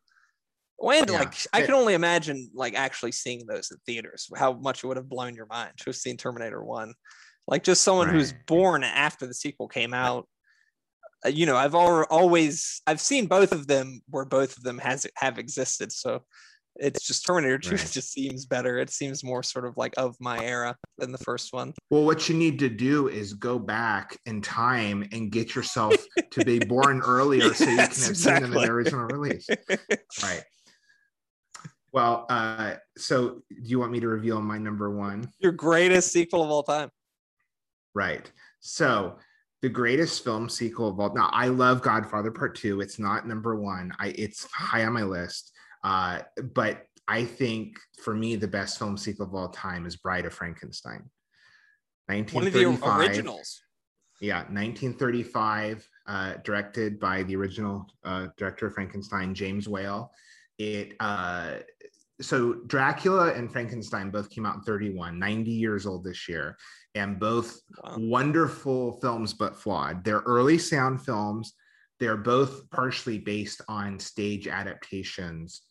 Well, 0.79 1.01
and 1.01 1.11
Yeah. 1.11 1.21
like 1.21 1.35
I 1.53 1.63
can 1.63 1.75
only 1.75 1.95
imagine 1.95 2.51
like 2.55 2.75
actually 2.75 3.13
seeing 3.13 3.47
those 3.47 3.71
in 3.71 3.79
theaters, 3.87 4.29
how 4.37 4.53
much 4.53 4.83
it 4.83 4.87
would 4.87 4.97
have 4.97 5.09
blown 5.09 5.35
your 5.35 5.47
mind 5.47 5.73
to 5.79 5.85
have 5.87 5.97
seen 5.97 6.17
Terminator 6.17 6.63
One. 6.63 6.93
Like 7.47 7.65
just 7.65 7.83
someone 7.83 8.09
who's 8.09 8.35
born 8.47 8.85
after 8.85 9.27
the 9.27 9.35
sequel 9.35 9.69
came 9.69 9.95
out. 9.95 10.29
Uh, 11.25 11.29
You 11.31 11.47
know, 11.47 11.57
I've 11.57 11.75
al- 11.75 12.05
always 12.11 12.81
I've 12.87 13.01
seen 13.01 13.27
both 13.27 13.53
of 13.53 13.67
them 13.67 14.03
where 14.09 14.25
both 14.25 14.57
of 14.57 14.63
them 14.63 14.79
has 14.79 15.07
have 15.17 15.39
existed. 15.39 15.93
So 15.93 16.25
it's 16.77 17.07
just 17.07 17.27
Terminator 17.27 17.59
Two 17.59 17.77
Right. 17.77 17.79
just 17.93 18.13
seems 18.13 18.47
better. 18.47 18.79
It 18.79 18.91
seems 18.91 19.23
more 19.23 19.43
sort 19.43 19.67
of 19.67 19.77
like 19.77 19.95
of 19.97 20.17
my 20.21 20.43
era 20.43 20.77
than 20.99 21.13
the 21.13 21.19
first 21.19 21.53
one. 21.53 21.75
Well, 21.91 22.05
what 22.05 22.29
you 22.29 22.35
need 22.35 22.59
to 22.61 22.69
do 22.69 23.09
is 23.09 23.35
go 23.35 23.59
back 23.59 24.19
in 24.27 24.41
time 24.41 25.07
and 25.13 25.31
get 25.31 25.55
yourself 25.55 26.03
to 26.31 26.45
be 26.45 26.59
born 26.61 27.01
earlier 27.07 27.53
so 27.55 27.67
you 27.71 27.77
can 27.77 27.79
have 27.79 27.99
Yes, 27.99 28.19
seen 28.19 28.35
them 28.35 28.45
in 28.45 28.51
exactly. 28.51 28.67
the 28.67 28.73
original 28.73 29.05
release. 29.05 29.47
Right. 30.23 30.43
Well, 31.93 32.25
uh, 32.31 32.77
so 32.97 33.43
do 33.51 33.69
you 33.69 33.79
want 33.79 33.93
me 33.93 34.01
to 34.01 34.09
reveal 34.09 34.41
my 34.41 34.57
number 34.57 34.91
one? 34.91 35.31
Your 35.41 35.53
greatest 35.53 36.11
sequel 36.11 36.43
of 36.43 36.49
all 36.51 36.63
time. 36.63 36.89
Right. 37.95 38.31
So 38.61 39.19
the 39.63 39.69
greatest 39.69 40.25
film 40.25 40.49
sequel 40.49 40.89
of 40.89 40.99
all 40.99 41.15
now 41.15 41.31
I 41.33 41.49
love 41.49 41.83
Godfather 41.83 42.31
Part 42.31 42.57
Two. 42.57 42.81
It's 42.81 42.99
not 42.99 43.27
number 43.27 43.57
one. 43.57 43.93
I 43.99 44.09
it's 44.09 44.51
high 44.53 44.85
on 44.85 44.93
my 44.93 45.05
list. 45.05 45.53
Uh, 45.85 46.21
but 46.55 46.87
I 47.09 47.25
think 47.25 47.79
for 48.03 48.15
me 48.15 48.37
the 48.37 48.49
best 48.49 48.79
film 48.79 48.97
sequel 48.97 49.27
of 49.27 49.35
all 49.35 49.49
time 49.49 49.87
is 49.87 49.97
Bride 49.97 50.27
of 50.27 50.35
Frankenstein. 50.35 51.09
One 52.09 52.19
of 52.19 52.53
the 52.53 52.67
1935. 52.67 53.01
originals. 53.01 53.63
Yeah, 54.21 54.39
1935, 54.39 55.89
uh, 56.07 56.35
directed 56.45 57.01
by 57.01 57.23
the 57.25 57.35
original 57.35 57.87
uh, 58.05 58.29
director 58.37 58.67
of 58.67 58.75
Frankenstein, 58.75 59.35
James 59.35 59.69
Whale. 59.69 60.13
It 60.59 60.95
uh, 61.01 61.55
so 62.21 62.55
Dracula 62.67 63.33
and 63.33 63.51
Frankenstein 63.51 64.11
both 64.11 64.31
came 64.31 64.47
out 64.47 64.57
in 64.57 64.63
31, 64.63 65.19
90 65.19 65.51
years 65.51 65.87
old 65.87 66.05
this 66.05 66.29
year, 66.29 66.57
and 66.95 67.19
both 67.19 67.61
Wow. 67.83 67.97
wonderful 67.99 69.01
films, 69.01 69.35
but 69.35 69.57
flawed. 69.57 70.05
They're 70.05 70.21
early 70.21 70.59
sound 70.59 71.05
films. 71.05 71.55
They're 71.99 72.17
both 72.17 72.69
partially 72.71 73.19
based 73.19 73.63
on 73.69 73.99
stage 73.99 74.49
adaptations. 74.49 75.63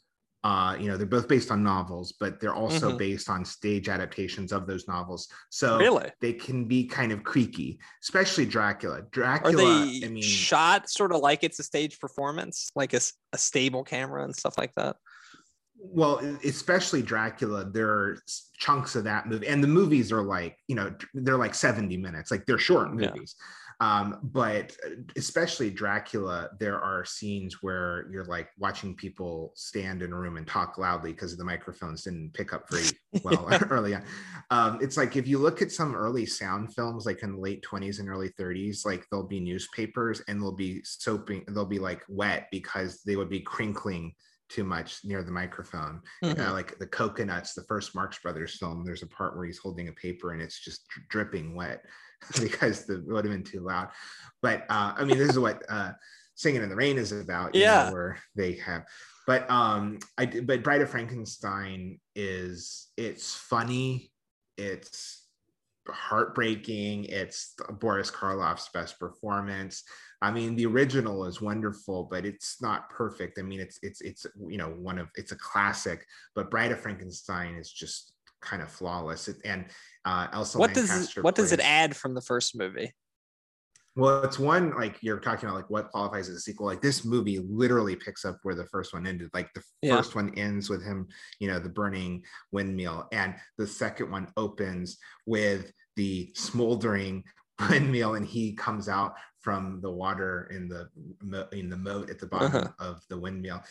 Uh, 0.43 0.75
you 0.79 0.87
know, 0.87 0.97
they're 0.97 1.05
both 1.05 1.27
based 1.27 1.51
on 1.51 1.61
novels, 1.61 2.13
but 2.19 2.39
they're 2.39 2.55
also 2.55 2.91
Mhm. 2.91 2.97
based 2.97 3.29
on 3.29 3.45
stage 3.45 3.89
adaptations 3.89 4.51
of 4.51 4.65
those 4.65 4.87
novels. 4.87 5.27
So 5.51 5.77
Really? 5.77 6.09
they 6.19 6.33
can 6.33 6.65
be 6.67 6.87
kind 6.87 7.11
of 7.11 7.23
creaky, 7.23 7.79
especially 8.01 8.47
Dracula. 8.47 9.03
Dracula, 9.11 9.63
Are 9.63 10.01
they 10.01 10.05
I 10.07 10.09
mean, 10.09 10.23
shot 10.23 10.89
sort 10.89 11.11
of 11.11 11.21
like 11.21 11.43
it's 11.43 11.59
a 11.59 11.63
stage 11.63 11.99
performance, 11.99 12.71
like 12.75 12.93
a 12.93 13.01
stable 13.35 13.83
camera 13.83 14.23
and 14.23 14.35
stuff 14.35 14.55
like 14.57 14.73
that? 14.75 14.95
Well, 15.83 16.19
especially 16.45 17.01
Dracula, 17.01 17.69
there 17.69 17.89
are 17.89 18.17
chunks 18.57 18.95
of 18.95 19.03
that 19.05 19.27
movie, 19.27 19.47
and 19.47 19.63
the 19.63 19.67
movies 19.67 20.11
are 20.11 20.21
like, 20.21 20.57
you 20.67 20.75
know, 20.75 20.93
they're 21.13 21.37
like 21.37 21.55
70 21.55 21.97
minutes, 21.97 22.29
like 22.29 22.45
they're 22.45 22.59
short 22.59 22.89
Yeah. 22.89 23.11
movies. 23.11 23.35
Um, 23.81 24.19
but 24.21 24.77
especially 25.15 25.71
Dracula, 25.71 26.51
there 26.59 26.79
are 26.79 27.03
scenes 27.03 27.63
where 27.63 28.07
you're 28.11 28.25
like 28.25 28.49
watching 28.59 28.95
people 28.95 29.53
stand 29.55 30.03
in 30.03 30.13
a 30.13 30.15
room 30.15 30.37
and 30.37 30.45
talk 30.45 30.77
loudly 30.77 31.13
because 31.13 31.35
the 31.35 31.43
microphones 31.43 32.03
didn't 32.03 32.31
pick 32.35 32.53
up 32.53 32.69
very 32.69 32.85
well 33.23 33.47
early 33.71 33.95
on. 33.95 34.03
Um, 34.51 34.77
it's 34.83 34.97
like 34.97 35.15
if 35.15 35.27
you 35.27 35.39
look 35.39 35.63
at 35.63 35.71
some 35.71 35.95
early 35.95 36.27
sound 36.27 36.75
films, 36.75 37.07
like 37.07 37.23
in 37.23 37.31
the 37.31 37.41
late 37.41 37.65
20s 37.67 37.99
and 37.99 38.07
early 38.07 38.29
30s, 38.39 38.85
like 38.85 39.07
there'll 39.09 39.25
be 39.25 39.39
newspapers 39.39 40.21
and 40.27 40.39
they'll 40.39 40.51
be 40.51 40.83
soaping, 40.83 41.43
they'll 41.47 41.65
be 41.65 41.79
like 41.79 42.03
wet 42.07 42.49
because 42.51 43.01
they 43.01 43.15
would 43.15 43.29
be 43.29 43.41
crinkling 43.41 44.13
too 44.51 44.63
much 44.63 44.99
near 45.03 45.23
the 45.23 45.31
microphone. 45.31 46.01
Mhm. 46.23 46.39
Uh, 46.39 46.51
like 46.53 46.77
the 46.79 46.87
Cocoanuts, 46.87 47.53
the 47.53 47.63
first 47.63 47.95
Marx 47.95 48.19
Brothers 48.19 48.57
film, 48.57 48.83
there's 48.83 49.03
a 49.03 49.07
part 49.07 49.35
where 49.35 49.45
he's 49.45 49.57
holding 49.57 49.87
a 49.87 49.93
paper 49.93 50.33
and 50.33 50.41
it's 50.41 50.59
just 50.59 50.87
dri- 50.89 51.03
dripping 51.09 51.55
wet 51.55 51.83
because 52.41 52.85
the 52.85 52.95
it 52.95 53.07
would 53.07 53.25
have 53.25 53.33
been 53.33 53.43
too 53.43 53.61
loud. 53.61 53.89
But 54.41 54.65
uh, 54.69 54.93
I 54.97 55.05
mean, 55.05 55.17
this 55.17 55.29
is 55.29 55.39
what 55.39 55.63
uh, 55.69 55.91
Singing 56.35 56.63
in 56.63 56.69
the 56.69 56.75
Rain 56.75 56.97
is 56.97 57.11
about. 57.11 57.53
you 57.55 57.61
know, 57.61 57.67
Yeah. 57.67 57.91
where 57.91 58.17
they 58.35 58.53
have. 58.53 58.85
But 59.27 59.49
um, 59.51 59.99
I 60.17 60.25
but 60.25 60.63
Bride 60.63 60.81
of 60.81 60.89
Frankenstein 60.89 61.99
is 62.15 62.87
it's 62.97 63.33
funny, 63.35 64.11
it's 64.57 65.20
heartbreaking. 65.87 67.05
It's 67.05 67.53
Boris 67.79 68.11
Karloff's 68.11 68.69
best 68.73 68.99
performance. 68.99 69.83
I 70.21 70.31
mean, 70.31 70.55
the 70.55 70.67
original 70.67 71.25
is 71.25 71.41
wonderful, 71.41 72.07
but 72.09 72.25
it's 72.25 72.61
not 72.61 72.89
perfect. 72.89 73.39
I 73.39 73.41
mean, 73.41 73.59
it's 73.59 73.79
it's 73.81 74.01
it's 74.01 74.25
you 74.47 74.57
know 74.57 74.69
one 74.69 74.99
of 74.99 75.09
it's 75.15 75.31
a 75.31 75.37
classic, 75.37 76.05
but 76.35 76.51
Bride 76.51 76.71
of 76.71 76.79
Frankenstein 76.79 77.55
is 77.55 77.71
just 77.71 78.13
kind 78.41 78.61
of 78.61 78.71
flawless. 78.71 79.27
It, 79.27 79.37
and 79.45 79.65
uh, 80.05 80.27
Elsa 80.31 80.59
what 80.59 80.73
does 80.73 80.89
Lanchester 80.89 81.21
what 81.21 81.35
does 81.35 81.51
it 81.51 81.57
plays- 81.57 81.67
add 81.67 81.95
from 81.95 82.13
the 82.13 82.21
first 82.21 82.55
movie? 82.55 82.93
Well, 83.95 84.23
it's 84.23 84.39
one 84.39 84.73
like 84.75 84.97
you're 85.01 85.19
talking 85.19 85.49
about, 85.49 85.57
like 85.57 85.69
what 85.69 85.91
qualifies 85.91 86.29
as 86.29 86.37
a 86.37 86.39
sequel. 86.39 86.65
Like 86.65 86.81
this 86.81 87.03
movie 87.03 87.39
literally 87.39 87.95
picks 87.95 88.23
up 88.23 88.37
where 88.43 88.55
the 88.55 88.65
first 88.67 88.93
one 88.93 89.05
ended. 89.05 89.29
Like 89.33 89.53
the 89.53 89.61
Yeah. 89.81 89.97
first 89.97 90.15
one 90.15 90.33
ends 90.37 90.69
with 90.69 90.83
him, 90.83 91.07
you 91.39 91.49
know, 91.49 91.59
the 91.59 91.69
burning 91.69 92.23
windmill, 92.51 93.07
and 93.11 93.35
the 93.57 93.67
second 93.67 94.09
one 94.09 94.27
opens 94.37 94.97
with 95.25 95.73
the 95.97 96.31
smoldering 96.35 97.23
windmill, 97.69 98.15
and 98.15 98.25
he 98.25 98.53
comes 98.53 98.87
out 98.89 99.13
from 99.39 99.79
the 99.81 99.89
water 99.89 100.47
in 100.53 100.67
the 100.69 100.87
in 101.51 101.69
the 101.69 101.77
moat 101.77 102.09
at 102.09 102.19
the 102.19 102.27
bottom 102.27 102.55
Uh-huh. 102.55 102.69
of 102.79 103.01
the 103.09 103.17
windmill. 103.17 103.61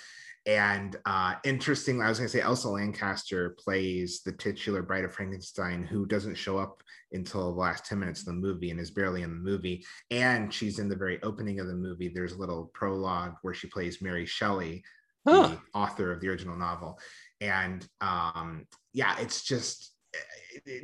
And 0.47 0.97
uh, 1.05 1.35
interestingly, 1.45 2.05
I 2.05 2.09
was 2.09 2.19
going 2.19 2.29
to 2.29 2.37
say 2.37 2.43
Elsa 2.43 2.69
Lanchester 2.71 3.57
plays 3.59 4.23
the 4.25 4.33
titular 4.33 4.83
Bride 4.83 5.05
of 5.05 5.15
Frankenstein, 5.15 5.85
who 5.85 6.07
doesn't 6.07 6.35
show 6.35 6.59
up 6.59 6.83
until 7.13 7.53
the 7.53 7.61
last 7.61 7.85
10 7.87 7.99
minutes 8.01 8.21
of 8.21 8.27
the 8.27 8.33
movie 8.33 8.71
and 8.71 8.81
is 8.81 8.91
barely 8.91 9.23
in 9.23 9.31
the 9.31 9.37
movie. 9.51 9.85
And 10.11 10.53
she's 10.53 10.79
in 10.79 10.89
the 10.89 10.97
very 10.97 11.23
opening 11.23 11.61
of 11.61 11.67
the 11.67 11.75
movie. 11.75 12.09
There's 12.09 12.33
a 12.33 12.39
little 12.39 12.71
prologue 12.73 13.35
where 13.43 13.55
she 13.55 13.69
plays 13.69 14.01
Mary 14.03 14.27
Shelley, 14.27 14.83
Huh. 15.29 15.49
the 15.49 15.59
author 15.79 16.11
of 16.11 16.21
the 16.21 16.29
original 16.29 16.57
novel. 16.57 16.99
And 17.43 17.87
um, 18.01 18.67
yeah, 18.95 19.17
it's 19.21 19.43
just 19.45 19.93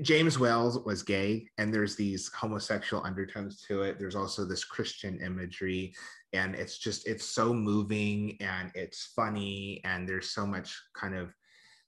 James 0.03 0.39
Wells 0.39 0.79
was 0.85 1.03
gay, 1.03 1.49
and 1.59 1.73
there's 1.75 1.97
these 1.97 2.29
homosexual 2.33 3.05
undertones 3.05 3.61
to 3.63 3.83
it. 3.83 3.99
There's 3.99 4.15
also 4.15 4.45
this 4.45 4.65
Christian 4.65 5.21
imagery, 5.21 5.95
and 6.33 6.55
it's 6.55 6.79
just 6.79 7.07
it's 7.09 7.25
so 7.25 7.53
moving 7.53 8.37
and 8.41 8.71
it's 8.75 9.13
funny, 9.17 9.81
and 9.85 10.09
there's 10.09 10.31
so 10.31 10.47
much 10.47 10.81
kind 10.95 11.17
of 11.17 11.33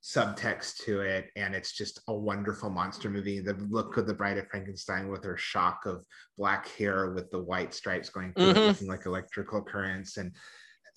subtext 0.00 0.76
to 0.84 1.00
it 1.00 1.28
and 1.34 1.56
it's 1.56 1.72
just 1.72 2.00
a 2.06 2.14
wonderful 2.14 2.70
monster 2.70 3.10
movie 3.10 3.40
the 3.40 3.54
look 3.68 3.96
of 3.96 4.06
the 4.06 4.14
bride 4.14 4.38
of 4.38 4.46
frankenstein 4.46 5.08
with 5.08 5.24
her 5.24 5.36
shock 5.36 5.86
of 5.86 6.04
black 6.36 6.68
hair 6.68 7.10
with 7.10 7.28
the 7.32 7.42
white 7.42 7.74
stripes 7.74 8.08
going 8.08 8.32
through 8.34 8.50
it 8.50 8.56
Mhm. 8.56 8.66
looking 8.68 8.86
like 8.86 9.06
electrical 9.06 9.60
currents 9.60 10.16
and 10.16 10.32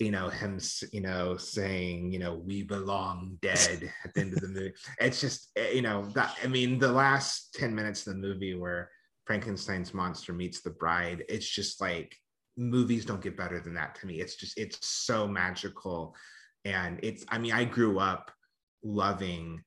you 0.02 0.10
know 0.10 0.28
him 0.28 0.58
you 0.92 1.00
know 1.00 1.36
saying 1.36 2.12
you 2.12 2.18
know 2.18 2.34
we 2.34 2.62
belong 2.62 3.38
dead 3.40 3.90
at 4.04 4.12
the 4.14 4.20
end 4.20 4.32
of 4.34 4.40
the 4.40 4.48
movie. 4.48 4.72
It's 4.98 5.20
just 5.20 5.50
eh, 5.56 5.70
you 5.70 5.82
know 5.82 6.06
that 6.14 6.36
i 6.42 6.46
mean 6.46 6.78
the 6.78 6.90
last 6.90 7.54
10 7.54 7.74
minutes 7.74 8.06
of 8.06 8.14
the 8.14 8.20
movie 8.20 8.54
where 8.54 8.90
frankenstein's 9.24 9.94
monster 9.94 10.32
meets 10.32 10.60
the 10.60 10.70
bride 10.70 11.24
it's 11.28 11.48
just 11.48 11.80
like 11.80 12.16
movies 12.56 13.04
don't 13.04 13.22
get 13.22 13.36
better 13.36 13.60
than 13.60 13.74
that 13.74 13.94
to 13.96 14.06
me. 14.06 14.20
It's 14.20 14.36
just 14.36 14.58
it's 14.58 14.86
so 14.86 15.26
magical. 15.26 16.14
And 16.64 17.00
it's 17.02 17.24
i 17.28 17.38
mean 17.38 17.52
i 17.52 17.64
grew 17.64 17.98
up 17.98 18.30
loving 18.84 19.62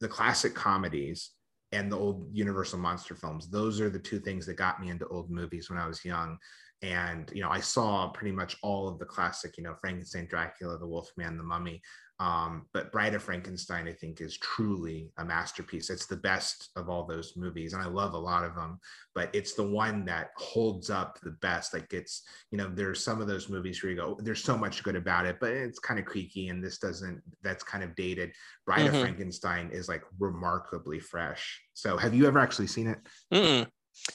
the 0.00 0.08
classic 0.08 0.54
comedies 0.54 1.30
and 1.72 1.90
the 1.90 1.96
old 1.96 2.28
universal 2.32 2.78
monster 2.78 3.14
films. 3.14 3.48
Those 3.48 3.80
are 3.80 3.90
the 3.90 3.98
two 3.98 4.20
things 4.20 4.46
that 4.46 4.54
got 4.54 4.80
me 4.80 4.90
into 4.90 5.08
old 5.08 5.30
movies 5.30 5.70
when 5.70 5.78
i 5.78 5.86
was 5.86 6.04
young. 6.04 6.38
And 6.82 7.30
you 7.32 7.42
know 7.42 7.50
i 7.50 7.60
saw 7.60 8.08
pretty 8.08 8.34
much 8.34 8.56
all 8.62 8.88
of 8.88 8.98
the 8.98 9.04
classic 9.04 9.56
you 9.56 9.62
know 9.62 9.76
frankenstein 9.80 10.26
dracula 10.26 10.78
the 10.78 10.86
wolfman 10.86 11.36
the 11.36 11.44
mummy 11.44 11.80
um, 12.22 12.66
but 12.72 12.92
bride 12.92 13.14
of 13.14 13.22
frankenstein 13.22 13.88
i 13.88 13.92
think 13.92 14.20
is 14.20 14.36
truly 14.38 15.10
a 15.18 15.24
masterpiece 15.24 15.90
it's 15.90 16.06
the 16.06 16.16
best 16.16 16.70
of 16.76 16.88
all 16.88 17.04
those 17.04 17.32
movies 17.36 17.72
and 17.72 17.82
i 17.82 17.86
love 17.86 18.12
a 18.14 18.18
lot 18.30 18.44
of 18.44 18.54
them 18.54 18.78
but 19.14 19.28
it's 19.34 19.54
the 19.54 19.68
one 19.84 20.04
that 20.04 20.30
holds 20.36 20.88
up 20.88 21.18
the 21.22 21.36
best 21.48 21.74
like 21.74 21.92
it's 21.92 22.22
you 22.52 22.58
know 22.58 22.70
there's 22.72 23.02
some 23.02 23.20
of 23.20 23.26
those 23.26 23.48
movies 23.48 23.82
where 23.82 23.90
you 23.90 23.96
go 23.96 24.16
there's 24.22 24.44
so 24.44 24.56
much 24.56 24.82
good 24.84 24.94
about 24.94 25.26
it 25.26 25.36
but 25.40 25.50
it's 25.50 25.80
kind 25.80 25.98
of 25.98 26.06
creaky 26.06 26.48
and 26.48 26.62
this 26.62 26.78
doesn't 26.78 27.20
that's 27.42 27.64
kind 27.64 27.82
of 27.82 27.94
dated 27.96 28.30
bride 28.66 28.82
Mhm. 28.86 28.94
of 28.94 29.00
frankenstein 29.00 29.70
is 29.72 29.88
like 29.88 30.04
remarkably 30.20 31.00
fresh 31.00 31.60
so 31.74 31.96
have 31.96 32.14
you 32.14 32.26
ever 32.26 32.38
actually 32.38 32.68
seen 32.68 32.86
it 32.86 32.98
Mm-mm. 33.32 33.66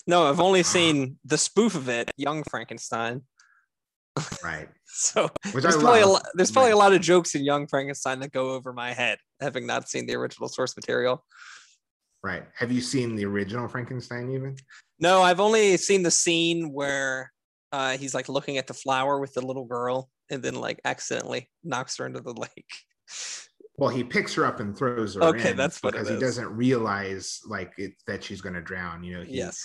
No, 0.07 0.27
I've 0.27 0.39
only 0.39 0.61
Ah. 0.61 0.63
seen 0.63 1.19
the 1.23 1.37
spoof 1.37 1.75
of 1.75 1.87
it, 1.87 2.09
Young 2.17 2.43
Frankenstein. 2.49 3.21
Right 4.43 4.69
So 4.89 5.29
which 5.51 5.63
there's 5.63 5.75
i 5.75 5.79
probably 5.79 6.01
a 6.01 6.05
love 6.05 6.13
lot, 6.13 6.27
there's 6.33 6.51
probably 6.51 6.71
a 6.71 6.77
lot 6.77 6.93
of 6.93 7.01
jokes 7.01 7.35
in 7.35 7.43
Young 7.43 7.67
Frankenstein 7.67 8.19
that 8.21 8.31
go 8.31 8.51
over 8.51 8.73
my 8.73 8.93
head, 8.93 9.19
having 9.41 9.67
not 9.67 9.89
seen 9.89 10.07
the 10.07 10.15
original 10.15 10.47
source 10.49 10.75
material. 10.75 11.23
right 12.23 12.45
have 12.55 12.71
you 12.71 12.81
seen 12.81 13.15
the 13.15 13.25
original 13.25 13.67
frankenstein 13.67 14.31
even 14.31 14.55
No, 14.99 15.21
I've 15.21 15.39
only 15.39 15.77
seen 15.77 16.01
the 16.03 16.11
scene 16.11 16.71
where 16.73 17.31
uh, 17.71 17.97
he's 17.97 18.13
like 18.15 18.29
looking 18.29 18.57
at 18.57 18.65
the 18.65 18.73
flower 18.73 19.19
with 19.19 19.33
the 19.33 19.45
little 19.45 19.65
girl 19.65 20.09
and 20.31 20.41
then 20.41 20.55
like 20.55 20.79
accidentally 20.85 21.49
knocks 21.63 21.97
her 21.97 22.05
into 22.07 22.21
the 22.21 22.33
lake. 22.33 22.73
well 23.77 23.89
he 23.89 24.03
picks 24.03 24.33
her 24.33 24.45
up 24.45 24.59
and 24.59 24.75
throws 24.75 25.13
her 25.15 25.23
Okay, 25.23 25.51
in 25.51 25.57
that's 25.57 25.83
what 25.83 25.93
it 25.93 25.99
because 25.99 26.09
he 26.13 26.19
doesn't 26.19 26.49
realize 26.55 27.39
like 27.47 27.73
it, 27.77 27.93
that 28.07 28.23
she's 28.23 28.41
going 28.41 28.55
to 28.55 28.61
drown 28.61 29.03
you 29.03 29.17
know 29.17 29.23
he, 29.23 29.37
Yes. 29.37 29.63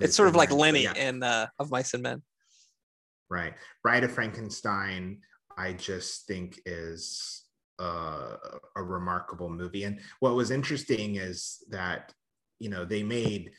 It's 0.00 0.16
sort 0.16 0.28
of 0.28 0.36
like 0.36 0.52
Lenny 0.52 0.84
yeah. 0.84 0.94
in 0.94 1.22
uh, 1.22 1.48
Of 1.58 1.70
Mice 1.72 1.94
and 1.94 2.02
Men. 2.02 2.22
Right? 3.34 3.54
Bride 3.82 4.04
of 4.04 4.12
frankenstein 4.12 5.18
i 5.56 5.72
just 5.72 6.26
think 6.26 6.60
is 6.66 7.44
uh, 7.78 8.36
a 8.76 8.82
remarkable 8.82 9.50
movie. 9.50 9.84
And 9.84 10.00
what 10.20 10.34
was 10.34 10.50
interesting 10.50 11.16
is 11.16 11.58
that 11.70 12.12
you 12.60 12.70
know 12.70 12.84
they 12.84 13.02
made 13.02 13.50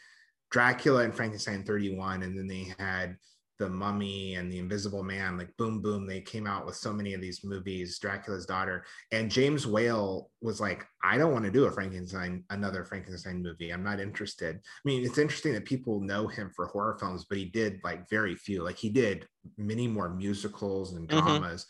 dracula 0.51 1.03
and 1.03 1.13
frankenstein 1.13 1.63
31 1.63 2.23
and 2.23 2.37
then 2.37 2.47
they 2.47 2.73
had 2.79 3.17
the 3.57 3.69
mummy 3.69 4.35
and 4.35 4.51
the 4.51 4.57
invisible 4.57 5.03
man 5.03 5.37
like 5.37 5.55
boom 5.57 5.81
boom 5.81 6.05
they 6.05 6.19
came 6.19 6.45
out 6.45 6.65
with 6.65 6.75
so 6.75 6.91
many 6.91 7.13
of 7.13 7.21
these 7.21 7.43
movies 7.43 7.99
dracula's 7.99 8.45
daughter. 8.45 8.83
And 9.11 9.31
james 9.31 9.65
whale 9.65 10.29
was 10.41 10.59
like 10.59 10.85
i 11.03 11.17
don't 11.17 11.31
want 11.31 11.45
to 11.45 11.51
do 11.51 11.65
a 11.65 11.71
frankenstein 11.71 12.43
another 12.49 12.83
frankenstein 12.83 13.41
movie. 13.41 13.71
I'm 13.71 13.83
not 13.83 13.99
interested. 13.99 14.57
I 14.57 14.81
mean 14.83 15.05
it's 15.05 15.17
interesting 15.17 15.53
that 15.53 15.65
people 15.65 16.01
know 16.01 16.27
him 16.27 16.51
for 16.55 16.67
horror 16.67 16.97
films 16.99 17.25
but 17.29 17.37
he 17.37 17.45
did 17.45 17.79
like 17.83 18.09
very 18.09 18.35
few. 18.35 18.63
Like 18.63 18.77
he 18.77 18.89
did 18.89 19.27
many 19.57 19.87
more 19.87 20.09
musicals 20.09 20.93
and 20.93 21.07
Mhm. 21.07 21.11
dramas 21.23 21.65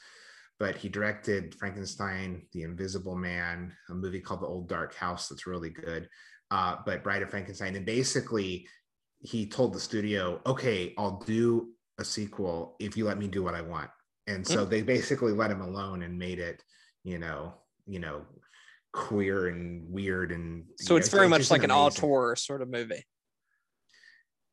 but 0.57 0.77
he 0.77 0.87
directed 0.89 1.53
frankenstein 1.55 2.47
the 2.53 2.63
invisible 2.63 3.15
man 3.15 3.73
a 3.89 3.93
movie 3.93 4.21
called 4.21 4.41
the 4.41 4.47
old 4.47 4.69
dark 4.69 4.95
house 4.95 5.27
that's 5.27 5.45
really 5.45 5.69
good 5.69 6.07
uh, 6.51 6.77
but 6.85 7.03
bride 7.03 7.21
of 7.21 7.29
frankenstein. 7.29 7.75
And 7.75 7.85
basically 7.85 8.67
he 9.19 9.47
told 9.47 9.73
the 9.73 9.79
studio 9.79 10.39
okay 10.45 10.93
i'll 10.97 11.19
do 11.25 11.69
a 11.99 12.03
sequel 12.05 12.75
if 12.79 12.97
you 12.97 13.05
let 13.05 13.17
me 13.17 13.27
do 13.27 13.43
what 13.43 13.53
i 13.55 13.61
want 13.61 13.89
and 14.27 14.45
so 14.45 14.65
they 14.65 14.81
basically 14.81 15.31
let 15.31 15.51
him 15.51 15.61
alone 15.61 16.01
and 16.03 16.17
made 16.17 16.39
it 16.39 16.61
you 17.03 17.17
know 17.17 17.53
you 17.87 17.99
know 17.99 18.21
queer 18.93 19.47
and 19.47 19.89
weird 19.89 20.31
and 20.31 20.65
So 20.79 20.95
it's 20.95 21.11
know, 21.11 21.17
very 21.17 21.29
much 21.29 21.51
like 21.51 21.63
an 21.63 21.71
amazing- 21.71 22.03
auteur 22.03 22.35
sort 22.37 22.61
of 22.61 22.69
movie. 22.69 23.03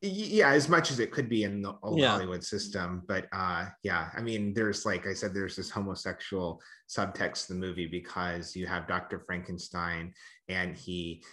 Yeah 0.01 0.49
as 0.51 0.67
much 0.67 0.91
as 0.91 0.99
it 0.99 1.11
could 1.11 1.29
be 1.29 1.43
in 1.43 1.61
the 1.61 1.75
old 1.81 1.97
Yeah. 1.97 2.11
hollywood 2.11 2.43
system 2.43 3.03
but 3.07 3.27
uh 3.31 3.67
yeah 3.83 4.09
i 4.17 4.21
mean 4.21 4.53
there's 4.53 4.85
like 4.85 5.07
i 5.07 5.13
said 5.13 5.33
there's 5.33 5.55
this 5.55 5.69
homosexual 5.69 6.61
subtext 6.89 7.47
to 7.47 7.53
the 7.53 7.59
movie 7.59 7.87
because 7.87 8.53
you 8.53 8.67
have 8.67 8.85
dr 8.85 9.17
frankenstein 9.25 10.13
and 10.49 10.75
he 10.75 11.23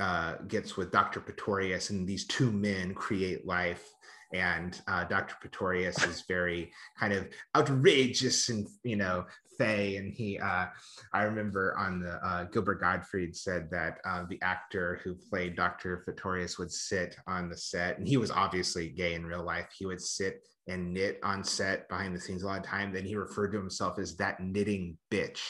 uh 0.00 0.34
gets 0.48 0.76
with 0.76 0.90
dr 0.90 1.20
pretorius 1.20 1.90
and 1.90 2.04
these 2.06 2.26
two 2.26 2.50
men 2.50 2.94
create 2.94 3.46
life 3.46 3.92
and 4.32 4.80
uh, 4.88 5.04
dr 5.04 5.34
pretorius 5.40 6.02
is 6.04 6.24
very 6.28 6.70
kind 6.98 7.12
of 7.12 7.28
outrageous 7.56 8.48
and 8.48 8.66
you 8.82 8.96
know 8.96 9.24
fey 9.58 9.96
and 9.96 10.12
he 10.12 10.38
uh 10.38 10.66
I 11.12 11.22
remember 11.22 11.76
on 11.78 12.00
the 12.00 12.14
uh, 12.26 12.44
Gilbert 12.44 12.80
Gottfried 12.80 13.34
said 13.34 13.70
that 13.70 13.98
uh, 14.04 14.24
the 14.28 14.38
actor 14.42 15.00
who 15.02 15.14
played 15.14 15.56
Dr. 15.56 16.02
Pretorius 16.04 16.58
would 16.58 16.70
sit 16.70 17.16
on 17.26 17.48
the 17.48 17.56
set, 17.56 17.98
and 17.98 18.06
he 18.06 18.16
was 18.16 18.30
obviously 18.30 18.88
gay 18.90 19.14
in 19.14 19.24
real 19.24 19.42
life. 19.42 19.68
He 19.76 19.86
would 19.86 20.00
sit 20.00 20.42
and 20.68 20.92
knit 20.92 21.18
on 21.22 21.44
set 21.44 21.88
behind 21.88 22.14
the 22.14 22.20
scenes 22.20 22.42
a 22.42 22.46
lot 22.46 22.58
of 22.58 22.66
time. 22.66 22.92
Then 22.92 23.04
he 23.04 23.16
referred 23.16 23.52
to 23.52 23.58
himself 23.58 23.98
as 23.98 24.16
that 24.16 24.40
knitting 24.40 24.98
bitch. 25.10 25.40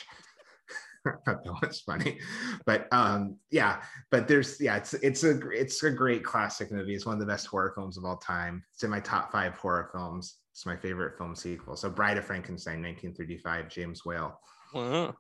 I 1.27 1.33
thought 1.33 1.45
that 1.45 1.69
was 1.69 1.81
funny, 1.81 2.19
but 2.65 2.89
um, 2.93 3.37
yeah, 3.51 3.83
but 4.11 4.27
there's 4.27 4.61
yeah, 4.61 4.77
it's 4.77 4.95
it's 4.95 5.25
a 5.25 5.39
it's 5.51 5.83
a 5.83 5.91
great 5.91 6.25
classic 6.25 6.73
movie. 6.73 6.95
It's 6.95 7.07
one 7.07 7.15
of 7.15 7.21
the 7.21 7.27
best 7.27 7.47
horror 7.47 7.73
films 7.75 7.97
of 7.97 8.05
all 8.05 8.17
time. 8.17 8.65
It's 8.75 8.83
in 8.83 8.91
my 8.91 9.01
top 9.01 9.31
five 9.31 9.55
horror 9.55 9.91
films. 9.93 10.37
It's 10.53 10.67
my 10.67 10.77
favorite 10.77 11.19
film 11.19 11.37
sequel. 11.37 11.77
So 11.77 11.91
Bride 11.91 12.17
of 12.17 12.25
Frankenstein, 12.25 12.83
1935, 12.83 13.69
James 13.69 14.05
Whale. 14.07 14.41
Wow. 14.73 15.15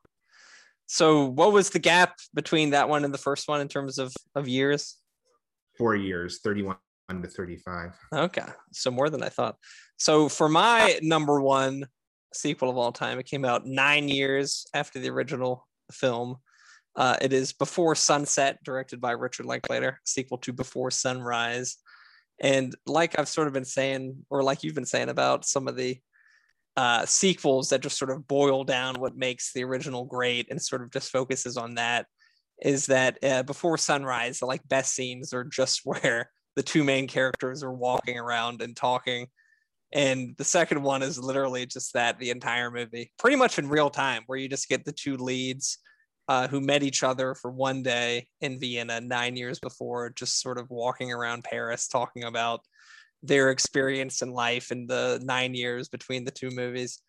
So 0.86 1.26
what 1.26 1.52
was 1.52 1.70
the 1.70 1.78
gap 1.78 2.14
between 2.32 2.70
that 2.70 2.88
one 2.88 3.04
and 3.04 3.12
the 3.12 3.18
first 3.18 3.48
one 3.48 3.60
in 3.60 3.68
terms 3.68 3.98
of, 3.98 4.14
of 4.34 4.48
years? 4.48 4.96
Four 5.76 5.96
years, 5.96 6.40
31 6.42 6.76
to 7.10 7.28
35. 7.28 7.90
Okay. 8.14 8.46
So 8.72 8.90
more 8.90 9.10
than 9.10 9.22
I 9.22 9.28
thought. 9.28 9.56
So 9.98 10.28
for 10.28 10.48
my 10.48 10.98
number 11.02 11.40
one 11.40 11.86
sequel 12.32 12.70
of 12.70 12.78
all 12.78 12.92
time, 12.92 13.18
it 13.18 13.26
came 13.26 13.44
out 13.44 13.66
nine 13.66 14.08
years 14.08 14.66
after 14.74 15.00
the 15.00 15.10
original 15.10 15.66
film. 15.92 16.36
Uh, 16.94 17.16
it 17.20 17.32
is 17.32 17.52
Before 17.52 17.94
Sunset, 17.94 18.58
directed 18.64 19.00
by 19.00 19.12
Richard 19.12 19.46
Linklater, 19.46 20.00
sequel 20.04 20.38
to 20.38 20.52
Before 20.52 20.90
Sunrise. 20.90 21.76
And 22.40 22.74
like 22.86 23.18
I've 23.18 23.28
sort 23.28 23.46
of 23.48 23.52
been 23.52 23.64
saying, 23.64 24.24
or 24.30 24.42
like 24.42 24.62
you've 24.62 24.74
been 24.74 24.86
saying 24.86 25.08
about 25.08 25.44
some 25.44 25.68
of 25.68 25.76
the 25.76 25.98
uh, 26.76 27.06
sequels 27.06 27.70
that 27.70 27.80
just 27.80 27.98
sort 27.98 28.10
of 28.10 28.28
boil 28.28 28.64
down 28.64 28.96
what 28.96 29.16
makes 29.16 29.52
the 29.52 29.64
original 29.64 30.04
great 30.04 30.46
and 30.50 30.60
sort 30.60 30.82
of 30.82 30.90
just 30.90 31.10
focuses 31.10 31.56
on 31.56 31.74
that, 31.74 32.06
is 32.62 32.86
that 32.86 33.18
uh, 33.22 33.42
Before 33.42 33.76
Sunrise, 33.76 34.38
the 34.38 34.46
like 34.46 34.66
best 34.66 34.94
scenes 34.94 35.32
are 35.32 35.44
just 35.44 35.82
where 35.84 36.30
the 36.54 36.62
two 36.62 36.84
main 36.84 37.06
characters 37.06 37.62
are 37.62 37.72
walking 37.72 38.18
around 38.18 38.62
and 38.62 38.74
talking. 38.74 39.26
And 39.92 40.34
the 40.36 40.44
second 40.44 40.82
one 40.82 41.02
is 41.02 41.18
literally 41.18 41.66
just 41.66 41.92
that 41.94 42.18
the 42.18 42.30
entire 42.30 42.70
movie, 42.70 43.12
pretty 43.18 43.36
much 43.36 43.58
in 43.58 43.68
real 43.68 43.90
time, 43.90 44.22
where 44.26 44.38
you 44.38 44.48
just 44.48 44.68
get 44.68 44.84
the 44.84 44.92
two 44.92 45.16
leads 45.16 45.78
uh, 46.28 46.48
who 46.48 46.60
met 46.60 46.82
each 46.82 47.02
other 47.02 47.34
for 47.34 47.50
one 47.50 47.82
day 47.82 48.26
in 48.40 48.58
Vienna 48.58 49.00
nine 49.00 49.36
years 49.36 49.60
before, 49.60 50.10
just 50.10 50.40
sort 50.40 50.58
of 50.58 50.70
walking 50.70 51.12
around 51.12 51.44
Paris 51.44 51.86
talking 51.86 52.24
about 52.24 52.60
their 53.22 53.50
experience 53.50 54.22
in 54.22 54.32
life 54.32 54.72
in 54.72 54.86
the 54.86 55.20
nine 55.22 55.54
years 55.54 55.88
between 55.88 56.24
the 56.24 56.30
two 56.30 56.50
movies. 56.50 57.00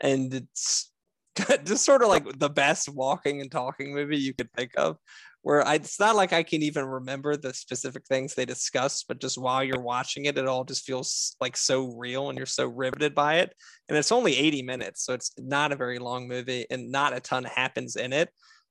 And 0.00 0.34
it's 0.34 0.90
just 1.64 1.84
sort 1.84 2.02
of 2.02 2.08
like 2.08 2.38
the 2.38 2.50
best 2.50 2.88
walking 2.88 3.40
and 3.40 3.50
talking 3.50 3.94
movie 3.94 4.18
you 4.18 4.34
could 4.34 4.52
think 4.52 4.72
of 4.76 4.96
where 5.44 5.66
I, 5.66 5.74
it's 5.74 6.00
not 6.00 6.16
like 6.16 6.32
I 6.32 6.42
can 6.42 6.62
even 6.62 6.86
remember 6.86 7.36
the 7.36 7.52
specific 7.52 8.06
things 8.06 8.34
they 8.34 8.46
discussed, 8.46 9.04
but 9.06 9.20
just 9.20 9.36
while 9.36 9.62
you're 9.62 9.78
watching 9.78 10.24
it, 10.24 10.38
it 10.38 10.48
all 10.48 10.64
just 10.64 10.86
feels 10.86 11.36
like 11.38 11.54
so 11.54 11.94
real 11.98 12.30
and 12.30 12.38
you're 12.38 12.46
so 12.46 12.66
riveted 12.66 13.14
by 13.14 13.36
it. 13.36 13.52
And 13.86 13.98
it's 13.98 14.10
only 14.10 14.34
80 14.34 14.62
minutes, 14.62 15.04
so 15.04 15.12
it's 15.12 15.32
not 15.36 15.70
a 15.70 15.76
very 15.76 15.98
long 15.98 16.26
movie 16.28 16.64
and 16.70 16.90
not 16.90 17.14
a 17.14 17.20
ton 17.20 17.44
happens 17.44 17.96
in 17.96 18.14
it, 18.14 18.30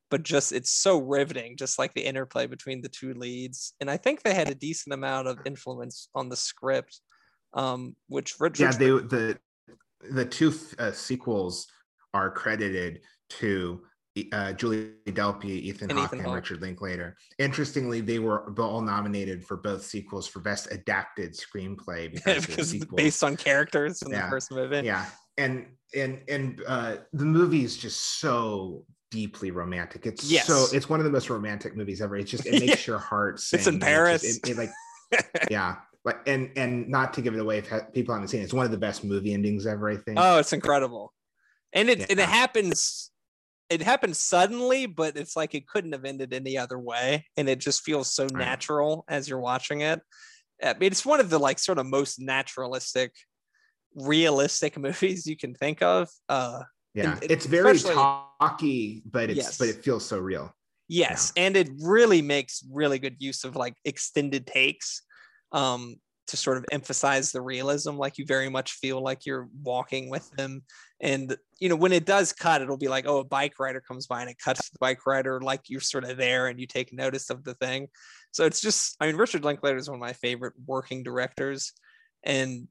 but 0.10 0.24
just 0.24 0.52
it's 0.52 0.72
so 0.72 0.98
riveting, 0.98 1.58
just 1.58 1.78
like 1.78 1.94
the 1.94 2.04
interplay 2.04 2.48
between 2.48 2.82
the 2.82 2.90
two 2.90 3.14
leads. 3.14 3.76
And 3.80 3.88
I 3.88 3.98
think 3.98 4.24
they 4.24 4.34
had 4.34 4.50
a 4.50 4.56
decent 4.56 4.96
amount 4.96 5.28
of 5.28 5.38
influence 5.46 6.10
on 6.16 6.28
the 6.28 6.36
script, 6.36 7.02
um, 7.54 7.96
which 8.08 8.40
Rich, 8.40 8.60
yeah, 8.60 8.72
they 8.72 8.88
the 8.88 9.38
the 10.10 10.26
two 10.26 10.52
uh, 10.80 10.92
sequels 10.92 11.68
are 12.16 12.32
credited 12.32 13.02
to 13.30 13.84
uh, 14.32 14.54
Julie 14.54 14.92
Delpy, 15.08 15.46
Ethan 15.46 15.90
and 15.90 16.00
Hawke, 16.00 16.14
and 16.14 16.34
Richard 16.34 16.62
Linklater. 16.62 17.18
Interestingly, 17.40 18.02
they 18.02 18.20
were 18.20 18.54
all 18.60 18.82
nominated 18.82 19.44
for 19.44 19.58
both 19.58 19.84
sequels 19.84 20.28
for 20.28 20.40
best 20.40 20.72
adapted 20.72 21.34
screenplay 21.34 22.14
because, 22.26 22.72
because 22.72 22.86
based 22.96 23.24
on 23.24 23.36
characters 23.36 24.02
in 24.02 24.12
yeah. 24.12 24.26
the 24.26 24.30
first 24.30 24.52
movie. 24.52 24.86
Yeah, 24.86 25.06
and 25.38 25.66
and 25.96 26.22
and 26.30 26.62
uh, 26.68 26.98
the 27.14 27.26
movie 27.26 27.64
is 27.64 27.76
just 27.76 28.20
so 28.20 28.86
deeply 29.10 29.52
romantic. 29.52 30.06
It's 30.06 30.30
yes. 30.30 30.46
so 30.46 30.66
it's 30.76 30.90
one 30.90 31.00
of 31.00 31.06
the 31.06 31.12
most 31.12 31.30
romantic 31.30 31.76
movies 31.76 32.02
ever. 32.02 32.16
It 32.16 32.26
just 32.26 32.46
it 32.46 32.60
makes 32.60 32.86
your 32.88 33.00
heart 33.00 33.40
sing. 33.40 33.60
It's 33.60 33.68
in 33.68 33.80
Paris. 33.80 34.24
It, 34.24 34.46
just, 34.46 34.50
it, 34.50 34.52
it 34.52 34.58
like 34.58 35.32
yeah. 35.52 35.78
Like 36.06 36.20
and 36.28 36.52
and 36.56 36.90
not 36.90 37.14
to 37.14 37.22
give 37.22 37.34
it 37.34 37.40
away 37.40 37.60
if 37.60 37.72
people 37.94 38.14
haven't 38.14 38.28
seen 38.28 38.42
it, 38.42 38.44
it's 38.44 38.54
one 38.54 38.66
of 38.66 38.72
the 38.72 38.78
best 38.78 39.04
movie 39.04 39.34
endings 39.34 39.66
ever. 39.66 39.90
I 39.90 39.96
think. 39.96 40.20
Oh, 40.20 40.38
it's 40.38 40.52
incredible, 40.52 41.14
and 41.72 41.90
it 41.90 42.00
yeah. 42.00 42.06
and 42.10 42.20
it 42.20 42.28
happens 42.28 43.10
it 43.70 43.82
happened 43.82 44.16
suddenly, 44.16 44.86
but 44.86 45.18
it's 45.18 45.36
like 45.36 45.56
it 45.56 45.68
couldn't 45.68 45.94
have 45.94 46.06
ended 46.06 46.34
any 46.34 46.58
other 46.58 46.78
way. 46.78 47.26
And 47.38 47.50
it 47.50 47.60
just 47.60 47.84
feels 47.84 48.14
so 48.14 48.24
right. 48.24 48.34
natural 48.34 49.06
as 49.08 49.28
you're 49.28 49.40
watching 49.40 49.82
it. 49.82 50.02
I 50.64 50.74
mean, 50.74 50.92
it's 50.92 51.06
one 51.06 51.20
of 51.20 51.30
the 51.30 51.40
like 51.40 51.60
sort 51.60 51.78
of 51.78 51.86
most 51.86 52.20
naturalistic, 52.20 53.14
realistic 53.96 54.78
movies 54.78 55.26
you 55.26 55.38
can 55.38 55.54
think 55.54 55.82
of. 55.82 56.10
Uh, 56.30 56.62
yeah, 56.94 57.18
it's 57.24 57.48
very 57.48 57.80
talky, 57.80 59.02
but 59.06 59.32
it's 59.32 59.38
yes. 59.38 59.58
but 59.58 59.68
it 59.68 59.84
feels 59.84 60.06
so 60.06 60.20
real. 60.20 60.54
Yes, 60.88 61.34
yeah. 61.36 61.44
and 61.44 61.58
it 61.58 61.70
really 61.82 62.22
makes 62.22 62.64
really 62.72 63.00
good 63.00 63.16
use 63.18 63.44
of 63.44 63.56
like 63.56 63.74
extended 63.84 64.46
takes. 64.46 65.02
Um, 65.52 65.96
to 66.28 66.38
sort 66.38 66.58
of 66.58 66.66
emphasize 66.72 67.32
the 67.32 67.42
realism 67.42 67.96
like 67.96 68.18
you 68.18 68.26
very 68.26 68.50
much 68.50 68.74
feel 68.74 69.02
like 69.02 69.26
you're 69.26 69.50
walking 69.62 70.10
with 70.10 70.30
them. 70.32 70.64
And 71.02 71.36
you 71.60 71.70
know 71.70 71.76
when 71.76 71.92
it 71.92 72.06
does 72.06 72.32
cut 72.34 72.62
it'll 72.62 72.78
be 72.78 72.88
like 72.88 73.06
oh 73.08 73.20
a 73.20 73.24
bike 73.24 73.60
rider 73.60 73.82
comes 73.82 74.08
by 74.08 74.22
and 74.22 74.30
it 74.30 74.38
cuts 74.38 74.70
the 74.70 74.78
bike 74.80 75.06
rider 75.06 75.42
like 75.42 75.70
you're 75.70 75.82
sort 75.82 76.06
of 76.06 76.18
there 76.18 76.48
and 76.48 76.60
you 76.60 76.68
take 76.68 76.94
notice 76.94 77.30
of 77.30 77.44
the 77.44 77.56
thing. 77.56 77.88
So 78.32 78.46
it's 78.46 78.62
just 78.62 78.96
i 79.00 79.08
mean 79.08 79.16
richard 79.16 79.44
linklater 79.44 79.78
is 79.78 79.90
one 79.90 79.98
of 79.98 80.02
my 80.02 80.14
favorite 80.14 80.54
working 80.66 81.04
directors. 81.04 81.74
And 82.24 82.68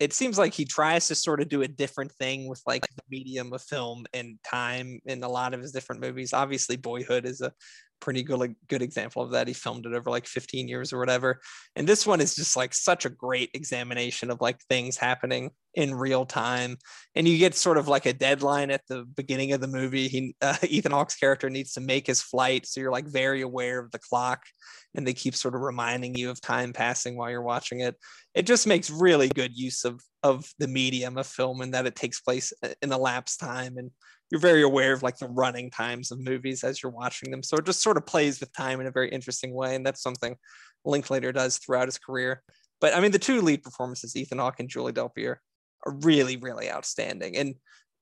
it 0.00 0.12
seems 0.12 0.38
like 0.38 0.54
he 0.54 0.64
tries 0.64 1.08
to 1.08 1.14
sort 1.14 1.40
of 1.40 1.48
do 1.48 1.62
a 1.62 1.68
different 1.68 2.12
thing 2.12 2.46
with 2.46 2.62
like 2.66 2.82
the 2.82 3.02
medium 3.10 3.52
of 3.52 3.62
film 3.62 4.06
and 4.14 4.38
time 4.44 5.00
in 5.06 5.22
a 5.24 5.28
lot 5.28 5.54
of 5.54 5.60
his 5.60 5.72
different 5.72 6.00
movies. 6.00 6.32
Obviously 6.32 6.76
boyhood 6.76 7.26
is 7.26 7.40
a 7.40 7.52
pretty 8.00 8.22
good 8.22 8.38
like, 8.38 8.54
good 8.68 8.82
example 8.82 9.22
of 9.22 9.32
that. 9.32 9.48
He 9.48 9.54
filmed 9.54 9.86
it 9.86 9.94
over 9.94 10.10
like 10.10 10.26
15 10.26 10.68
years 10.68 10.92
or 10.92 10.98
whatever. 10.98 11.40
And 11.76 11.86
this 11.86 12.06
one 12.06 12.20
is 12.20 12.34
just 12.34 12.56
like 12.56 12.74
such 12.74 13.04
a 13.04 13.10
great 13.10 13.50
examination 13.54 14.30
of 14.30 14.40
like 14.40 14.60
things 14.64 14.96
happening 14.96 15.50
in 15.74 15.94
real 15.94 16.26
time. 16.26 16.76
And 17.14 17.28
you 17.28 17.38
get 17.38 17.54
sort 17.54 17.78
of 17.78 17.88
like 17.88 18.06
a 18.06 18.12
deadline 18.12 18.70
at 18.70 18.82
the 18.88 19.04
beginning 19.04 19.52
of 19.52 19.60
the 19.60 19.68
movie. 19.68 20.08
He 20.08 20.34
uh, 20.40 20.56
Ethan 20.68 20.92
Hawke's 20.92 21.16
character 21.16 21.48
needs 21.48 21.72
to 21.74 21.80
make 21.80 22.06
his 22.06 22.20
flight, 22.22 22.66
so 22.66 22.80
you're 22.80 22.92
like 22.92 23.06
very 23.06 23.42
aware 23.42 23.78
of 23.78 23.90
the 23.92 23.98
clock, 23.98 24.42
and 24.94 25.06
they 25.06 25.14
keep 25.14 25.34
sort 25.34 25.54
of 25.54 25.60
reminding 25.60 26.16
you 26.16 26.30
of 26.30 26.40
time 26.40 26.72
passing 26.72 27.16
while 27.16 27.30
you're 27.30 27.42
watching 27.42 27.80
it. 27.80 27.96
It 28.34 28.42
just 28.42 28.66
makes 28.66 28.90
really 28.90 29.28
good 29.28 29.56
use 29.56 29.84
of 29.84 30.00
of 30.22 30.50
the 30.58 30.68
medium 30.68 31.16
of 31.16 31.26
film 31.26 31.60
and 31.60 31.74
that 31.74 31.86
it 31.86 31.94
takes 31.94 32.20
place 32.20 32.52
in 32.82 32.92
elapsed 32.92 33.38
time 33.38 33.76
and 33.78 33.90
you're 34.30 34.40
very 34.40 34.62
aware 34.62 34.92
of 34.92 35.02
like 35.02 35.16
the 35.16 35.28
running 35.28 35.70
times 35.70 36.10
of 36.10 36.20
movies 36.20 36.64
as 36.64 36.82
you're 36.82 36.92
watching 36.92 37.30
them. 37.30 37.42
So 37.42 37.56
it 37.56 37.64
just 37.64 37.82
sort 37.82 37.96
of 37.96 38.06
plays 38.06 38.40
with 38.40 38.52
time 38.52 38.80
in 38.80 38.86
a 38.86 38.90
very 38.90 39.08
interesting 39.08 39.54
way. 39.54 39.74
And 39.74 39.86
that's 39.86 40.02
something 40.02 40.36
Linklater 40.84 41.32
does 41.32 41.58
throughout 41.58 41.88
his 41.88 41.98
career. 41.98 42.42
But 42.80 42.94
I 42.94 43.00
mean, 43.00 43.10
the 43.10 43.18
two 43.18 43.40
lead 43.40 43.62
performances, 43.62 44.16
Ethan 44.16 44.38
Hawke 44.38 44.60
and 44.60 44.68
Julie 44.68 44.92
Delpy, 44.92 45.26
are 45.28 45.40
really, 45.86 46.36
really 46.36 46.70
outstanding. 46.70 47.36
And 47.36 47.54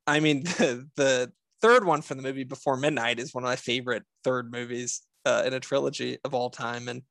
I 0.07 0.21
mean, 0.21 0.43
the, 0.59 0.89
the 0.97 1.33
third 1.63 1.85
one 1.85 2.03
from 2.03 2.17
the 2.17 2.23
movie 2.23 2.45
Before 2.45 2.77
Midnight 2.77 3.21
is 3.21 3.33
one 3.33 3.45
of 3.45 3.49
my 3.49 3.57
favorite 3.57 4.05
third 4.25 4.51
movies 4.51 5.03
uh, 5.25 5.45
in 5.47 5.55
a 5.55 5.61
trilogy 5.61 6.19
of 6.25 6.35
all 6.35 6.51
time. 6.51 6.89
And 6.89 7.03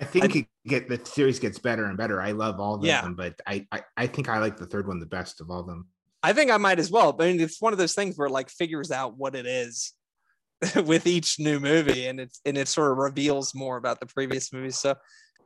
I 0.00 0.04
think 0.04 0.36
I, 0.36 0.46
get 0.66 0.88
the 0.88 1.00
series 1.04 1.38
gets 1.38 1.58
better 1.58 1.86
and 1.86 1.96
better. 1.96 2.22
I 2.22 2.32
love 2.32 2.60
all 2.60 2.76
of 2.76 2.84
yeah. 2.84 3.02
them, 3.02 3.14
but 3.14 3.40
I, 3.46 3.66
I 3.72 3.82
I 3.96 4.06
think 4.06 4.28
I 4.28 4.38
like 4.38 4.56
the 4.56 4.66
third 4.66 4.86
one 4.86 5.00
the 5.00 5.06
best 5.06 5.40
of 5.40 5.50
all 5.50 5.60
of 5.60 5.66
them. 5.66 5.88
I 6.22 6.32
think 6.32 6.50
I 6.50 6.56
might 6.56 6.78
as 6.78 6.90
well. 6.90 7.16
I 7.18 7.26
mean, 7.26 7.40
it's 7.40 7.60
one 7.60 7.72
of 7.72 7.78
those 7.78 7.94
things 7.94 8.16
where 8.16 8.26
it 8.26 8.32
like 8.32 8.50
figures 8.50 8.90
out 8.90 9.16
what 9.16 9.34
it 9.34 9.46
is 9.46 9.92
with 10.84 11.06
each 11.06 11.38
new 11.38 11.60
movie, 11.60 12.06
and 12.06 12.20
it's 12.20 12.40
and 12.44 12.58
it 12.58 12.68
sort 12.68 12.92
of 12.92 12.98
reveals 12.98 13.54
more 13.54 13.76
about 13.76 14.00
the 14.00 14.06
previous 14.06 14.52
movie. 14.52 14.70
So 14.70 14.96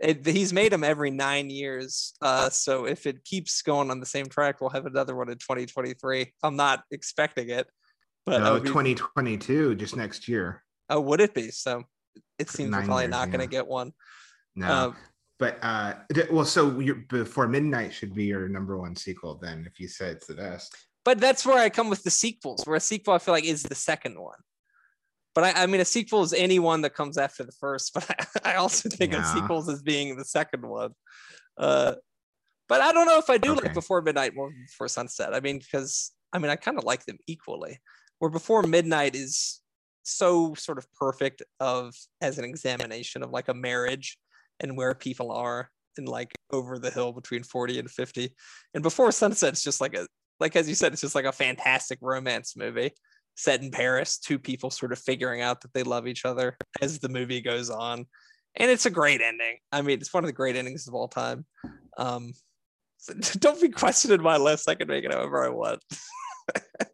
it, 0.00 0.26
he's 0.26 0.52
made 0.52 0.72
them 0.72 0.84
every 0.84 1.10
nine 1.10 1.50
years. 1.50 2.14
Uh, 2.20 2.48
so 2.50 2.86
if 2.86 3.06
it 3.06 3.24
keeps 3.24 3.62
going 3.62 3.90
on 3.90 4.00
the 4.00 4.06
same 4.06 4.26
track, 4.26 4.60
we'll 4.60 4.70
have 4.70 4.86
another 4.86 5.14
one 5.14 5.28
in 5.28 5.38
2023. 5.38 6.32
I'm 6.42 6.56
not 6.56 6.82
expecting 6.90 7.50
it, 7.50 7.68
but 8.26 8.40
no, 8.40 8.58
be, 8.58 8.68
2022, 8.68 9.76
just 9.76 9.96
next 9.96 10.28
year. 10.28 10.62
Oh, 10.88 11.00
would 11.00 11.20
it 11.20 11.34
be? 11.34 11.50
So 11.50 11.84
it 12.38 12.48
seems 12.48 12.72
we're 12.72 12.82
probably 12.84 13.04
years, 13.04 13.10
not 13.12 13.28
yeah. 13.28 13.36
going 13.36 13.48
to 13.48 13.50
get 13.50 13.66
one. 13.66 13.92
No. 14.56 14.66
Uh, 14.66 14.92
but 15.42 15.58
uh, 15.60 15.94
well, 16.30 16.44
so 16.44 16.70
before 17.08 17.48
midnight 17.48 17.92
should 17.92 18.14
be 18.14 18.26
your 18.26 18.48
number 18.48 18.78
one 18.78 18.94
sequel. 18.94 19.40
Then, 19.42 19.66
if 19.66 19.80
you 19.80 19.88
say 19.88 20.06
it's 20.10 20.28
the 20.28 20.34
best. 20.34 20.72
But 21.04 21.18
that's 21.18 21.44
where 21.44 21.58
I 21.58 21.68
come 21.68 21.90
with 21.90 22.04
the 22.04 22.12
sequels. 22.12 22.62
Where 22.64 22.76
a 22.76 22.80
sequel, 22.80 23.12
I 23.12 23.18
feel 23.18 23.34
like, 23.34 23.44
is 23.44 23.64
the 23.64 23.74
second 23.74 24.20
one. 24.20 24.38
But 25.34 25.42
I, 25.42 25.64
I 25.64 25.66
mean, 25.66 25.80
a 25.80 25.84
sequel 25.84 26.22
is 26.22 26.32
any 26.32 26.60
one 26.60 26.82
that 26.82 26.94
comes 26.94 27.18
after 27.18 27.42
the 27.42 27.50
first. 27.50 27.92
But 27.94 28.06
I, 28.44 28.52
I 28.52 28.54
also 28.54 28.88
think 28.88 29.14
yeah. 29.14 29.18
of 29.18 29.26
sequels 29.26 29.68
as 29.68 29.82
being 29.82 30.16
the 30.16 30.24
second 30.24 30.64
one. 30.64 30.92
Uh, 31.58 31.94
but 32.68 32.80
I 32.80 32.92
don't 32.92 33.06
know 33.06 33.18
if 33.18 33.28
I 33.28 33.36
do 33.36 33.50
okay. 33.54 33.62
like 33.62 33.74
Before 33.74 34.00
Midnight 34.00 34.36
more 34.36 34.52
Before 34.68 34.86
Sunset. 34.86 35.34
I 35.34 35.40
mean, 35.40 35.58
because 35.58 36.12
I 36.32 36.38
mean, 36.38 36.52
I 36.52 36.54
kind 36.54 36.78
of 36.78 36.84
like 36.84 37.04
them 37.04 37.18
equally. 37.26 37.80
Where 38.20 38.30
Before 38.30 38.62
Midnight 38.62 39.16
is 39.16 39.60
so 40.04 40.54
sort 40.54 40.78
of 40.78 40.86
perfect 40.92 41.42
of 41.58 41.96
as 42.20 42.38
an 42.38 42.44
examination 42.44 43.24
of 43.24 43.30
like 43.32 43.48
a 43.48 43.54
marriage 43.54 44.18
and 44.60 44.76
where 44.76 44.94
people 44.94 45.32
are 45.32 45.70
and 45.96 46.08
like 46.08 46.32
over 46.52 46.78
the 46.78 46.90
hill 46.90 47.12
between 47.12 47.42
40 47.42 47.78
and 47.80 47.90
50 47.90 48.34
and 48.74 48.82
before 48.82 49.12
sunset 49.12 49.52
it's 49.52 49.62
just 49.62 49.80
like 49.80 49.94
a 49.94 50.06
like 50.40 50.56
as 50.56 50.68
you 50.68 50.74
said 50.74 50.92
it's 50.92 51.02
just 51.02 51.14
like 51.14 51.24
a 51.24 51.32
fantastic 51.32 51.98
romance 52.00 52.56
movie 52.56 52.92
set 53.34 53.62
in 53.62 53.70
paris 53.70 54.18
two 54.18 54.38
people 54.38 54.70
sort 54.70 54.92
of 54.92 54.98
figuring 54.98 55.40
out 55.40 55.60
that 55.60 55.72
they 55.72 55.82
love 55.82 56.06
each 56.06 56.24
other 56.24 56.56
as 56.80 56.98
the 56.98 57.08
movie 57.08 57.40
goes 57.40 57.70
on. 57.70 58.06
And 58.56 58.70
it's 58.70 58.84
a 58.84 58.90
great 58.90 59.22
ending. 59.22 59.56
I 59.70 59.80
mean 59.82 59.98
it's 59.98 60.12
one 60.12 60.24
of 60.24 60.28
the 60.28 60.34
great 60.34 60.56
endings 60.56 60.86
of 60.86 60.94
all 60.94 61.08
time. 61.08 61.46
Um 61.96 62.32
so 62.98 63.14
don't 63.38 63.60
be 63.60 63.70
questioning 63.70 64.22
my 64.22 64.36
list. 64.36 64.68
I 64.68 64.74
can 64.74 64.88
make 64.88 65.04
it 65.04 65.12
however 65.12 65.44
i 65.44 65.48
want. 65.48 65.82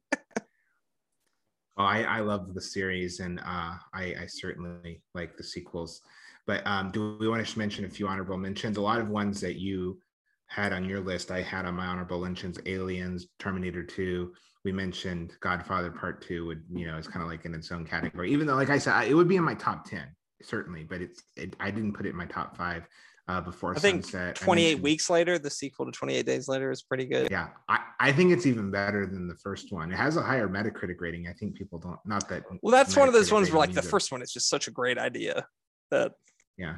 Oh, 1.81 1.85
I, 1.85 2.03
I 2.03 2.21
love 2.21 2.55
the 2.55 2.61
series 2.61 3.21
and 3.21 3.39
uh, 3.39 3.75
I, 3.95 4.15
I 4.21 4.27
certainly 4.27 5.01
like 5.15 5.37
the 5.37 5.45
sequels. 5.45 6.03
But 6.49 6.66
um, 6.66 6.91
do 6.91 7.16
we 7.20 7.29
want 7.29 7.47
to 7.47 7.59
mention 7.59 7.85
a 7.85 7.89
few 7.89 8.09
honorable 8.09 8.39
mentions? 8.39 8.79
A 8.79 8.81
lot 8.81 9.01
of 9.01 9.09
ones 9.09 9.41
that 9.43 9.61
you 9.61 10.01
had 10.47 10.73
on 10.73 10.85
your 10.87 11.01
list, 11.01 11.31
I 11.31 11.43
had 11.43 11.66
on 11.66 11.75
my 11.75 11.87
honorable 11.87 12.20
mentions: 12.20 12.59
Aliens, 12.66 13.29
Terminator 13.39 13.85
2. 13.85 14.33
We 14.65 14.73
mentioned 14.73 15.35
Godfather 15.41 15.91
Part 15.91 16.27
Two. 16.27 16.47
Would 16.47 16.65
you 16.73 16.87
know? 16.87 16.97
It's 16.97 17.07
kind 17.07 17.23
of 17.23 17.29
like 17.29 17.45
in 17.45 17.55
its 17.55 17.70
own 17.70 17.85
category. 17.85 18.33
Even 18.33 18.47
though, 18.47 18.57
like 18.57 18.70
I 18.70 18.79
said, 18.79 19.07
it 19.07 19.15
would 19.15 19.29
be 19.29 19.37
in 19.37 19.45
my 19.45 19.55
top 19.55 19.85
ten 19.85 20.09
certainly, 20.43 20.85
but 20.85 21.01
it's 21.01 21.23
it, 21.37 21.55
I 21.61 21.70
didn't 21.70 21.93
put 21.93 22.07
it 22.07 22.11
in 22.11 22.16
my 22.16 22.27
top 22.27 22.57
five. 22.57 22.87
Uh, 23.29 23.43
before 23.43 23.77
I 23.77 23.79
think 23.79 24.11
28 24.11 24.81
weeks 24.81 25.11
later, 25.11 25.39
the 25.39 25.51
sequel 25.51 25.85
to 25.85 25.93
28 25.93 26.25
Days 26.25 26.49
Later 26.49 26.70
is 26.70 26.81
pretty 26.81 27.05
good. 27.05 27.31
Yeah, 27.31 27.49
I, 27.69 27.81
I 28.01 28.11
think 28.11 28.33
it's 28.33 28.47
even 28.47 28.70
better 28.70 29.05
than 29.05 29.29
the 29.29 29.35
first 29.35 29.70
one. 29.70 29.93
It 29.93 29.97
has 29.97 30.16
a 30.16 30.23
higher 30.23 30.49
Metacritic 30.49 30.95
rating. 30.99 31.29
I 31.29 31.35
think 31.35 31.55
people 31.55 31.79
don't, 31.79 31.99
not 32.07 32.27
that. 32.31 32.45
Well, 32.62 32.73
that's 32.73 32.97
one 32.97 33.07
of 33.07 33.12
those 33.12 33.31
ones 33.31 33.51
where 33.51 33.59
like 33.59 33.69
either. 33.69 33.83
the 33.83 33.87
first 33.87 34.11
one 34.12 34.23
is 34.23 34.33
just 34.33 34.49
such 34.49 34.66
a 34.66 34.70
great 34.70 34.97
idea 34.97 35.47
that 35.91 36.12
yeah 36.59 36.77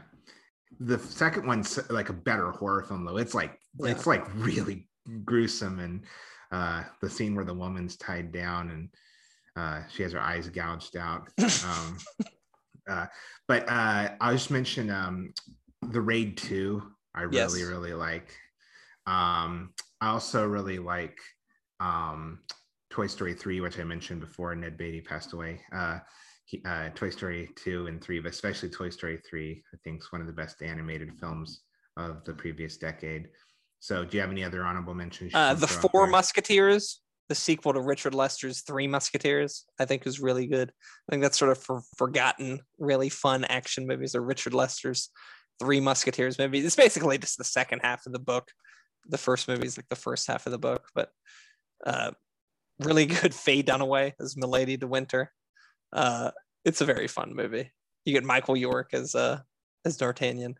the 0.78 0.98
second 0.98 1.46
one's 1.46 1.78
like 1.90 2.10
a 2.10 2.12
better 2.12 2.52
horror 2.52 2.84
film 2.84 3.04
though. 3.04 3.16
It's 3.16 3.34
like 3.34 3.58
Yeah. 3.80 3.90
it's 3.90 4.06
like 4.06 4.24
really 4.36 4.88
gruesome 5.24 5.80
and 5.80 6.04
uh 6.52 6.84
the 7.02 7.10
scene 7.10 7.34
where 7.34 7.44
the 7.44 7.52
woman's 7.54 7.96
tied 7.96 8.30
down 8.30 8.70
and 8.70 8.88
uh 9.56 9.82
she 9.92 10.04
has 10.04 10.12
her 10.12 10.20
eyes 10.20 10.48
gouged 10.48 10.96
out. 10.96 11.28
Um 11.66 11.98
uh 12.88 13.06
but 13.48 13.68
uh 13.68 14.10
I'll 14.20 14.32
just 14.34 14.50
mention 14.52 14.90
um 14.90 15.32
the 15.82 16.00
raid 16.00 16.36
2 16.36 16.80
I 17.16 17.22
really 17.22 17.60
Yes. 17.60 17.68
really 17.68 17.94
like. 17.94 18.32
Um 19.06 19.72
I 20.00 20.08
also 20.10 20.46
really 20.46 20.78
like 20.78 21.18
um 21.80 22.40
Toy 22.90 23.08
Story 23.08 23.34
3 23.34 23.60
which 23.60 23.78
I 23.80 23.84
mentioned 23.84 24.20
before 24.20 24.54
Ned 24.54 24.76
Beatty 24.76 25.00
passed 25.00 25.32
away. 25.32 25.60
Uh 25.72 25.98
uh, 26.64 26.90
Toy 26.94 27.10
Story 27.10 27.50
2 27.56 27.86
and 27.86 28.02
3, 28.02 28.20
but 28.20 28.32
especially 28.32 28.68
Toy 28.68 28.90
Story 28.90 29.18
3, 29.28 29.62
I 29.72 29.76
think 29.84 30.00
is 30.00 30.12
one 30.12 30.20
of 30.20 30.26
the 30.26 30.32
best 30.32 30.62
animated 30.62 31.12
films 31.18 31.62
of 31.96 32.24
the 32.24 32.32
previous 32.32 32.76
decade. 32.76 33.28
So, 33.80 34.04
do 34.04 34.16
you 34.16 34.20
have 34.20 34.30
any 34.30 34.44
other 34.44 34.64
honorable 34.64 34.94
mentions? 34.94 35.32
Uh, 35.34 35.54
the 35.54 35.66
Four? 35.66 36.06
Musketeers, 36.06 37.00
the 37.28 37.34
sequel 37.34 37.72
to 37.72 37.80
Richard 37.80 38.14
Lester's 38.14 38.60
Three 38.60 38.86
Musketeers, 38.86 39.64
I 39.78 39.86
think 39.86 40.06
is 40.06 40.20
really 40.20 40.46
good. 40.46 40.70
I 40.70 41.12
think 41.12 41.22
that's 41.22 41.38
sort 41.38 41.52
of 41.52 41.58
for, 41.58 41.80
forgotten, 41.96 42.60
really 42.78 43.08
fun 43.08 43.44
action 43.44 43.86
movies. 43.86 44.14
Or 44.14 44.20
Richard 44.20 44.52
Lester's 44.52 45.10
Three 45.58 45.80
Musketeers 45.80 46.38
movie. 46.38 46.58
It's 46.58 46.76
basically 46.76 47.18
just 47.18 47.38
the 47.38 47.44
second 47.44 47.80
half 47.82 48.06
of 48.06 48.12
the 48.12 48.18
book. 48.18 48.50
The 49.08 49.18
first 49.18 49.48
movie 49.48 49.66
is 49.66 49.78
like 49.78 49.88
the 49.88 49.96
first 49.96 50.26
half 50.26 50.46
of 50.46 50.52
the 50.52 50.58
book, 50.58 50.86
but 50.94 51.10
uh, 51.86 52.10
really 52.80 53.06
good. 53.06 53.34
Faye 53.34 53.62
Dunaway 53.62 54.12
as 54.20 54.36
Milady 54.36 54.76
de 54.76 54.86
Winter. 54.86 55.32
Uh, 55.92 56.30
it's 56.64 56.80
a 56.80 56.86
very 56.86 57.08
fun 57.08 57.34
movie. 57.34 57.70
You 58.04 58.12
get 58.12 58.24
Michael 58.24 58.56
York 58.56 58.90
as 58.92 59.14
uh, 59.14 59.40
as 59.84 59.96
D'Artagnan. 59.96 60.56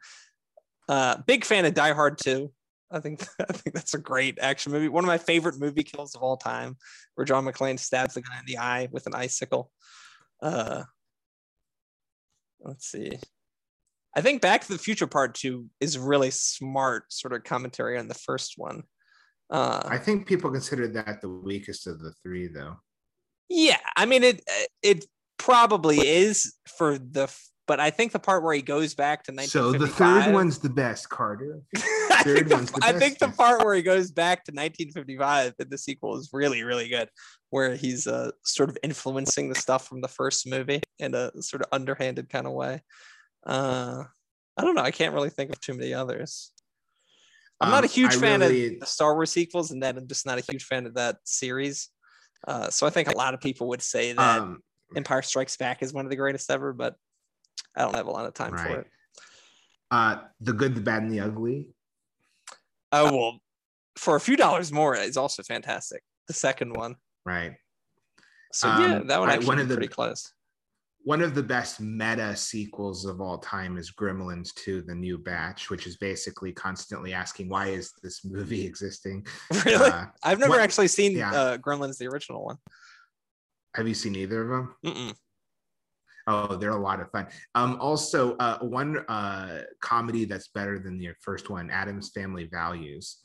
Uh, 0.88 1.18
big 1.26 1.44
fan 1.44 1.64
of 1.64 1.74
Die 1.74 1.92
Hard 1.92 2.18
2. 2.18 2.50
I 2.90 3.00
think 3.00 3.24
I 3.40 3.52
think 3.52 3.74
that's 3.74 3.94
a 3.94 3.98
great 3.98 4.38
action 4.40 4.72
movie. 4.72 4.88
One 4.88 5.04
of 5.04 5.08
my 5.08 5.18
favorite 5.18 5.58
movie 5.58 5.84
kills 5.84 6.14
of 6.14 6.22
all 6.22 6.36
time, 6.36 6.76
where 7.14 7.24
John 7.24 7.44
McClane 7.44 7.78
stabs 7.78 8.14
the 8.14 8.22
guy 8.22 8.38
in 8.38 8.46
the 8.46 8.58
eye 8.58 8.88
with 8.90 9.06
an 9.06 9.14
icicle. 9.14 9.70
Uh, 10.42 10.84
let's 12.60 12.86
see. 12.86 13.18
I 14.16 14.22
think 14.22 14.42
Back 14.42 14.62
to 14.62 14.72
the 14.72 14.78
Future 14.78 15.06
Part 15.06 15.34
Two 15.34 15.66
is 15.80 15.96
really 15.96 16.30
smart, 16.32 17.12
sort 17.12 17.32
of 17.32 17.44
commentary 17.44 17.96
on 17.96 18.08
the 18.08 18.14
first 18.14 18.54
one. 18.56 18.82
Uh, 19.48 19.82
I 19.84 19.98
think 19.98 20.26
people 20.26 20.50
consider 20.50 20.88
that 20.88 21.20
the 21.20 21.28
weakest 21.28 21.86
of 21.86 22.00
the 22.00 22.12
three, 22.22 22.48
though. 22.48 22.76
yeah, 23.48 23.78
I 23.96 24.06
mean 24.06 24.24
it. 24.24 24.42
It 24.82 25.04
probably 25.40 25.98
is 26.06 26.54
for 26.76 26.98
the, 26.98 27.32
but 27.66 27.80
I 27.80 27.90
think 27.90 28.12
the 28.12 28.18
part 28.18 28.42
where 28.42 28.52
he 28.54 28.60
goes 28.62 28.94
back 28.94 29.24
to 29.24 29.42
So, 29.46 29.72
the 29.72 29.86
third 29.86 30.32
one's 30.32 30.58
the 30.58 30.68
best, 30.68 31.08
Carter. 31.08 31.60
I 31.76 32.22
think, 32.22 32.48
the, 32.48 32.56
the 32.56 32.80
I 32.82 32.92
think 32.92 33.18
the 33.18 33.28
part 33.28 33.64
where 33.64 33.74
he 33.74 33.80
goes 33.82 34.10
back 34.10 34.44
to 34.44 34.50
1955 34.52 35.54
in 35.58 35.68
the 35.70 35.78
sequel 35.78 36.16
is 36.18 36.28
really, 36.34 36.62
really 36.62 36.88
good, 36.88 37.08
where 37.48 37.74
he's 37.74 38.06
uh, 38.06 38.32
sort 38.44 38.68
of 38.68 38.76
influencing 38.82 39.48
the 39.48 39.54
stuff 39.54 39.86
from 39.88 40.02
the 40.02 40.08
first 40.08 40.46
movie 40.46 40.82
in 40.98 41.14
a 41.14 41.30
sort 41.40 41.62
of 41.62 41.68
underhanded 41.72 42.28
kind 42.28 42.46
of 42.46 42.52
way. 42.52 42.82
Uh, 43.46 44.04
I 44.58 44.62
don't 44.62 44.74
know. 44.74 44.82
I 44.82 44.90
can't 44.90 45.14
really 45.14 45.30
think 45.30 45.50
of 45.50 45.60
too 45.60 45.72
many 45.72 45.94
others. 45.94 46.52
I'm 47.62 47.70
not 47.70 47.84
a 47.84 47.86
Um, 47.86 47.92
huge 47.92 48.14
I 48.14 48.18
fan 48.18 48.40
really- 48.40 48.74
of 48.74 48.80
the 48.80 48.86
Star 48.86 49.14
Wars 49.14 49.30
sequels, 49.32 49.70
and 49.70 49.82
then 49.82 49.96
I'm 49.96 50.06
just 50.06 50.26
not 50.26 50.38
a 50.38 50.42
huge 50.50 50.64
fan 50.64 50.84
of 50.86 50.94
that 50.94 51.16
series. 51.24 51.88
Uh, 52.46 52.68
so 52.68 52.86
I 52.86 52.90
think 52.90 53.08
a 53.08 53.16
lot 53.16 53.32
of 53.32 53.40
people 53.40 53.68
would 53.68 53.82
say 53.82 54.12
that 54.12 54.40
Um, 54.40 54.62
Empire 54.96 55.22
Strikes 55.22 55.56
Back 55.56 55.82
is 55.82 55.92
one 55.92 56.04
of 56.06 56.10
the 56.10 56.16
greatest 56.16 56.50
ever, 56.50 56.72
but 56.72 56.96
I 57.76 57.82
don't 57.82 57.94
have 57.94 58.06
a 58.06 58.10
lot 58.10 58.26
of 58.26 58.34
time 58.34 58.56
for 58.56 58.80
it. 58.80 58.86
Uh, 59.90 60.16
the 60.40 60.52
good, 60.52 60.74
the 60.74 60.80
bad, 60.80 61.02
and 61.02 61.12
the 61.12 61.20
ugly. 61.20 61.68
Oh 62.92 63.16
well, 63.16 63.38
for 63.96 64.16
a 64.16 64.20
few 64.20 64.36
dollars 64.36 64.72
more, 64.72 64.94
it's 64.94 65.16
also 65.16 65.42
fantastic. 65.42 66.02
The 66.26 66.34
second 66.34 66.76
one. 66.76 66.96
Right. 67.24 67.54
So 68.52 68.66
yeah, 68.68 68.96
Um, 68.96 69.06
that 69.08 69.20
one 69.20 69.30
I- 69.30 69.34
actually 69.34 69.46
one 69.48 69.58
of 69.58 69.68
the- 69.68 69.74
pretty 69.76 69.88
close. 69.88 70.32
One 71.04 71.22
of 71.22 71.34
the 71.34 71.42
best 71.42 71.80
meta 71.80 72.36
sequels 72.36 73.06
of 73.06 73.22
all 73.22 73.38
time 73.38 73.78
is 73.78 73.90
Gremlins 73.90 74.52
2, 74.54 74.82
The 74.82 74.94
New 74.94 75.16
Batch, 75.16 75.70
which 75.70 75.86
is 75.86 75.96
basically 75.96 76.52
constantly 76.52 77.14
asking, 77.14 77.48
why 77.48 77.68
is 77.68 77.92
this 78.02 78.22
movie 78.22 78.66
existing? 78.66 79.26
Really? 79.64 79.90
Uh, 79.90 80.06
I've 80.22 80.38
never 80.38 80.50
what- 80.50 80.60
actually 80.60 80.88
seen 80.88 81.16
yeah. 81.16 81.32
uh, 81.32 81.56
Gremlins, 81.56 81.96
the 81.96 82.06
original 82.06 82.44
one. 82.44 82.58
Have 83.74 83.86
you 83.86 83.94
seen 83.94 84.16
either 84.16 84.42
of 84.42 84.48
them? 84.48 84.74
Mm-mm. 84.84 85.14
Oh, 86.26 86.56
they're 86.56 86.70
a 86.70 86.76
lot 86.80 87.00
of 87.00 87.10
fun. 87.10 87.26
Um, 87.54 87.78
also, 87.80 88.36
uh, 88.36 88.58
one 88.58 88.98
uh, 89.08 89.62
comedy 89.80 90.24
that's 90.24 90.48
better 90.48 90.78
than 90.78 90.98
the 90.98 91.10
first 91.20 91.50
one, 91.50 91.70
Addams 91.70 92.10
Family 92.10 92.48
Values. 92.50 93.18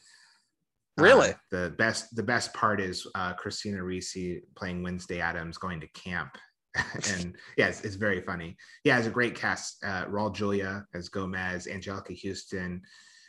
Uh, 0.98 1.04
Really? 1.04 1.34
the 1.52 1.76
best 1.78 2.16
the 2.16 2.24
best 2.24 2.54
part 2.54 2.80
is 2.80 3.06
uh, 3.16 3.34
Christina 3.34 3.84
Ricci 3.84 4.42
playing 4.56 4.82
Wednesday 4.82 5.20
Addams 5.20 5.58
going 5.58 5.82
to 5.82 5.88
camp, 5.90 6.38
and 7.20 7.36
yeah, 7.58 7.68
it's, 7.68 7.82
it's 7.82 7.96
very 7.96 8.22
funny. 8.22 8.56
Yeah, 8.86 8.98
it's 8.98 9.08
a 9.08 9.12
great 9.12 9.36
cast. 9.36 9.84
Uh, 9.84 10.06
Raul 10.06 10.34
Julia 10.34 10.86
as 10.94 11.10
Gomez, 11.10 11.68
Anjelica 11.68 12.18
Huston 12.18 12.82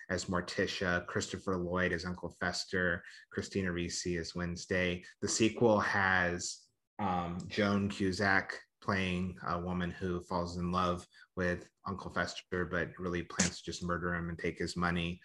as 0.08 0.26
Morticia, 0.26 1.04
Christopher 1.06 1.56
Lloyd 1.56 1.92
as 1.92 2.04
Uncle 2.04 2.34
Fester, 2.40 3.02
Christina 3.32 3.72
Ricci 3.72 4.16
as 4.16 4.34
Wednesday. 4.36 5.02
The 5.20 5.28
sequel 5.28 5.80
has 5.80 6.58
um, 6.98 7.38
Joan 7.48 7.88
Cusack 7.88 8.58
playing 8.82 9.36
a 9.48 9.58
woman 9.60 9.90
who 9.90 10.20
falls 10.20 10.56
in 10.56 10.70
love 10.70 11.06
with 11.36 11.68
Uncle 11.86 12.12
Fester, 12.12 12.64
but 12.64 12.90
really 12.98 13.22
plans 13.22 13.58
to 13.58 13.64
just 13.64 13.82
murder 13.82 14.14
him 14.14 14.28
and 14.28 14.38
take 14.38 14.58
his 14.58 14.76
money. 14.76 15.20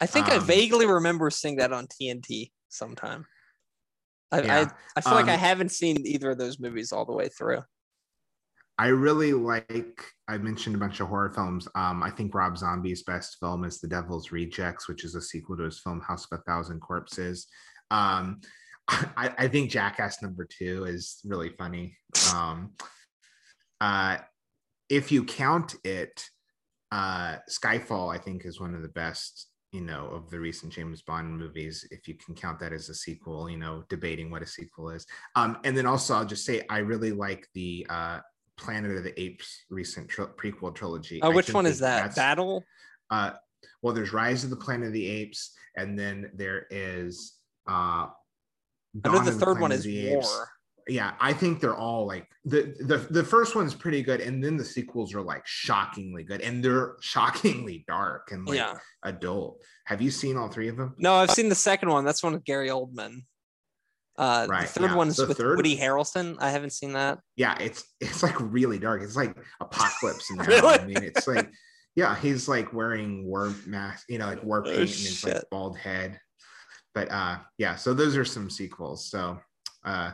I 0.00 0.06
think 0.06 0.28
I 0.28 0.36
Um, 0.36 0.44
vaguely 0.44 0.86
remember 0.86 1.30
seeing 1.30 1.56
that 1.56 1.72
on 1.72 1.86
TNT 1.86 2.52
sometime. 2.68 3.26
I, 4.32 4.42
Yeah. 4.42 4.60
I, 4.60 4.72
I 4.96 5.00
feel 5.00 5.14
like 5.14 5.26
I 5.28 5.34
Um, 5.34 5.40
haven't 5.40 5.70
seen 5.72 6.06
either 6.06 6.30
of 6.30 6.38
those 6.38 6.60
movies 6.60 6.92
all 6.92 7.04
the 7.04 7.12
way 7.12 7.28
through. 7.28 7.62
I 8.78 8.86
really 8.86 9.34
like. 9.34 10.02
I 10.26 10.38
mentioned 10.38 10.74
a 10.74 10.78
bunch 10.78 11.00
of 11.00 11.08
horror 11.08 11.30
films. 11.34 11.68
Um, 11.74 12.02
I 12.02 12.10
think 12.10 12.34
Rob 12.34 12.56
Zombie's 12.56 13.02
best 13.02 13.36
film 13.38 13.64
is 13.64 13.78
The 13.78 13.88
Devil's 13.88 14.32
Rejects, 14.32 14.88
which 14.88 15.04
is 15.04 15.14
a 15.14 15.20
sequel 15.20 15.56
to 15.58 15.64
his 15.64 15.80
film 15.80 16.00
House 16.00 16.26
of 16.30 16.38
a 16.38 16.42
Thousand 16.44 16.80
Corpses. 16.80 17.46
Um, 17.90 18.40
I, 18.88 19.34
I 19.38 19.48
think 19.48 19.70
Jackass 19.70 20.22
Number 20.22 20.46
Two 20.46 20.84
is 20.84 21.20
really 21.24 21.50
funny. 21.50 21.96
Um, 22.34 22.72
uh, 23.80 24.18
if 24.88 25.12
you 25.12 25.24
count 25.24 25.76
it, 25.84 26.24
uh, 26.90 27.36
Skyfall 27.48 28.14
I 28.14 28.18
think 28.18 28.44
is 28.44 28.60
one 28.60 28.74
of 28.74 28.82
the 28.82 28.88
best. 28.88 29.46
You 29.72 29.82
know, 29.82 30.08
of 30.08 30.28
the 30.30 30.40
recent 30.40 30.72
James 30.72 31.00
Bond 31.02 31.38
movies, 31.38 31.86
if 31.92 32.08
you 32.08 32.14
can 32.14 32.34
count 32.34 32.58
that 32.58 32.72
as 32.72 32.88
a 32.88 32.94
sequel, 32.94 33.48
you 33.48 33.56
know, 33.56 33.84
debating 33.88 34.28
what 34.28 34.42
a 34.42 34.46
sequel 34.46 34.90
is. 34.90 35.06
Um, 35.36 35.58
and 35.62 35.76
then 35.76 35.86
also, 35.86 36.16
I'll 36.16 36.24
just 36.24 36.44
say 36.44 36.62
I 36.68 36.78
really 36.78 37.12
like 37.12 37.46
the 37.54 37.86
uh, 37.88 38.18
Planet 38.56 38.96
of 38.96 39.04
the 39.04 39.20
Apes 39.20 39.66
recent 39.70 40.08
tri- 40.08 40.26
prequel 40.26 40.74
trilogy. 40.74 41.20
Oh, 41.22 41.30
which 41.30 41.54
one 41.54 41.66
is 41.66 41.78
that? 41.78 42.16
Battle? 42.16 42.64
Uh, 43.10 43.30
well, 43.80 43.94
there's 43.94 44.12
Rise 44.12 44.42
of 44.42 44.50
the 44.50 44.56
Planet 44.56 44.88
of 44.88 44.92
the 44.92 45.06
Apes, 45.06 45.52
and 45.76 45.96
then 45.96 46.32
there 46.34 46.66
is. 46.72 47.34
Uh, 47.68 48.08
I 49.04 49.12
know 49.12 49.20
the 49.20 49.32
third 49.32 49.60
one 49.60 49.72
is. 49.72 49.86
War. 49.86 50.48
Yeah, 50.88 51.12
I 51.20 51.32
think 51.32 51.60
they're 51.60 51.76
all 51.76 52.06
like 52.06 52.26
the 52.44 52.74
the 52.80 52.96
the 53.10 53.22
first 53.22 53.54
one's 53.54 53.74
pretty 53.74 54.02
good, 54.02 54.20
and 54.20 54.42
then 54.42 54.56
the 54.56 54.64
sequels 54.64 55.14
are 55.14 55.20
like 55.22 55.46
shockingly 55.46 56.24
good, 56.24 56.40
and 56.40 56.64
they're 56.64 56.96
shockingly 57.00 57.84
dark 57.86 58.32
and 58.32 58.46
like 58.46 58.56
yeah. 58.56 58.74
adult. 59.04 59.62
Have 59.86 60.00
you 60.02 60.10
seen 60.10 60.36
all 60.36 60.48
three 60.48 60.68
of 60.68 60.76
them? 60.76 60.94
No, 60.98 61.14
I've 61.14 61.30
seen 61.30 61.48
the 61.48 61.54
second 61.54 61.90
one. 61.90 62.04
That's 62.04 62.22
one 62.22 62.32
with 62.32 62.44
Gary 62.44 62.68
Oldman. 62.68 63.24
Uh, 64.18 64.46
Right, 64.50 64.62
the 64.66 64.80
third 64.80 64.90
yeah. 64.90 64.96
one's 64.96 65.16
The 65.16 65.26
with 65.26 65.38
third- 65.38 65.56
Woody 65.56 65.76
Harrelson. 65.78 66.36
I 66.40 66.50
haven't 66.50 66.72
seen 66.72 66.92
that. 66.94 67.20
yeah 67.36 67.56
it's 67.60 67.84
it's 68.00 68.22
like 68.22 68.34
really 68.38 68.78
dark 68.78 69.02
it's 69.02 69.16
like 69.16 69.34
apocalypse 69.60 70.28
and 70.30 70.46
Really? 70.46 70.78
i 70.78 70.84
mean 70.84 71.02
it's 71.02 71.26
like 71.26 71.50
yeah 71.96 72.14
he's 72.16 72.46
like 72.48 72.72
wearing 72.72 73.24
war 73.24 73.54
mask 73.66 74.04
you 74.10 74.18
know 74.18 74.26
like 74.26 74.42
war 74.42 74.58
Oh, 74.66 74.68
paint 74.68 74.78
and 74.80 74.88
his 74.88 75.24
like 75.24 75.42
bald 75.50 75.78
head 75.78 76.18
but 76.94 77.10
uh 77.10 77.38
yeah 77.58 77.76
so 77.76 77.94
those 77.94 78.16
are 78.16 78.24
some 78.24 78.50
sequels 78.50 79.06
so 79.10 79.38
uh 79.84 80.12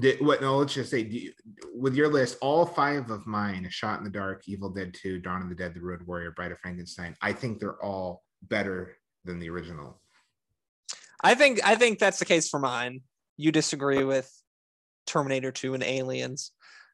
did, 0.00 0.20
what 0.20 0.40
no 0.40 0.56
let's 0.56 0.74
just 0.74 0.90
say 0.90 1.04
do 1.04 1.16
you, 1.16 1.32
with 1.74 1.94
your 1.94 2.08
list 2.08 2.36
all 2.40 2.66
five 2.66 3.10
of 3.10 3.26
mine 3.26 3.64
a 3.66 3.70
shot 3.70 3.98
in 3.98 4.04
the 4.04 4.10
dark 4.10 4.42
evil 4.46 4.68
dead 4.70 4.94
2 4.94 5.20
dawn 5.20 5.42
of 5.42 5.48
the 5.48 5.54
dead 5.54 5.74
the 5.74 5.80
road 5.80 6.02
warrior 6.06 6.32
bride 6.32 6.52
of 6.52 6.58
frankenstein 6.58 7.14
i 7.22 7.32
think 7.32 7.58
they're 7.58 7.82
all 7.84 8.22
better 8.42 8.96
than 9.24 9.38
the 9.38 9.48
original 9.48 10.00
I 11.22 11.34
think 11.34 11.60
I 11.66 11.74
think 11.74 11.98
that's 11.98 12.18
the 12.18 12.26
case 12.26 12.50
for 12.50 12.60
mine. 12.60 13.00
You 13.38 13.50
disagree 13.50 14.04
with 14.04 14.30
Terminator 15.06 15.50
2 15.52 15.72
and 15.72 15.82
Aliens. 15.82 16.52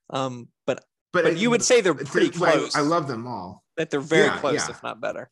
Um, 0.08 0.48
but 0.66 0.84
but, 1.12 1.24
but 1.24 1.36
you 1.36 1.50
would 1.50 1.64
say 1.64 1.80
they're 1.80 1.94
pretty 1.94 2.30
close. 2.30 2.76
i 2.76 2.80
love 2.80 3.08
them 3.08 3.26
all 3.26 3.64
that 3.76 3.90
they're 3.90 3.98
very 4.00 4.26
Yeah, 4.26 4.38
close, 4.38 4.68
yeah. 4.68 4.70
if 4.70 4.82
not 4.84 5.00
better. 5.00 5.28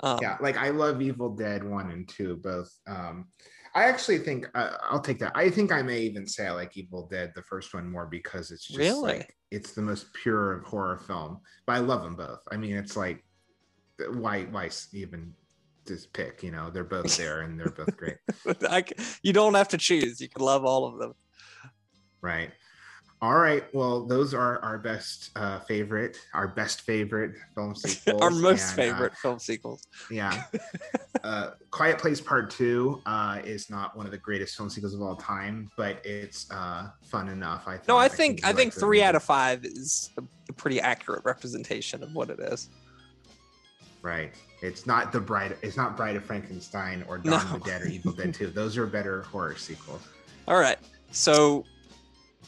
Um, 0.00 0.18
yeah 0.20 0.36
like 0.40 0.56
i 0.56 0.68
love 0.68 1.00
evil 1.00 1.30
dead 1.30 1.64
1 1.64 1.90
and 1.90 2.08
2 2.08 2.36
both 2.36 2.70
um 2.86 3.28
i 3.74 3.84
actually 3.84 4.18
think 4.18 4.46
uh, 4.54 4.72
i'll 4.90 5.00
take 5.00 5.18
that 5.20 5.32
i 5.34 5.48
think 5.48 5.72
i 5.72 5.80
may 5.82 6.00
even 6.00 6.26
say 6.26 6.46
i 6.46 6.50
like 6.50 6.76
evil 6.76 7.08
dead 7.10 7.32
the 7.34 7.42
first 7.42 7.72
one 7.72 7.90
more 7.90 8.06
because 8.06 8.50
it's 8.50 8.66
just 8.66 8.78
Really? 8.78 9.18
like 9.18 9.34
it's 9.50 9.72
the 9.72 9.82
most 9.82 10.12
pure 10.12 10.62
horror 10.66 10.98
film 10.98 11.40
but 11.66 11.74
i 11.74 11.78
love 11.78 12.02
them 12.02 12.16
both 12.16 12.40
i 12.52 12.56
mean 12.56 12.76
it's 12.76 12.96
like 12.96 13.24
why 14.12 14.42
why 14.44 14.68
even 14.92 15.32
just 15.86 16.12
pick? 16.12 16.42
You 16.42 16.50
know, 16.50 16.70
they're 16.70 16.84
both 16.84 17.16
there 17.16 17.42
and 17.42 17.58
they're 17.58 17.70
both 17.70 17.96
great. 17.96 18.16
I 18.68 18.84
you 19.22 19.32
don't 19.32 19.54
have 19.54 19.68
to 19.68 19.78
choose. 19.78 20.20
You 20.20 20.28
can 20.28 20.44
love 20.44 20.64
all 20.64 20.84
of 20.84 20.98
them. 20.98 21.14
Right. 22.20 22.50
All 23.22 23.36
right. 23.38 23.64
Well, 23.74 24.04
those 24.04 24.34
are 24.34 24.58
our 24.62 24.76
best 24.76 25.30
uh, 25.36 25.58
favorite, 25.60 26.18
our 26.34 26.48
best 26.48 26.82
favorite 26.82 27.34
film 27.54 27.74
sequels. 27.74 28.20
Our 28.20 28.30
most 28.30 28.66
and, 28.68 28.76
favorite 28.76 29.12
Uh, 29.12 29.16
film 29.22 29.38
sequels. 29.38 29.86
yeah. 30.10 30.44
uh, 31.24 31.52
Quiet 31.70 31.98
Place 31.98 32.20
Part 32.20 32.50
Two 32.50 33.00
uh, 33.06 33.40
is 33.42 33.70
not 33.70 33.96
one 33.96 34.04
of 34.04 34.12
the 34.12 34.18
greatest 34.18 34.54
film 34.56 34.68
sequels 34.68 34.92
of 34.92 35.00
all 35.00 35.16
time, 35.16 35.70
but 35.78 36.04
it's 36.04 36.50
uh, 36.50 36.88
fun 37.04 37.28
enough. 37.28 37.66
I 37.66 37.76
think. 37.76 37.88
No. 37.88 37.96
I 37.96 38.08
think 38.08 38.44
I 38.44 38.48
think 38.52 38.66
liked 38.68 38.74
the 38.74 38.80
three 38.80 39.02
out 39.02 39.14
of 39.14 39.22
five 39.22 39.64
is 39.64 40.10
a, 40.18 40.22
a 40.50 40.52
pretty 40.52 40.78
accurate 40.80 41.24
representation 41.24 42.02
of 42.02 42.14
what 42.14 42.28
it 42.28 42.38
is. 42.38 42.68
Right. 44.02 44.32
It's 44.62 44.86
not 44.86 45.10
the 45.10 45.20
Bride. 45.20 45.56
It's 45.62 45.76
not 45.76 45.96
Bride 45.96 46.16
of 46.16 46.24
Frankenstein 46.24 47.02
or 47.08 47.16
Dawn 47.24 47.30
No. 47.48 47.56
of 47.56 47.62
the 47.64 47.70
Dead 47.70 47.82
or 47.82 47.86
Evil 47.88 48.12
Dead 48.12 48.34
Two. 48.34 48.48
Those 48.48 48.76
are 48.76 48.86
better 48.86 49.22
horror 49.22 49.56
sequels. 49.56 50.06
All 50.46 50.58
right. 50.58 50.78
So, 51.12 51.64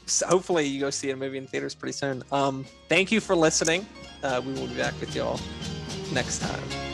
so 0.09 0.27
hopefully 0.27 0.65
you 0.67 0.81
go 0.81 0.91
see 0.91 1.11
a 1.11 1.17
movie 1.17 1.39
in 1.39 1.47
theaters 1.47 1.75
pretty 1.75 1.93
soon. 1.93 2.23
Um, 2.33 2.65
thank 2.89 3.13
you 3.13 3.21
for 3.21 3.37
listening. 3.37 3.87
Uh, 4.23 4.43
we 4.45 4.53
will 4.55 4.67
be 4.67 4.75
back 4.75 4.99
with 5.01 5.15
y'all 5.15 5.39
next 6.13 6.41
time. 6.41 6.88